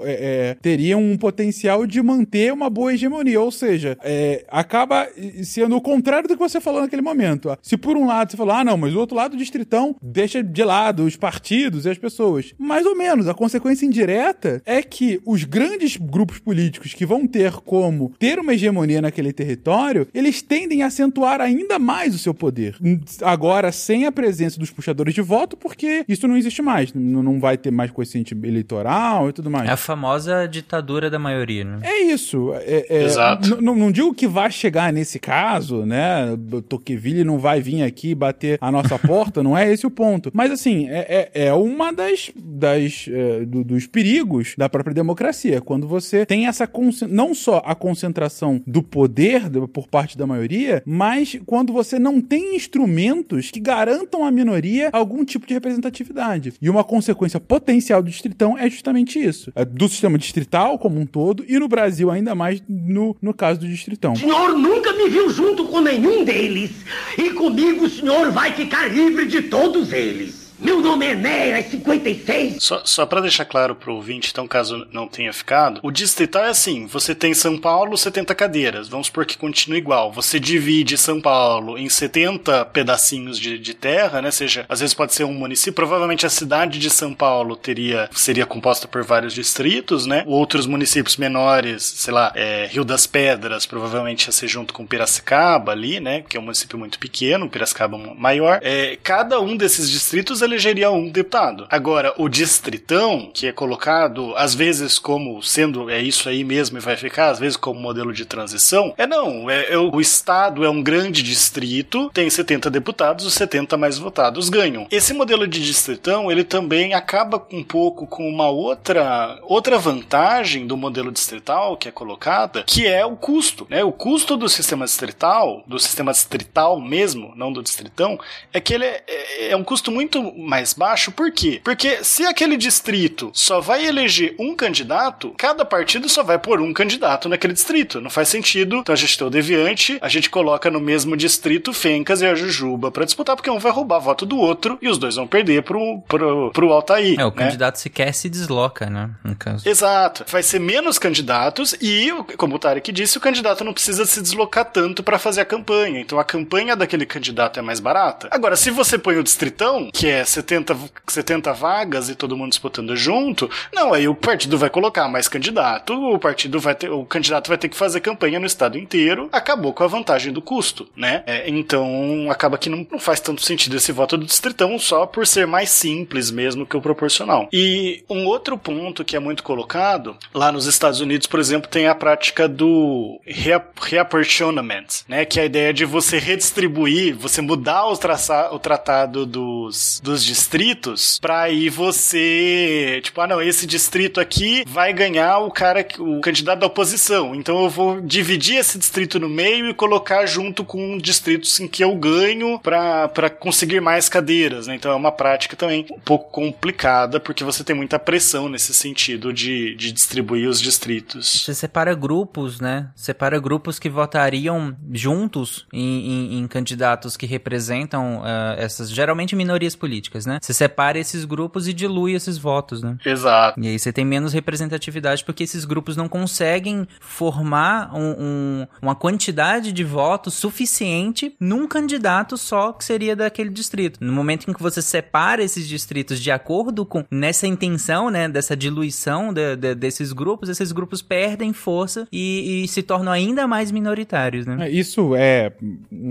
é, 0.05 0.51
é, 0.51 0.57
teriam 0.61 1.03
um 1.03 1.16
potencial 1.16 1.54
de 1.89 2.03
manter 2.03 2.53
uma 2.53 2.69
boa 2.69 2.93
hegemonia. 2.93 3.41
Ou 3.41 3.51
seja, 3.51 3.97
é, 4.03 4.45
acaba 4.49 5.09
sendo 5.43 5.77
o 5.77 5.81
contrário 5.81 6.29
do 6.29 6.35
que 6.35 6.43
você 6.43 6.61
falou 6.61 6.81
naquele 6.81 7.03
momento. 7.03 7.57
Se 7.63 7.77
por 7.77 7.97
um 7.97 8.07
lado 8.07 8.31
você 8.31 8.37
falou, 8.37 8.55
ah, 8.55 8.65
não, 8.65 8.77
mas 8.77 8.93
do 8.93 9.01
outro 9.01 9.17
lado 9.17 9.35
o 9.35 9.37
distritão 9.37 9.97
deixa 10.03 10.43
de 10.43 10.65
lado 10.65 11.05
os 11.05 11.17
partidos 11.17 11.87
e 11.87 11.91
as 11.91 11.99
pessoas. 11.99 12.55
Mais 12.59 12.87
ou 12.87 12.97
menos. 12.97 13.29
A 13.29 13.35
consequência 13.35 13.87
indireta 13.87 14.63
é 14.65 14.83
que 14.83 15.21
os 15.25 15.45
grandes 15.45 15.97
grupos 15.97 16.39
políticos 16.39 16.95
que 16.95 17.07
vão 17.07 17.27
ter 17.27 17.53
como 17.53 18.13
ter 18.19 18.39
uma 18.39 18.55
hegemonia 18.55 19.03
naquele 19.03 19.33
território, 19.33 20.07
eles 20.15 20.43
tendem 20.43 20.83
a 20.83 20.87
acentuar 20.87 21.41
ainda 21.41 21.79
mais 21.79 22.15
o 22.15 22.19
seu 22.19 22.35
poder. 22.35 22.77
Agora, 23.23 23.73
sem 23.73 24.07
a 24.07 24.13
presença 24.13 24.59
dos 24.59 24.71
puxadores 24.71 25.15
de 25.15 25.23
voto, 25.23 25.57
porque 25.57 26.05
isso 26.09 26.29
não 26.29 26.37
existe 26.37 26.63
mais. 26.63 26.93
Não 26.95 27.41
vai 27.41 27.57
ter 27.57 27.71
mais 27.71 27.91
coeficiente 27.91 28.35
eleitoral 28.35 29.29
e 29.29 29.33
tudo 29.33 29.51
mais. 29.51 29.69
É 29.69 29.73
a 29.73 29.77
famosa 29.77 30.47
ditadura 30.47 31.11
da 31.11 31.19
maioria, 31.19 31.34
né? 31.65 31.78
É 31.82 32.02
isso. 32.02 32.52
É, 32.55 32.86
é, 32.89 33.02
Exato. 33.05 33.61
Não 33.61 33.90
digo 33.90 34.15
que 34.15 34.27
vai 34.27 34.51
chegar 34.51 34.93
nesse 34.93 35.19
caso, 35.19 35.85
né? 35.85 36.32
O 36.52 36.62
Tocqueville 36.62 37.24
não 37.24 37.39
vai 37.39 37.61
vir 37.61 37.82
aqui 37.82 38.15
bater 38.15 38.59
a 38.61 38.70
nossa 38.70 38.98
porta, 39.01 39.43
não 39.43 39.56
é 39.56 39.73
esse 39.73 39.86
o 39.86 39.90
ponto. 39.90 40.31
Mas 40.32 40.51
assim, 40.51 40.89
é, 40.89 41.31
é, 41.35 41.47
é 41.47 41.55
uma 41.55 41.93
das, 41.93 42.31
das 42.36 43.06
é, 43.11 43.44
do- 43.44 43.65
dos 43.65 43.86
perigos 43.86 44.55
da 44.56 44.69
própria 44.69 44.94
democracia. 44.94 45.61
Quando 45.61 45.86
você 45.89 46.24
tem 46.27 46.47
essa 46.47 46.69
não 47.09 47.35
só 47.35 47.62
a 47.65 47.74
concentração 47.74 48.61
do 48.66 48.82
poder 48.82 49.43
por 49.73 49.89
parte 49.89 50.16
da 50.19 50.27
maioria, 50.27 50.82
mas 50.85 51.39
quando 51.47 51.73
você 51.73 51.98
não 51.98 52.20
tem 52.20 52.55
instrumentos 52.56 53.51
que 53.51 53.61
garantam 53.61 54.24
à 54.24 54.31
minoria 54.31 54.90
algum 54.93 55.24
tipo 55.24 55.47
de 55.47 55.55
representatividade. 55.55 56.55
E 56.61 56.69
uma 56.69 56.85
consequência 56.85 57.40
potencial 57.40 58.02
do 58.02 58.11
distritão 58.11 58.59
é 58.59 58.69
justamente 58.69 59.19
isso. 59.19 59.52
É 59.55 59.65
do 59.65 59.89
sistema 59.89 60.19
distrital 60.19 60.78
como 60.78 61.01
um 61.01 61.06
todo, 61.06 61.24
e 61.47 61.59
no 61.59 61.69
Brasil 61.69 62.11
ainda 62.11 62.35
mais 62.35 62.63
no, 62.69 63.17
no 63.21 63.33
caso 63.33 63.61
do 63.61 63.69
distritão. 63.69 64.13
O 64.13 64.19
senhor 64.19 64.57
nunca 64.57 64.93
me 64.93 65.09
viu 65.09 65.31
junto 65.31 65.67
com 65.67 65.81
nenhum 65.81 66.25
deles. 66.25 66.71
E 67.17 67.31
comigo 67.31 67.87
o 67.87 67.91
senhor 67.91 68.31
vai 68.31 68.53
ficar 68.53 68.89
livre 68.89 69.27
de 69.27 69.43
todos 69.43 69.93
eles. 69.93 70.44
Meu 70.59 70.81
nome 70.81 71.07
é 71.07 71.11
Enéas 71.11 71.67
56. 71.67 72.63
Só, 72.63 72.83
só 72.85 73.05
para 73.05 73.21
deixar 73.21 73.45
claro 73.45 73.75
pro 73.75 73.95
ouvinte, 73.95 74.31
então, 74.31 74.47
caso 74.47 74.87
não 74.93 75.09
tenha 75.09 75.33
ficado, 75.33 75.81
o 75.83 75.91
distrital 75.91 76.45
é 76.45 76.51
assim: 76.51 76.87
você 76.87 77.15
tem 77.15 77.35
São 77.35 77.59
Paulo, 77.59 77.97
70 77.97 78.35
cadeiras, 78.35 78.89
vamos 78.89 79.09
supor 79.09 79.27
que 79.27 79.37
continue 79.37 79.79
igual. 79.79 80.13
Você 80.13 80.39
divide 80.39 80.97
São 80.97 81.21
Paulo 81.21 81.77
em 81.77 81.89
70 81.89 82.67
pedacinhos 82.67 83.39
de, 83.39 83.59
de 83.59 83.75
terra, 83.75 84.23
né? 84.23 84.31
Seja, 84.31 84.65
às 84.69 84.81
vezes 84.81 84.95
pode 84.95 85.13
ser 85.13 85.25
um 85.25 85.33
município. 85.33 85.73
Provavelmente 85.73 86.25
a 86.25 86.31
cidade 86.31 86.79
de 86.79 86.89
São 86.89 87.13
Paulo 87.13 87.57
teria 87.57 88.09
seria 88.13 88.47
composta 88.47 88.87
por 88.87 89.03
vários 89.03 89.35
distritos, 89.35 90.07
né? 90.07 90.23
Outros 90.27 90.67
municípios 90.67 91.17
menores, 91.17 91.83
sei 91.83 92.15
lá, 92.15 92.33
é, 92.35 92.67
Rio 92.71 92.85
das 92.85 93.07
Pedras, 93.07 93.67
provavelmente 93.67 94.27
ia 94.27 94.33
ser 94.33 94.47
junto 94.47 94.73
com 94.73 94.87
Piracicaba 94.87 95.73
ali, 95.73 95.99
né? 95.99 96.23
Que 96.29 96.37
é 96.37 96.41
um 96.41 96.45
município 96.45 96.79
muito 96.79 96.99
pequeno, 96.99 97.51
Piracicaba 97.51 97.99
maior. 97.99 98.61
É, 98.63 98.97
cada 99.03 99.41
um 99.41 99.57
desses 99.57 99.91
distritos 99.91 100.44
elegeria 100.45 100.91
um 100.91 101.09
deputado. 101.09 101.66
Agora, 101.71 102.15
o 102.16 102.29
distritão, 102.29 103.31
que 103.33 103.47
é 103.47 103.53
colocado 103.53 104.35
às 104.37 104.55
vezes 104.55 104.99
como 104.99 105.43
sendo 105.43 105.91
é 105.91 106.01
isso 106.01 106.29
aí 106.29 106.45
mesmo 106.45 106.79
e 106.79 106.81
vai 106.81 106.97
ficar, 106.97 107.31
às 107.31 107.39
vezes 107.39 107.57
como 107.57 107.81
modelo 107.81 108.12
de 108.12 108.25
transição, 108.25 108.95
é 108.97 109.07
não. 109.07 109.49
É, 109.51 109.73
é 109.73 109.79
o 109.79 110.01
estado 110.01 110.65
é 110.65 110.71
um 110.71 110.83
grande 110.83 111.23
distrito, 111.23 112.11
tem 112.12 112.29
70 112.29 112.71
deputados, 112.71 113.25
os 113.25 113.35
70 113.35 113.77
mais 113.77 113.99
votados 113.99 114.49
ganham. 114.49 114.87
Esse 114.91 115.12
modelo 115.12 115.47
de 115.47 115.65
distritão, 115.65 116.31
ele 116.31 116.45
também 116.45 116.95
acaba 116.95 117.45
um 117.53 117.62
pouco 117.62 118.07
com 118.07 118.29
uma 118.29 118.49
outra 118.49 119.39
outra 119.43 119.79
vantagem 119.79 120.66
do 120.66 120.77
modelo 120.77 121.11
distrital 121.11 121.77
que 121.77 121.89
é 121.89 121.93
colocada, 121.93 122.65
que 122.65 122.87
é 122.87 123.05
o 123.05 123.16
custo. 123.16 123.66
Né? 123.69 123.85
O 123.85 123.93
custo 123.93 124.37
do 124.37 124.49
sistema 124.49 124.85
distrital, 124.85 125.62
do 125.66 125.79
sistema 125.79 126.12
distrital 126.12 126.81
mesmo, 126.81 127.33
não 127.37 127.53
do 127.53 127.62
distritão, 127.62 128.19
é 128.53 128.61
que 128.61 128.75
ele 128.75 128.85
é, 128.85 129.03
é, 129.07 129.51
é 129.51 129.57
um 129.57 129.65
custo 129.65 129.91
muito 129.91 130.23
mais 130.36 130.73
baixo. 130.73 131.12
Por 131.12 131.31
quê? 131.31 131.61
Porque 131.62 132.05
se 132.05 132.24
aquele 132.27 132.56
distrito 132.56 133.31
só 133.32 133.61
vai 133.61 133.86
eleger 133.86 134.35
um 134.39 134.55
candidato, 134.55 135.35
cada 135.36 135.65
partido 135.65 136.09
só 136.09 136.23
vai 136.23 136.39
pôr 136.39 136.61
um 136.61 136.73
candidato 136.73 137.28
naquele 137.28 137.52
distrito. 137.52 138.01
Não 138.01 138.11
faz 138.11 138.28
sentido. 138.28 138.77
Então 138.78 138.93
a 138.93 138.97
gente 138.97 139.16
tem 139.16 139.27
o 139.27 139.31
Deviante, 139.31 139.98
a 140.01 140.09
gente 140.09 140.31
coloca 140.31 140.70
no 140.70 140.81
mesmo 140.81 141.16
distrito 141.16 141.73
Fencas 141.73 142.20
e 142.20 142.27
a 142.27 142.35
Jujuba 142.35 142.90
para 142.90 143.05
disputar, 143.05 143.36
porque 143.36 143.51
um 143.51 143.59
vai 143.59 143.73
roubar 143.73 143.98
voto 143.98 144.27
do 144.27 144.39
outro 144.39 144.78
e 144.81 144.89
os 144.89 144.98
dois 144.98 145.16
vão 145.16 145.27
perder 145.27 145.62
pro, 145.62 146.01
pro, 146.09 146.51
pro 146.52 146.73
Altair. 146.73 147.19
É, 147.19 147.24
o 147.24 147.31
né? 147.31 147.36
candidato 147.36 147.77
sequer 147.77 148.12
se 148.12 148.28
desloca, 148.28 148.89
né? 148.90 149.11
No 149.23 149.35
caso. 149.36 149.69
Exato. 149.69 150.24
Vai 150.28 150.43
ser 150.43 150.59
menos 150.59 150.98
candidatos 150.98 151.74
e, 151.81 152.11
como 152.36 152.56
o 152.56 152.59
Tarek 152.59 152.90
disse, 152.93 153.19
o 153.19 153.20
candidato 153.20 153.65
não 153.65 153.73
precisa 153.73 154.05
se 154.05 154.20
deslocar 154.20 154.65
tanto 154.65 155.02
para 155.02 155.19
fazer 155.19 155.43
a 155.43 155.44
campanha. 155.44 156.01
Então 156.01 156.19
a 156.19 156.24
campanha 156.24 156.77
daquele 156.77 157.06
candidato 157.06 157.59
é 157.59 157.62
mais 157.62 157.81
barata. 157.81 158.28
Agora, 158.31 158.56
se 158.56 158.70
você 158.70 158.98
põe 158.98 159.16
o 159.16 159.23
distritão, 159.23 159.90
que 159.93 160.09
é 160.09 160.24
70, 160.25 160.77
70 161.07 161.53
vagas 161.53 162.09
e 162.09 162.15
todo 162.15 162.37
mundo 162.37 162.51
disputando 162.51 162.97
junto, 162.97 163.51
não, 163.73 163.93
aí 163.93 164.09
o 164.09 164.15
partido 164.15 164.59
vai 164.59 164.71
colocar 164.71 165.09
mais 165.09 165.29
candidato, 165.29 165.95
o 165.95 166.19
partido 166.19 166.59
vai 166.61 166.75
ter, 166.75 166.91
o 166.91 167.05
candidato 167.05 167.49
vai 167.49 167.59
ter 167.59 167.69
que 167.69 167.77
fazer 167.77 168.01
campanha 168.01 168.39
no 168.39 168.47
estado 168.47 168.79
inteiro, 168.79 169.29
acabou 169.33 169.73
com 169.73 169.85
a 169.85 169.89
vantagem 169.89 170.33
do 170.33 170.43
custo, 170.43 170.89
né? 170.97 171.23
É, 171.27 171.49
então 171.49 172.31
acaba 172.31 172.59
que 172.59 172.69
não, 172.69 172.87
não 172.91 172.99
faz 172.99 173.21
tanto 173.21 173.43
sentido 173.43 173.77
esse 173.77 173.93
voto 173.93 174.17
do 174.17 174.27
distritão 174.27 174.79
só 174.79 175.07
por 175.07 175.27
ser 175.27 175.47
mais 175.47 175.71
simples 175.71 176.31
mesmo 176.31 176.67
que 176.67 176.77
o 176.77 176.81
proporcional. 176.81 177.49
E 177.53 178.05
um 178.09 178.27
outro 178.27 178.57
ponto 178.57 179.05
que 179.05 179.17
é 179.17 179.19
muito 179.19 179.43
colocado, 179.43 180.17
lá 180.33 180.51
nos 180.53 180.67
Estados 180.67 181.01
Unidos, 181.01 181.27
por 181.27 181.41
exemplo, 181.41 181.69
tem 181.69 181.87
a 181.87 181.95
prática 181.95 182.49
do 182.49 183.21
reapportionment, 183.25 184.87
né? 185.09 185.25
Que 185.25 185.41
é 185.41 185.43
a 185.43 185.47
ideia 185.47 185.73
de 185.73 185.85
você 185.85 186.19
redistribuir, 186.19 187.17
você 187.17 187.41
mudar 187.41 187.87
o, 187.87 187.97
traça, 187.97 188.51
o 188.53 188.59
tratado 188.59 189.27
dos, 189.27 190.01
dos 190.03 190.14
distritos 190.23 191.19
para 191.19 191.43
aí 191.43 191.69
você, 191.70 193.01
tipo, 193.03 193.20
ah 193.20 193.27
não, 193.27 193.41
esse 193.41 193.66
distrito 193.66 194.20
aqui 194.20 194.65
vai 194.66 194.93
ganhar 194.93 195.39
o 195.39 195.51
cara, 195.51 195.86
o 195.99 196.20
candidato 196.20 196.61
da 196.61 196.66
oposição, 196.66 197.35
então 197.35 197.65
eu 197.65 197.70
vou 197.70 198.01
dividir 198.01 198.57
esse 198.57 198.78
distrito 198.78 199.19
no 199.19 199.28
meio 199.28 199.69
e 199.69 199.74
colocar 199.74 200.27
junto 200.27 200.65
com 200.65 200.99
distritos 200.99 201.59
em 201.61 201.66
que 201.66 201.82
eu 201.82 201.95
ganho 201.97 202.59
para 202.61 203.31
conseguir 203.31 203.81
mais 203.81 204.09
cadeiras, 204.09 204.66
né? 204.66 204.74
Então 204.74 204.93
é 204.93 204.95
uma 204.95 205.12
prática 205.12 205.57
também 205.57 205.86
um 205.91 206.01
pouco 206.01 206.31
complicada, 206.31 207.19
porque 207.19 207.43
você 207.43 207.65
tem 207.65 207.74
muita 207.74 207.99
pressão 207.99 208.49
nesse 208.49 208.74
sentido 208.74 209.32
de, 209.32 209.74
de 209.77 209.93
distribuir 209.93 210.49
os 210.49 210.61
distritos. 210.61 211.45
Você 211.45 211.55
separa 211.55 211.95
grupos, 211.95 212.61
né? 212.61 212.91
Separa 212.95 213.39
grupos 213.39 213.78
que 213.78 213.89
votariam 213.89 214.77
juntos 214.93 215.66
em, 215.73 216.36
em, 216.36 216.39
em 216.39 216.47
candidatos 216.47 217.16
que 217.16 217.27
representam 217.27 218.19
uh, 218.19 218.55
essas, 218.59 218.91
geralmente 218.91 219.35
minorias 219.35 219.74
políticas, 219.74 220.04
né? 220.27 220.39
Você 220.41 220.53
separa 220.53 220.99
esses 220.99 221.25
grupos 221.25 221.69
e 221.69 221.73
dilui 221.73 222.15
esses 222.15 222.39
votos, 222.39 222.83
né? 222.83 222.97
Exato. 223.05 223.61
E 223.61 223.69
aí 223.69 223.79
você 223.79 223.93
tem 223.93 224.05
menos 224.05 224.33
representatividade 224.33 225.25
porque 225.25 225.45
esses 225.45 225.65
grupos 225.65 225.97
não 225.97 226.09
conseguem 226.09 226.87
formar 227.01 227.95
um, 227.95 228.15
um, 228.19 228.67
uma 228.83 228.95
quantidade 228.95 229.73
de 229.73 229.85
votos 229.85 230.35
suficiente 230.35 231.35
num 231.39 231.67
candidato 231.67 232.37
só 232.37 232.73
que 232.73 232.85
seria 232.85 233.15
daquele 233.15 233.51
distrito. 233.51 233.99
No 234.03 234.13
momento 234.13 234.51
em 234.51 234.55
que 234.55 234.63
você 234.63 234.83
separa 234.83 235.43
esses 235.43 235.67
distritos 235.69 236.21
de 236.21 236.31
acordo 236.31 236.85
com 236.85 237.05
nessa 237.11 237.47
intenção, 237.47 238.11
né, 238.11 238.29
dessa 238.29 238.57
diluição 238.57 239.33
de, 239.33 239.57
de, 239.57 239.75
desses 239.75 240.13
grupos, 240.13 240.49
esses 240.49 240.73
grupos 240.73 241.03
perdem 241.03 241.53
força 241.53 242.07
e, 242.13 242.65
e 242.65 242.69
se 242.69 242.83
tornam 242.83 243.13
ainda 243.13 243.47
mais 243.47 243.71
minoritários, 243.71 244.47
né? 244.47 244.69
É, 244.69 244.71
isso 244.71 245.15
é 245.15 245.53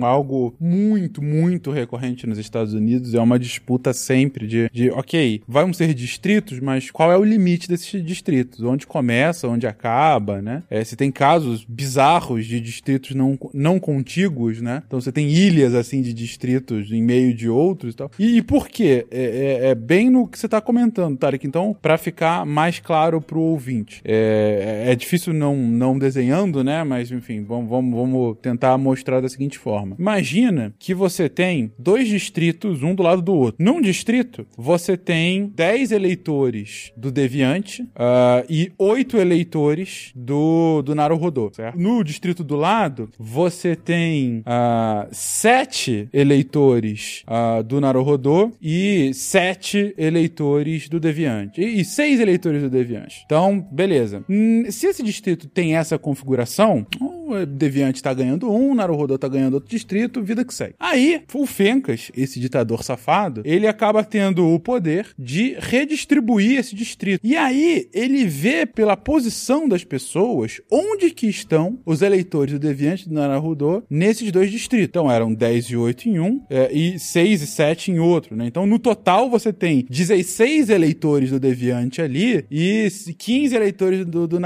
algo 0.01 0.53
muito, 0.59 1.21
muito 1.21 1.71
recorrente 1.71 2.27
nos 2.27 2.37
Estados 2.37 2.73
Unidos. 2.73 3.13
É 3.13 3.19
uma 3.19 3.39
disputa 3.39 3.82
sempre 3.91 4.47
de, 4.47 4.69
de 4.71 4.89
ok, 4.91 5.41
vão 5.47 5.73
ser 5.73 5.93
distritos, 5.93 6.59
mas 6.59 6.91
qual 6.91 7.11
é 7.11 7.17
o 7.17 7.23
limite 7.23 7.67
desses 7.67 8.03
distritos? 8.05 8.61
Onde 8.61 8.85
começa, 8.85 9.47
onde 9.47 9.67
acaba, 9.67 10.41
né? 10.41 10.63
É, 10.69 10.83
se 10.83 10.95
tem 10.95 11.11
casos 11.11 11.65
bizarros 11.67 12.45
de 12.45 12.59
distritos 12.59 13.15
não, 13.15 13.37
não 13.53 13.79
contíguos, 13.79 14.61
né? 14.61 14.83
Então 14.85 15.01
você 15.01 15.11
tem 15.11 15.29
ilhas, 15.29 15.73
assim, 15.73 16.01
de 16.01 16.13
distritos 16.13 16.91
em 16.91 17.01
meio 17.01 17.33
de 17.33 17.49
outros 17.49 17.93
e 17.93 17.97
tal. 17.97 18.11
E, 18.19 18.37
e 18.37 18.41
por 18.41 18.67
quê? 18.67 19.05
É, 19.09 19.23
é, 19.23 19.69
é, 19.69 19.75
bem 19.75 20.09
no 20.09 20.27
que 20.27 20.37
você 20.37 20.47
tá 20.47 20.61
comentando, 20.61 21.17
Tarek. 21.17 21.45
Então, 21.45 21.75
para 21.81 21.97
ficar 21.97 22.45
mais 22.45 22.79
claro 22.79 23.19
pro 23.19 23.39
ouvinte. 23.39 24.01
É, 24.05 24.85
é 24.87 24.95
difícil 24.95 25.33
não, 25.33 25.55
não 25.55 25.97
desenhando, 25.97 26.63
né? 26.63 26.83
Mas, 26.83 27.11
enfim, 27.11 27.43
vamos, 27.43 27.69
vamos, 27.69 27.95
vamos 27.95 28.37
tentar 28.41 28.77
mostrar 28.77 29.21
da 29.21 29.29
seguinte 29.29 29.57
forma. 29.57 29.95
Imagina 29.97 30.73
que 30.77 30.93
você 30.93 31.27
tem 31.27 31.71
dois 31.77 32.07
distritos, 32.07 32.83
um 32.83 32.93
do 32.93 33.03
lado 33.03 33.21
do 33.21 33.33
outro. 33.33 33.63
Num 33.73 33.81
distrito, 33.81 34.45
você 34.55 34.95
tem 34.95 35.47
10 35.47 35.91
eleitores 35.93 36.91
do 36.95 37.11
Deviante 37.11 37.81
uh, 37.81 38.45
e 38.47 38.71
8 38.77 39.17
eleitores 39.17 40.11
do, 40.15 40.83
do 40.83 40.93
Naruhodô, 40.93 41.51
certo? 41.51 41.79
No 41.79 42.03
distrito 42.03 42.43
do 42.43 42.55
lado, 42.55 43.09
você 43.17 43.75
tem 43.75 44.41
uh, 44.41 45.07
7 45.11 46.07
eleitores 46.13 47.23
uh, 47.27 47.63
do 47.63 47.81
Naruhodô 47.81 48.51
e 48.61 49.11
7 49.11 49.95
eleitores 49.97 50.87
do 50.87 50.99
Deviante. 50.99 51.59
E, 51.59 51.81
e 51.81 51.83
6 51.83 52.19
eleitores 52.19 52.61
do 52.61 52.69
Deviante. 52.69 53.23
Então, 53.25 53.59
beleza. 53.71 54.23
Hum, 54.29 54.65
se 54.69 54.85
esse 54.85 55.01
distrito 55.01 55.47
tem 55.47 55.75
essa 55.75 55.97
configuração, 55.97 56.85
o 57.01 57.43
Deviante 57.43 58.03
tá 58.03 58.13
ganhando 58.13 58.51
um, 58.51 58.69
o 58.69 58.75
Naruhodô 58.75 59.17
tá 59.17 59.27
ganhando 59.27 59.55
outro 59.55 59.71
distrito, 59.71 60.21
vida 60.21 60.45
que 60.45 60.53
segue. 60.53 60.75
Aí, 60.79 61.23
o 61.33 61.47
Fencas, 61.47 62.11
esse 62.15 62.39
ditador 62.39 62.83
safado, 62.83 63.41
ele 63.43 63.62
acaba 63.67 64.03
tendo 64.03 64.47
o 64.47 64.59
poder 64.59 65.07
de 65.17 65.55
redistribuir 65.59 66.59
esse 66.59 66.75
distrito. 66.75 67.21
E 67.23 67.35
aí, 67.35 67.89
ele 67.93 68.25
vê 68.25 68.65
pela 68.65 68.95
posição 68.95 69.67
das 69.67 69.83
pessoas 69.83 70.61
onde 70.71 71.11
que 71.11 71.27
estão 71.27 71.79
os 71.85 72.01
eleitores 72.01 72.53
do 72.53 72.59
Deviante 72.59 73.07
do 73.07 73.15
Naruhodô 73.15 73.83
nesses 73.89 74.31
dois 74.31 74.51
distritos. 74.51 74.87
Então, 74.89 75.11
eram 75.11 75.33
10 75.33 75.65
e 75.65 75.77
8 75.77 76.09
em 76.09 76.19
um 76.19 76.41
é, 76.49 76.71
e 76.71 76.99
6 76.99 77.41
e 77.41 77.47
7 77.47 77.91
em 77.91 77.99
outro, 77.99 78.35
né? 78.35 78.45
Então, 78.45 78.65
no 78.65 78.79
total, 78.79 79.29
você 79.29 79.51
tem 79.51 79.85
16 79.89 80.69
eleitores 80.69 81.29
do 81.29 81.39
Deviante 81.39 82.01
ali 82.01 82.45
e 82.51 82.87
15 83.17 83.55
eleitores 83.55 84.05
do, 84.05 84.27
do. 84.27 84.43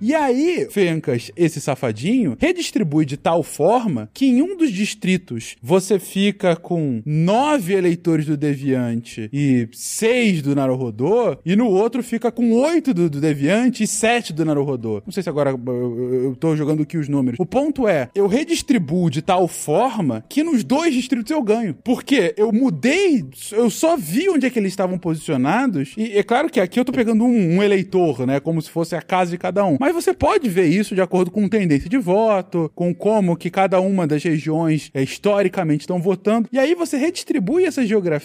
E 0.00 0.14
aí, 0.14 0.68
Fencas, 0.70 1.30
esse 1.36 1.60
safadinho, 1.60 2.36
redistribui 2.38 3.04
de 3.04 3.16
tal 3.16 3.42
forma 3.42 4.08
que 4.12 4.26
em 4.26 4.42
um 4.42 4.56
dos 4.56 4.70
distritos 4.70 5.56
você 5.62 5.98
fica 5.98 6.56
com 6.56 7.02
9 7.04 7.74
eleitores 7.74 8.26
do 8.26 8.33
Deviante 8.36 9.28
e 9.32 9.68
6 9.72 10.42
do 10.42 10.54
Naruhodô, 10.54 11.36
e 11.44 11.56
no 11.56 11.68
outro 11.68 12.02
fica 12.02 12.30
com 12.30 12.52
8 12.52 12.94
do, 12.94 13.10
do 13.10 13.20
Deviante 13.20 13.82
e 13.82 13.86
7 13.86 14.32
do 14.32 14.44
Naruhodô. 14.44 15.02
Não 15.04 15.12
sei 15.12 15.22
se 15.22 15.28
agora 15.28 15.50
eu, 15.50 16.24
eu 16.24 16.36
tô 16.36 16.56
jogando 16.56 16.82
aqui 16.82 16.96
os 16.96 17.08
números. 17.08 17.38
O 17.38 17.46
ponto 17.46 17.88
é, 17.88 18.08
eu 18.14 18.26
redistribuo 18.26 19.10
de 19.10 19.22
tal 19.22 19.46
forma 19.48 20.24
que 20.28 20.42
nos 20.42 20.64
dois 20.64 20.94
distritos 20.94 21.30
eu 21.30 21.42
ganho. 21.42 21.74
Porque 21.84 22.34
eu 22.36 22.52
mudei, 22.52 23.24
eu 23.52 23.70
só 23.70 23.96
vi 23.96 24.28
onde 24.28 24.46
é 24.46 24.50
que 24.50 24.58
eles 24.58 24.72
estavam 24.72 24.98
posicionados, 24.98 25.94
e 25.96 26.16
é 26.16 26.22
claro 26.22 26.48
que 26.50 26.60
aqui 26.60 26.78
eu 26.78 26.84
tô 26.84 26.92
pegando 26.92 27.24
um, 27.24 27.56
um 27.56 27.62
eleitor, 27.62 28.26
né, 28.26 28.40
como 28.40 28.60
se 28.60 28.70
fosse 28.70 28.94
a 28.94 29.02
casa 29.02 29.30
de 29.30 29.38
cada 29.38 29.64
um. 29.64 29.76
Mas 29.80 29.94
você 29.94 30.12
pode 30.12 30.48
ver 30.48 30.66
isso 30.66 30.94
de 30.94 31.00
acordo 31.00 31.30
com 31.30 31.48
tendência 31.48 31.88
de 31.88 31.98
voto, 31.98 32.70
com 32.74 32.94
como 32.94 33.36
que 33.36 33.50
cada 33.50 33.80
uma 33.80 34.06
das 34.06 34.22
regiões 34.22 34.90
é, 34.94 35.02
historicamente 35.02 35.82
estão 35.82 36.00
votando, 36.00 36.48
e 36.52 36.58
aí 36.58 36.74
você 36.74 36.96
redistribui 36.96 37.64
essa 37.64 37.84
geografia 37.84 38.23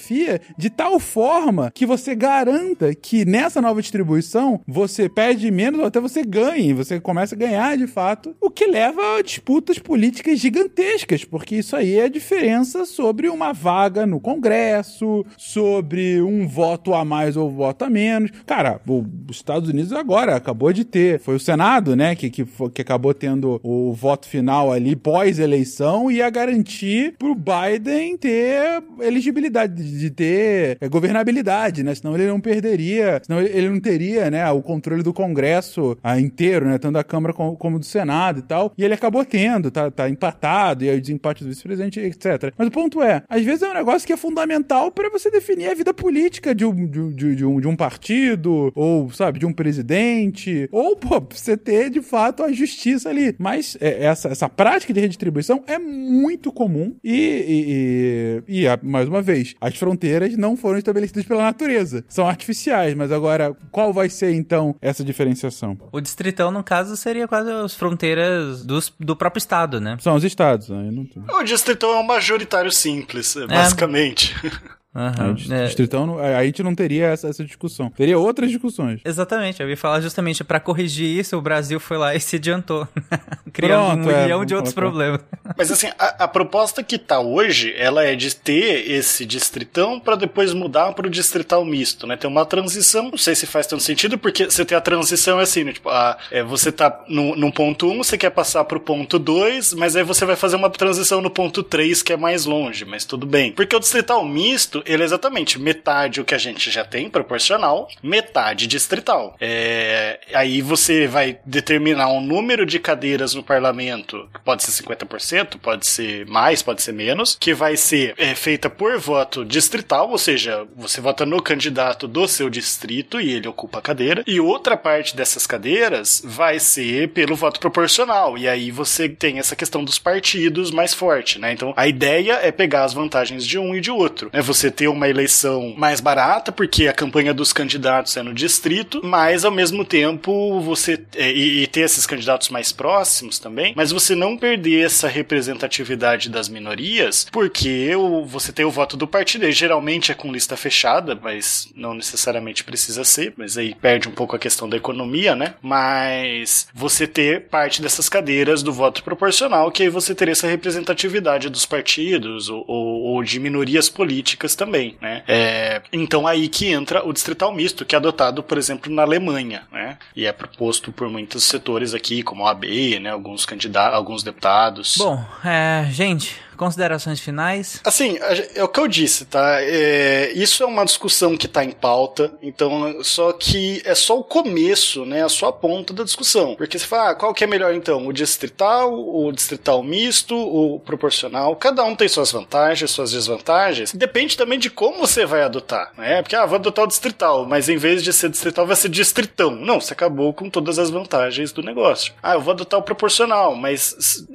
de 0.58 0.70
tal 0.70 1.00
forma 1.00 1.72
que 1.74 1.86
você 1.86 2.16
garanta 2.16 2.94
que 2.96 3.26
nessa 3.26 3.62
nova 3.62 3.82
distribuição 3.82 4.62
você 4.68 5.10
perde 5.10 5.52
menos 5.52 5.80
ou 5.80 5.86
até 5.86 6.00
você 6.00 6.24
ganhe, 6.24 6.74
você 6.74 7.00
começa 7.00 7.36
a 7.36 7.38
ganhar 7.38 7.78
de 7.78 7.88
fato, 7.88 8.36
o 8.42 8.50
que 8.50 8.66
leva 8.66 9.18
a 9.18 9.22
disputas 9.22 9.80
políticas 9.80 10.40
gigantescas, 10.40 11.24
porque 11.24 11.56
isso 11.56 11.76
aí 11.76 11.96
é 11.96 12.04
a 12.04 12.10
diferença 12.10 12.86
sobre 12.86 13.30
uma 13.30 13.54
vaga 13.54 14.06
no 14.06 14.20
Congresso, 14.20 15.26
sobre 15.38 16.22
um 16.22 16.48
voto 16.48 16.94
a 16.94 17.04
mais 17.04 17.36
ou 17.38 17.50
voto 17.50 17.86
a 17.86 17.90
menos. 17.90 18.32
Cara, 18.46 18.82
os 18.88 19.36
Estados 19.36 19.70
Unidos 19.70 19.94
agora 19.94 20.36
acabou 20.36 20.72
de 20.74 20.84
ter, 20.84 21.20
foi 21.20 21.36
o 21.36 21.40
Senado, 21.40 21.96
né, 21.96 22.16
que, 22.16 22.30
que, 22.30 22.46
que 22.74 22.82
acabou 22.82 23.14
tendo 23.14 23.60
o, 23.64 23.94
voto 23.94 24.28
final 24.28 24.72
ali 24.72 24.96
pós-eleição 24.96 26.12
ia 26.12 26.30
garantir 26.30 27.16
pro 27.18 27.36
Biden 27.36 28.18
ter 28.18 28.82
elegibilidade, 29.02 29.74
de 29.92 30.10
ter 30.10 30.78
é, 30.80 30.90
governabilidade, 30.90 31.84
né? 31.84 31.96
Senão 31.96 32.16
ele 32.16 32.28
não 32.28 32.40
perderia, 32.40 33.22
senão 33.26 33.42
ele 33.42 33.70
não 33.70 33.80
teria, 33.80 34.30
né, 34.30 34.50
o 34.52 34.62
controle 34.62 35.04
do 35.04 35.14
Congresso 35.14 35.98
ah, 36.04 36.20
inteiro, 36.20 36.66
né? 36.66 36.78
Tanto 36.78 36.94
da 36.94 37.04
Câmara 37.04 37.34
como, 37.34 37.56
como, 37.56 37.80
do 37.80 37.86
Senado 37.86 38.40
e 38.40 38.44
tal. 38.44 38.74
E 38.78 38.84
ele 38.84 38.94
acabou 38.94 39.24
tendo, 39.26 39.72
tá, 39.72 39.90
tá 39.90 40.10
empatado, 40.10 40.84
e 40.84 40.90
aí 40.90 40.98
o 40.98 41.02
desempate 41.02 41.44
do 41.44 41.50
vice-presidente, 41.50 42.00
etc. 42.00 42.54
Mas 42.58 42.68
o 42.68 42.72
ponto 42.72 43.02
é, 43.02 43.24
às 43.28 43.44
vezes 43.44 43.62
é 43.62 43.70
um 43.70 43.74
negócio 43.74 44.06
que 44.06 44.14
é 44.14 44.18
fundamental 44.18 44.92
para 44.92 45.10
você 45.10 45.30
definir 45.32 45.70
a 45.70 45.74
vida 45.74 45.94
política 45.94 46.54
de 46.54 46.66
um, 46.66 46.86
de, 46.86 47.14
de, 47.14 47.36
de, 47.36 47.46
um, 47.46 47.60
de 47.60 47.68
um 47.68 47.76
partido, 47.76 48.72
ou, 48.76 49.10
sabe, 49.12 49.40
de 49.40 49.46
um 49.46 49.54
presidente, 49.54 50.68
ou, 50.72 50.96
pô, 50.96 51.22
você 51.30 51.56
ter, 51.58 51.90
de 51.90 52.02
fato, 52.02 52.44
a 52.44 52.52
justiça 52.52 53.10
ali. 53.10 53.36
Mas 53.38 53.78
é, 53.80 54.04
essa, 54.04 54.30
essa 54.30 54.50
prática 54.50 54.94
de 54.94 55.00
redistribuição 55.00 55.64
é 55.68 55.78
muito 55.78 56.52
comum 56.52 56.96
e, 57.04 58.44
e, 58.48 58.64
e, 58.64 58.66
e, 58.66 58.80
mais 58.84 59.08
uma 59.08 59.22
vez, 59.22 59.56
as 59.60 59.78
fronteiras 59.80 60.36
não 60.38 60.56
foram 60.56 60.78
estabelecidas 60.78 61.26
pela 61.26 61.44
natureza. 61.44 62.04
São 62.08 62.28
artificiais, 62.28 62.94
mas 62.94 63.12
agora, 63.12 63.56
qual 63.72 63.94
vai 63.94 64.10
ser, 64.10 64.34
então, 64.34 64.76
essa 64.82 65.04
diferenciação? 65.04 65.78
O 65.92 66.00
distritão, 66.00 66.52
no 66.52 66.64
caso, 66.64 66.96
seria 66.96 67.28
quase 67.28 67.52
as 67.52 67.74
fronteiras 67.74 68.64
dos, 68.66 68.94
do 69.00 69.16
próprio 69.16 69.40
estado, 69.40 69.80
né? 69.80 69.98
São 70.00 70.16
os 70.16 70.24
estados. 70.24 70.70
Né? 70.70 70.90
O 71.30 71.44
distritão 71.44 71.92
é 71.92 72.00
um 72.00 72.06
majoritário 72.06 72.72
simples, 72.72 73.36
basicamente. 73.48 74.36
É. 74.44 74.70
Uhum, 74.96 75.54
é. 75.56 75.66
Distritão, 75.66 76.18
a 76.18 76.44
gente 76.44 76.64
não 76.64 76.74
teria 76.74 77.08
essa, 77.08 77.28
essa, 77.28 77.46
discussão. 77.46 77.92
Teria 77.92 78.18
outras 78.18 78.50
discussões. 78.50 79.00
Exatamente, 79.06 79.62
eu 79.62 79.70
ia 79.70 79.78
falar 79.78 80.02
justamente 80.02 80.44
para 80.44 80.60
corrigir 80.60 81.20
isso, 81.20 81.38
o 81.38 81.42
Brasil 81.42 81.80
foi 81.80 81.98
lá 81.98 82.16
e 82.16 82.20
se 82.20 82.38
adiantou. 82.38 82.88
Criando 83.54 84.04
Pronto, 84.04 84.08
um 84.08 84.12
é, 84.12 84.24
milhão 84.24 84.44
de 84.44 84.56
outros 84.56 84.74
problemas. 84.74 85.22
Mas 85.56 85.72
assim, 85.72 85.90
a, 85.98 86.24
a, 86.24 86.28
proposta 86.28 86.82
que 86.82 86.98
tá 86.98 87.20
hoje, 87.20 87.74
ela 87.78 88.04
é 88.04 88.16
de 88.16 88.36
ter 88.36 88.90
esse 88.90 89.26
distritão 89.28 90.00
para 90.00 90.16
depois 90.16 90.54
mudar 90.54 90.92
para 90.94 91.06
o 91.06 91.10
distrital 91.10 91.64
misto, 91.64 92.08
né? 92.08 92.18
Tem 92.18 92.30
uma 92.30 92.46
transição, 92.46 93.12
não 93.12 93.18
sei 93.18 93.36
se 93.36 93.46
faz 93.46 93.68
tanto 93.68 93.84
sentido, 93.84 94.18
porque 94.18 94.46
você 94.46 94.66
tem 94.66 94.78
a 94.78 94.82
transição 94.82 95.40
é 95.40 95.44
assim, 95.44 95.64
né? 95.64 95.74
Tipo, 95.74 95.90
a, 95.90 96.18
é, 96.32 96.44
você 96.44 96.72
tá 96.72 97.04
no, 97.08 97.36
no 97.36 97.52
ponto 97.52 97.88
1, 97.88 97.92
um, 97.92 97.98
você 98.04 98.18
quer 98.18 98.32
passar 98.32 98.64
pro 98.66 98.80
ponto 98.80 99.20
2, 99.20 99.74
mas 99.74 99.96
aí 99.96 100.04
você 100.04 100.26
vai 100.26 100.36
fazer 100.36 100.56
uma 100.56 100.70
transição 100.70 101.22
no 101.22 101.30
ponto 101.30 101.62
3, 101.62 102.02
que 102.02 102.14
é 102.14 102.18
mais 102.18 102.46
longe, 102.46 102.86
mas 102.86 103.06
tudo 103.06 103.28
bem. 103.28 103.52
Porque 103.52 103.76
o 103.76 103.80
distrital 103.80 104.26
misto 104.26 104.79
ele 104.86 105.04
é 105.04 105.06
exatamente 105.06 105.60
metade 105.60 106.22
o 106.22 106.26
que 106.26 106.36
a 106.36 106.38
gente 106.38 106.70
já 106.72 106.84
tem, 106.84 107.10
proporcional, 107.10 107.88
metade 108.02 108.68
distrital. 108.68 109.36
É, 109.40 110.20
aí 110.34 110.62
você 110.62 111.08
vai 111.08 111.40
determinar 111.46 112.10
um 112.10 112.22
número 112.22 112.66
de 112.66 112.80
cadeiras 112.80 113.34
no 113.34 113.44
parlamento, 113.44 114.30
que 114.34 114.40
pode 114.42 114.64
ser 114.64 114.84
50%, 114.84 115.60
pode 115.60 115.88
ser 115.88 116.26
mais, 116.26 116.62
pode 116.62 116.82
ser 116.82 116.94
menos, 116.94 117.36
que 117.40 117.54
vai 117.54 117.76
ser 117.78 118.14
é, 118.18 118.36
feita 118.36 118.70
por 118.70 118.98
voto 118.98 119.46
distrital, 119.46 120.10
ou 120.10 120.18
seja, 120.18 120.68
você 120.76 121.02
vota 121.02 121.26
no 121.26 121.42
candidato 121.42 122.08
do 122.08 122.28
seu 122.28 122.50
distrito 122.50 123.20
e 123.20 123.32
ele 123.34 123.48
ocupa 123.48 123.80
a 123.80 123.82
cadeira, 123.82 124.24
e 124.26 124.40
outra 124.40 124.78
parte 124.78 125.16
dessas 125.16 125.46
cadeiras 125.46 126.22
vai 126.24 126.60
ser 126.60 127.10
pelo 127.10 127.36
voto 127.36 127.60
proporcional, 127.60 128.38
e 128.38 128.48
aí 128.48 128.72
você 128.72 129.10
tem 129.10 129.40
essa 129.40 129.56
questão 129.56 129.84
dos 129.84 130.00
partidos 130.00 130.72
mais 130.72 130.94
forte, 130.94 131.40
né? 131.40 131.52
Então 131.54 131.74
a 131.76 131.88
ideia 131.88 132.40
é 132.42 132.52
pegar 132.52 132.84
as 132.84 132.94
vantagens 132.94 133.46
de 133.46 133.58
um 133.58 133.76
e 133.76 133.82
de 133.82 133.92
outro, 133.92 134.30
né? 134.34 134.42
Você 134.42 134.69
ter 134.72 134.88
uma 134.88 135.08
eleição 135.08 135.74
mais 135.78 136.00
barata, 136.00 136.52
porque 136.52 136.88
a 136.88 136.94
campanha 136.94 137.34
dos 137.34 137.54
candidatos 137.54 138.16
é 138.18 138.24
no 138.24 138.34
distrito, 138.34 139.02
mas 139.04 139.46
ao 139.46 139.52
mesmo 139.52 139.84
tempo 139.86 140.60
você. 140.62 141.00
É, 141.16 141.32
e, 141.32 141.64
e, 141.64 141.68
ter 141.68 141.82
esses 141.82 142.06
candidatos 142.06 142.50
mais 142.50 142.72
próximos 142.72 143.40
também, 143.40 143.74
mas 143.76 143.92
você 143.92 144.16
não 144.16 144.38
perder 144.38 144.86
essa 144.86 145.08
representatividade 145.08 146.30
das 146.30 146.50
minorias, 146.50 147.28
porque 147.32 147.96
o, 147.96 148.26
você 148.26 148.52
tem 148.52 148.66
o 148.66 148.72
voto 148.72 148.98
do 148.98 149.08
partido, 149.08 149.46
e 149.46 149.52
geralmente 149.52 150.12
é 150.12 150.16
com 150.16 150.32
lista 150.32 150.58
fechada, 150.58 151.18
mas 151.22 151.70
não 151.76 151.94
necessariamente 151.94 152.64
precisa 152.64 153.04
ser, 153.04 153.34
mas 153.38 153.58
aí 153.58 153.76
perde 153.76 154.08
um 154.08 154.12
pouco 154.12 154.36
a 154.36 154.40
questão 154.40 154.68
da 154.68 154.78
economia, 154.78 155.36
né? 155.36 155.54
Mas 155.62 156.68
você 156.74 157.08
ter 157.08 157.42
parte 157.42 157.82
dessas 157.82 158.10
cadeiras 158.10 158.64
do 158.64 158.74
voto 158.74 159.04
proporcional, 159.04 159.72
que 159.72 159.84
aí 159.84 159.90
você 159.90 160.16
teria 160.16 160.32
essa 160.32 160.48
representatividade 160.48 161.50
dos 161.50 161.66
partidos 161.66 162.50
ou, 162.50 162.64
ou, 162.68 163.02
ou 163.02 163.24
de 163.24 163.40
minorias 163.40 163.90
políticas 163.90 164.56
também 164.60 164.90
né? 165.02 165.24
É, 165.28 165.82
então 165.92 166.28
aí 166.28 166.48
que 166.48 166.68
entra 166.68 167.06
o 167.06 167.14
distrital 167.14 167.54
misto, 167.54 167.86
que 167.86 167.96
é 167.96 167.98
adotado, 167.98 168.44
por 168.44 168.58
exemplo, 168.58 168.92
na 168.92 169.04
Alemanha, 169.04 169.64
né? 169.72 169.98
E 170.16 170.26
é 170.26 170.32
proposto 170.32 170.92
por 170.92 171.10
muitos 171.10 171.44
setores 171.44 171.94
aqui, 171.94 172.24
como 172.24 172.46
a 172.46 172.52
AB, 172.52 173.00
né? 173.00 173.10
Alguns 173.10 173.46
candidatos, 173.46 173.96
alguns 173.96 174.24
deputados. 174.24 174.96
Bom, 174.98 175.24
é, 175.44 175.88
gente, 175.92 176.36
Considerações 176.60 177.22
finais? 177.22 177.80
Assim, 177.86 178.20
é 178.54 178.62
o 178.62 178.68
que 178.68 178.82
eu 178.82 178.88
disse, 178.88 179.24
tá? 179.24 179.62
É, 179.62 180.34
isso 180.36 180.62
é 180.62 180.66
uma 180.66 180.84
discussão 180.84 181.38
que 181.38 181.46
está 181.46 181.64
em 181.64 181.72
pauta, 181.72 182.34
então, 182.44 183.02
só 183.02 183.32
que 183.32 183.82
é 183.86 183.96
só 183.96 184.20
o 184.20 184.24
começo, 184.26 185.06
né? 185.06 185.24
A 185.24 185.30
só 185.30 185.48
a 185.48 185.54
ponta 185.54 185.94
da 185.94 186.04
discussão. 186.04 186.56
Porque 186.56 186.78
você 186.78 186.86
fala, 186.86 187.12
ah, 187.12 187.16
qual 187.16 187.34
que 187.34 187.46
é 187.46 187.48
melhor 187.48 187.74
então? 187.74 188.06
O 188.06 188.12
distrital, 188.12 188.94
o 188.94 189.32
distrital 189.32 189.82
misto, 189.82 190.36
o 190.36 190.82
proporcional? 190.82 191.56
Cada 191.56 191.82
um 191.86 191.96
tem 191.96 192.10
suas 192.10 192.30
vantagens, 192.30 192.92
suas 192.92 193.12
desvantagens. 193.14 193.94
Depende 193.94 194.36
também 194.36 194.60
de 194.60 194.70
como 194.70 195.00
você 195.00 195.26
vai 195.26 195.44
adotar, 195.44 195.94
né? 195.98 196.22
Porque, 196.22 196.36
ah, 196.36 196.46
vou 196.46 196.58
adotar 196.58 196.84
o 196.84 196.90
distrital, 196.90 197.46
mas 197.46 197.70
em 197.70 197.78
vez 197.78 198.04
de 198.04 198.12
ser 198.12 198.30
distrital, 198.30 198.68
vai 198.68 198.76
ser 198.76 198.90
distritão. 198.90 199.52
Não, 199.52 199.80
você 199.80 199.94
acabou 199.94 200.34
com 200.34 200.50
todas 200.50 200.78
as 200.78 200.90
vantagens 200.90 201.54
do 201.54 201.64
negócio. 201.64 202.14
Ah, 202.22 202.34
eu 202.34 202.42
vou 202.42 202.52
adotar 202.52 202.78
o 202.78 202.84
proporcional, 202.84 203.56
mas 203.56 204.26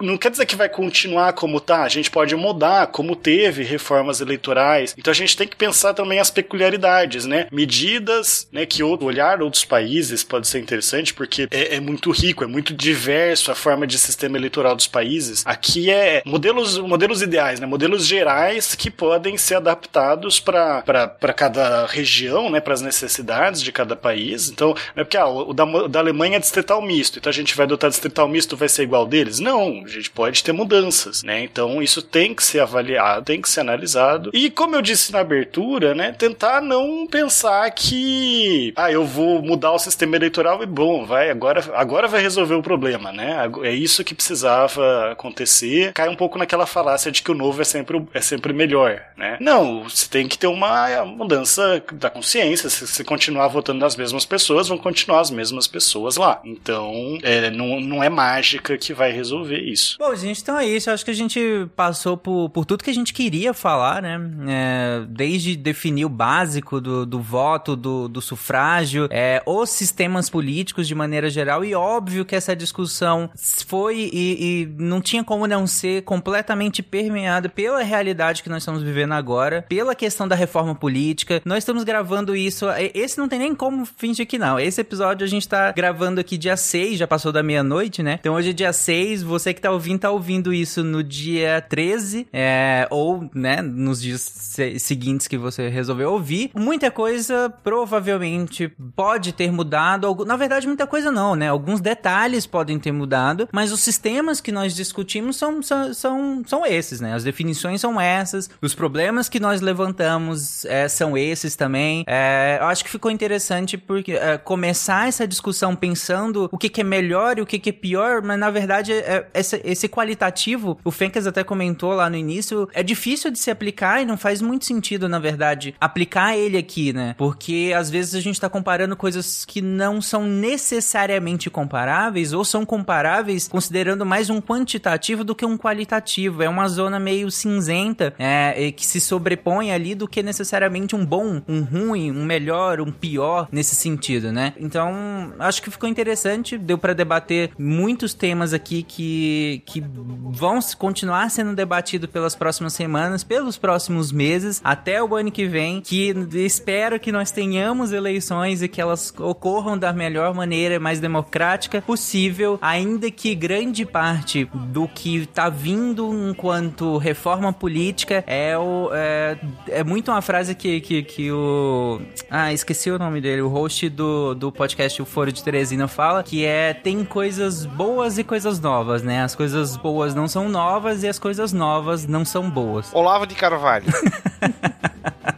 não 0.00 0.16
quer 0.16 0.30
dizer 0.30 0.46
que 0.46 0.56
vai 0.56 0.70
continuar 0.70 1.34
como 1.34 1.49
como 1.50 1.60
tá, 1.60 1.82
a 1.82 1.88
gente 1.88 2.10
pode 2.12 2.36
mudar, 2.36 2.86
como 2.86 3.16
teve 3.16 3.64
reformas 3.64 4.20
eleitorais. 4.20 4.94
Então 4.96 5.10
a 5.10 5.14
gente 5.14 5.36
tem 5.36 5.48
que 5.48 5.56
pensar 5.56 5.94
também 5.94 6.20
as 6.20 6.30
peculiaridades, 6.30 7.26
né? 7.26 7.48
Medidas, 7.50 8.46
né, 8.52 8.64
que 8.64 8.84
outro 8.84 9.06
olhar 9.06 9.42
outros 9.42 9.64
países 9.64 10.22
pode 10.22 10.46
ser 10.46 10.60
interessante, 10.60 11.12
porque 11.12 11.48
é, 11.50 11.74
é, 11.76 11.80
muito 11.80 12.12
rico, 12.12 12.44
é 12.44 12.46
muito 12.46 12.72
diverso 12.72 13.50
a 13.50 13.54
forma 13.56 13.84
de 13.84 13.98
sistema 13.98 14.36
eleitoral 14.36 14.76
dos 14.76 14.86
países. 14.86 15.42
Aqui 15.44 15.90
é 15.90 16.22
modelos, 16.24 16.78
modelos 16.78 17.20
ideais, 17.20 17.58
né? 17.58 17.66
Modelos 17.66 18.06
gerais 18.06 18.76
que 18.76 18.90
podem 18.90 19.36
ser 19.36 19.56
adaptados 19.56 20.38
para 20.38 21.34
cada 21.36 21.86
região, 21.86 22.48
né? 22.48 22.60
Para 22.60 22.74
as 22.74 22.80
necessidades 22.80 23.60
de 23.60 23.72
cada 23.72 23.96
país. 23.96 24.50
Então, 24.50 24.68
não 24.94 25.00
é 25.00 25.04
porque 25.04 25.16
ah, 25.16 25.26
o, 25.26 25.52
da, 25.52 25.64
o 25.64 25.88
da 25.88 25.98
Alemanha 25.98 26.36
é 26.36 26.40
distrital 26.40 26.80
misto, 26.80 27.18
então 27.18 27.28
a 27.30 27.34
gente 27.34 27.56
vai 27.56 27.66
adotar 27.66 27.90
distrital 27.90 28.28
misto, 28.28 28.56
vai 28.56 28.68
ser 28.68 28.84
igual 28.84 29.04
deles? 29.04 29.40
Não, 29.40 29.82
a 29.84 29.88
gente 29.88 30.10
pode 30.10 30.44
ter 30.44 30.52
mudanças, 30.52 31.24
né? 31.24 31.39
Então 31.42 31.82
isso 31.82 32.02
tem 32.02 32.34
que 32.34 32.42
ser 32.42 32.60
avaliado, 32.60 33.24
tem 33.24 33.40
que 33.40 33.50
ser 33.50 33.60
analisado. 33.60 34.30
E 34.32 34.50
como 34.50 34.74
eu 34.74 34.82
disse 34.82 35.12
na 35.12 35.20
abertura, 35.20 35.94
né, 35.94 36.12
tentar 36.12 36.60
não 36.60 37.06
pensar 37.06 37.70
que 37.70 38.72
ah, 38.76 38.90
eu 38.90 39.04
vou 39.04 39.42
mudar 39.42 39.72
o 39.72 39.78
sistema 39.78 40.16
eleitoral 40.16 40.62
e 40.62 40.66
bom, 40.66 41.04
vai 41.04 41.30
agora 41.30 41.64
agora 41.74 42.08
vai 42.08 42.20
resolver 42.20 42.54
o 42.54 42.62
problema, 42.62 43.12
né? 43.12 43.50
É 43.62 43.72
isso 43.72 44.04
que 44.04 44.14
precisava 44.14 45.12
acontecer. 45.12 45.92
Cai 45.92 46.08
um 46.08 46.16
pouco 46.16 46.38
naquela 46.38 46.66
falácia 46.66 47.10
de 47.10 47.22
que 47.22 47.30
o 47.30 47.34
novo 47.34 47.60
é 47.60 47.64
sempre 47.64 48.04
é 48.12 48.20
sempre 48.20 48.52
melhor, 48.52 49.00
né? 49.16 49.36
Não, 49.40 49.84
você 49.84 50.08
tem 50.08 50.28
que 50.28 50.38
ter 50.38 50.46
uma 50.46 51.04
mudança 51.04 51.82
da 51.92 52.10
consciência. 52.10 52.68
Se 52.68 52.86
você 52.86 53.04
continuar 53.04 53.48
votando 53.48 53.80
nas 53.80 53.96
mesmas 53.96 54.24
pessoas, 54.24 54.68
vão 54.68 54.78
continuar 54.78 55.20
as 55.20 55.30
mesmas 55.30 55.66
pessoas 55.66 56.16
lá. 56.16 56.40
Então, 56.44 57.18
é, 57.22 57.50
não, 57.50 57.80
não 57.80 58.02
é 58.02 58.08
mágica 58.08 58.76
que 58.76 58.92
vai 58.92 59.12
resolver 59.12 59.58
isso. 59.58 59.96
Bom, 59.98 60.14
gente, 60.14 60.40
então 60.40 60.58
é 60.58 60.66
isso. 60.66 60.90
Eu 60.90 60.94
acho 60.94 61.04
que 61.04 61.10
a 61.10 61.14
gente 61.14 61.29
gente 61.30 61.70
passou 61.76 62.16
por, 62.16 62.50
por 62.50 62.64
tudo 62.64 62.82
que 62.82 62.90
a 62.90 62.94
gente 62.94 63.14
queria 63.14 63.54
falar, 63.54 64.02
né? 64.02 64.20
É, 64.48 65.04
desde 65.08 65.56
definir 65.56 66.04
o 66.04 66.08
básico 66.08 66.80
do, 66.80 67.06
do 67.06 67.20
voto, 67.20 67.76
do, 67.76 68.08
do 68.08 68.20
sufrágio, 68.20 69.08
é, 69.10 69.42
os 69.46 69.70
sistemas 69.70 70.28
políticos 70.28 70.88
de 70.88 70.94
maneira 70.94 71.30
geral, 71.30 71.64
e 71.64 71.74
óbvio 71.74 72.24
que 72.24 72.34
essa 72.34 72.54
discussão 72.56 73.30
foi 73.66 74.10
e, 74.12 74.62
e 74.62 74.74
não 74.78 75.00
tinha 75.00 75.22
como 75.22 75.46
não 75.46 75.66
ser 75.66 76.02
completamente 76.02 76.82
permeada 76.82 77.48
pela 77.48 77.82
realidade 77.82 78.42
que 78.42 78.48
nós 78.48 78.62
estamos 78.62 78.82
vivendo 78.82 79.12
agora, 79.12 79.64
pela 79.68 79.94
questão 79.94 80.26
da 80.26 80.34
reforma 80.34 80.74
política. 80.74 81.40
Nós 81.44 81.58
estamos 81.58 81.84
gravando 81.84 82.34
isso. 82.34 82.66
Esse 82.94 83.18
não 83.18 83.28
tem 83.28 83.38
nem 83.38 83.54
como 83.54 83.86
fingir 83.86 84.26
que 84.26 84.38
não. 84.38 84.58
Esse 84.58 84.80
episódio 84.80 85.24
a 85.24 85.28
gente 85.28 85.48
tá 85.48 85.70
gravando 85.72 86.20
aqui 86.20 86.36
dia 86.36 86.56
6, 86.56 86.98
já 86.98 87.06
passou 87.06 87.30
da 87.30 87.42
meia-noite, 87.42 88.02
né? 88.02 88.18
Então 88.20 88.34
hoje 88.34 88.50
é 88.50 88.52
dia 88.52 88.72
6, 88.72 89.22
você 89.22 89.54
que 89.54 89.60
tá 89.60 89.70
ouvindo, 89.70 90.00
tá 90.00 90.10
ouvindo 90.10 90.52
isso 90.52 90.82
no 90.82 91.02
dia 91.02 91.19
dia 91.20 91.60
13, 91.68 92.26
é, 92.32 92.86
ou, 92.90 93.28
né, 93.34 93.60
nos 93.60 94.00
dias 94.00 94.20
se- 94.22 94.78
seguintes 94.78 95.28
que 95.28 95.36
você 95.36 95.68
resolveu 95.68 96.12
ouvir. 96.12 96.50
Muita 96.54 96.90
coisa 96.90 97.52
provavelmente 97.62 98.68
pode 98.96 99.32
ter 99.32 99.52
mudado. 99.52 100.24
Na 100.24 100.36
verdade, 100.36 100.66
muita 100.66 100.86
coisa 100.86 101.10
não, 101.10 101.34
né? 101.34 101.48
Alguns 101.48 101.80
detalhes 101.80 102.46
podem 102.46 102.78
ter 102.78 102.92
mudado, 102.92 103.48
mas 103.52 103.72
os 103.72 103.80
sistemas 103.80 104.40
que 104.40 104.52
nós 104.52 104.74
discutimos 104.74 105.36
são, 105.36 105.62
são, 105.62 105.92
são, 105.92 106.42
são 106.46 106.66
esses, 106.66 107.00
né? 107.00 107.14
As 107.14 107.24
definições 107.24 107.80
são 107.80 108.00
essas, 108.00 108.48
os 108.62 108.74
problemas 108.74 109.28
que 109.28 109.38
nós 109.40 109.60
levantamos 109.60 110.64
é, 110.64 110.88
são 110.88 111.16
esses 111.16 111.56
também. 111.56 112.04
É, 112.06 112.58
eu 112.60 112.66
acho 112.66 112.84
que 112.84 112.90
ficou 112.90 113.10
interessante 113.10 113.76
porque 113.76 114.12
é, 114.12 114.38
começar 114.38 115.08
essa 115.08 115.26
discussão 115.26 115.74
pensando 115.76 116.48
o 116.52 116.56
que, 116.58 116.68
que 116.68 116.80
é 116.80 116.84
melhor 116.84 117.38
e 117.38 117.42
o 117.42 117.46
que, 117.46 117.58
que 117.58 117.70
é 117.70 117.72
pior, 117.72 118.22
mas 118.22 118.38
na 118.38 118.50
verdade 118.50 118.92
é, 118.92 119.26
esse, 119.34 119.60
esse 119.64 119.88
qualitativo, 119.88 120.78
o 120.84 120.90
Fencas 121.00 121.26
até 121.26 121.42
comentou 121.42 121.94
lá 121.94 122.10
no 122.10 122.16
início, 122.16 122.68
é 122.74 122.82
difícil 122.82 123.30
de 123.30 123.38
se 123.38 123.50
aplicar 123.50 124.02
e 124.02 124.04
não 124.04 124.18
faz 124.18 124.42
muito 124.42 124.66
sentido, 124.66 125.08
na 125.08 125.18
verdade, 125.18 125.74
aplicar 125.80 126.36
ele 126.36 126.58
aqui, 126.58 126.92
né? 126.92 127.14
Porque 127.16 127.72
às 127.74 127.88
vezes 127.88 128.14
a 128.14 128.20
gente 128.20 128.38
tá 128.38 128.50
comparando 128.50 128.94
coisas 128.94 129.46
que 129.46 129.62
não 129.62 130.02
são 130.02 130.26
necessariamente 130.26 131.48
comparáveis 131.48 132.32
ou 132.34 132.44
são 132.44 132.66
comparáveis 132.66 133.48
considerando 133.48 134.04
mais 134.04 134.28
um 134.28 134.40
quantitativo 134.42 135.24
do 135.24 135.34
que 135.34 135.44
um 135.46 135.56
qualitativo. 135.56 136.42
É 136.42 136.48
uma 136.48 136.68
zona 136.68 137.00
meio 137.00 137.30
cinzenta 137.30 138.12
é, 138.18 138.66
e 138.66 138.70
que 138.72 138.84
se 138.84 139.00
sobrepõe 139.00 139.72
ali 139.72 139.94
do 139.94 140.06
que 140.06 140.22
necessariamente 140.22 140.94
um 140.94 141.04
bom, 141.04 141.40
um 141.48 141.62
ruim, 141.62 142.10
um 142.10 142.24
melhor, 142.26 142.80
um 142.80 142.92
pior 142.92 143.48
nesse 143.50 143.74
sentido, 143.74 144.30
né? 144.30 144.52
Então, 144.58 145.32
acho 145.38 145.62
que 145.62 145.70
ficou 145.70 145.88
interessante, 145.88 146.58
deu 146.58 146.76
pra 146.76 146.92
debater 146.92 147.52
muitos 147.58 148.12
temas 148.12 148.52
aqui 148.52 148.82
que, 148.82 149.62
que 149.64 149.82
vão 150.30 150.60
se- 150.60 150.76
continuar 150.90 151.30
sendo 151.30 151.54
debatidos 151.54 152.10
pelas 152.10 152.34
próximas 152.34 152.72
semanas, 152.72 153.22
pelos 153.22 153.56
próximos 153.56 154.10
meses, 154.10 154.60
até 154.64 155.00
o 155.00 155.14
ano 155.14 155.30
que 155.30 155.46
vem, 155.46 155.80
que 155.80 156.12
espero 156.34 156.98
que 156.98 157.12
nós 157.12 157.30
tenhamos 157.30 157.92
eleições 157.92 158.60
e 158.60 158.66
que 158.66 158.80
elas 158.80 159.14
ocorram 159.16 159.78
da 159.78 159.92
melhor 159.92 160.34
maneira, 160.34 160.80
mais 160.80 160.98
democrática 160.98 161.80
possível, 161.80 162.58
ainda 162.60 163.08
que 163.08 163.36
grande 163.36 163.86
parte 163.86 164.50
do 164.52 164.88
que 164.88 165.26
tá 165.26 165.48
vindo 165.48 166.12
enquanto 166.28 166.98
reforma 166.98 167.52
política 167.52 168.24
é 168.26 168.58
o 168.58 168.90
é, 168.92 169.38
é 169.68 169.84
muito 169.84 170.10
uma 170.10 170.20
frase 170.20 170.56
que, 170.56 170.80
que, 170.80 171.04
que 171.04 171.30
o 171.30 172.00
ah, 172.28 172.52
esqueci 172.52 172.90
o 172.90 172.98
nome 172.98 173.20
dele, 173.20 173.42
o 173.42 173.48
host 173.48 173.88
do, 173.90 174.34
do 174.34 174.50
podcast 174.50 175.00
O 175.00 175.04
Foro 175.04 175.30
de 175.30 175.44
Teresina 175.44 175.86
fala, 175.86 176.24
que 176.24 176.44
é 176.44 176.74
tem 176.74 177.04
coisas 177.04 177.64
boas 177.64 178.18
e 178.18 178.24
coisas 178.24 178.58
novas, 178.58 179.04
né? 179.04 179.22
As 179.22 179.36
coisas 179.36 179.76
boas 179.76 180.16
não 180.16 180.26
são 180.26 180.48
novas 180.48 180.79
e 181.02 181.08
as 181.08 181.18
coisas 181.18 181.52
novas 181.52 182.06
não 182.06 182.24
são 182.24 182.48
boas. 182.48 182.88
Olavo 182.94 183.26
de 183.26 183.34
Carvalho. 183.34 183.86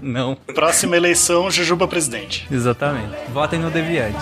não. 0.00 0.36
Próxima 0.54 0.96
eleição, 0.96 1.50
Jujuba 1.50 1.86
presidente. 1.88 2.46
Exatamente. 2.50 3.14
Votem 3.32 3.58
no 3.58 3.70
Deviante. 3.70 4.18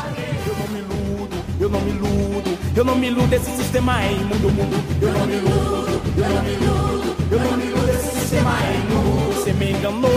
Eu 1.61 1.69
não 1.69 1.81
me 1.83 1.91
iludo, 1.91 2.59
eu 2.75 2.85
não 2.85 2.97
me 2.97 3.09
iludo, 3.09 3.35
esse 3.35 3.51
sistema 3.51 4.03
é 4.03 4.13
imundo, 4.13 4.51
mundo. 4.51 4.77
Eu 5.03 5.13
não 5.13 5.27
me 5.27 5.35
iludo, 5.37 6.01
eu 6.17 6.29
não 6.31 6.43
me 6.43 6.53
iludo, 6.55 7.17
eu 7.31 7.39
não 7.39 7.57
me 7.57 7.65
iludo, 7.67 7.91
esse 7.91 8.19
sistema 8.21 8.51
é 8.65 8.77
imundo. 8.77 9.35
Você 9.35 9.53
me 9.53 9.73
enganou 9.73 10.11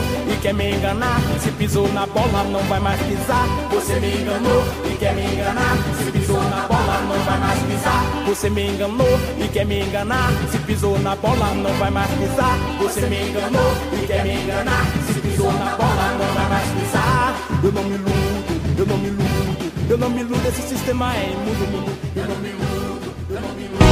quer 0.44 0.54
me 0.54 0.72
enganar. 0.72 1.22
Se 1.40 1.50
pisou 1.52 1.88
na 1.94 2.06
bola, 2.06 2.44
não 2.44 2.60
vai 2.64 2.80
mais 2.80 3.02
pisar. 3.02 3.48
Você 3.72 3.98
me 4.02 4.22
enganou 4.22 4.64
e 4.92 4.98
quer 4.98 5.16
me 5.16 5.24
enganar. 5.24 5.78
Se 5.98 6.12
pisou 6.12 6.44
na 6.44 6.68
bola, 6.68 7.00
não 7.08 7.18
vai 7.24 7.40
mais 7.40 7.60
pisar. 7.62 8.26
Você 8.28 8.50
me 8.50 8.68
enganou 8.68 9.20
e 9.40 9.48
quer 9.48 9.66
me 9.66 9.80
enganar. 9.80 10.32
Se 10.52 10.58
pisou 10.60 11.00
na 11.00 11.16
bola, 11.16 11.54
não 11.56 11.74
vai 11.76 11.90
mais 11.90 12.12
pisar. 12.12 12.58
Você 12.78 13.02
me 13.08 13.30
enganou 13.30 13.72
e 13.94 14.06
quer 14.06 14.24
me 14.24 14.34
enganar. 14.44 14.86
Se 15.08 15.14
pisou 15.22 15.52
na 15.54 15.78
bola, 15.78 16.18
não 16.20 16.34
vai 16.36 16.50
mais 16.50 16.70
pisar. 16.72 17.36
Eu 17.64 17.72
não 17.72 17.84
me 17.84 17.96
iludo, 17.96 18.80
eu 18.80 18.86
não 18.86 18.98
me 18.98 19.08
iludo. 19.08 19.34
Eu 19.90 19.98
não 19.98 20.10
me 20.10 20.22
iludo, 20.22 20.48
esse 20.48 20.62
sistema 20.62 21.16
é 21.16 21.32
imundo, 21.32 21.72
mundo. 21.72 21.92
Eu 22.16 22.28
não 22.28 22.36
me 22.36 22.50
iludo, 22.50 23.14
eu 23.30 23.42
não 23.42 23.54
me 23.56 23.64
E 23.64 23.83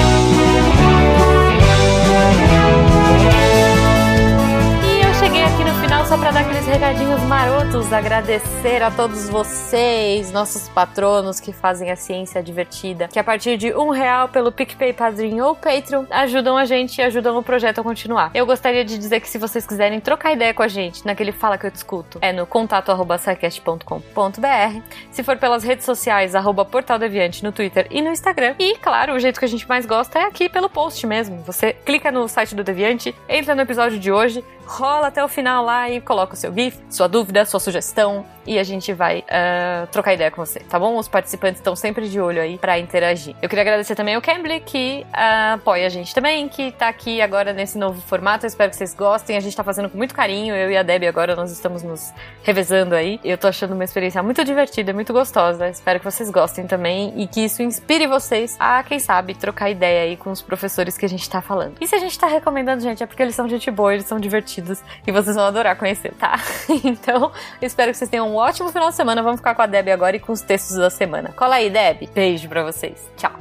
só 6.11 6.17
pra 6.17 6.29
dar 6.29 6.41
aqueles 6.41 6.65
recadinhos 6.65 7.21
marotos, 7.21 7.93
agradecer 7.93 8.83
a 8.83 8.91
todos 8.91 9.29
vocês, 9.29 10.29
nossos 10.29 10.67
patronos 10.67 11.39
que 11.39 11.53
fazem 11.53 11.89
a 11.89 11.95
ciência 11.95 12.43
divertida, 12.43 13.07
que 13.07 13.17
a 13.17 13.23
partir 13.23 13.55
de 13.55 13.73
um 13.73 13.91
real 13.91 14.27
pelo 14.27 14.51
PicPay 14.51 14.91
Padrinho 14.91 15.45
ou 15.45 15.55
Patreon 15.55 16.03
ajudam 16.09 16.57
a 16.57 16.65
gente 16.65 16.97
e 16.97 17.01
ajudam 17.01 17.37
o 17.37 17.41
projeto 17.41 17.79
a 17.79 17.83
continuar. 17.83 18.29
Eu 18.33 18.45
gostaria 18.45 18.83
de 18.83 18.97
dizer 18.97 19.21
que 19.21 19.29
se 19.29 19.37
vocês 19.37 19.65
quiserem 19.65 20.01
trocar 20.01 20.33
ideia 20.33 20.53
com 20.53 20.61
a 20.61 20.67
gente 20.67 21.05
naquele 21.05 21.31
Fala 21.31 21.57
Que 21.57 21.67
Eu 21.67 21.71
Discuto, 21.71 22.19
é 22.21 22.33
no 22.33 22.45
contato 22.45 22.91
arroba 22.91 23.17
sicast.com.br. 23.17 24.81
Se 25.11 25.23
for 25.23 25.37
pelas 25.37 25.63
redes 25.63 25.85
sociais, 25.85 26.35
arroba 26.35 26.65
Portal 26.65 26.99
Deviante 26.99 27.41
no 27.41 27.53
Twitter 27.53 27.87
e 27.89 28.01
no 28.01 28.11
Instagram. 28.11 28.55
E, 28.59 28.75
claro, 28.75 29.13
o 29.13 29.19
jeito 29.19 29.39
que 29.39 29.45
a 29.45 29.47
gente 29.47 29.65
mais 29.69 29.85
gosta 29.85 30.19
é 30.19 30.23
aqui 30.23 30.49
pelo 30.49 30.69
post 30.69 31.07
mesmo. 31.07 31.41
Você 31.43 31.71
clica 31.71 32.11
no 32.11 32.27
site 32.27 32.53
do 32.53 32.65
Deviante, 32.65 33.15
entra 33.29 33.55
no 33.55 33.61
episódio 33.61 33.97
de 33.97 34.11
hoje, 34.11 34.43
rola 34.65 35.07
até 35.07 35.23
o 35.23 35.27
final 35.27 35.63
lá 35.63 35.89
e 35.89 35.99
coloca 35.99 36.33
o 36.33 36.37
seu 36.37 36.53
GIF, 36.53 36.79
sua 36.89 37.07
dúvida, 37.07 37.45
sua 37.45 37.59
sugestão 37.59 38.25
e 38.45 38.57
a 38.57 38.63
gente 38.63 38.91
vai 38.91 39.23
ah, 39.29 39.87
trocar 39.91 40.13
ideia 40.13 40.31
com 40.31 40.43
você, 40.43 40.59
tá 40.61 40.79
bom? 40.79 40.97
Os 40.97 41.07
participantes 41.07 41.59
estão 41.59 41.75
sempre 41.75 42.09
de 42.09 42.19
olho 42.19 42.41
aí 42.41 42.57
pra 42.57 42.79
interagir. 42.79 43.35
Eu 43.41 43.47
queria 43.47 43.61
agradecer 43.61 43.93
também 43.93 44.15
ao 44.15 44.21
Cambly 44.21 44.61
que 44.61 45.05
ah, 45.13 45.53
apoia 45.53 45.85
a 45.85 45.89
gente 45.89 46.13
também, 46.13 46.47
que 46.47 46.71
tá 46.71 46.87
aqui 46.87 47.21
agora 47.21 47.53
nesse 47.53 47.77
novo 47.77 48.01
formato. 48.01 48.45
Eu 48.45 48.47
espero 48.47 48.71
que 48.71 48.75
vocês 48.75 48.95
gostem. 48.95 49.37
A 49.37 49.39
gente 49.39 49.55
tá 49.55 49.63
fazendo 49.63 49.89
com 49.89 49.97
muito 49.97 50.15
carinho. 50.15 50.55
Eu 50.55 50.71
e 50.71 50.77
a 50.77 50.81
Debbie 50.81 51.07
agora 51.07 51.35
nós 51.35 51.51
estamos 51.51 51.83
nos 51.83 52.11
revezando 52.41 52.95
aí. 52.95 53.19
Eu 53.23 53.37
tô 53.37 53.47
achando 53.47 53.75
uma 53.75 53.83
experiência 53.83 54.23
muito 54.23 54.43
divertida, 54.43 54.91
muito 54.91 55.13
gostosa. 55.13 55.69
Espero 55.69 55.99
que 55.99 56.05
vocês 56.05 56.31
gostem 56.31 56.65
também 56.65 57.13
e 57.21 57.27
que 57.27 57.41
isso 57.41 57.61
inspire 57.61 58.07
vocês 58.07 58.55
a, 58.59 58.81
quem 58.83 58.97
sabe, 58.97 59.35
trocar 59.35 59.69
ideia 59.69 60.03
aí 60.03 60.17
com 60.17 60.31
os 60.31 60.41
professores 60.41 60.97
que 60.97 61.05
a 61.05 61.09
gente 61.09 61.29
tá 61.29 61.41
falando. 61.41 61.75
E 61.79 61.85
se 61.85 61.93
a 61.93 61.99
gente 61.99 62.17
tá 62.17 62.25
recomendando, 62.25 62.81
gente, 62.81 63.03
é 63.03 63.05
porque 63.05 63.21
eles 63.21 63.35
são 63.35 63.47
gente 63.47 63.69
boa, 63.69 63.93
eles 63.93 64.05
são 64.05 64.19
divertidos 64.19 64.50
e 64.59 65.11
vocês 65.11 65.35
vão 65.35 65.45
adorar 65.45 65.77
conhecer, 65.77 66.13
tá? 66.13 66.39
Então, 66.83 67.31
espero 67.61 67.91
que 67.91 67.97
vocês 67.97 68.09
tenham 68.09 68.29
um 68.29 68.35
ótimo 68.35 68.69
final 68.71 68.89
de 68.89 68.95
semana. 68.95 69.21
Vamos 69.21 69.39
ficar 69.39 69.55
com 69.55 69.61
a 69.61 69.65
Deb 69.65 69.89
agora 69.89 70.15
e 70.15 70.19
com 70.19 70.31
os 70.31 70.41
textos 70.41 70.77
da 70.77 70.89
semana. 70.89 71.31
Cola 71.35 71.55
aí, 71.55 71.69
Deb. 71.69 72.09
Beijo 72.13 72.49
pra 72.49 72.63
vocês. 72.63 73.09
Tchau. 73.17 73.31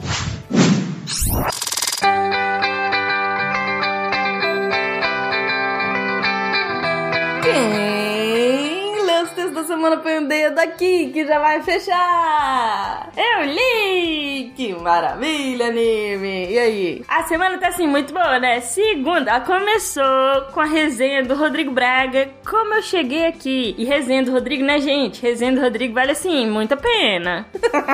Quem 7.42 8.19
da 9.50 9.64
semana 9.64 9.96
põe 9.96 10.18
o 10.18 10.28
dedo 10.28 10.58
aqui 10.58 11.10
que 11.12 11.26
já 11.26 11.38
vai 11.38 11.62
fechar. 11.62 13.10
Eu 13.16 13.44
li! 13.46 14.52
Que 14.54 14.74
maravilha, 14.74 15.66
anime! 15.66 16.50
E 16.50 16.58
aí? 16.58 17.04
A 17.08 17.24
semana 17.24 17.58
tá 17.58 17.68
assim 17.68 17.86
muito 17.86 18.12
boa, 18.12 18.38
né? 18.38 18.60
Segunda, 18.60 19.30
ela 19.30 19.40
começou 19.40 20.42
com 20.52 20.60
a 20.60 20.64
resenha 20.64 21.22
do 21.22 21.34
Rodrigo 21.34 21.72
Braga. 21.72 22.30
Como 22.48 22.74
eu 22.74 22.82
cheguei 22.82 23.26
aqui? 23.26 23.74
E 23.76 23.84
resenha 23.84 24.22
do 24.22 24.32
Rodrigo, 24.32 24.64
né, 24.64 24.80
gente? 24.80 25.22
Resenha 25.22 25.52
do 25.52 25.60
Rodrigo 25.60 25.94
vale 25.94 26.12
assim, 26.12 26.46
muito 26.48 26.74
a 26.74 26.76
pena. 26.76 27.46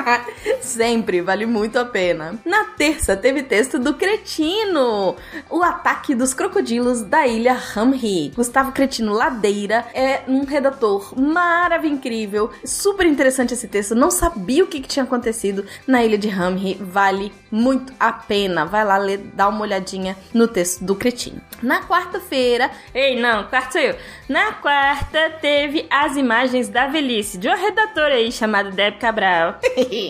Sempre, 0.60 1.20
vale 1.20 1.46
muito 1.46 1.78
a 1.78 1.84
pena. 1.84 2.38
Na 2.44 2.64
terça, 2.64 3.16
teve 3.16 3.42
texto 3.42 3.78
do 3.78 3.94
Cretino, 3.94 5.16
o 5.50 5.62
ataque 5.62 6.14
dos 6.14 6.34
crocodilos 6.34 7.02
da 7.02 7.26
ilha 7.26 7.56
Hamri. 7.74 8.32
Gustavo 8.34 8.72
Cretino 8.72 9.12
Ladeira 9.12 9.86
é 9.94 10.22
um 10.28 10.44
redator 10.44 11.18
maravilhoso, 11.18 11.45
incrível, 11.86 12.50
super 12.64 13.06
interessante 13.06 13.54
esse 13.54 13.68
texto. 13.68 13.94
Não 13.94 14.10
sabia 14.10 14.64
o 14.64 14.66
que, 14.66 14.80
que 14.80 14.88
tinha 14.88 15.04
acontecido 15.04 15.64
na 15.86 16.04
ilha 16.04 16.18
de 16.18 16.28
Hamri. 16.28 16.74
Vale 16.80 17.32
muito 17.50 17.92
a 17.98 18.12
pena. 18.12 18.64
Vai 18.64 18.84
lá 18.84 18.98
ler, 18.98 19.18
dá 19.34 19.48
uma 19.48 19.62
olhadinha 19.62 20.16
no 20.32 20.46
texto 20.46 20.84
do 20.84 20.94
Cretino. 20.94 21.40
Na 21.62 21.82
quarta-feira, 21.82 22.70
Ei, 22.94 23.20
não, 23.20 23.44
quarto 23.44 23.72
sou 23.72 23.80
eu. 23.80 23.96
Na 24.28 24.52
quarta, 24.52 25.30
teve 25.40 25.86
as 25.90 26.16
imagens 26.16 26.68
da 26.68 26.86
velhice 26.86 27.38
de 27.38 27.48
uma 27.48 27.56
redatora 27.56 28.14
aí 28.14 28.30
chamada 28.32 28.70
Deb 28.70 28.98
Cabral. 28.98 29.58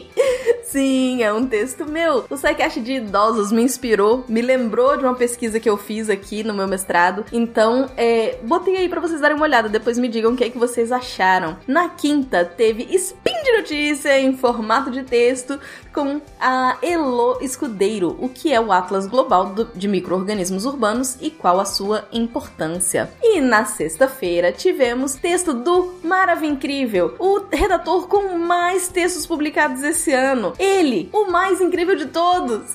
Sim, 0.64 1.22
é 1.22 1.32
um 1.32 1.46
texto 1.46 1.86
meu. 1.86 2.24
O 2.28 2.36
SciCast 2.36 2.80
de 2.80 2.94
idosos 2.94 3.52
me 3.52 3.62
inspirou, 3.62 4.24
me 4.28 4.42
lembrou 4.42 4.96
de 4.96 5.04
uma 5.04 5.14
pesquisa 5.14 5.60
que 5.60 5.68
eu 5.68 5.76
fiz 5.76 6.10
aqui 6.10 6.42
no 6.42 6.54
meu 6.54 6.66
mestrado. 6.66 7.24
Então, 7.32 7.90
é, 7.96 8.38
botei 8.42 8.76
aí 8.76 8.88
pra 8.88 9.00
vocês 9.00 9.20
darem 9.20 9.36
uma 9.36 9.44
olhada. 9.44 9.68
Depois 9.68 9.98
me 9.98 10.08
digam 10.08 10.32
o 10.32 10.36
que, 10.36 10.44
é 10.44 10.50
que 10.50 10.58
vocês 10.58 10.90
acharam. 10.92 11.25
Na 11.66 11.88
quinta, 11.88 12.44
teve 12.44 12.86
spin 12.94 13.42
de 13.42 13.56
notícia 13.58 14.18
em 14.18 14.36
formato 14.36 14.90
de 14.90 15.02
texto 15.02 15.58
com 15.96 16.20
a 16.38 16.76
Elo 16.82 17.38
Escudeiro, 17.40 18.18
o 18.20 18.28
que 18.28 18.52
é 18.52 18.60
o 18.60 18.70
Atlas 18.70 19.06
Global 19.06 19.54
de 19.74 19.88
Micro-Organismos 19.88 20.66
Urbanos 20.66 21.16
e 21.22 21.30
qual 21.30 21.58
a 21.58 21.64
sua 21.64 22.06
importância. 22.12 23.10
E 23.22 23.40
na 23.40 23.64
sexta-feira 23.64 24.52
tivemos 24.52 25.14
texto 25.14 25.54
do 25.54 25.94
Maravilha 26.04 26.52
Incrível, 26.52 27.14
o 27.18 27.46
redator 27.50 28.06
com 28.08 28.36
mais 28.36 28.88
textos 28.88 29.26
publicados 29.26 29.82
esse 29.82 30.12
ano. 30.12 30.52
Ele, 30.58 31.08
o 31.14 31.30
mais 31.30 31.62
incrível 31.62 31.96
de 31.96 32.08
todos. 32.08 32.74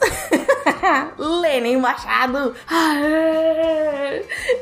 Lênin 1.18 1.78
Machado 1.78 2.56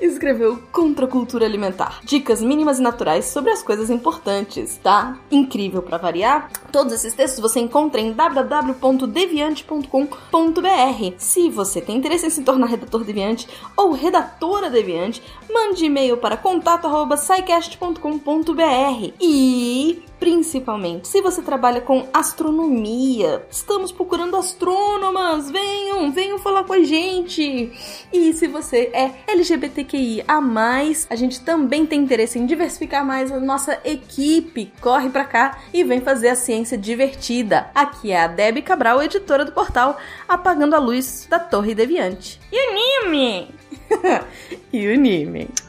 escreveu 0.02 0.61
Contra 0.72 1.06
a 1.06 1.07
Cultura 1.07 1.45
Alimentar. 1.45 2.02
Dicas 2.03 2.41
mínimas 2.41 2.80
e 2.80 2.81
naturais 2.81 3.26
sobre 3.26 3.52
as 3.52 3.64
coisas 3.64 3.90
importantes, 3.90 4.77
tá? 4.84 5.18
Incrível 5.31 5.81
pra 5.81 5.98
variar. 5.98 6.52
Todos 6.72 6.94
esses 6.94 7.14
textos 7.14 7.40
você 7.40 7.60
encontra 7.60 8.02
em 8.02 8.11
www.deviante.com.br. 8.49 11.13
Se 11.17 11.49
você 11.49 11.80
tem 11.80 11.95
interesse 11.97 12.26
em 12.26 12.30
se 12.30 12.43
tornar 12.43 12.67
redator 12.67 13.03
deviante 13.03 13.47
ou 13.77 13.91
redatora 13.91 14.69
deviante, 14.69 15.21
mande 15.49 15.85
e-mail 15.85 16.17
para 16.17 16.35
contato@scicast.com.br. 16.35 19.13
E 19.21 20.03
Principalmente 20.19 21.07
se 21.07 21.21
você 21.21 21.41
trabalha 21.41 21.79
com 21.79 22.05
astronomia, 22.13 23.45
estamos 23.49 23.91
procurando 23.91 24.35
astrônomas, 24.35 25.49
venham, 25.49 26.11
venham 26.11 26.37
falar 26.37 26.65
com 26.65 26.73
a 26.73 26.83
gente. 26.83 27.71
E 28.11 28.33
se 28.33 28.47
você 28.47 28.89
é 28.93 29.11
LGBTQI 29.27 30.25
a 30.27 30.41
mais, 30.41 31.07
a 31.09 31.15
gente 31.15 31.39
também 31.41 31.85
tem 31.85 32.01
interesse 32.01 32.37
em 32.37 32.45
diversificar 32.45 33.05
mais 33.05 33.31
a 33.31 33.39
nossa 33.39 33.79
equipe. 33.85 34.73
Corre 34.81 35.09
pra 35.09 35.23
cá 35.23 35.59
e 35.73 35.85
vem 35.85 36.01
fazer 36.01 36.27
a 36.27 36.35
ciência 36.35 36.77
divertida. 36.77 37.69
Aqui 37.73 38.11
é 38.11 38.23
a 38.23 38.27
Debbie 38.27 38.61
Cabral, 38.61 39.01
editora 39.01 39.45
do 39.45 39.53
portal 39.53 39.97
Apagando 40.27 40.75
a 40.75 40.79
Luz 40.79 41.27
da 41.29 41.39
Torre 41.39 41.73
Deviante. 41.73 42.41
E 42.51 42.57
o 42.57 42.73
Nime? 42.73 43.55
e 44.73 44.87
o 44.87 45.68